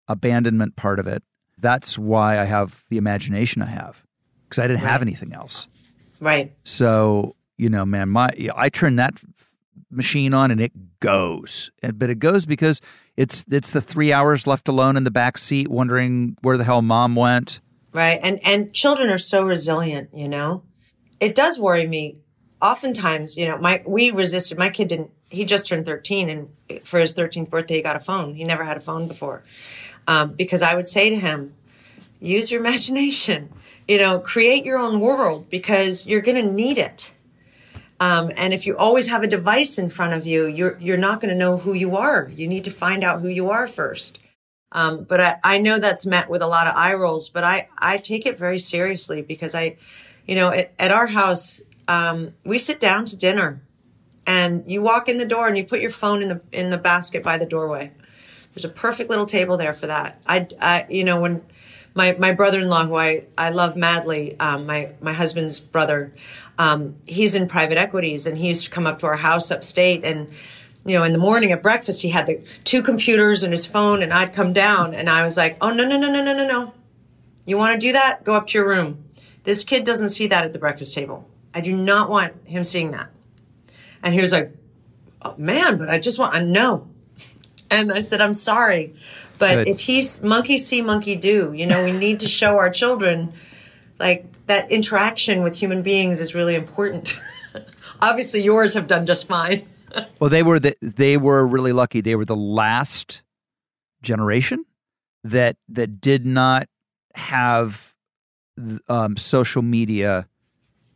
abandonment 0.07 0.77
part 0.77 0.99
of 0.99 1.07
it, 1.07 1.21
that's 1.59 1.97
why 1.97 2.39
I 2.39 2.45
have 2.45 2.85
the 2.89 2.97
imagination 2.97 3.61
I 3.61 3.67
have. 3.67 4.05
Because 4.47 4.59
I 4.59 4.67
didn't 4.67 4.83
right. 4.83 4.91
have 4.91 5.01
anything 5.01 5.33
else. 5.33 5.67
Right. 6.19 6.53
So, 6.63 7.35
you 7.57 7.69
know, 7.69 7.85
man, 7.85 8.09
my 8.09 8.31
I 8.55 8.69
turned 8.69 8.99
that 8.99 9.13
machine 9.91 10.33
on 10.33 10.51
and 10.51 10.61
it 10.61 10.99
goes. 10.99 11.71
and, 11.81 11.97
But 11.97 12.09
it 12.09 12.19
goes 12.19 12.45
because 12.45 12.81
it's 13.15 13.45
it's 13.51 13.71
the 13.71 13.81
three 13.81 14.13
hours 14.13 14.47
left 14.47 14.67
alone 14.67 14.97
in 14.97 15.03
the 15.03 15.11
back 15.11 15.37
seat, 15.37 15.67
wondering 15.67 16.37
where 16.41 16.57
the 16.57 16.63
hell 16.63 16.81
mom 16.81 17.15
went. 17.15 17.59
Right, 17.93 18.19
and 18.21 18.39
and 18.45 18.73
children 18.73 19.09
are 19.09 19.17
so 19.17 19.43
resilient. 19.43 20.09
You 20.13 20.27
know, 20.27 20.63
it 21.19 21.35
does 21.35 21.59
worry 21.59 21.87
me. 21.87 22.21
Oftentimes, 22.61 23.37
you 23.37 23.47
know, 23.47 23.57
my 23.57 23.83
we 23.85 24.11
resisted. 24.11 24.57
My 24.57 24.69
kid 24.69 24.87
didn't. 24.87 25.11
He 25.29 25.45
just 25.45 25.67
turned 25.67 25.85
thirteen, 25.85 26.29
and 26.29 26.85
for 26.85 26.99
his 26.99 27.13
thirteenth 27.13 27.49
birthday, 27.49 27.75
he 27.75 27.81
got 27.81 27.95
a 27.95 27.99
phone. 27.99 28.33
He 28.33 28.43
never 28.43 28.63
had 28.63 28.77
a 28.77 28.81
phone 28.81 29.07
before, 29.07 29.43
um, 30.07 30.33
because 30.33 30.61
I 30.61 30.75
would 30.75 30.87
say 30.87 31.09
to 31.09 31.15
him, 31.15 31.53
"Use 32.19 32.51
your 32.51 32.61
imagination." 32.61 33.49
You 33.87 33.97
know, 33.97 34.19
create 34.19 34.65
your 34.65 34.77
own 34.77 34.99
world 34.99 35.49
because 35.49 36.05
you're 36.05 36.21
going 36.21 36.43
to 36.45 36.51
need 36.51 36.77
it 36.77 37.11
um, 37.99 38.29
and 38.37 38.53
if 38.53 38.67
you 38.67 38.77
always 38.77 39.07
have 39.07 39.23
a 39.23 39.27
device 39.27 39.77
in 39.77 39.89
front 39.89 40.13
of 40.13 40.25
you, 40.25 40.45
you're 40.45 40.77
you're 40.79 40.97
not 40.97 41.19
going 41.19 41.33
to 41.33 41.37
know 41.37 41.57
who 41.57 41.73
you 41.73 41.95
are. 41.95 42.29
You 42.33 42.47
need 42.47 42.65
to 42.65 42.71
find 42.71 43.03
out 43.03 43.21
who 43.21 43.27
you 43.27 43.49
are 43.49 43.65
first. 43.65 44.19
Um, 44.71 45.03
but 45.03 45.19
I, 45.19 45.35
I 45.43 45.57
know 45.59 45.79
that's 45.79 46.05
met 46.05 46.29
with 46.29 46.41
a 46.41 46.47
lot 46.47 46.67
of 46.67 46.75
eye 46.75 46.93
rolls, 46.93 47.29
but 47.29 47.43
I, 47.43 47.69
I 47.79 47.97
take 47.97 48.25
it 48.25 48.37
very 48.37 48.59
seriously 48.59 49.21
because 49.21 49.55
I, 49.55 49.77
you 50.27 50.35
know, 50.35 50.49
at, 50.49 50.73
at 50.77 50.91
our 50.91 51.07
house, 51.07 51.61
um, 51.87 52.33
we 52.43 52.57
sit 52.57 52.81
down 52.81 53.05
to 53.05 53.17
dinner 53.17 53.61
and 54.27 54.69
you 54.69 54.81
walk 54.81 55.07
in 55.07 55.17
the 55.17 55.25
door 55.25 55.47
and 55.47 55.57
you 55.57 55.63
put 55.63 55.79
your 55.79 55.89
phone 55.89 56.21
in 56.21 56.27
the, 56.27 56.41
in 56.51 56.69
the 56.69 56.77
basket 56.77 57.23
by 57.23 57.37
the 57.37 57.45
doorway. 57.45 57.93
There's 58.53 58.65
a 58.65 58.69
perfect 58.69 59.09
little 59.09 59.25
table 59.25 59.55
there 59.55 59.73
for 59.73 59.87
that. 59.87 60.19
I, 60.27 60.47
I 60.61 60.85
you 60.89 61.05
know, 61.05 61.21
when 61.21 61.45
my, 61.97 62.15
my 62.19 62.31
brother-in-law, 62.31 62.85
who 62.85 62.95
I, 62.95 63.25
I 63.37 63.49
love 63.49 63.75
madly, 63.75 64.39
um, 64.39 64.67
my, 64.67 64.91
my 65.01 65.13
husband's 65.13 65.59
brother, 65.59 66.13
um, 66.59 66.95
he's 67.07 67.35
in 67.35 67.47
private 67.47 67.77
equities 67.77 68.27
and 68.27 68.37
he 68.37 68.47
used 68.47 68.65
to 68.65 68.71
come 68.71 68.85
up 68.85 68.99
to 68.99 69.07
our 69.07 69.17
house 69.17 69.51
upstate 69.51 70.05
and 70.05 70.29
you 70.85 70.97
know 70.97 71.03
in 71.03 71.11
the 71.11 71.19
morning 71.19 71.51
at 71.51 71.61
breakfast 71.61 72.01
he 72.01 72.09
had 72.09 72.27
the 72.27 72.41
two 72.63 72.81
computers 72.81 73.43
and 73.43 73.51
his 73.51 73.65
phone 73.65 74.01
and 74.01 74.13
i'd 74.13 74.33
come 74.33 74.53
down 74.53 74.93
and 74.93 75.09
i 75.09 75.23
was 75.23 75.35
like 75.35 75.57
oh 75.59 75.69
no 75.69 75.87
no 75.87 75.99
no 75.99 76.11
no 76.11 76.23
no 76.23 76.33
no 76.33 76.47
no. 76.47 76.73
You 77.45 77.57
want 77.57 77.79
to 77.79 77.87
do 77.87 77.93
that? 77.93 78.23
Go 78.23 78.33
up 78.35 78.47
to 78.47 78.57
your 78.57 78.67
room. 78.67 79.05
This 79.43 79.63
kid 79.63 79.83
doesn't 79.85 80.09
see 80.09 80.27
that 80.27 80.43
at 80.43 80.51
the 80.51 80.59
breakfast 80.59 80.93
table. 80.93 81.25
I 81.53 81.61
do 81.61 81.75
not 81.75 82.09
want 82.09 82.33
him 82.45 82.63
seeing 82.63 82.91
that. 82.91 83.09
And 84.03 84.13
he 84.13 84.21
was 84.21 84.31
like 84.31 84.51
oh, 85.21 85.35
man 85.37 85.77
but 85.77 85.89
i 85.89 85.99
just 85.99 86.19
want 86.19 86.35
i 86.35 86.39
know. 86.39 86.87
And 87.69 87.91
i 87.91 87.99
said 87.99 88.21
i'm 88.21 88.33
sorry 88.33 88.95
but 89.39 89.55
Good. 89.55 89.67
if 89.67 89.79
he's 89.79 90.21
monkey 90.21 90.57
see 90.57 90.81
monkey 90.81 91.15
do 91.15 91.53
you 91.53 91.65
know 91.65 91.83
we 91.83 91.91
need 91.91 92.19
to 92.21 92.27
show 92.27 92.57
our 92.57 92.69
children 92.69 93.33
like 93.99 94.25
that 94.47 94.71
interaction 94.71 95.43
with 95.43 95.55
human 95.55 95.81
beings 95.81 96.19
is 96.19 96.35
really 96.35 96.55
important. 96.55 97.19
Obviously, 98.01 98.41
yours 98.41 98.73
have 98.73 98.87
done 98.87 99.05
just 99.05 99.27
fine. 99.27 99.67
well, 100.19 100.29
they 100.29 100.43
were 100.43 100.59
the, 100.59 100.75
they 100.81 101.17
were 101.17 101.45
really 101.45 101.73
lucky. 101.73 102.01
They 102.01 102.15
were 102.15 102.25
the 102.25 102.35
last 102.35 103.21
generation 104.01 104.65
that 105.23 105.57
that 105.69 105.99
did 105.99 106.25
not 106.25 106.67
have 107.15 107.95
um, 108.87 109.17
social 109.17 109.61
media 109.61 110.27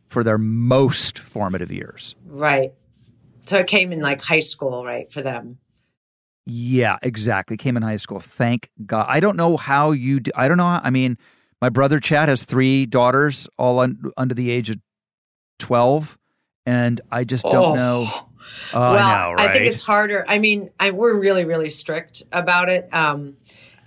for 0.08 0.22
their 0.22 0.38
most 0.38 1.18
formative 1.18 1.72
years. 1.72 2.14
Right. 2.26 2.72
So 3.46 3.58
it 3.58 3.66
came 3.66 3.92
in 3.92 4.00
like 4.00 4.22
high 4.22 4.40
school, 4.40 4.84
right, 4.84 5.10
for 5.10 5.20
them. 5.20 5.58
Yeah, 6.44 6.98
exactly. 7.02 7.56
Came 7.56 7.76
in 7.76 7.82
high 7.82 7.96
school. 7.96 8.20
Thank 8.20 8.70
God. 8.84 9.06
I 9.08 9.20
don't 9.20 9.36
know 9.36 9.56
how 9.56 9.92
you 9.92 10.20
do. 10.20 10.30
I 10.34 10.48
don't 10.48 10.56
know. 10.56 10.64
How, 10.64 10.80
I 10.82 10.90
mean, 10.90 11.16
my 11.60 11.68
brother 11.68 12.00
Chad 12.00 12.28
has 12.28 12.42
three 12.42 12.86
daughters, 12.86 13.48
all 13.58 13.78
un- 13.80 14.10
under 14.16 14.34
the 14.34 14.50
age 14.50 14.70
of 14.70 14.78
twelve, 15.58 16.18
and 16.66 17.00
I 17.10 17.24
just 17.24 17.44
don't 17.44 17.54
oh. 17.54 17.74
know. 17.74 18.06
Oh, 18.74 18.80
well, 18.80 18.94
I, 18.94 19.24
know, 19.24 19.32
right? 19.34 19.50
I 19.50 19.52
think 19.52 19.66
it's 19.66 19.80
harder. 19.80 20.24
I 20.28 20.38
mean, 20.38 20.70
I, 20.80 20.90
we're 20.90 21.14
really, 21.14 21.44
really 21.44 21.70
strict 21.70 22.24
about 22.32 22.68
it, 22.68 22.92
um, 22.92 23.36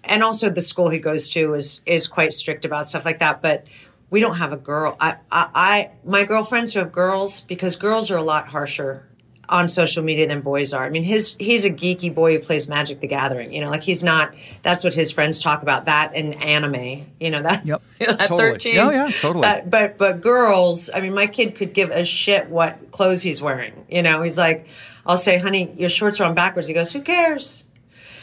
and 0.05 0.23
also 0.23 0.49
the 0.49 0.61
school 0.61 0.89
he 0.89 0.97
goes 0.97 1.27
to 1.29 1.55
is 1.55 1.81
is 1.85 2.07
quite 2.07 2.31
strict 2.31 2.63
about 2.63 2.87
stuff 2.87 3.03
like 3.03 3.19
that. 3.19 3.41
But 3.41 3.67
we 4.09 4.21
don't 4.21 4.37
have 4.37 4.53
a 4.53 4.57
girl. 4.57 4.95
I, 4.99 5.17
I, 5.29 5.49
I 5.53 5.91
my 6.05 6.23
girlfriends 6.23 6.73
who 6.73 6.79
have 6.79 6.93
girls 6.93 7.41
because 7.41 7.75
girls 7.75 8.09
are 8.11 8.17
a 8.17 8.23
lot 8.23 8.47
harsher 8.47 9.05
on 9.49 9.67
social 9.67 10.03
media 10.03 10.27
than 10.27 10.41
boys 10.41 10.73
are. 10.73 10.83
I 10.83 10.89
mean, 10.89 11.03
his 11.03 11.35
he's 11.39 11.65
a 11.65 11.69
geeky 11.69 12.13
boy 12.13 12.33
who 12.33 12.39
plays 12.39 12.67
Magic 12.67 12.99
the 12.99 13.07
Gathering. 13.07 13.53
You 13.53 13.61
know, 13.61 13.69
like 13.69 13.83
he's 13.83 14.03
not. 14.03 14.33
That's 14.61 14.83
what 14.83 14.93
his 14.93 15.11
friends 15.11 15.39
talk 15.39 15.61
about. 15.61 15.85
That 15.85 16.13
and 16.15 16.35
anime. 16.43 17.05
You 17.19 17.31
know 17.31 17.41
that. 17.41 17.65
Yep. 17.65 17.81
at 18.01 18.19
totally. 18.19 18.37
thirteen. 18.37 18.77
Oh 18.77 18.91
yeah, 18.91 19.09
totally. 19.09 19.47
Uh, 19.47 19.61
but 19.65 19.97
but 19.97 20.21
girls. 20.21 20.89
I 20.93 21.01
mean, 21.01 21.13
my 21.13 21.27
kid 21.27 21.55
could 21.55 21.73
give 21.73 21.89
a 21.89 22.03
shit 22.03 22.49
what 22.49 22.91
clothes 22.91 23.21
he's 23.21 23.41
wearing. 23.41 23.85
You 23.89 24.01
know, 24.01 24.21
he's 24.21 24.37
like, 24.37 24.67
I'll 25.05 25.17
say, 25.17 25.37
honey, 25.37 25.73
your 25.77 25.89
shorts 25.89 26.19
are 26.19 26.25
on 26.25 26.35
backwards. 26.35 26.67
He 26.67 26.73
goes, 26.73 26.91
who 26.91 27.01
cares? 27.01 27.63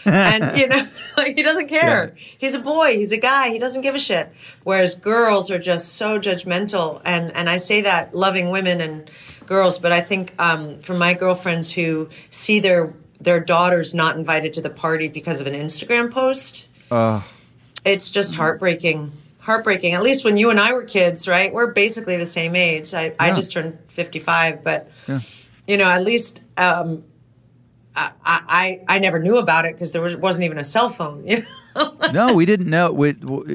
and 0.04 0.58
you 0.58 0.66
know, 0.66 0.82
like 1.16 1.36
he 1.36 1.42
doesn't 1.42 1.68
care. 1.68 2.14
Yeah. 2.16 2.24
He's 2.38 2.54
a 2.54 2.60
boy. 2.60 2.94
He's 2.94 3.12
a 3.12 3.18
guy. 3.18 3.50
He 3.50 3.58
doesn't 3.58 3.82
give 3.82 3.94
a 3.94 3.98
shit. 3.98 4.32
Whereas 4.64 4.94
girls 4.96 5.50
are 5.50 5.58
just 5.58 5.96
so 5.96 6.18
judgmental. 6.18 7.00
And 7.04 7.34
and 7.36 7.48
I 7.48 7.58
say 7.58 7.82
that 7.82 8.14
loving 8.14 8.50
women 8.50 8.80
and 8.80 9.10
girls, 9.52 9.78
but 9.78 9.92
I 9.92 10.00
think 10.00 10.34
um, 10.38 10.80
for 10.80 10.94
my 10.94 11.12
girlfriends 11.12 11.70
who 11.70 12.08
see 12.30 12.58
their 12.58 12.94
their 13.20 13.38
daughters 13.38 13.94
not 13.94 14.16
invited 14.16 14.54
to 14.54 14.62
the 14.62 14.70
party 14.70 15.08
because 15.08 15.40
of 15.42 15.46
an 15.46 15.52
Instagram 15.52 16.10
post, 16.10 16.66
uh, 16.90 17.20
it's 17.84 18.10
just 18.10 18.34
heartbreaking. 18.34 19.12
Heartbreaking. 19.40 19.92
At 19.92 20.02
least 20.02 20.24
when 20.24 20.36
you 20.36 20.50
and 20.50 20.58
I 20.58 20.72
were 20.72 20.84
kids, 20.84 21.28
right? 21.28 21.52
We're 21.52 21.72
basically 21.72 22.16
the 22.16 22.26
same 22.26 22.56
age. 22.56 22.94
I, 22.94 23.06
yeah. 23.06 23.14
I 23.18 23.32
just 23.32 23.52
turned 23.52 23.76
fifty 23.88 24.20
five, 24.20 24.64
but 24.64 24.90
yeah. 25.06 25.20
you 25.66 25.76
know, 25.76 25.88
at 25.88 26.02
least 26.02 26.40
um, 26.56 27.04
I, 27.94 28.12
I 28.24 28.80
I 28.88 28.98
never 29.00 29.18
knew 29.18 29.36
about 29.36 29.66
it 29.66 29.74
because 29.74 29.90
there 29.90 30.00
was, 30.00 30.16
wasn't 30.16 30.46
even 30.46 30.58
a 30.58 30.64
cell 30.64 30.88
phone. 30.88 31.26
You 31.28 31.38
know? 31.38 31.44
no, 32.12 32.32
we 32.34 32.44
didn't 32.46 32.68
know. 32.70 32.92
We, 32.92 33.10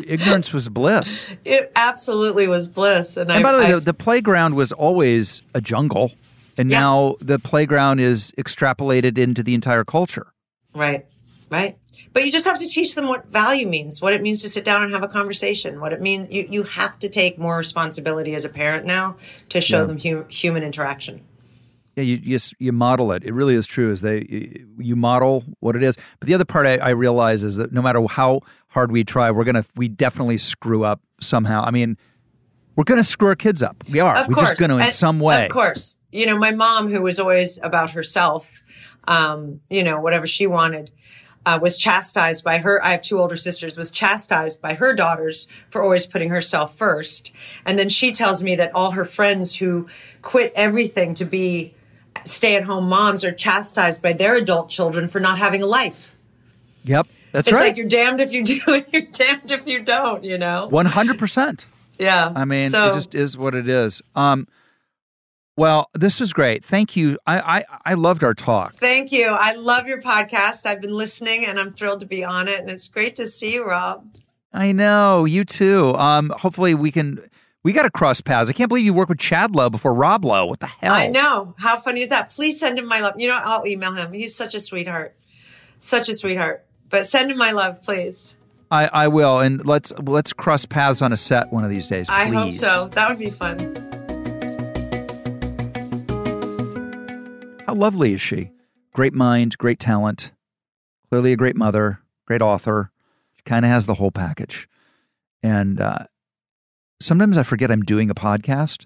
ignorance 0.07 0.51
was 0.53 0.69
bliss. 0.69 1.27
it 1.45 1.71
absolutely 1.75 2.47
was 2.47 2.67
bliss. 2.67 3.17
And, 3.17 3.31
And 3.31 3.39
I, 3.39 3.43
by 3.43 3.51
the 3.53 3.57
way, 3.59 3.71
the, 3.73 3.79
the 3.79 3.93
playground 3.93 4.55
was 4.55 4.71
always 4.71 5.41
a 5.53 5.61
jungle, 5.61 6.11
and 6.57 6.69
Yeah. 6.69 6.79
now 6.79 7.15
the 7.21 7.39
playground 7.39 7.99
is 7.99 8.31
extrapolated 8.37 9.17
into 9.17 9.43
the 9.43 9.53
entire 9.53 9.83
culture. 9.83 10.27
Right, 10.73 11.05
right. 11.51 11.77
But 12.13 12.25
you 12.25 12.31
just 12.31 12.45
have 12.47 12.59
to 12.59 12.65
teach 12.67 12.95
them 12.95 13.07
what 13.07 13.27
value 13.27 13.67
means, 13.67 14.01
what 14.01 14.13
it 14.13 14.21
means 14.21 14.41
to 14.43 14.49
sit 14.49 14.63
down 14.63 14.83
and 14.83 14.91
have 14.91 15.03
a 15.03 15.07
conversation, 15.07 15.79
what 15.79 15.93
it 15.93 16.01
means. 16.01 16.29
You, 16.29 16.45
you 16.49 16.63
have 16.63 16.97
to 16.99 17.09
take 17.09 17.37
more 17.39 17.57
responsibility 17.57 18.33
as 18.35 18.45
a 18.45 18.49
parent 18.49 18.85
now 18.85 19.17
to 19.49 19.61
show 19.61 19.81
Yeah. 19.81 19.85
them 19.85 19.99
hu- 19.99 20.25
human 20.29 20.63
interaction. 20.63 21.21
Yeah, 21.97 22.03
you 22.03 22.19
you, 22.23 22.39
you 22.59 22.71
model 22.71 23.11
it. 23.11 23.23
It 23.23 23.33
really 23.33 23.55
is 23.55 23.65
true. 23.65 23.91
Is 23.91 24.01
they 24.01 24.19
you- 24.29 24.67
you 24.77 24.95
model 24.95 25.43
what 25.61 25.75
it 25.75 25.81
is. 25.81 25.97
But 26.19 26.27
the 26.27 26.35
other 26.35 26.45
part 26.45 26.67
I, 26.67 26.77
I 26.77 26.89
realize 26.89 27.41
is 27.41 27.55
that 27.57 27.73
no 27.73 27.81
matter 27.81 28.05
how 28.07 28.41
hard 28.67 28.91
we 28.91 29.03
try, 29.03 29.31
we're 29.31 29.43
gonna 29.45 29.65
we 29.75 29.87
definitely 29.87 30.37
screw 30.37 30.83
up 30.85 31.01
somehow. 31.21 31.63
I 31.63 31.71
mean, 31.71 31.97
we're 32.75 32.83
gonna 32.83 33.03
screw 33.03 33.29
our 33.29 33.35
kids 33.35 33.63
up. 33.63 33.77
We 33.89 33.99
are. 33.99 34.15
Of 34.15 34.27
we're 34.27 34.35
course. 34.35 34.49
just 34.49 34.61
gonna 34.61 34.75
in 34.75 34.83
And- 34.83 34.93
some 34.93 35.19
way. 35.19 35.45
Of 35.47 35.51
course. 35.51 35.97
You 36.11 36.27
know, 36.27 36.37
my 36.37 36.51
mom, 36.51 36.87
who 36.87 37.01
was 37.01 37.19
always 37.19 37.59
about 37.63 37.89
herself, 37.91 38.61
um, 39.07 39.59
you 39.69 39.83
know, 39.83 39.99
whatever 39.99 40.27
she 40.27 40.45
wanted, 40.45 40.91
uh, 41.47 41.57
was 41.59 41.77
chastised 41.79 42.43
by 42.43 42.59
her. 42.59 42.83
I 42.83 42.91
have 42.91 43.01
two 43.01 43.19
older 43.19 43.35
sisters, 43.35 43.75
was 43.75 43.89
chastised 43.89 44.61
by 44.61 44.75
her 44.75 44.93
daughters 44.93 45.47
for 45.71 45.81
always 45.81 46.05
putting 46.05 46.29
herself 46.29 46.77
first. 46.77 47.31
And 47.65 47.79
then 47.79 47.89
she 47.89 48.11
tells 48.11 48.43
me 48.43 48.55
that 48.55 48.71
all 48.75 48.91
her 48.91 49.05
friends 49.05 49.55
who 49.55 49.87
quit 50.21 50.51
everything 50.55 51.13
to 51.15 51.25
be 51.25 51.73
stay 52.25 52.55
at 52.55 52.63
home 52.63 52.87
moms 52.87 53.23
are 53.23 53.31
chastised 53.31 54.01
by 54.01 54.13
their 54.13 54.35
adult 54.35 54.69
children 54.69 55.07
for 55.07 55.19
not 55.19 55.37
having 55.37 55.61
a 55.61 55.65
life. 55.65 56.13
Yep, 56.83 57.07
that's 57.31 57.47
it's 57.47 57.53
right. 57.53 57.67
like 57.67 57.77
you're 57.77 57.87
damned 57.87 58.21
if 58.21 58.31
you 58.31 58.43
do 58.43 58.59
and 58.67 58.85
you're 58.93 59.07
damned 59.11 59.51
if 59.51 59.67
you 59.67 59.81
don't, 59.81 60.23
you 60.23 60.37
know? 60.37 60.67
One 60.67 60.85
hundred 60.85 61.19
percent. 61.19 61.67
Yeah. 61.99 62.31
I 62.35 62.45
mean, 62.45 62.69
So- 62.69 62.89
it 62.89 62.93
just 62.93 63.15
is 63.15 63.37
what 63.37 63.55
it 63.55 63.67
is. 63.67 64.01
Um, 64.15 64.47
well, 65.55 65.89
this 65.95 66.19
was 66.19 66.33
great. 66.33 66.63
Thank 66.63 66.95
you. 66.95 67.17
I 67.25 67.39
I, 67.59 67.63
I 67.85 67.93
loved 67.95 68.23
our 68.23 68.35
talk. 68.35 68.75
Thank 68.75 69.11
you. 69.11 69.27
I 69.29 69.53
love 69.53 69.87
your 69.87 69.99
podcast. 70.01 70.65
I've 70.67 70.81
been 70.81 70.93
listening 70.93 71.45
and 71.45 71.59
I'm 71.59 71.71
thrilled 71.73 72.01
to 72.01 72.05
be 72.05 72.23
on 72.23 72.47
it. 72.47 72.59
And 72.59 72.69
it's 72.69 72.87
great 72.87 73.15
to 73.15 73.25
see 73.25 73.53
you, 73.53 73.65
Rob. 73.65 74.05
I 74.53 74.71
know 74.71 75.25
you 75.25 75.43
too. 75.43 75.95
Um, 75.95 76.29
hopefully 76.37 76.75
we 76.75 76.91
can. 76.91 77.27
We 77.63 77.73
got 77.73 77.83
to 77.83 77.89
cross 77.89 78.21
paths. 78.21 78.49
I 78.49 78.53
can't 78.53 78.69
believe 78.69 78.85
you 78.85 78.93
worked 78.93 79.09
with 79.09 79.19
Chad 79.19 79.55
Lowe 79.55 79.69
before 79.69 79.93
Rob 79.93 80.23
Lowe. 80.23 80.45
What 80.45 80.59
the 80.59 80.67
hell? 80.67 80.93
I 80.93 81.07
know. 81.07 81.55
How 81.57 81.79
funny 81.79 82.01
is 82.01 82.09
that? 82.09 82.29
Please 82.29 82.59
send 82.59 82.79
him 82.79 82.87
my 82.87 83.01
love. 83.01 83.15
You 83.17 83.27
know, 83.27 83.39
I'll 83.43 83.65
email 83.67 83.93
him. 83.93 84.13
He's 84.13 84.35
such 84.35 84.55
a 84.55 84.59
sweetheart. 84.59 85.15
Such 85.79 86.07
a 86.07 86.13
sweetheart. 86.13 86.65
But 86.89 87.07
send 87.07 87.31
him 87.31 87.37
my 87.37 87.51
love, 87.51 87.81
please. 87.81 88.35
I, 88.69 88.87
I 88.87 89.07
will, 89.07 89.39
and 89.39 89.65
let's 89.65 89.93
let's 89.97 90.33
cross 90.33 90.65
paths 90.65 91.01
on 91.01 91.13
a 91.13 91.17
set 91.17 91.53
one 91.53 91.63
of 91.63 91.69
these 91.69 91.87
days. 91.87 92.09
I 92.09 92.25
hope 92.25 92.51
so. 92.53 92.87
That 92.91 93.09
would 93.09 93.19
be 93.19 93.29
fun. 93.29 93.57
How 97.65 97.73
lovely 97.73 98.13
is 98.13 98.21
she? 98.21 98.51
Great 98.93 99.13
mind, 99.13 99.57
great 99.57 99.79
talent, 99.79 100.31
clearly 101.09 101.33
a 101.33 101.37
great 101.37 101.55
mother, 101.55 101.99
great 102.25 102.41
author. 102.41 102.91
She 103.35 103.43
kind 103.43 103.63
of 103.63 103.71
has 103.71 103.85
the 103.85 103.93
whole 103.95 104.11
package. 104.11 104.67
And 105.43 105.79
uh, 105.79 106.05
sometimes 106.99 107.37
I 107.37 107.43
forget 107.43 107.71
I'm 107.71 107.83
doing 107.83 108.09
a 108.09 108.15
podcast, 108.15 108.85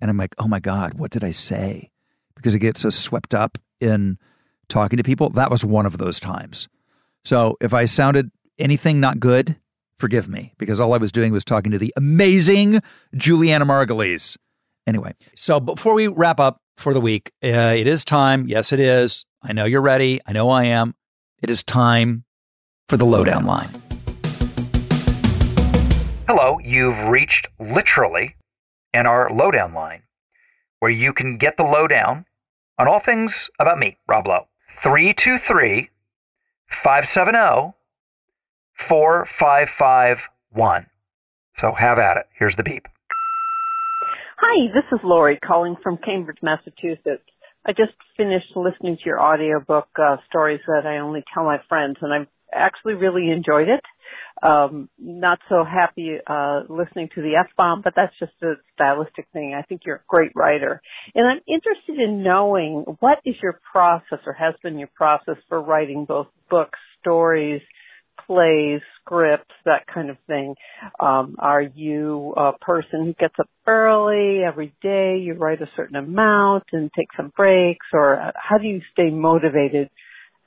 and 0.00 0.10
I'm 0.10 0.16
like, 0.16 0.34
oh 0.38 0.48
my 0.48 0.60
god, 0.60 0.94
what 0.94 1.10
did 1.10 1.24
I 1.24 1.30
say? 1.30 1.90
Because 2.34 2.54
I 2.54 2.58
get 2.58 2.76
so 2.76 2.90
swept 2.90 3.34
up 3.34 3.58
in 3.80 4.18
talking 4.68 4.96
to 4.96 5.02
people. 5.02 5.30
That 5.30 5.50
was 5.50 5.64
one 5.64 5.86
of 5.86 5.98
those 5.98 6.20
times. 6.20 6.68
So 7.24 7.56
if 7.60 7.72
I 7.72 7.86
sounded 7.86 8.30
anything 8.58 9.00
not 9.00 9.20
good, 9.20 9.56
forgive 9.98 10.28
me, 10.28 10.52
because 10.58 10.80
all 10.80 10.92
I 10.92 10.98
was 10.98 11.12
doing 11.12 11.32
was 11.32 11.44
talking 11.44 11.72
to 11.72 11.78
the 11.78 11.92
amazing 11.96 12.80
Julianna 13.14 13.64
Margulies. 13.64 14.36
Anyway, 14.86 15.14
so 15.34 15.58
before 15.58 15.94
we 15.94 16.06
wrap 16.08 16.38
up 16.38 16.60
for 16.76 16.94
the 16.94 17.00
week, 17.00 17.32
uh, 17.42 17.74
it 17.76 17.86
is 17.86 18.04
time. 18.04 18.46
Yes, 18.46 18.72
it 18.72 18.80
is. 18.80 19.24
I 19.42 19.52
know 19.52 19.64
you're 19.64 19.80
ready. 19.80 20.20
I 20.26 20.32
know 20.32 20.50
I 20.50 20.64
am. 20.64 20.94
It 21.42 21.50
is 21.50 21.62
time 21.62 22.24
for 22.88 22.96
the 22.96 23.04
lowdown 23.04 23.46
line. 23.46 23.70
You've 26.66 27.04
reached 27.04 27.46
literally 27.60 28.34
in 28.92 29.06
our 29.06 29.32
lowdown 29.32 29.72
line, 29.72 30.02
where 30.80 30.90
you 30.90 31.12
can 31.12 31.36
get 31.36 31.56
the 31.56 31.62
lowdown 31.62 32.26
on 32.76 32.88
all 32.88 32.98
things 32.98 33.48
about 33.60 33.78
me, 33.78 33.98
Rob 34.08 34.26
Lowe. 34.26 34.48
323 34.76 35.90
570 36.68 37.72
4551. 38.74 40.86
So 41.56 41.70
have 41.70 42.00
at 42.00 42.16
it. 42.16 42.26
Here's 42.36 42.56
the 42.56 42.64
beep. 42.64 42.88
Hi, 44.38 44.66
this 44.74 44.82
is 44.92 44.98
Lori 45.04 45.38
calling 45.38 45.76
from 45.84 45.98
Cambridge, 45.98 46.38
Massachusetts. 46.42 47.22
I 47.64 47.74
just 47.74 47.94
finished 48.16 48.56
listening 48.56 48.96
to 48.96 49.02
your 49.04 49.20
audiobook, 49.20 49.86
uh, 50.02 50.16
Stories 50.28 50.62
That 50.66 50.84
I 50.84 50.98
Only 50.98 51.22
Tell 51.32 51.44
My 51.44 51.60
Friends, 51.68 51.98
and 52.02 52.12
I've 52.12 52.26
actually 52.52 52.94
really 52.94 53.30
enjoyed 53.30 53.68
it. 53.68 53.84
Um, 54.42 54.90
not 54.98 55.38
so 55.48 55.64
happy 55.64 56.16
uh, 56.26 56.60
listening 56.68 57.08
to 57.14 57.22
the 57.22 57.36
F-bomb, 57.40 57.80
but 57.82 57.94
that's 57.96 58.12
just 58.18 58.32
a 58.42 58.54
stylistic 58.74 59.26
thing. 59.32 59.54
I 59.54 59.62
think 59.62 59.82
you're 59.86 59.96
a 59.96 60.04
great 60.06 60.32
writer. 60.34 60.82
And 61.14 61.26
I'm 61.26 61.40
interested 61.48 61.98
in 61.98 62.22
knowing 62.22 62.84
what 63.00 63.18
is 63.24 63.34
your 63.42 63.58
process 63.72 64.18
or 64.26 64.34
has 64.34 64.54
been 64.62 64.78
your 64.78 64.90
process 64.94 65.36
for 65.48 65.60
writing 65.60 66.04
both 66.04 66.28
books, 66.50 66.78
stories, 67.00 67.62
plays, 68.26 68.80
scripts, 69.00 69.54
that 69.64 69.86
kind 69.92 70.10
of 70.10 70.16
thing. 70.26 70.54
Um, 71.00 71.36
are 71.38 71.62
you 71.62 72.34
a 72.36 72.52
person 72.58 73.04
who 73.04 73.14
gets 73.14 73.34
up 73.38 73.48
early 73.66 74.42
every 74.44 74.74
day? 74.82 75.18
You 75.18 75.34
write 75.34 75.62
a 75.62 75.70
certain 75.76 75.96
amount 75.96 76.64
and 76.72 76.90
take 76.96 77.08
some 77.16 77.32
breaks, 77.36 77.86
or 77.92 78.20
uh, 78.20 78.32
how 78.34 78.58
do 78.58 78.66
you 78.66 78.80
stay 78.92 79.10
motivated 79.10 79.90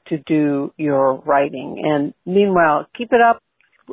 to 0.08 0.18
do 0.26 0.74
your 0.78 1.16
writing? 1.22 1.82
And 1.86 2.14
meanwhile, 2.26 2.88
keep 2.98 3.14
it 3.14 3.22
up. 3.22 3.42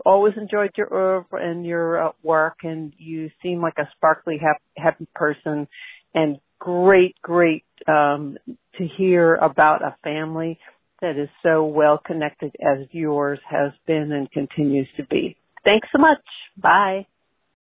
Always 0.04 0.34
enjoyed 0.36 0.72
your 0.76 0.92
oeuvre 0.92 1.40
and 1.40 1.64
your 1.64 2.08
uh, 2.08 2.12
work, 2.22 2.58
and 2.62 2.92
you 2.98 3.30
seem 3.42 3.60
like 3.62 3.78
a 3.78 3.88
sparkly, 3.96 4.38
happy, 4.38 4.60
happy 4.76 5.06
person. 5.14 5.68
And 6.14 6.38
great, 6.58 7.14
great 7.22 7.64
um, 7.86 8.36
to 8.78 8.86
hear 8.96 9.36
about 9.36 9.82
a 9.82 9.96
family 10.02 10.58
that 11.02 11.18
is 11.18 11.28
so 11.42 11.64
well 11.64 12.00
connected 12.04 12.54
as 12.60 12.86
yours 12.90 13.38
has 13.48 13.72
been 13.86 14.12
and 14.12 14.30
continues 14.30 14.88
to 14.96 15.04
be. 15.04 15.36
Thanks 15.64 15.88
so 15.92 15.98
much. 15.98 16.18
Bye. 16.56 17.06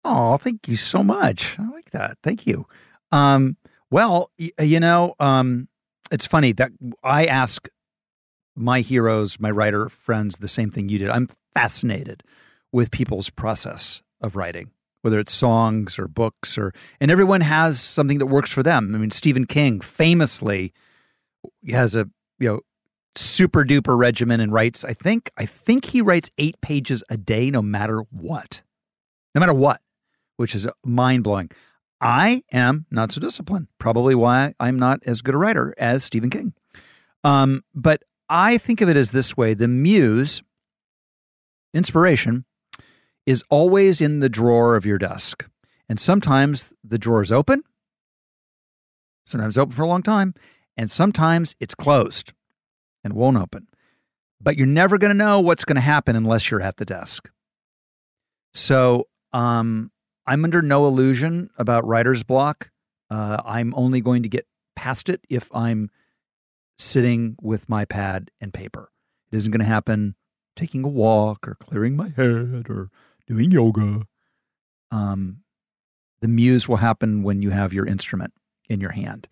Oh, 0.05 0.37
thank 0.39 0.69
you 0.69 0.77
so 0.77 1.03
much. 1.03 1.57
I 1.59 1.69
like 1.71 1.91
that. 1.91 2.19
Thank 2.23 2.47
you. 2.47 2.67
Um, 3.13 3.57
well, 3.91 4.31
y- 4.39 4.53
you 4.61 4.81
know, 4.81 5.15
um, 5.21 5.69
it's 6.11 6.27
funny 6.27 6.53
that 6.53 6.71
I 7.03 7.27
ask 7.27 7.69
my 8.57 8.81
heroes, 8.81 9.39
my 9.39 9.51
writer 9.51 9.89
friends, 9.89 10.39
the 10.39 10.49
same 10.49 10.71
thing 10.71 10.89
you 10.89 10.99
did. 10.99 11.11
I'm 11.11 11.29
fascinated 11.59 12.23
with 12.73 12.93
people's 12.93 13.31
process 13.31 14.01
of 14.21 14.37
writing, 14.37 14.71
whether 15.03 15.19
it's 15.19 15.33
songs 15.35 15.99
or 15.99 16.07
books 16.07 16.57
or, 16.57 16.73
and 17.01 17.11
everyone 17.11 17.41
has 17.41 17.81
something 17.81 18.19
that 18.19 18.27
works 18.27 18.53
for 18.53 18.63
them. 18.63 18.95
I 18.95 18.99
mean, 18.99 19.11
Stephen 19.11 19.45
King 19.45 19.81
famously 19.81 20.73
has 21.69 21.97
a, 21.97 22.09
you 22.39 22.49
know, 22.49 22.61
super 23.17 23.65
duper 23.65 23.99
regimen 23.99 24.39
and 24.39 24.53
writes, 24.53 24.85
I 24.85 24.93
think, 24.93 25.33
I 25.37 25.47
think 25.47 25.87
he 25.87 26.01
writes 26.01 26.31
eight 26.39 26.61
pages 26.61 27.03
a 27.11 27.17
day, 27.17 27.51
no 27.51 27.61
matter 27.61 28.03
what, 28.13 28.63
no 29.35 29.41
matter 29.41 29.55
what, 29.55 29.81
which 30.37 30.55
is 30.55 30.69
mind 30.85 31.25
blowing. 31.25 31.51
I 32.01 32.45
am 32.53 32.87
not 32.93 33.11
so 33.11 33.21
disciplined, 33.21 33.67
probably 33.79 34.15
why 34.15 34.55
I'm 34.61 34.79
not 34.79 35.01
as 35.05 35.23
good 35.23 35.35
a 35.35 35.39
writer 35.39 35.75
as 35.77 36.05
Stephen 36.05 36.31
King. 36.31 36.53
Um, 37.25 37.65
but 37.75 38.05
I 38.29 38.59
think 38.59 38.81
of 38.81 38.89
it 38.89 38.97
as 38.97 39.11
this 39.11 39.37
way 39.37 39.55
the 39.55 39.67
muse, 39.67 40.41
inspiration, 41.75 42.45
is 43.27 43.45
always 43.51 44.01
in 44.01 44.21
the 44.21 44.29
drawer 44.29 44.75
of 44.77 44.87
your 44.87 44.99
desk. 44.99 45.47
And 45.89 45.99
sometimes 45.99 46.73
the 46.85 46.99
drawer 46.99 47.23
is 47.23 47.33
open, 47.33 47.63
sometimes 49.27 49.59
open 49.59 49.75
for 49.75 49.83
a 49.83 49.89
long 49.89 50.03
time, 50.03 50.35
and 50.77 50.91
sometimes 50.91 51.55
it's 51.61 51.75
closed 51.75 52.33
and 53.05 53.13
won't 53.13 53.37
open. 53.37 53.69
But 54.41 54.57
you're 54.57 54.67
never 54.67 54.99
going 54.99 55.11
to 55.11 55.17
know 55.17 55.41
what's 55.41 55.65
going 55.65 55.77
to 55.77 55.81
happen 55.81 56.15
unless 56.15 56.51
you're 56.51 56.63
at 56.63 56.77
the 56.77 56.85
desk. 56.85 57.31
So 58.55 59.09
um, 59.33 59.91
I'm 60.27 60.45
under 60.45 60.63
no 60.63 60.87
illusion 60.87 61.51
about 61.59 61.87
writer's 61.87 62.23
block. 62.23 62.71
Uh, 63.11 63.43
I'm 63.45 63.75
only 63.75 64.01
going 64.01 64.23
to 64.23 64.29
get 64.29 64.47
past 64.77 65.09
it 65.09 65.21
if 65.29 65.55
I'm 65.55 65.91
sitting 66.79 67.37
with 67.43 67.69
my 67.69 67.85
pad 67.85 68.31
and 68.41 68.55
paper. 68.55 68.91
It 69.33 69.37
isn't 69.37 69.51
going 69.51 69.61
to 69.61 69.67
happen 69.67 70.15
taking 70.59 70.85
a 70.85 70.89
walk 70.89 71.47
or 71.47 71.55
clearing 71.55 71.97
my 71.97 72.09
head 72.09 72.67
or 72.69 72.91
doing 73.27 73.51
yoga. 73.51 74.03
Um, 74.91 75.39
the 76.21 76.29
muse 76.29 76.69
will 76.69 76.77
happen 76.77 77.23
when 77.23 77.43
you 77.43 77.51
have 77.51 77.73
your 77.73 77.87
instrument 77.87 78.33
in 78.69 78.81
your 78.81 78.91
hand. 78.91 79.29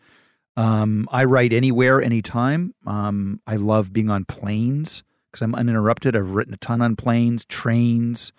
Um, 0.57 1.09
I 1.11 1.25
write 1.25 1.53
anywhere, 1.53 2.01
anytime. 2.01 2.75
Um, 2.87 3.41
I 3.47 3.57
love 3.57 3.93
being 3.93 4.09
on 4.09 4.25
planes 4.25 5.03
because 5.31 5.43
I'm 5.43 5.55
uninterrupted. 5.55 6.17
I've 6.17 6.35
written 6.35 6.55
a 6.55 6.59
ton 6.59 6.81
on 6.81 6.97
planes, 6.97 7.45
trains, 7.45 8.33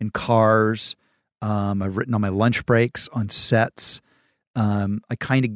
and 0.00 0.12
cars. 0.12 0.96
Um, 1.42 1.82
I've 1.82 1.96
written 1.96 2.14
on 2.14 2.20
my 2.20 2.30
lunch 2.30 2.64
breaks, 2.64 3.08
on 3.12 3.28
sets. 3.28 4.00
Um, 4.54 5.02
I 5.10 5.16
kind 5.16 5.44
of 5.44 5.50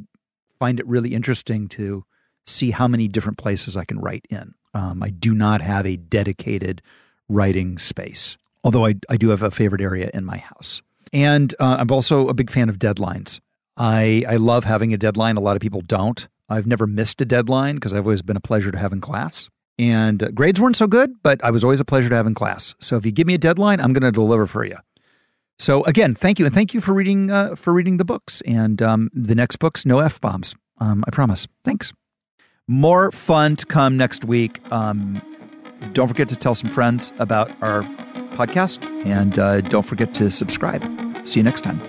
find 0.58 0.80
it 0.80 0.86
really 0.86 1.14
interesting 1.14 1.68
to 1.68 2.04
see 2.46 2.72
how 2.72 2.88
many 2.88 3.08
different 3.08 3.38
places 3.38 3.76
I 3.76 3.84
can 3.84 3.98
write 3.98 4.26
in. 4.28 4.54
Um, 4.74 5.02
I 5.02 5.10
do 5.10 5.34
not 5.34 5.60
have 5.60 5.86
a 5.86 5.96
dedicated 5.96 6.82
writing 7.28 7.78
space, 7.78 8.36
although 8.64 8.86
I, 8.86 8.94
I 9.08 9.16
do 9.16 9.28
have 9.28 9.42
a 9.42 9.50
favorite 9.50 9.80
area 9.80 10.10
in 10.14 10.24
my 10.24 10.38
house. 10.38 10.82
And 11.12 11.54
uh, 11.60 11.76
I'm 11.78 11.90
also 11.90 12.28
a 12.28 12.34
big 12.34 12.50
fan 12.50 12.68
of 12.68 12.78
deadlines. 12.78 13.40
I, 13.76 14.24
I 14.28 14.36
love 14.36 14.64
having 14.64 14.92
a 14.92 14.98
deadline. 14.98 15.36
A 15.36 15.40
lot 15.40 15.56
of 15.56 15.60
people 15.60 15.80
don't. 15.82 16.26
I've 16.48 16.66
never 16.66 16.86
missed 16.86 17.20
a 17.20 17.24
deadline 17.24 17.76
because 17.76 17.94
I've 17.94 18.04
always 18.04 18.22
been 18.22 18.36
a 18.36 18.40
pleasure 18.40 18.70
to 18.70 18.78
have 18.78 18.92
in 18.92 19.00
class. 19.00 19.48
And 19.78 20.22
uh, 20.22 20.30
grades 20.30 20.60
weren't 20.60 20.76
so 20.76 20.86
good, 20.86 21.10
but 21.22 21.42
I 21.42 21.50
was 21.50 21.64
always 21.64 21.80
a 21.80 21.84
pleasure 21.84 22.08
to 22.08 22.14
have 22.14 22.26
in 22.26 22.34
class. 22.34 22.74
So 22.78 22.96
if 22.96 23.06
you 23.06 23.12
give 23.12 23.26
me 23.26 23.34
a 23.34 23.38
deadline, 23.38 23.80
I'm 23.80 23.92
going 23.92 24.02
to 24.02 24.12
deliver 24.12 24.46
for 24.46 24.64
you. 24.64 24.76
So 25.58 25.84
again, 25.84 26.14
thank 26.14 26.38
you, 26.38 26.44
and 26.44 26.54
thank 26.54 26.74
you 26.74 26.80
for 26.80 26.92
reading 26.92 27.30
uh, 27.30 27.54
for 27.54 27.72
reading 27.72 27.96
the 27.96 28.04
books. 28.04 28.40
And 28.42 28.82
um, 28.82 29.10
the 29.14 29.34
next 29.34 29.56
books, 29.56 29.86
no 29.86 30.00
f 30.00 30.20
bombs. 30.20 30.54
Um, 30.78 31.04
I 31.06 31.10
promise. 31.10 31.46
Thanks. 31.64 31.92
More 32.68 33.10
fun 33.10 33.56
to 33.56 33.66
come 33.66 33.96
next 33.96 34.24
week. 34.24 34.60
Um, 34.72 35.20
don't 35.94 36.06
forget 36.06 36.28
to 36.28 36.36
tell 36.36 36.54
some 36.54 36.70
friends 36.70 37.12
about 37.18 37.50
our 37.60 37.82
podcast, 38.36 38.84
and 39.04 39.36
uh, 39.36 39.62
don't 39.62 39.84
forget 39.84 40.14
to 40.14 40.30
subscribe. 40.30 40.82
See 41.26 41.40
you 41.40 41.44
next 41.44 41.62
time. 41.62 41.80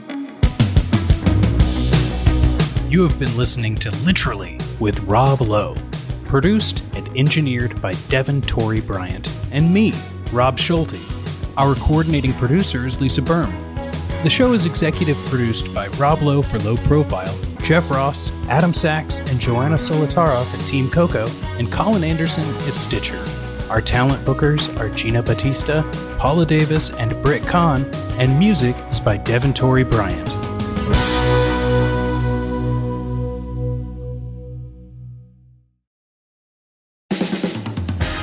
You 2.89 3.07
have 3.07 3.19
been 3.19 3.35
listening 3.37 3.75
to 3.77 3.91
Literally 4.03 4.59
with 4.79 4.99
Rob 5.01 5.41
Lowe, 5.41 5.75
produced 6.25 6.81
and 6.95 7.07
engineered 7.15 7.79
by 7.79 7.93
Devin 8.09 8.41
Torrey 8.41 8.81
Bryant 8.81 9.31
and 9.51 9.71
me, 9.71 9.93
Rob 10.31 10.57
Schulte. 10.57 10.99
Our 11.55 11.75
coordinating 11.75 12.33
producer 12.33 12.87
is 12.87 12.99
Lisa 12.99 13.21
Berm. 13.21 13.72
The 14.23 14.29
show 14.29 14.53
is 14.53 14.65
executive 14.65 15.17
produced 15.25 15.73
by 15.73 15.89
Rob 15.99 16.21
Lowe 16.21 16.41
for 16.41 16.57
Low 16.59 16.77
Profile, 16.77 17.37
Jeff 17.61 17.91
Ross, 17.91 18.31
Adam 18.47 18.73
Sachs, 18.73 19.19
and 19.19 19.37
Joanna 19.37 19.75
Solotaroff 19.75 20.57
at 20.57 20.65
Team 20.65 20.89
Coco, 20.89 21.27
and 21.59 21.69
Colin 21.69 22.05
Anderson 22.05 22.45
at 22.65 22.75
Stitcher. 22.75 23.21
Our 23.69 23.81
talent 23.81 24.25
bookers 24.25 24.73
are 24.79 24.87
Gina 24.87 25.21
Batista, 25.21 25.83
Paula 26.19 26.45
Davis, 26.45 26.89
and 26.91 27.21
Britt 27.21 27.43
Kahn, 27.43 27.83
and 28.17 28.39
music 28.39 28.77
is 28.89 29.01
by 29.01 29.17
Devin 29.17 29.53
Torrey 29.53 29.83
Bryant. 29.83 30.25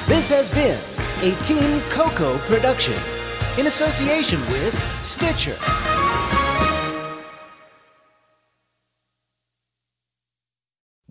This 0.06 0.31
has 0.31 0.48
been 0.48 0.78
a 1.31 1.36
Team 1.43 1.78
Coco 1.90 2.39
production 2.39 2.97
in 3.59 3.66
association 3.66 4.40
with 4.48 5.02
Stitcher. 5.02 5.56